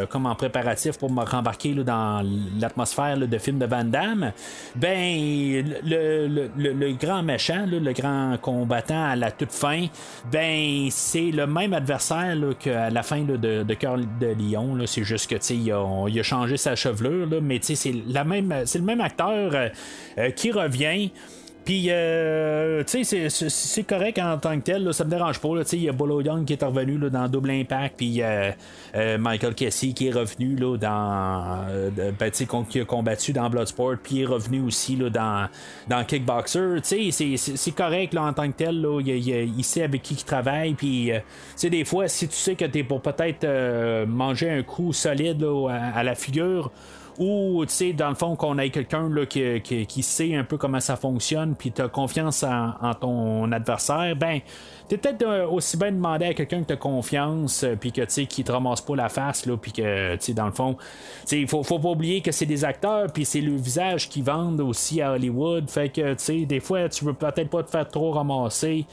comme 0.09 0.25
en 0.25 0.35
préparatif 0.35 0.97
pour 0.97 1.11
me 1.11 1.23
rembarquer 1.23 1.73
dans 1.73 2.25
l'atmosphère 2.59 3.17
de 3.17 3.37
film 3.37 3.59
de 3.59 3.65
Van 3.65 3.83
Damme. 3.83 4.31
Ben, 4.75 5.63
le, 5.83 6.93
grand 6.93 7.23
méchant, 7.23 7.65
le 7.67 7.93
grand 7.93 8.37
combattant 8.41 9.05
à 9.11 9.15
la 9.15 9.31
toute 9.31 9.51
fin, 9.51 9.87
ben, 10.31 10.87
c'est 10.89 11.31
le 11.31 11.47
même 11.47 11.73
adversaire 11.73 12.35
qu'à 12.59 12.89
la 12.89 13.03
fin 13.03 13.21
de, 13.23 13.73
Cœur 13.73 13.97
de 13.97 14.33
Lion. 14.37 14.77
C'est 14.85 15.03
juste 15.03 15.29
que 15.29 15.53
il 15.53 15.71
a, 15.71 16.05
il 16.07 16.19
a 16.19 16.23
changé 16.23 16.57
sa 16.57 16.75
chevelure, 16.75 17.27
mais 17.41 17.59
c'est 17.61 17.91
le 17.91 18.81
même 18.81 19.01
acteur 19.01 19.53
euh, 19.53 19.69
euh, 20.17 20.31
qui 20.31 20.51
revient. 20.51 21.11
Puis, 21.65 21.85
euh, 21.87 22.83
tu 22.83 23.05
sais, 23.05 23.29
c'est 23.29 23.83
correct 23.83 24.19
en 24.19 24.37
tant 24.37 24.57
que 24.59 24.63
tel, 24.63 24.83
là, 24.83 24.91
ça 24.91 25.05
me 25.05 25.09
dérange 25.09 25.39
pas. 25.39 25.49
Il 25.71 25.83
y 25.83 25.87
a 25.87 25.93
Bolo 25.93 26.19
Young 26.19 26.43
qui 26.43 26.53
est 26.53 26.63
revenu 26.63 26.97
là, 26.97 27.09
dans 27.09 27.29
Double 27.29 27.51
Impact, 27.51 27.95
puis 27.95 28.21
euh, 28.21 28.51
euh, 28.95 29.17
Michael 29.17 29.55
Casey 29.55 29.93
qui 29.93 30.07
est 30.07 30.11
revenu 30.11 30.55
là, 30.55 30.77
dans. 30.77 31.65
Ben, 32.19 32.31
qui 32.69 32.79
a 32.81 32.85
combattu 32.85 33.31
dans 33.31 33.49
Bloodsport, 33.49 33.95
puis 34.03 34.21
est 34.21 34.25
revenu 34.25 34.61
aussi 34.61 34.97
là, 34.97 35.09
dans, 35.09 35.47
dans 35.87 36.03
Kickboxer. 36.03 36.81
Tu 36.83 37.11
sais, 37.11 37.37
c'est 37.37 37.71
correct 37.71 38.13
là, 38.13 38.23
en 38.23 38.33
tant 38.33 38.51
que 38.51 38.57
tel. 38.57 38.81
Là, 38.81 38.99
il, 38.99 39.63
sait 39.63 39.83
avec 39.83 40.01
qui 40.01 40.15
il 40.15 40.23
travaille, 40.23 40.73
puis, 40.73 41.11
tu 41.13 41.21
sais, 41.55 41.69
des 41.69 41.85
fois, 41.85 42.09
si 42.09 42.27
tu 42.27 42.35
sais 42.35 42.55
que 42.55 42.65
t'es 42.65 42.83
pour 42.83 43.01
peut-être 43.01 44.05
manger 44.05 44.49
un 44.49 44.63
coup 44.63 44.91
solide 44.91 45.45
à 45.69 46.03
la 46.03 46.15
figure, 46.15 46.71
ou 47.19 47.63
tu 47.65 47.73
sais 47.73 47.93
dans 47.93 48.09
le 48.09 48.15
fond 48.15 48.35
qu'on 48.35 48.57
ait 48.57 48.69
quelqu'un 48.69 49.09
là, 49.09 49.25
qui, 49.25 49.61
qui, 49.61 50.03
sait 50.03 50.35
un 50.35 50.43
peu 50.43 50.57
comment 50.57 50.79
ça 50.79 50.95
fonctionne 50.95 51.55
puis 51.55 51.71
tu 51.71 51.81
as 51.81 51.87
confiance 51.87 52.43
en, 52.43 52.93
ton 52.99 53.51
adversaire 53.51 54.15
ben 54.15 54.39
t'es 54.87 54.97
peut-être 54.97 55.21
euh, 55.23 55.47
aussi 55.47 55.77
bien 55.77 55.91
demander 55.91 56.25
à 56.25 56.33
quelqu'un 56.33 56.61
que 56.61 56.67
tu 56.67 56.73
as 56.73 56.77
confiance 56.77 57.63
euh, 57.63 57.75
puis 57.75 57.91
que 57.91 58.01
tu 58.01 58.09
sais 58.09 58.25
qui 58.25 58.43
te 58.43 58.51
ramasse 58.51 58.81
pas 58.81 58.95
la 58.95 59.09
face 59.09 59.45
là 59.45 59.57
puis 59.57 59.71
que 59.71 60.15
tu 60.15 60.21
sais 60.21 60.33
dans 60.33 60.47
le 60.47 60.51
fond 60.51 60.75
il 61.31 61.47
faut, 61.47 61.63
faut 61.63 61.79
pas 61.79 61.89
oublier 61.89 62.21
que 62.21 62.31
c'est 62.31 62.45
des 62.45 62.65
acteurs 62.65 63.11
puis 63.11 63.25
c'est 63.25 63.41
le 63.41 63.55
visage 63.55 64.09
qui 64.09 64.21
vendent 64.21 64.61
aussi 64.61 65.01
à 65.01 65.13
Hollywood. 65.13 65.69
Fait 65.69 65.89
que 65.89 66.13
tu 66.13 66.23
sais 66.23 66.45
des 66.45 66.59
fois 66.59 66.89
tu 66.89 67.05
veux 67.05 67.13
peut-être 67.13 67.49
pas 67.49 67.63
te 67.63 67.69
faire 67.69 67.87
trop 67.87 68.11
ramasser 68.11 68.85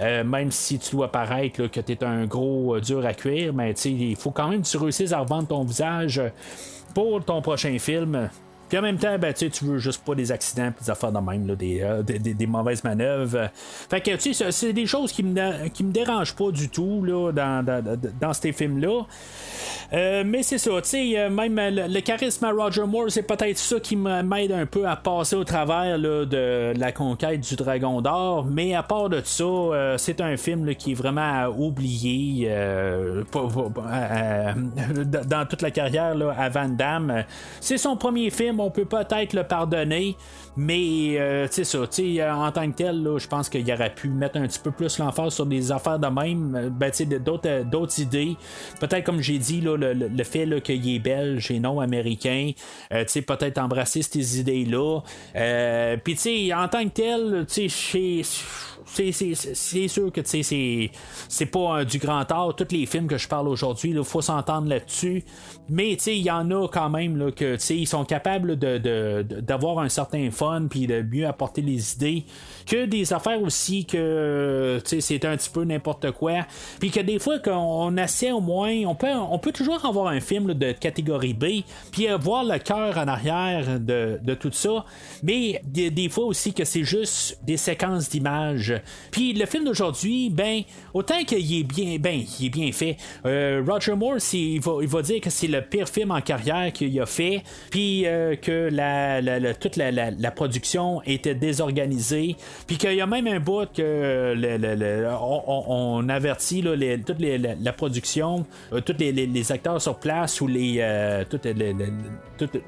euh, 0.00 0.22
même 0.22 0.50
si 0.52 0.78
tu 0.78 0.92
dois 0.92 1.10
paraître 1.10 1.66
que 1.66 1.80
tu 1.80 1.92
es 1.92 2.04
un 2.04 2.24
gros 2.24 2.78
dur 2.78 3.04
à 3.04 3.14
cuire, 3.14 3.52
mais 3.52 3.72
il 3.72 4.14
faut 4.14 4.30
quand 4.30 4.48
même 4.48 4.62
que 4.62 4.68
tu 4.68 4.76
réussisses 4.76 5.12
à 5.12 5.18
revendre 5.18 5.48
ton 5.48 5.64
visage 5.64 6.22
pour 6.94 7.24
ton 7.24 7.40
prochain 7.42 7.78
film. 7.78 8.30
Puis 8.68 8.78
en 8.78 8.82
même 8.82 8.98
temps, 8.98 9.18
ben, 9.18 9.32
tu 9.32 9.64
veux 9.64 9.78
juste 9.78 10.04
pas 10.04 10.14
des 10.14 10.30
accidents, 10.30 10.72
des 10.80 10.90
affaires 10.90 11.12
de 11.12 11.18
même, 11.18 11.48
euh, 11.50 12.02
des, 12.02 12.18
des, 12.18 12.46
mauvaises 12.46 12.84
manœuvres. 12.84 13.48
Fait 13.88 14.00
que 14.00 14.16
tu 14.16 14.34
sais, 14.34 14.50
c'est 14.50 14.72
des 14.72 14.86
choses 14.86 15.12
qui 15.12 15.22
me, 15.22 15.68
qui 15.68 15.84
me 15.84 15.92
dérangent 15.92 16.34
pas 16.34 16.50
du 16.50 16.68
tout 16.68 17.04
là, 17.04 17.32
dans, 17.32 17.64
dans, 17.64 17.98
dans 18.20 18.32
ces 18.32 18.52
films-là. 18.52 19.06
Euh, 19.92 20.22
mais 20.26 20.42
c'est 20.42 20.58
ça, 20.58 20.70
tu 20.82 20.88
sais, 20.88 21.18
euh, 21.18 21.30
même 21.30 21.58
le, 21.58 22.00
charisme 22.00 22.44
à 22.44 22.52
Roger 22.52 22.84
Moore, 22.84 23.06
c'est 23.08 23.22
peut-être 23.22 23.56
ça 23.56 23.80
qui 23.80 23.96
m'aide 23.96 24.52
un 24.52 24.66
peu 24.66 24.86
à 24.86 24.96
passer 24.96 25.36
au 25.36 25.44
travers 25.44 25.96
là, 25.96 26.26
de 26.26 26.78
la 26.78 26.92
conquête 26.92 27.40
du 27.40 27.56
Dragon 27.56 28.00
d'Or. 28.00 28.44
Mais 28.44 28.74
à 28.74 28.82
part 28.82 29.08
de 29.08 29.22
ça, 29.24 29.96
c'est 29.96 30.20
un 30.20 30.36
film 30.36 30.74
qui 30.74 30.92
est 30.92 30.94
vraiment 30.94 31.46
oublié 31.46 32.50
dans 33.32 35.46
toute 35.48 35.62
la 35.62 35.70
carrière 35.70 36.14
là, 36.14 36.34
à 36.38 36.48
Van 36.48 36.68
Damme. 36.68 37.24
C'est 37.60 37.78
son 37.78 37.96
premier 37.96 38.30
film 38.30 38.57
on 38.60 38.70
peut 38.70 38.84
peut-être 38.84 39.32
le 39.32 39.44
pardonner, 39.44 40.16
mais 40.56 41.18
euh, 41.18 41.46
c'est 41.50 41.64
ça, 41.64 41.78
euh, 41.78 42.32
en 42.32 42.50
tant 42.52 42.70
que 42.70 42.76
tel, 42.76 43.06
je 43.16 43.26
pense 43.26 43.48
qu'il 43.48 43.70
aurait 43.72 43.94
pu 43.94 44.08
mettre 44.08 44.38
un 44.38 44.46
petit 44.46 44.58
peu 44.58 44.70
plus 44.70 44.98
l'emphase 44.98 45.34
sur 45.34 45.46
des 45.46 45.72
affaires 45.72 45.98
de 45.98 46.08
même, 46.08 46.54
euh, 46.54 46.70
ben, 46.70 46.90
d'autres, 47.24 47.64
d'autres 47.64 48.00
idées. 48.00 48.36
Peut-être, 48.80 49.04
comme 49.04 49.20
j'ai 49.20 49.38
dit, 49.38 49.60
le, 49.60 49.76
le, 49.76 50.24
fait 50.24 50.60
qu'il 50.62 50.94
est 50.94 50.98
belge 50.98 51.50
et 51.50 51.60
non 51.60 51.80
américain, 51.80 52.52
peut-être 52.90 53.58
embrasser 53.58 54.02
ces 54.02 54.40
idées-là. 54.40 55.00
Puis, 56.04 56.52
en 56.54 56.68
tant 56.68 56.84
que 56.84 56.90
tel, 56.90 57.46
tu 57.48 57.68
sais, 57.68 58.22
c'est 58.94 59.88
sûr 59.88 60.12
que 60.12 60.20
c'est 60.24 61.46
pas 61.46 61.84
du 61.84 61.98
grand 61.98 62.30
art. 62.30 62.56
Tous 62.56 62.66
les 62.70 62.86
films 62.86 63.06
que 63.06 63.18
je 63.18 63.28
parle 63.28 63.48
aujourd'hui, 63.48 63.90
il 63.90 64.04
faut 64.04 64.22
s'entendre 64.22 64.68
là-dessus. 64.68 65.24
Mais 65.68 65.92
il 65.92 66.22
y 66.22 66.30
en 66.30 66.50
a 66.50 66.66
quand 66.68 66.90
même 66.90 67.16
là, 67.16 67.30
que 67.30 67.56
ils 67.72 67.86
sont 67.86 68.04
capables 68.04 68.56
d'avoir 68.56 69.76
de, 69.76 69.80
un 69.80 69.88
certain 69.88 70.30
fun 70.30 70.66
puis 70.68 70.86
de 70.86 71.02
mieux 71.02 71.26
apporter 71.26 71.62
les 71.62 71.94
idées 71.94 72.24
que 72.68 72.84
des 72.84 73.12
affaires 73.12 73.40
aussi 73.40 73.84
que 73.86 74.80
c'est 74.84 75.24
un 75.24 75.36
petit 75.36 75.50
peu 75.50 75.64
n'importe 75.64 76.10
quoi. 76.12 76.46
Puis 76.78 76.90
que 76.90 77.00
des 77.00 77.18
fois 77.18 77.38
qu'on 77.38 77.96
essaie 77.96 78.30
au 78.30 78.40
moins, 78.40 78.72
on 78.86 78.94
peut, 78.94 79.08
on 79.12 79.38
peut 79.38 79.52
toujours 79.52 79.84
avoir 79.84 80.08
un 80.08 80.20
film 80.20 80.54
de 80.54 80.72
catégorie 80.72 81.34
B, 81.34 81.62
puis 81.90 82.06
voir 82.20 82.44
le 82.44 82.58
cœur 82.58 82.98
en 82.98 83.08
arrière 83.08 83.80
de, 83.80 84.34
tout 84.34 84.52
ça. 84.52 84.84
Mais 85.22 85.60
des, 85.64 85.90
des 85.90 86.08
fois 86.08 86.24
aussi 86.24 86.52
que 86.52 86.64
c'est 86.64 86.84
juste 86.84 87.38
des 87.42 87.56
séquences 87.56 88.10
d'images. 88.10 88.74
Puis 89.10 89.32
le 89.32 89.46
film 89.46 89.64
d'aujourd'hui, 89.64 90.30
ben, 90.30 90.62
autant 90.94 91.24
qu'il 91.24 91.60
est 91.60 91.64
bien, 91.64 91.96
ben, 91.98 92.22
il 92.38 92.46
est 92.46 92.50
bien 92.50 92.70
fait. 92.72 92.96
Euh, 93.24 93.62
Roger 93.66 93.94
Moore, 93.94 94.18
il 94.32 94.60
va, 94.60 94.72
il 94.82 94.88
va 94.88 95.02
dire 95.02 95.20
que 95.20 95.30
c'est 95.30 95.46
le 95.46 95.62
pire 95.62 95.88
film 95.88 96.10
en 96.10 96.20
carrière 96.20 96.72
qu'il 96.72 96.98
a 97.00 97.06
fait, 97.06 97.42
puis 97.70 98.06
euh, 98.06 98.36
que 98.36 98.68
la, 98.70 99.54
toute 99.54 99.76
la, 99.76 99.90
la, 99.90 100.30
production 100.30 101.02
était 101.06 101.34
désorganisée. 101.34 102.36
Puis 102.66 102.76
qu'il 102.76 102.94
y 102.94 103.00
a 103.00 103.06
même 103.06 103.26
un 103.26 103.40
bout 103.40 103.66
que 103.72 104.34
on, 105.68 106.08
avertit 106.08 106.62
toute 107.06 107.20
la, 107.20 107.72
production, 107.72 108.46
euh, 108.72 108.80
tous 108.80 108.96
les, 108.98 109.52
acteurs 109.52 109.80
sur 109.80 109.96
place 109.96 110.40
ou 110.40 110.46
les, 110.46 110.78
euh, 110.80 111.24
tout, 111.28 111.40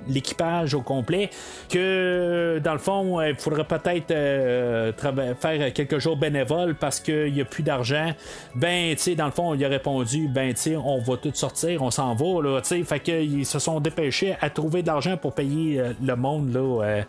l'équipage 0.09 0.75
au 0.75 0.81
complet, 0.81 1.31
que 1.69 2.61
dans 2.63 2.73
le 2.73 2.79
fond, 2.79 3.21
il 3.21 3.35
faudrait 3.37 3.65
peut-être 3.65 4.11
euh, 4.11 4.93
faire 5.39 5.73
quelques 5.73 5.99
jours 5.99 6.17
bénévoles 6.17 6.75
parce 6.75 7.01
qu'il 7.01 7.33
n'y 7.33 7.41
a 7.41 7.45
plus 7.45 7.63
d'argent. 7.63 8.13
Ben, 8.55 8.95
tu 8.95 9.03
sais, 9.03 9.15
dans 9.15 9.27
le 9.27 9.33
fond, 9.33 9.55
il 9.55 9.65
a 9.65 9.69
répondu, 9.69 10.29
ben, 10.29 10.55
tu 10.55 10.61
sais, 10.61 10.77
on 10.77 11.01
va 11.01 11.17
tout 11.17 11.33
sortir, 11.35 11.83
on 11.83 11.91
s'en 11.91 12.15
va, 12.15 12.43
là, 12.43 12.61
tu 12.61 12.69
sais. 12.69 12.83
Fait 12.85 13.01
qu'ils 13.01 13.47
se 13.47 13.59
sont 13.59 13.81
dépêchés 13.81 14.37
à 14.41 14.51
trouver 14.51 14.83
de 14.83 14.87
l'argent 14.87 15.17
pour 15.17 15.35
payer 15.35 15.83
le 16.03 16.17
monde, 16.17 16.53
là 16.53 17.03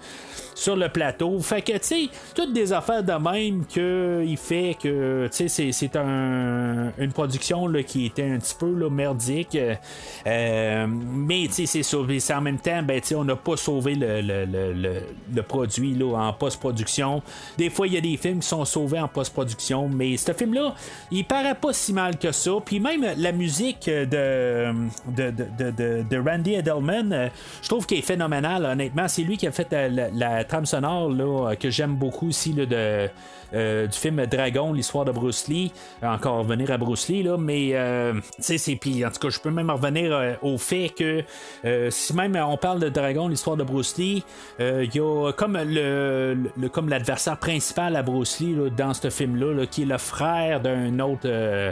sur 0.61 0.75
le 0.75 0.89
plateau. 0.89 1.39
Fait 1.39 1.61
que, 1.61 1.73
tu 1.73 1.79
sais, 1.81 2.09
toutes 2.35 2.53
des 2.53 2.70
affaires 2.73 3.03
de 3.03 3.13
même 3.13 3.65
qu'il 3.65 4.37
fait 4.37 4.77
que, 4.81 5.29
c'est 5.31 5.95
un, 5.95 6.91
une 6.97 7.11
production 7.11 7.67
là, 7.67 7.83
qui 7.83 8.05
était 8.05 8.29
un 8.29 8.37
petit 8.37 8.55
peu 8.57 8.89
merdique. 8.89 9.57
Euh, 10.27 10.87
mais, 10.87 11.47
c'est 11.49 11.83
sauvé. 11.83 12.19
En 12.33 12.41
même 12.41 12.59
temps, 12.59 12.81
ben, 12.83 13.01
on 13.15 13.23
n'a 13.23 13.35
pas 13.35 13.57
sauvé 13.57 13.95
le, 13.95 14.21
le, 14.21 14.45
le, 14.45 15.01
le 15.33 15.43
produit 15.43 15.93
là, 15.93 16.15
en 16.15 16.33
post-production. 16.33 17.21
Des 17.57 17.69
fois, 17.69 17.87
il 17.87 17.93
y 17.93 17.97
a 17.97 18.01
des 18.01 18.17
films 18.17 18.39
qui 18.39 18.47
sont 18.47 18.65
sauvés 18.65 18.99
en 18.99 19.07
post-production, 19.07 19.89
mais 19.89 20.17
ce 20.17 20.33
film-là, 20.33 20.75
il 21.11 21.25
paraît 21.25 21.55
pas 21.55 21.73
si 21.73 21.93
mal 21.93 22.17
que 22.17 22.31
ça. 22.31 22.51
Puis 22.63 22.79
même 22.79 23.05
la 23.17 23.31
musique 23.31 23.87
de, 23.87 24.73
de, 25.07 25.31
de, 25.31 26.03
de, 26.09 26.17
Randy 26.29 26.53
Edelman, 26.53 27.29
je 27.61 27.67
trouve 27.67 27.85
qu'elle 27.85 27.99
est 27.99 28.03
phénoménale, 28.03 28.65
honnêtement. 28.65 29.07
C'est 29.07 29.23
lui 29.23 29.37
qui 29.37 29.47
a 29.47 29.51
fait 29.51 29.71
la, 29.71 30.09
la 30.09 30.43
trame 30.43 30.65
sonore 30.65 31.09
là, 31.09 31.55
que 31.55 31.69
j'aime 31.69 31.95
beaucoup 31.95 32.27
aussi 32.29 32.50
là, 32.53 32.65
de, 32.65 33.09
euh, 33.53 33.87
du 33.87 33.97
film 33.97 34.25
Dragon, 34.25 34.73
l'histoire 34.73 35.05
de 35.05 35.11
Bruce 35.11 35.47
Lee. 35.47 35.71
Encore 36.01 36.39
revenir 36.39 36.71
à 36.71 36.77
Bruce 36.77 37.09
Lee, 37.09 37.23
là, 37.23 37.37
mais 37.37 37.71
euh, 37.73 38.13
c'est 38.39 38.75
puis 38.75 39.05
en 39.05 39.11
tout 39.11 39.19
cas, 39.19 39.29
je 39.29 39.39
peux 39.39 39.51
même 39.51 39.69
revenir 39.69 40.13
euh, 40.13 40.33
au 40.41 40.57
fait 40.57 40.89
que 40.89 41.23
si 41.89 42.15
même 42.15 42.35
on 42.35 42.57
parle 42.57 42.79
de 42.79 42.89
Dragon, 42.89 43.27
l'histoire 43.27 43.57
de 43.57 43.63
Bruce 43.63 43.97
Lee, 43.97 44.23
il 44.59 44.89
y 44.93 44.99
a 44.99 45.31
comme 45.33 45.57
le, 45.57 46.35
comme 46.71 46.89
l'adversaire 46.89 47.37
principal 47.37 47.95
à 47.95 48.03
Bruce 48.03 48.39
Lee 48.39 48.55
dans 48.75 48.93
ce 48.93 49.09
film-là, 49.09 49.65
qui 49.65 49.83
est 49.83 49.85
le 49.85 49.97
frère 49.97 50.61
d'un 50.61 50.99
autre 50.99 51.21
euh, 51.25 51.71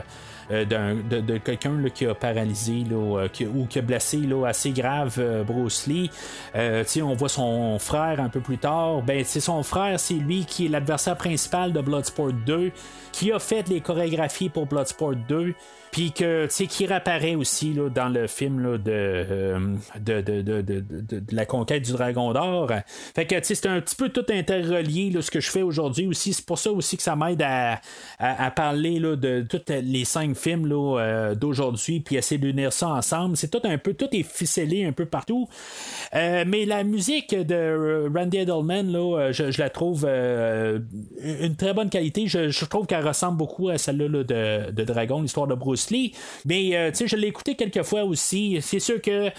de, 0.49 1.21
de 1.21 1.37
quelqu'un 1.37 1.77
qui 1.93 2.05
a 2.05 2.15
paralysé 2.15 2.83
là, 2.89 3.21
euh, 3.21 3.45
ou 3.53 3.65
qui 3.67 3.79
a 3.79 3.81
blessé 3.81 4.19
assez 4.45 4.71
grave 4.71 5.15
euh, 5.19 5.43
Bruce 5.43 5.87
Lee. 5.87 6.09
Euh, 6.55 6.83
on 7.03 7.13
voit 7.13 7.29
son 7.29 7.77
frère 7.79 8.19
un 8.19 8.29
peu 8.29 8.39
plus 8.39 8.57
tard. 8.57 9.01
Ben, 9.01 9.23
c'est 9.23 9.39
son 9.39 9.63
frère, 9.63 9.99
c'est 9.99 10.15
lui 10.15 10.45
qui 10.45 10.65
est 10.65 10.69
l'adversaire 10.69 11.15
principal 11.15 11.71
de 11.71 11.81
Bloodsport 11.81 12.33
2, 12.33 12.71
qui 13.11 13.31
a 13.31 13.39
fait 13.39 13.67
les 13.69 13.81
chorégraphies 13.81 14.49
pour 14.49 14.65
Bloodsport 14.65 15.15
2. 15.27 15.53
Puis 15.91 16.11
que, 16.11 16.45
tu 16.45 16.51
sais, 16.51 16.67
qui 16.67 16.85
réapparaît 16.85 17.35
aussi 17.35 17.73
là, 17.73 17.89
dans 17.89 18.09
le 18.09 18.27
film 18.27 18.59
là, 18.59 18.77
de, 18.77 18.91
euh, 18.91 19.75
de, 19.99 20.21
de, 20.21 20.41
de, 20.41 20.61
de- 20.61 20.79
de- 20.81 21.23
la 21.31 21.45
conquête 21.45 21.83
du 21.83 21.93
Dragon 21.93 22.31
d'Or. 22.31 22.69
Fait 23.15 23.25
que, 23.25 23.35
tu 23.35 23.43
sais, 23.43 23.55
c'est 23.55 23.67
un 23.67 23.81
petit 23.81 23.95
peu 23.95 24.09
tout 24.09 24.25
interrelié, 24.29 25.09
là, 25.09 25.21
ce 25.23 25.31
que 25.31 25.39
je 25.39 25.49
fais 25.49 25.63
aujourd'hui 25.63 26.05
aussi. 26.05 26.33
C'est 26.33 26.45
pour 26.45 26.59
ça 26.59 26.71
aussi 26.71 26.95
que 26.95 27.01
ça 27.03 27.15
m'aide 27.15 27.41
à, 27.41 27.81
à, 28.19 28.51
parler 28.51 28.99
là, 28.99 29.15
de 29.15 29.45
tous 29.49 29.61
les 29.69 30.05
cinq 30.05 30.35
films 30.35 30.69
euh, 30.71 31.33
d'aujourd'hui, 31.33 32.01
puis 32.01 32.17
essayer 32.17 32.37
d'unir 32.39 32.71
ça 32.71 32.89
ensemble. 32.89 33.35
C'est 33.35 33.49
tout 33.49 33.61
un 33.63 33.77
peu, 33.79 33.93
tout 33.95 34.09
est 34.11 34.23
ficelé 34.23 34.85
un 34.85 34.91
peu 34.91 35.05
partout. 35.05 35.47
Euh, 36.13 36.43
mais 36.45 36.65
la 36.65 36.83
musique 36.83 37.35
de 37.35 38.09
Randy 38.13 38.37
Edelman, 38.37 38.91
là, 38.91 39.17
euh, 39.17 39.31
je, 39.33 39.59
la 39.59 39.69
trouve 39.69 40.05
une 40.05 41.55
très 41.57 41.73
bonne 41.73 41.89
qualité. 41.89 42.27
Je, 42.27 42.49
je 42.49 42.65
trouve 42.65 42.85
qu'elle 42.85 43.07
ressemble 43.07 43.37
beaucoup 43.37 43.69
à 43.69 43.77
celle-là 43.77 44.07
là, 44.07 44.23
de, 44.23 44.71
de 44.71 44.83
Dragon, 44.83 45.21
l'histoire 45.21 45.47
de 45.47 45.55
Bruce 45.55 45.78
Mais 46.45 46.75
euh, 46.75 46.91
je 46.93 47.15
l'ai 47.15 47.27
écouté 47.27 47.55
quelques 47.55 47.83
fois 47.83 48.03
aussi. 48.03 48.57
C'est 48.61 48.79
sûr 48.79 49.01
que 49.01 49.29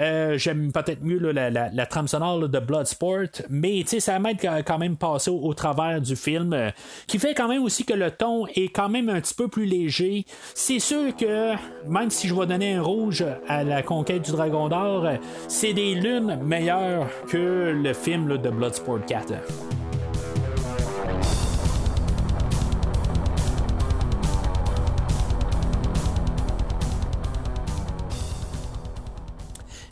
euh, 0.00 0.38
j'aime 0.38 0.72
peut-être 0.72 1.02
mieux 1.02 1.18
la, 1.18 1.50
la, 1.50 1.86
trame 1.86 2.08
sonore 2.08 2.48
de 2.48 2.58
Bloodsport, 2.58 3.42
mais 3.48 3.84
ça 3.84 4.18
m'aide 4.18 4.38
quand- 4.40 4.78
même 4.78 4.96
passer 4.96 5.30
au, 5.30 5.38
au 5.40 5.54
travers 5.54 6.00
du 6.00 6.16
film, 6.16 6.52
euh, 6.52 6.70
qui 7.06 7.18
fait 7.18 7.34
quand 7.34 7.48
même 7.48 7.62
aussi 7.62 7.84
que 7.84 7.94
le 7.94 8.10
ton 8.10 8.46
est 8.48 8.68
quand 8.74 8.88
même 8.88 9.08
un 9.08 9.20
petit 9.20 9.34
peu 9.34 9.48
plus 9.48 9.66
léger. 9.66 10.24
C'est 10.54 10.80
sûr 10.80 11.14
que 11.16 11.52
même 11.86 12.10
si 12.10 12.28
je 12.28 12.34
vais 12.34 12.46
donner 12.46 12.74
un 12.74 12.82
rouge 12.82 13.24
à 13.48 13.62
la 13.64 13.82
conquête 13.82 14.22
du 14.22 14.32
Dragon 14.32 14.68
d'Or, 14.68 15.06
c'est 15.48 15.72
des 15.72 15.94
lunes 15.94 16.38
meilleures 16.42 17.08
que 17.28 17.72
le 17.82 17.92
film 17.92 18.36
de 18.38 18.50
Bloodsport 18.50 19.04
4. 19.06 19.34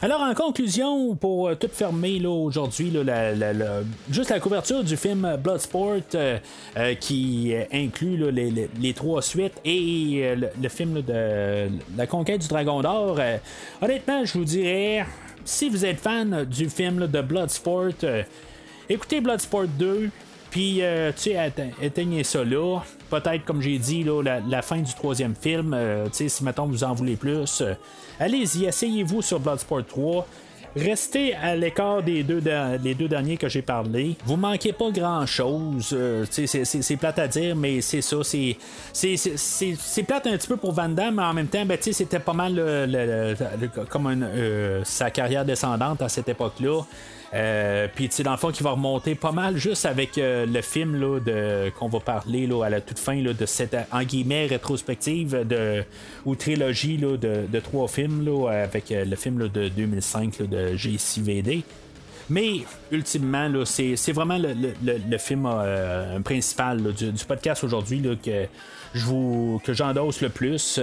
Alors, 0.05 0.21
en 0.21 0.35
conclusion, 0.35 1.15
pour 1.15 1.47
euh, 1.47 1.55
tout 1.55 1.69
fermer 1.73 2.19
là, 2.19 2.29
aujourd'hui, 2.29 2.91
là, 2.91 3.33
juste 4.11 4.31
la 4.31 4.41
couverture 4.41 4.83
du 4.83 4.97
film 4.97 5.37
Bloodsport 5.41 6.01
euh, 6.17 6.39
euh, 6.77 6.95
qui 6.97 7.55
inclut 7.73 8.33
les, 8.33 8.95
trois 8.95 9.23
suites 9.23 9.61
et 9.65 10.35
le, 10.61 10.69
film 10.69 11.03
de 11.03 11.69
La 11.97 12.09
conquête 12.09 12.41
du 12.41 12.49
Dragon 12.49 12.83
d'Or, 12.83 13.21
honnêtement, 13.81 14.25
je 14.25 14.39
vous 14.39 14.45
dirais, 14.45 15.07
si 15.45 15.69
vous 15.69 15.85
êtes 15.85 16.01
fan 16.01 16.47
du 16.47 16.69
film 16.69 17.07
de 17.07 17.21
Bloodsport, 17.21 17.93
écoutez 18.89 19.21
Bloodsport 19.21 19.69
2. 19.79 20.11
Puis, 20.51 20.83
tu 20.83 20.83
sais, 21.15 21.35
éte- 21.35 21.73
éteignez 21.81 22.25
ça 22.25 22.45
là. 22.45 22.81
Peut-être, 23.09 23.45
comme 23.45 23.63
j'ai 23.63 23.79
dit, 23.79 24.03
là, 24.03 24.21
la, 24.23 24.63
fin 24.63 24.79
du 24.79 24.93
troisième 24.95 25.37
film, 25.37 25.77
tu 26.07 26.11
sais, 26.13 26.29
si 26.29 26.45
mettons 26.45 26.67
vous 26.67 26.83
en 26.83 26.93
voulez 26.93 27.17
plus, 27.17 27.63
allez-y, 28.23 28.67
asseyez-vous 28.67 29.21
sur 29.23 29.41
Bloodsport 29.41 29.85
3. 29.87 30.27
Restez 30.75 31.35
à 31.35 31.55
l'écart 31.55 32.03
des 32.03 32.23
deux, 32.23 32.41
derniers 32.41 33.37
que 33.37 33.47
j'ai 33.47 33.61
parlé. 33.61 34.17
Vous 34.25 34.37
manquez 34.37 34.73
pas 34.73 34.91
grand 34.91 35.27
chose. 35.27 35.95
c'est, 36.31 36.47
c'est- 36.47 36.97
plate 36.97 37.19
à 37.19 37.29
dire, 37.29 37.55
mais 37.55 37.83
c'est 37.83 38.01
ça. 38.01 38.17
C'est, 38.23 38.57
plate 40.07 40.27
un 40.29 40.37
petit 40.39 40.49
peu 40.49 40.57
pour 40.57 40.73
Van 40.73 40.89
Damme, 40.89 41.17
mais 41.17 41.23
en 41.25 41.35
même 41.35 41.49
temps, 41.49 41.67
ben, 41.67 41.77
c'était 41.79 42.21
pas 42.21 42.33
mal 42.33 42.55
comme 43.91 44.07
euh, 44.07 44.81
sa 44.85 45.11
carrière 45.11 45.45
descendante 45.45 46.01
à 46.01 46.09
cette 46.09 46.31
époque-là. 46.31 46.81
Euh, 47.35 47.89
Puis, 47.95 48.09
tu 48.09 48.17
sais, 48.17 48.23
dans 48.23 48.33
le 48.33 48.37
fond, 48.37 48.51
qui 48.51 48.63
va 48.63 48.73
remonter 48.73 49.15
pas 49.15 49.33
mal 49.33 49.57
juste 49.57 49.87
avec 49.87 50.19
euh, 50.19 50.45
le 50.45 50.61
film 50.61 51.01
là, 51.01 51.19
de, 51.19 51.71
qu'on 51.79 51.89
va 51.89 52.01
parler 52.01 52.49
à 52.63 52.69
la 52.69 52.81
toute 52.81 52.99
fin 52.99 53.15
là, 53.15 53.33
de 53.33 53.47
cette, 53.47 53.77
en 53.91 54.03
guillemets, 54.03 54.47
rétrospective 54.47 55.47
de, 55.47 55.83
ou 56.27 56.35
trilogie 56.35 56.99
de, 56.99 57.61
trois 57.61 57.89
films 57.89 58.29
avec 58.49 58.93
euh, 58.93 59.05
le 59.05 59.17
film 59.17 59.49
de 59.49 59.69
2005 59.69 60.41
là, 60.41 60.47
de 60.47 60.77
JCVD. 60.77 61.63
Mais 62.29 62.61
ultimement, 62.91 63.51
c'est, 63.65 64.13
vraiment 64.13 64.39
le, 64.39 65.19
film 65.19 65.49
principal 66.25 66.93
du, 66.93 67.13
podcast 67.27 67.65
aujourd'hui 67.65 68.03
que 68.23 69.73
j'endosse 69.73 70.21
le 70.21 70.29
plus. 70.29 70.81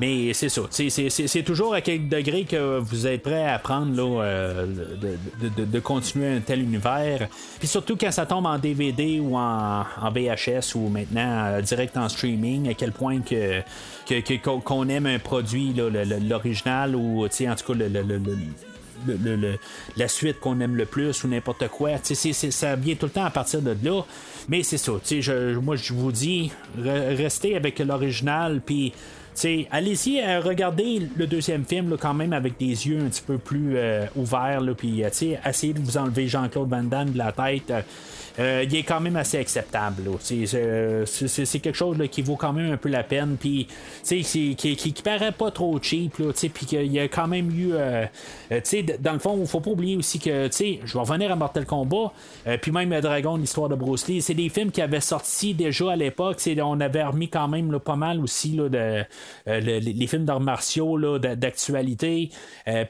Mais 0.00 0.32
c'est 0.32 0.48
ça. 0.48 0.62
C'est, 0.70 1.42
toujours 1.42 1.74
à 1.74 1.80
quel 1.80 2.08
degré 2.08 2.44
que 2.44 2.78
vous 2.78 3.06
êtes 3.06 3.22
prêt 3.22 3.42
à 3.44 3.54
apprendre 3.54 3.96
là, 3.96 4.22
euh, 4.22 4.66
de, 4.66 5.48
de- 5.48 5.64
de- 5.64 5.80
continuer 5.80 6.28
un 6.36 6.40
tel 6.40 6.60
univers. 6.62 7.26
Puis 7.58 7.66
surtout 7.66 7.96
quand 7.96 8.12
ça 8.12 8.24
tombe 8.24 8.46
en 8.46 8.58
DVD 8.58 9.18
ou 9.18 9.36
en, 9.36 9.84
VHS 10.14 10.76
ou 10.76 10.88
maintenant 10.88 11.46
euh, 11.46 11.60
direct 11.62 11.96
en 11.96 12.08
streaming, 12.08 12.68
à 12.68 12.74
quel 12.74 12.92
point 12.92 13.20
que, 13.20 13.60
qu'on, 14.60 14.88
aime 14.88 15.06
un 15.06 15.18
produit, 15.18 15.74
l'original 16.28 16.94
ou 16.94 17.24
en 17.24 17.28
tout 17.28 17.72
cas 17.72 17.74
le- 17.74 17.88
le- 17.88 18.02
le- 18.02 19.36
le 19.36 19.58
la 19.96 20.08
suite 20.08 20.38
qu'on 20.40 20.60
aime 20.60 20.74
le 20.76 20.84
plus 20.84 21.22
ou 21.24 21.28
n'importe 21.28 21.66
quoi. 21.68 21.90
C'est- 22.02 22.14
c'est- 22.14 22.50
ça 22.50 22.76
vient 22.76 22.94
tout 22.94 23.06
le 23.06 23.12
temps 23.12 23.24
à 23.24 23.30
partir 23.30 23.62
de 23.62 23.76
là. 23.82 24.02
Mais 24.48 24.62
c'est 24.62 24.78
ça. 24.78 24.92
Je, 25.08 25.56
moi, 25.58 25.76
je 25.76 25.92
vous 25.92 26.10
dis, 26.12 26.50
re- 26.80 27.16
restez 27.16 27.56
avec 27.56 27.78
l'original. 27.80 28.60
Puis. 28.64 28.92
Tu 29.38 29.42
sais, 29.42 29.68
Allez-y 29.70 30.20
à 30.20 30.40
regarder 30.40 31.08
le 31.16 31.26
deuxième 31.28 31.64
film 31.64 31.90
là, 31.90 31.96
quand 31.96 32.14
même 32.14 32.32
avec 32.32 32.58
des 32.58 32.88
yeux 32.88 32.98
un 33.00 33.08
petit 33.08 33.22
peu 33.24 33.38
plus 33.38 33.76
euh, 33.76 34.06
ouverts. 34.16 34.62
Puis 34.76 35.04
euh, 35.04 35.08
essayez 35.46 35.72
de 35.72 35.80
vous 35.80 35.96
enlever 35.96 36.26
Jean-Claude 36.26 36.68
Van 36.68 36.82
Damme 36.82 37.12
de 37.12 37.18
la 37.18 37.30
tête. 37.30 37.72
Euh, 38.38 38.64
il 38.68 38.76
est 38.76 38.82
quand 38.82 39.00
même 39.00 39.16
assez 39.16 39.38
acceptable. 39.38 40.02
C'est- 40.20 41.58
quelque 41.60 41.74
chose 41.74 41.96
qui 42.10 42.22
vaut 42.22 42.36
quand 42.36 42.52
même 42.52 42.72
un 42.72 42.76
peu 42.76 42.88
la 42.88 43.02
peine. 43.02 43.36
Puis, 43.38 43.66
qui, 44.04 44.54
qui, 44.56 44.76
qui 44.76 45.02
paraît 45.02 45.32
pas 45.32 45.50
trop 45.50 45.78
cheap. 45.82 46.18
là, 46.18 46.26
Puis 46.32 46.66
qu'il 46.66 46.92
y 46.92 47.00
a 47.00 47.08
quand 47.08 47.26
même 47.26 47.50
eu. 47.50 47.72
euh, 47.72 48.04
euh, 48.52 48.60
tu 48.60 48.60
sais, 48.64 48.82
d- 48.82 48.96
dans 49.00 49.12
le 49.12 49.18
fond, 49.18 49.36
il 49.40 49.46
faut 49.46 49.60
pas 49.60 49.70
oublier 49.70 49.96
aussi 49.96 50.18
que, 50.18 50.48
je 50.52 50.92
vais 50.92 51.00
revenir 51.00 51.32
à 51.32 51.36
Mortal 51.36 51.66
Kombat. 51.66 52.12
euh, 52.46 52.56
puis 52.60 52.70
même 52.70 52.98
Dragon, 53.00 53.36
l'histoire 53.36 53.68
de 53.68 53.74
Bruce 53.74 54.06
Lee. 54.08 54.22
C'est 54.22 54.34
des 54.34 54.48
films 54.48 54.70
qui 54.70 54.82
avaient 54.82 55.00
sorti 55.00 55.54
déjà 55.54 55.92
à 55.92 55.96
l'époque. 55.96 56.38
On 56.62 56.80
avait 56.80 57.04
remis 57.04 57.28
quand 57.28 57.48
même 57.48 57.78
pas 57.80 57.96
mal 57.96 58.20
aussi 58.20 58.58
les, 58.70 60.06
films 60.06 60.24
d'arts 60.24 60.40
martiaux 60.40 61.18
d'actualité. 61.18 62.30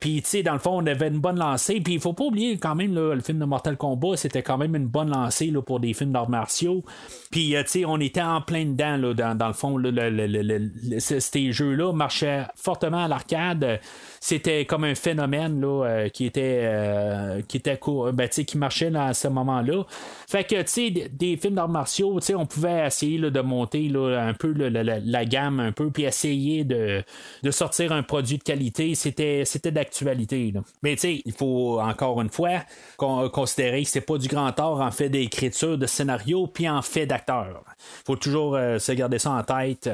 Puis, 0.00 0.22
dans 0.44 0.52
le 0.52 0.58
fond, 0.58 0.78
on 0.82 0.86
avait 0.86 1.08
une 1.08 1.20
bonne 1.20 1.38
lancée. 1.38 1.80
Puis, 1.80 1.94
il 1.94 2.00
faut 2.00 2.12
pas 2.12 2.24
oublier 2.24 2.58
quand 2.58 2.74
même, 2.74 2.94
le 2.94 3.20
film 3.20 3.38
de 3.38 3.44
Mortal 3.44 3.76
Kombat, 3.76 4.16
c'était 4.16 4.42
quand 4.42 4.58
même 4.58 4.74
une 4.76 4.86
bonne 4.86 5.10
lancée 5.10 5.37
pour 5.62 5.80
des 5.80 5.94
films 5.94 6.12
d'arts 6.12 6.28
martiaux. 6.30 6.84
Puis, 7.30 7.56
euh, 7.56 7.62
tu 7.62 7.70
sais, 7.70 7.84
on 7.84 7.98
était 8.00 8.22
en 8.22 8.40
plein 8.40 8.64
dedans, 8.64 8.96
là, 8.96 9.14
dans, 9.14 9.36
dans 9.36 9.48
le 9.48 9.52
fond, 9.52 9.76
là, 9.76 9.90
le- 9.90 10.10
le- 10.10 10.26
le- 10.26 10.42
le- 10.42 10.70
le- 10.88 11.00
ce- 11.00 11.20
ces 11.20 11.52
jeux-là 11.52 11.92
marchaient 11.92 12.44
fortement 12.54 13.04
à 13.04 13.08
l'arcade. 13.08 13.80
C'était 14.20 14.64
comme 14.64 14.84
un 14.84 14.94
phénomène 14.94 15.60
là, 15.60 15.84
euh, 15.86 16.08
qui 16.08 16.24
était 16.26 16.62
euh, 16.64 17.40
qui 17.46 17.58
était 17.58 17.76
court, 17.76 18.12
ben, 18.12 18.28
qui 18.28 18.58
marchait 18.58 18.90
dans 18.90 19.12
ce 19.14 19.28
moment-là. 19.28 19.84
Fait 20.28 20.44
que 20.44 20.56
tu 20.62 20.68
sais, 20.68 20.90
des, 20.90 21.08
des 21.08 21.36
films 21.36 21.54
d'arts 21.54 21.68
martiaux, 21.68 22.18
tu 22.20 22.26
sais, 22.26 22.34
on 22.34 22.46
pouvait 22.46 22.86
essayer 22.86 23.18
là, 23.18 23.30
de 23.30 23.40
monter 23.40 23.88
là, 23.88 24.18
un 24.26 24.34
peu 24.34 24.52
la, 24.52 25.24
gamme 25.24 25.60
un 25.60 25.72
peu, 25.72 25.90
puis 25.90 26.04
essayer 26.04 26.64
de, 26.64 27.02
de 27.42 27.50
sortir 27.50 27.92
un 27.92 28.02
produit 28.02 28.38
de 28.38 28.42
qualité. 28.42 28.94
C'était 28.94 29.44
c'était 29.44 29.70
d'actualité. 29.70 30.52
Mais 30.82 30.94
tu 30.94 31.00
sais, 31.00 31.22
il 31.24 31.32
faut 31.32 31.78
encore 31.80 32.20
une 32.20 32.30
fois 32.30 32.62
con- 32.96 33.28
considérer 33.28 33.82
que 33.82 33.88
c'est 33.88 34.00
pas 34.00 34.18
du 34.18 34.28
grand 34.28 34.58
art 34.58 34.80
en 34.80 34.90
fait 34.90 35.08
d'écriture, 35.28 35.76
de 35.78 35.86
scénario, 35.86 36.46
puis 36.46 36.68
en 36.68 36.82
fait 36.82 37.06
d'acteur. 37.06 37.64
Faut 38.06 38.16
toujours 38.16 38.56
euh, 38.56 38.78
se 38.78 38.92
garder 38.92 39.18
ça 39.18 39.30
en 39.32 39.42
tête. 39.42 39.90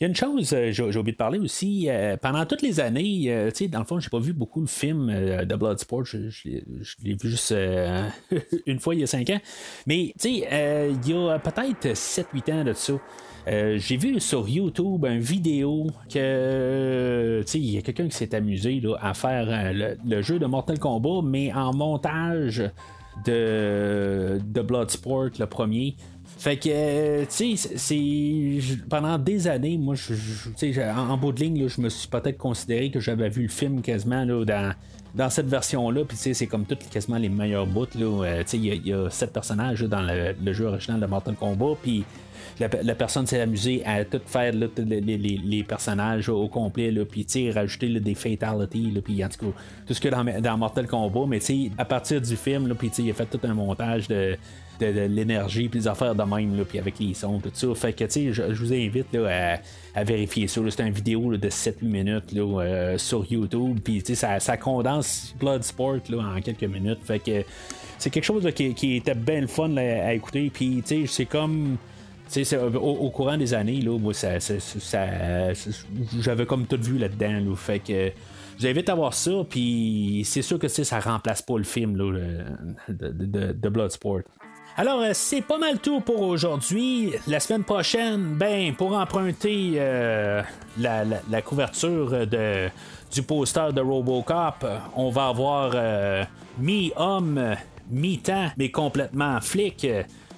Il 0.00 0.02
y 0.02 0.06
a 0.06 0.08
une 0.08 0.16
chose, 0.16 0.52
euh, 0.52 0.72
j'ai 0.72 0.82
oublié 0.82 1.12
de 1.12 1.16
parler 1.16 1.38
aussi. 1.38 1.86
euh, 1.88 2.16
pendant 2.16 2.44
toutes 2.46 2.62
les 2.62 2.80
années, 2.80 3.32
tu 3.54 3.56
sais, 3.64 3.68
dans 3.68 3.78
le 3.78 3.84
fond, 3.84 4.00
j'ai 4.00 4.10
pas 4.10 4.18
vu 4.18 4.32
beaucoup 4.32 4.60
le 4.60 4.66
film 4.66 5.06
de 5.06 5.54
Bloodsport. 5.54 6.04
Je, 6.04 6.28
je 6.30 6.48
l'ai- 6.48 7.14
vu 7.14 7.30
juste 7.30 7.54
une 8.66 8.80
fois 8.80 8.94
il 8.96 9.00
y 9.00 9.04
a 9.04 9.06
cinq 9.06 9.30
ans. 9.30 9.40
Mais 9.86 10.12
tu 10.20 10.28
sais, 10.42 10.90
il 10.90 11.08
y 11.08 11.14
a 11.14 11.38
peut-être 11.38 11.96
7-8 11.96 12.52
ans 12.52 12.64
de 12.64 12.72
ça. 12.72 12.94
j'ai 13.46 13.96
vu 13.96 14.18
sur 14.18 14.48
YouTube 14.48 15.04
une 15.06 15.20
vidéo 15.20 15.86
que 16.12 17.40
tu 17.42 17.50
sais, 17.52 17.58
il 17.60 17.70
y 17.70 17.78
a 17.78 17.82
quelqu'un 17.82 18.08
qui 18.08 18.16
s'est 18.16 18.34
amusé 18.34 18.82
à 19.00 19.14
faire 19.14 19.72
le 20.04 20.22
jeu 20.22 20.40
de 20.40 20.46
Mortal 20.46 20.78
Kombat, 20.80 21.22
mais 21.24 21.52
en 21.52 21.72
montage 21.72 22.64
de, 23.24 24.40
de 24.44 24.60
Bloodsport, 24.62 25.30
le 25.38 25.46
premier. 25.46 25.96
Fait 26.38 26.56
que, 26.56 26.68
euh, 26.70 27.24
tu 27.24 27.56
sais, 27.56 27.76
c'est. 27.76 28.78
Pendant 28.88 29.18
des 29.18 29.46
années, 29.46 29.78
moi, 29.78 29.94
en, 30.96 31.16
bout 31.16 31.32
de 31.32 31.40
ligne, 31.40 31.68
je 31.68 31.80
me 31.80 31.88
suis 31.88 32.08
peut-être 32.08 32.38
considéré 32.38 32.90
que 32.90 33.00
j'avais 33.00 33.28
vu 33.28 33.42
le 33.42 33.48
film 33.48 33.82
quasiment 33.82 34.24
là, 34.24 34.44
dans, 34.44 34.74
dans 35.14 35.30
cette 35.30 35.46
version-là. 35.46 36.04
Puis, 36.04 36.16
tu 36.16 36.22
sais, 36.24 36.34
c'est 36.34 36.46
comme 36.46 36.64
toutes 36.64 36.88
quasiment 36.90 37.18
les 37.18 37.28
meilleurs 37.28 37.66
bouts. 37.66 37.86
Euh, 37.96 38.42
tu 38.42 38.48
sais, 38.48 38.58
il 38.58 38.86
y 38.86 38.92
a- 38.92 39.10
sept 39.10 39.32
personnages 39.32 39.82
dans 39.82 40.02
le, 40.02 40.34
le 40.42 40.52
jeu 40.52 40.66
original 40.66 41.00
de 41.00 41.06
Mortal 41.06 41.34
Kombat. 41.34 41.76
Puis, 41.82 42.04
la, 42.60 42.94
personne 42.94 43.26
s'est 43.26 43.40
amusée 43.40 43.82
à 43.84 44.04
tout 44.04 44.20
faire 44.26 44.52
les, 44.52 45.00
les- 45.00 45.18
les 45.18 45.62
personnages 45.64 46.28
au 46.28 46.48
complet 46.48 46.92
puis 47.04 47.50
rajouter 47.50 47.88
des 48.00 48.14
fatalities 48.14 49.00
puis 49.04 49.24
en 49.24 49.28
tout 49.28 49.46
cas 49.46 49.56
tout 49.86 49.94
ce 49.94 50.00
que 50.00 50.08
dans, 50.08 50.24
dans 50.40 50.58
Mortal 50.58 50.86
Kombat 50.86 51.26
mais 51.28 51.40
à 51.78 51.84
partir 51.84 52.20
du 52.20 52.36
film 52.36 52.68
là, 52.68 52.74
il 52.98 53.10
a 53.10 53.14
fait 53.14 53.26
tout 53.26 53.40
un 53.42 53.54
montage 53.54 54.08
de 54.08 54.36
l'énergie 54.80 55.68
puis 55.68 55.80
des 55.80 55.88
affaires 55.88 56.14
de 56.14 56.22
même 56.22 56.56
là, 56.56 56.64
puis 56.64 56.78
avec 56.78 56.98
les 56.98 57.14
sons 57.14 57.40
tout 57.40 57.50
ça. 57.52 57.74
Fait 57.74 57.92
que 57.92 58.04
je, 58.08 58.42
vous 58.42 58.72
invite 58.72 59.14
à, 59.14 60.04
vérifier 60.04 60.48
ça 60.48 60.60
c'est 60.68 60.82
une 60.82 60.92
vidéo 60.92 61.36
de 61.36 61.48
7 61.48 61.82
minutes 61.82 62.34
euh, 62.36 62.98
sur 62.98 63.24
YouTube 63.30 63.78
puis 63.82 64.02
ça, 64.04 64.56
condense 64.56 65.34
Bloodsport 65.38 66.00
en 66.12 66.40
quelques 66.40 66.64
minutes. 66.64 66.98
Fait 67.04 67.18
que 67.18 67.44
c'est 67.98 68.10
quelque 68.10 68.24
chose 68.24 68.46
qui, 68.54 68.96
était 68.96 69.14
bien 69.14 69.46
fun 69.46 69.76
à 69.76 70.14
écouter 70.14 70.50
puis 70.52 70.82
c'est 71.06 71.26
comme 71.26 71.76
c'est- 72.28 72.56
au, 72.56 72.66
au 72.78 73.10
courant 73.10 73.36
des 73.36 73.54
années, 73.54 73.80
là, 73.80 73.98
moi, 73.98 74.14
ça, 74.14 74.40
ça- 74.40 75.52
j'avais 76.20 76.46
comme 76.46 76.66
tout 76.66 76.78
vu 76.80 76.98
là-dedans. 76.98 77.50
là. 77.50 77.56
fait 77.56 77.78
que 77.80 78.10
je 78.56 78.62
vous 78.62 78.66
invite 78.68 78.88
à 78.88 78.94
voir 78.94 79.14
ça, 79.14 79.32
puis 79.48 80.22
c'est 80.24 80.42
sûr 80.42 80.58
que 80.58 80.68
ça 80.68 81.00
remplace 81.00 81.42
pas 81.42 81.58
le 81.58 81.64
film 81.64 81.96
le- 81.96 82.44
de, 82.88 83.68
Bloodsport. 83.68 84.20
Alors, 84.76 85.00
euh, 85.02 85.10
c'est 85.12 85.42
pas 85.42 85.58
mal 85.58 85.78
tout 85.78 86.00
pour 86.00 86.20
aujourd'hui. 86.22 87.12
La 87.28 87.38
semaine 87.38 87.62
prochaine, 87.62 88.34
ben, 88.34 88.74
pour 88.74 88.92
emprunter 88.96 89.74
euh, 89.76 90.42
la, 90.78 91.42
couverture 91.42 92.26
du 93.12 93.22
poster 93.22 93.72
de 93.72 93.80
Robocop, 93.80 94.64
euh, 94.64 94.78
on 94.96 95.10
va 95.10 95.28
avoir 95.28 95.70
euh, 95.74 96.24
mi-homme, 96.58 97.54
mi-temps, 97.90 98.48
mais 98.56 98.70
complètement 98.70 99.40
flic. 99.40 99.86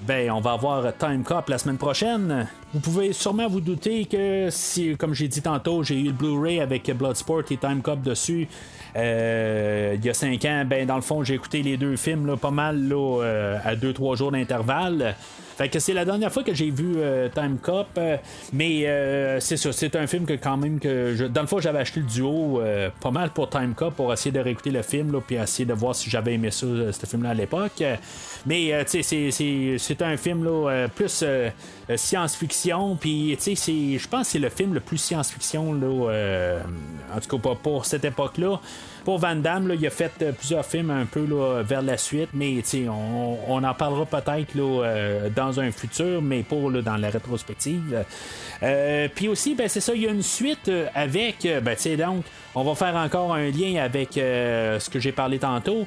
Ben, 0.02 0.30
on 0.30 0.40
va 0.40 0.52
avoir 0.52 0.96
Time 0.96 1.24
Cop 1.24 1.48
la 1.48 1.58
semaine 1.58 1.78
prochaine. 1.78 2.46
Vous 2.74 2.80
pouvez 2.80 3.12
sûrement 3.12 3.48
vous 3.48 3.60
douter 3.60 4.04
que 4.04 4.48
si, 4.50 4.96
comme 4.96 5.14
j'ai 5.14 5.26
dit 5.26 5.40
tantôt, 5.40 5.82
j'ai 5.82 5.98
eu 5.98 6.04
le 6.04 6.12
Blu-ray 6.12 6.60
avec 6.60 6.90
Bloodsport 6.90 7.42
et 7.50 7.56
Time 7.56 7.80
Cop 7.82 8.02
dessus. 8.02 8.46
euh, 8.94 9.96
il 9.98 10.04
y 10.04 10.10
a 10.10 10.14
5 10.14 10.44
ans, 10.44 10.64
ben 10.66 10.86
dans 10.86 10.96
le 10.96 11.02
fond, 11.02 11.24
j'ai 11.24 11.34
écouté 11.34 11.62
les 11.62 11.76
deux 11.76 11.96
films 11.96 12.26
là, 12.26 12.36
pas 12.36 12.50
mal 12.50 12.88
euh, 12.92 13.58
à 13.64 13.74
2-3 13.74 14.16
jours 14.16 14.32
d'intervalle. 14.32 15.16
Fait 15.56 15.68
que 15.70 15.78
c'est 15.78 15.94
la 15.94 16.04
dernière 16.04 16.30
fois 16.32 16.42
que 16.42 16.52
j'ai 16.54 16.70
vu 16.70 16.94
euh, 16.98 17.28
Time 17.34 17.56
Cop, 17.62 17.86
euh, 17.96 18.16
mais 18.52 18.86
euh, 18.86 19.40
c'est 19.40 19.56
ça, 19.56 19.72
c'est 19.72 19.96
un 19.96 20.06
film 20.06 20.26
que 20.26 20.34
quand 20.34 20.56
même 20.58 20.78
que 20.78 21.14
je- 21.16 21.24
dans 21.24 21.40
le 21.40 21.46
fond 21.46 21.60
j'avais 21.60 21.78
acheté 21.78 22.00
le 22.00 22.06
duo 22.06 22.60
euh, 22.60 22.90
pas 23.00 23.10
mal 23.10 23.30
pour 23.30 23.48
Time 23.48 23.72
Cop 23.74 23.94
pour 23.96 24.12
essayer 24.12 24.32
de 24.32 24.40
réécouter 24.40 24.70
le 24.70 24.82
film 24.82 25.12
là, 25.12 25.20
puis 25.26 25.36
essayer 25.36 25.64
de 25.64 25.72
voir 25.72 25.94
si 25.94 26.10
j'avais 26.10 26.34
aimé 26.34 26.50
ça, 26.50 26.66
euh, 26.66 26.92
ce 26.92 27.06
film-là 27.06 27.30
à 27.30 27.34
l'époque. 27.34 27.82
Mais 28.44 28.84
tu 28.84 28.90
sais, 28.90 29.02
c'est- 29.02 29.30
c'est 29.30 29.76
c'est 29.78 30.02
un 30.02 30.16
film 30.16 30.44
là, 30.44 30.86
plus 30.94 31.24
science-fiction, 31.94 32.96
puis 32.96 33.36
tu 33.40 33.54
sais, 33.54 33.98
je 33.98 34.08
pense 34.08 34.22
que 34.22 34.32
c'est 34.32 34.38
le 34.40 34.48
film 34.48 34.74
le 34.74 34.80
plus 34.80 34.98
science-fiction 34.98 35.72
là, 35.74 36.10
euh, 36.10 36.60
en 37.14 37.20
tout 37.20 37.36
cas 37.36 37.50
pas 37.50 37.54
pour 37.54 37.84
cette 37.84 38.04
époque-là. 38.04 38.60
Pour 39.04 39.18
Van 39.18 39.36
Damme, 39.36 39.68
là, 39.68 39.74
il 39.76 39.86
a 39.86 39.90
fait 39.90 40.10
euh, 40.20 40.32
plusieurs 40.32 40.66
films 40.66 40.90
un 40.90 41.04
peu 41.06 41.24
là, 41.24 41.62
vers 41.62 41.82
la 41.82 41.96
suite, 41.96 42.30
mais 42.34 42.60
on, 42.88 43.38
on 43.46 43.62
en 43.62 43.72
parlera 43.74 44.04
peut-être 44.04 44.50
euh, 44.56 45.28
dans 45.30 45.60
un 45.60 45.70
futur, 45.70 46.20
mais 46.20 46.42
pas 46.42 46.56
là, 46.72 46.82
dans 46.82 46.96
la 46.96 47.08
rétrospective. 47.08 48.04
Euh, 48.64 49.08
Puis 49.14 49.28
aussi, 49.28 49.54
ben, 49.54 49.68
c'est 49.68 49.80
ça, 49.80 49.94
il 49.94 50.02
y 50.02 50.08
a 50.08 50.10
une 50.10 50.24
suite 50.24 50.68
euh, 50.68 50.86
avec, 50.92 51.46
euh, 51.46 51.60
ben, 51.60 51.76
donc, 51.96 52.24
on 52.56 52.64
va 52.64 52.74
faire 52.74 52.96
encore 52.96 53.32
un 53.32 53.48
lien 53.48 53.80
avec 53.80 54.18
euh, 54.18 54.80
ce 54.80 54.90
que 54.90 54.98
j'ai 54.98 55.12
parlé 55.12 55.38
tantôt. 55.38 55.86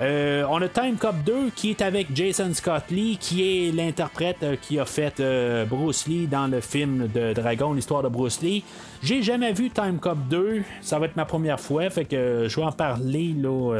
Euh, 0.00 0.44
on 0.48 0.62
a 0.62 0.68
Time 0.68 0.96
Cop 0.96 1.16
2 1.26 1.50
qui 1.56 1.70
est 1.70 1.82
avec 1.82 2.14
Jason 2.14 2.54
Scott 2.54 2.84
Lee, 2.90 3.16
qui 3.20 3.42
est 3.66 3.72
l'interprète 3.72 4.36
euh, 4.44 4.54
qui 4.60 4.78
a 4.78 4.84
fait 4.84 5.18
euh, 5.18 5.64
Bruce 5.64 6.06
Lee 6.06 6.28
dans 6.28 6.46
le 6.46 6.60
film 6.60 7.08
de 7.12 7.32
Dragon, 7.32 7.72
l'histoire 7.72 8.04
de 8.04 8.08
Bruce 8.08 8.40
Lee. 8.40 8.62
J'ai 9.02 9.22
jamais 9.22 9.52
vu 9.52 9.70
Time 9.70 9.98
Cop 9.98 10.18
2, 10.30 10.62
ça 10.82 11.00
va 11.00 11.06
être 11.06 11.16
ma 11.16 11.24
première 11.24 11.58
fois, 11.58 11.90
fait 11.90 12.04
que 12.04 12.46
je 12.48 12.56
vais 12.60 12.66
en 12.66 12.70
parler 12.70 13.34
là, 13.36 13.70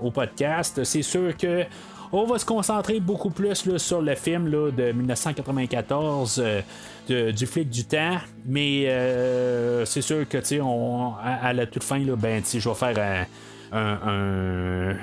au 0.00 0.10
podcast. 0.12 0.84
C'est 0.84 1.02
sûr 1.02 1.36
que 1.36 1.64
on 2.12 2.24
va 2.24 2.38
se 2.38 2.44
concentrer 2.44 3.00
beaucoup 3.00 3.30
plus 3.30 3.66
là, 3.66 3.78
sur 3.78 4.00
le 4.02 4.14
film 4.14 4.46
là, 4.48 4.70
de 4.70 4.92
1994 4.92 6.40
euh, 6.44 6.60
de- 7.08 7.30
du 7.32 7.46
flic 7.46 7.68
du 7.68 7.84
temps, 7.84 8.18
mais 8.46 8.84
c'est 9.86 10.02
sûr 10.02 10.28
que 10.28 10.38
on- 10.60 11.14
à, 11.20 11.52
la 11.52 11.66
toute 11.66 11.82
fin, 11.82 11.98
là, 11.98 12.14
ben, 12.14 12.42
je 12.44 12.68
vais 12.68 12.74
faire 12.76 12.98
un 12.98 13.24
je 13.72 14.96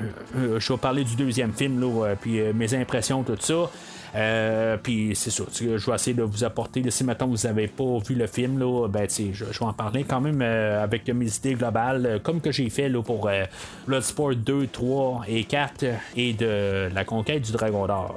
vais 0.73 0.77
parler 0.77 1.03
du 1.03 1.15
deuxième 1.15 1.53
film, 1.53 1.79
là, 1.79 2.15
puis 2.19 2.39
euh, 2.39 2.53
mes 2.53 2.73
impressions, 2.73 3.23
tout 3.23 3.37
ça. 3.39 3.69
Euh, 4.15 4.77
puis 4.81 5.11
c'est 5.15 5.29
ça, 5.29 5.43
je 5.53 5.67
vais 5.67 5.95
essayer 5.95 6.15
de 6.15 6.23
vous 6.23 6.43
apporter, 6.43 6.83
si 6.89 7.03
maintenant 7.03 7.27
vous 7.27 7.47
n'avez 7.47 7.67
pas 7.67 7.99
vu 8.07 8.15
le 8.15 8.27
film, 8.27 8.59
là, 8.59 8.87
ben, 8.87 9.07
je, 9.09 9.45
vais 9.45 9.53
en 9.61 9.73
parler 9.73 10.03
quand 10.03 10.21
même 10.21 10.41
euh, 10.41 10.83
avec 10.83 11.07
mes 11.07 11.27
idées 11.27 11.53
globales, 11.53 12.19
comme 12.23 12.41
que 12.41 12.51
j'ai 12.51 12.69
fait 12.69 12.89
là, 12.89 13.01
pour 13.03 13.27
euh, 13.27 13.45
Bloodsport 13.87 14.35
2, 14.35 14.67
3 14.67 15.23
et 15.27 15.43
4 15.43 15.85
et 16.15 16.33
de 16.33 16.89
la 16.93 17.05
conquête 17.05 17.43
du 17.43 17.51
Dragon 17.51 17.85
d'Or. 17.85 18.15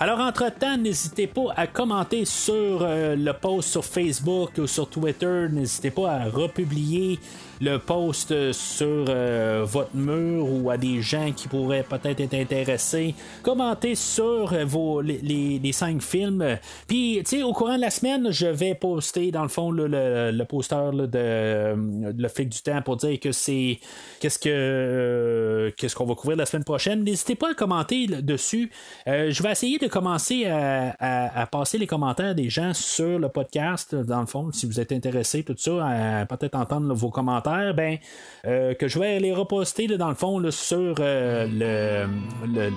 Alors, 0.00 0.18
entre-temps, 0.18 0.76
n'hésitez 0.76 1.28
pas 1.28 1.52
à 1.56 1.68
commenter 1.68 2.24
sur 2.24 2.84
le 2.84 3.32
post 3.32 3.68
sur 3.68 3.84
Facebook 3.84 4.50
ou 4.58 4.66
sur 4.66 4.88
Twitter. 4.88 5.46
N'hésitez 5.48 5.92
pas 5.92 6.14
à 6.14 6.24
republier 6.24 7.20
le 7.60 7.78
post 7.78 8.52
sur 8.52 9.04
euh, 9.08 9.64
votre 9.66 9.94
mur 9.94 10.46
ou 10.50 10.70
à 10.70 10.76
des 10.76 11.00
gens 11.02 11.32
qui 11.32 11.48
pourraient 11.48 11.84
peut-être 11.88 12.20
être 12.20 12.34
intéressés. 12.34 13.14
Commentez 13.42 13.94
sur 13.94 14.52
euh, 14.52 14.64
vos, 14.64 15.00
les, 15.00 15.18
les- 15.62 15.72
cinq 15.72 16.02
films. 16.02 16.58
Puis, 16.86 17.20
tu 17.24 17.36
sais, 17.38 17.42
au 17.42 17.52
courant 17.52 17.76
de 17.76 17.80
la 17.80 17.90
semaine, 17.90 18.28
je 18.30 18.46
vais 18.46 18.74
poster, 18.74 19.30
dans 19.30 19.42
le 19.42 19.48
fond, 19.48 19.70
le, 19.70 19.86
le 19.86 20.44
poster 20.44 20.90
de 20.92 21.08
euh, 21.14 21.74
Le 22.16 22.28
Flic 22.28 22.48
du 22.50 22.60
Temps 22.62 22.82
pour 22.82 22.96
dire 22.96 23.18
que 23.20 23.32
c'est. 23.32 23.78
Qu'est-ce 24.20 24.38
que. 24.38 24.48
euh, 24.50 25.70
qu'est-ce 25.76 25.94
qu'on 25.96 26.04
va 26.04 26.14
couvrir 26.14 26.36
la 26.36 26.46
semaine 26.46 26.64
prochaine. 26.64 27.02
N'hésitez 27.04 27.34
pas 27.34 27.50
à 27.52 27.54
commenter 27.54 28.06
dessus. 28.06 28.70
Euh, 29.08 29.30
je 29.30 29.42
vais 29.42 29.52
essayer 29.52 29.78
de 29.78 29.86
commencer 29.86 30.46
à, 30.46 30.94
à- 31.40 31.46
passer 31.46 31.78
les 31.78 31.86
commentaires 31.86 32.34
des 32.34 32.48
gens 32.50 32.72
sur 32.74 33.18
le 33.18 33.28
podcast, 33.28 33.94
dans 33.94 34.20
le 34.20 34.26
fond, 34.26 34.50
si 34.52 34.66
vous 34.66 34.80
êtes 34.80 34.92
intéressé, 34.92 35.42
tout 35.42 35.54
ça, 35.56 36.26
peut-être 36.28 36.54
entendre 36.54 36.92
vos 36.94 37.10
commentaires, 37.10 37.51
ben, 37.74 37.98
euh, 38.46 38.74
que 38.74 38.88
je 38.88 38.98
vais 38.98 39.20
les 39.20 39.32
reposter 39.32 39.86
là, 39.86 39.96
dans 39.96 40.08
le 40.08 40.14
fond 40.14 40.38
là, 40.38 40.50
sur 40.50 40.94
euh, 41.00 41.46
le, 41.46 42.46
le, 42.46 42.70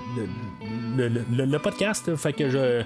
le, 0.97 1.07
le- 1.09 1.25
le- 1.35 1.45
le 1.45 1.59
podcast. 1.59 2.15
fait 2.15 2.33
que 2.33 2.49
je. 2.49 2.57
euh, 2.57 2.83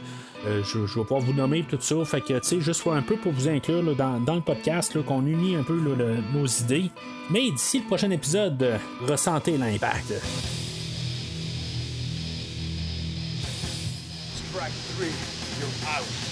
je, 0.64 0.86
je 0.88 0.96
vais 1.00 1.02
pouvoir 1.02 1.20
vous 1.20 1.34
nommer 1.34 1.64
tout 1.64 1.78
ça. 1.82 1.96
Fait 2.06 2.22
que, 2.22 2.34
tu 2.40 2.48
sais, 2.48 2.62
juste 2.62 2.82
un 2.88 3.02
peu 3.02 3.18
pour 3.18 3.34
vous 3.34 3.50
inclure 3.50 3.84
là, 3.84 3.94
dans, 3.94 4.20
dans 4.22 4.36
le 4.36 4.42
podcast, 4.42 4.98
qu'on 5.04 5.26
unit 5.26 5.56
un 5.58 5.64
peu 5.64 5.76
là, 5.78 5.96
le- 5.98 6.18
nos 6.34 6.46
idées. 6.46 6.90
Mais 7.30 7.52
d'ici 7.52 7.80
le 7.80 7.86
prochain 7.86 8.10
épisode, 8.12 8.62
euh, 8.64 8.78
ressentez 9.06 9.58
l'impact. 9.58 10.14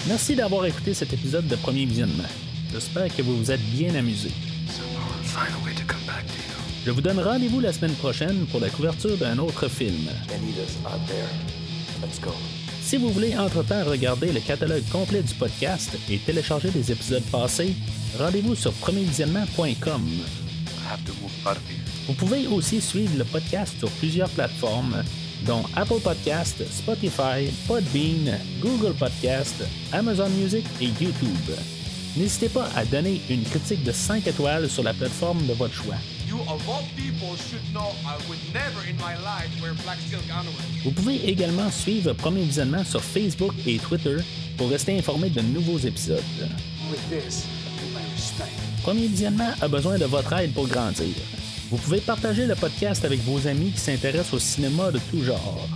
Merci 0.08 0.36
d'avoir 0.36 0.66
écouté 0.66 0.94
cet 0.94 1.14
épisode 1.14 1.48
de 1.48 1.56
Premier 1.56 1.86
Visionnement. 1.86 2.24
J'espère 2.72 3.14
que 3.16 3.22
vous 3.22 3.38
vous 3.38 3.52
êtes 3.52 3.62
bien 3.72 3.94
amusés. 3.96 4.32
Je 6.86 6.92
vous 6.92 7.02
donne 7.02 7.20
rendez-vous 7.20 7.60
la 7.60 7.74
semaine 7.74 7.96
prochaine 7.96 8.46
pour 8.46 8.60
la 8.60 8.70
couverture 8.70 9.18
d'un 9.18 9.38
autre 9.40 9.68
film. 9.68 10.08
Si 12.82 12.96
vous 12.96 13.10
voulez 13.10 13.38
entre-temps 13.38 13.84
regarder 13.84 14.32
le 14.32 14.40
catalogue 14.40 14.88
complet 14.92 15.22
du 15.22 15.34
podcast 15.34 15.98
et 16.10 16.18
télécharger 16.20 16.70
des 16.70 16.92
épisodes 16.92 17.24
passés, 17.32 17.76
rendez-vous 18.18 18.56
sur 18.56 18.72
premiervisionnement.com. 18.74 20.02
I 20.08 20.94
have 20.94 21.04
to 21.06 21.12
move 21.22 21.32
out 21.46 21.58
of 21.58 21.70
here. 21.70 21.88
Vous 22.08 22.14
pouvez 22.14 22.48
aussi 22.48 22.80
suivre 22.80 23.18
le 23.18 23.26
podcast 23.26 23.78
sur 23.78 23.90
plusieurs 23.92 24.30
plateformes, 24.30 25.04
dont 25.46 25.64
Apple 25.76 26.00
Podcast, 26.02 26.64
Spotify, 26.72 27.52
Podbean, 27.68 28.40
Google 28.62 28.94
Podcast, 28.94 29.62
Amazon 29.92 30.30
Music 30.30 30.66
et 30.80 30.86
YouTube. 30.86 31.77
N'hésitez 32.18 32.50
pas 32.50 32.68
à 32.76 32.84
donner 32.84 33.22
une 33.30 33.44
critique 33.44 33.84
de 33.84 33.92
5 33.92 34.26
étoiles 34.26 34.68
sur 34.70 34.82
la 34.82 34.94
plateforme 34.94 35.46
de 35.46 35.54
votre 35.54 35.74
choix. 35.74 35.96
Vous 40.84 40.92
pouvez 40.92 41.30
également 41.30 41.70
suivre 41.70 42.14
Premier 42.14 42.42
Visionnement 42.42 42.84
sur 42.84 43.04
Facebook 43.04 43.54
et 43.68 43.78
Twitter 43.78 44.18
pour 44.58 44.70
rester 44.70 44.98
informé 44.98 45.30
de 45.30 45.42
nouveaux 45.42 45.78
épisodes. 45.78 46.24
Premier 48.82 49.08
Visionnement 49.08 49.52
a 49.62 49.68
besoin 49.68 50.00
de 50.00 50.06
votre 50.06 50.34
aide 50.34 50.54
pour 50.54 50.68
grandir. 50.68 51.14
Vous 51.70 51.78
pouvez 51.78 52.02
partager 52.02 52.48
le 52.48 52.56
podcast 52.56 53.06
avec 53.06 53.20
vos 53.26 53.46
amis 53.48 53.72
qui 53.72 53.80
s'intéressent 53.80 54.34
au 54.34 54.40
cinéma 54.40 54.90
de 54.92 55.00
tout 55.12 55.22
genre. 55.24 55.68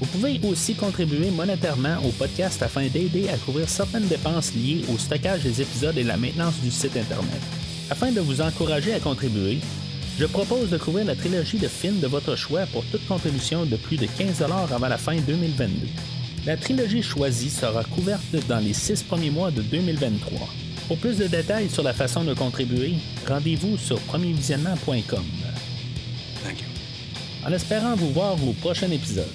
Vous 0.00 0.06
pouvez 0.06 0.40
aussi 0.42 0.74
contribuer 0.74 1.30
monétairement 1.30 1.96
au 2.04 2.10
podcast 2.10 2.62
afin 2.62 2.86
d'aider 2.88 3.28
à 3.28 3.36
couvrir 3.36 3.68
certaines 3.68 4.08
dépenses 4.08 4.52
liées 4.54 4.84
au 4.92 4.98
stockage 4.98 5.42
des 5.42 5.62
épisodes 5.62 5.96
et 5.96 6.02
la 6.02 6.16
maintenance 6.16 6.60
du 6.60 6.70
site 6.70 6.96
Internet. 6.96 7.40
Afin 7.90 8.10
de 8.10 8.20
vous 8.20 8.40
encourager 8.40 8.92
à 8.92 8.98
contribuer, 8.98 9.60
je 10.18 10.26
propose 10.26 10.70
de 10.70 10.78
couvrir 10.78 11.06
la 11.06 11.14
trilogie 11.14 11.58
de 11.58 11.68
films 11.68 12.00
de 12.00 12.06
votre 12.06 12.34
choix 12.34 12.66
pour 12.66 12.84
toute 12.86 13.06
contribution 13.06 13.66
de 13.66 13.76
plus 13.76 13.96
de 13.96 14.06
15 14.06 14.42
avant 14.42 14.88
la 14.88 14.98
fin 14.98 15.16
2022. 15.16 15.86
La 16.46 16.56
trilogie 16.56 17.02
choisie 17.02 17.50
sera 17.50 17.84
couverte 17.84 18.36
dans 18.48 18.58
les 18.58 18.74
six 18.74 19.02
premiers 19.02 19.30
mois 19.30 19.50
de 19.50 19.62
2023. 19.62 20.48
Pour 20.88 20.98
plus 20.98 21.16
de 21.16 21.26
détails 21.26 21.70
sur 21.70 21.82
la 21.82 21.94
façon 21.94 22.24
de 22.24 22.34
contribuer, 22.34 22.94
rendez-vous 23.26 23.78
sur 23.78 23.98
premiervisionnement.com. 24.00 25.24
En 27.46 27.52
espérant 27.52 27.94
vous 27.94 28.10
voir 28.10 28.34
au 28.46 28.52
prochain 28.54 28.90
épisode. 28.90 29.28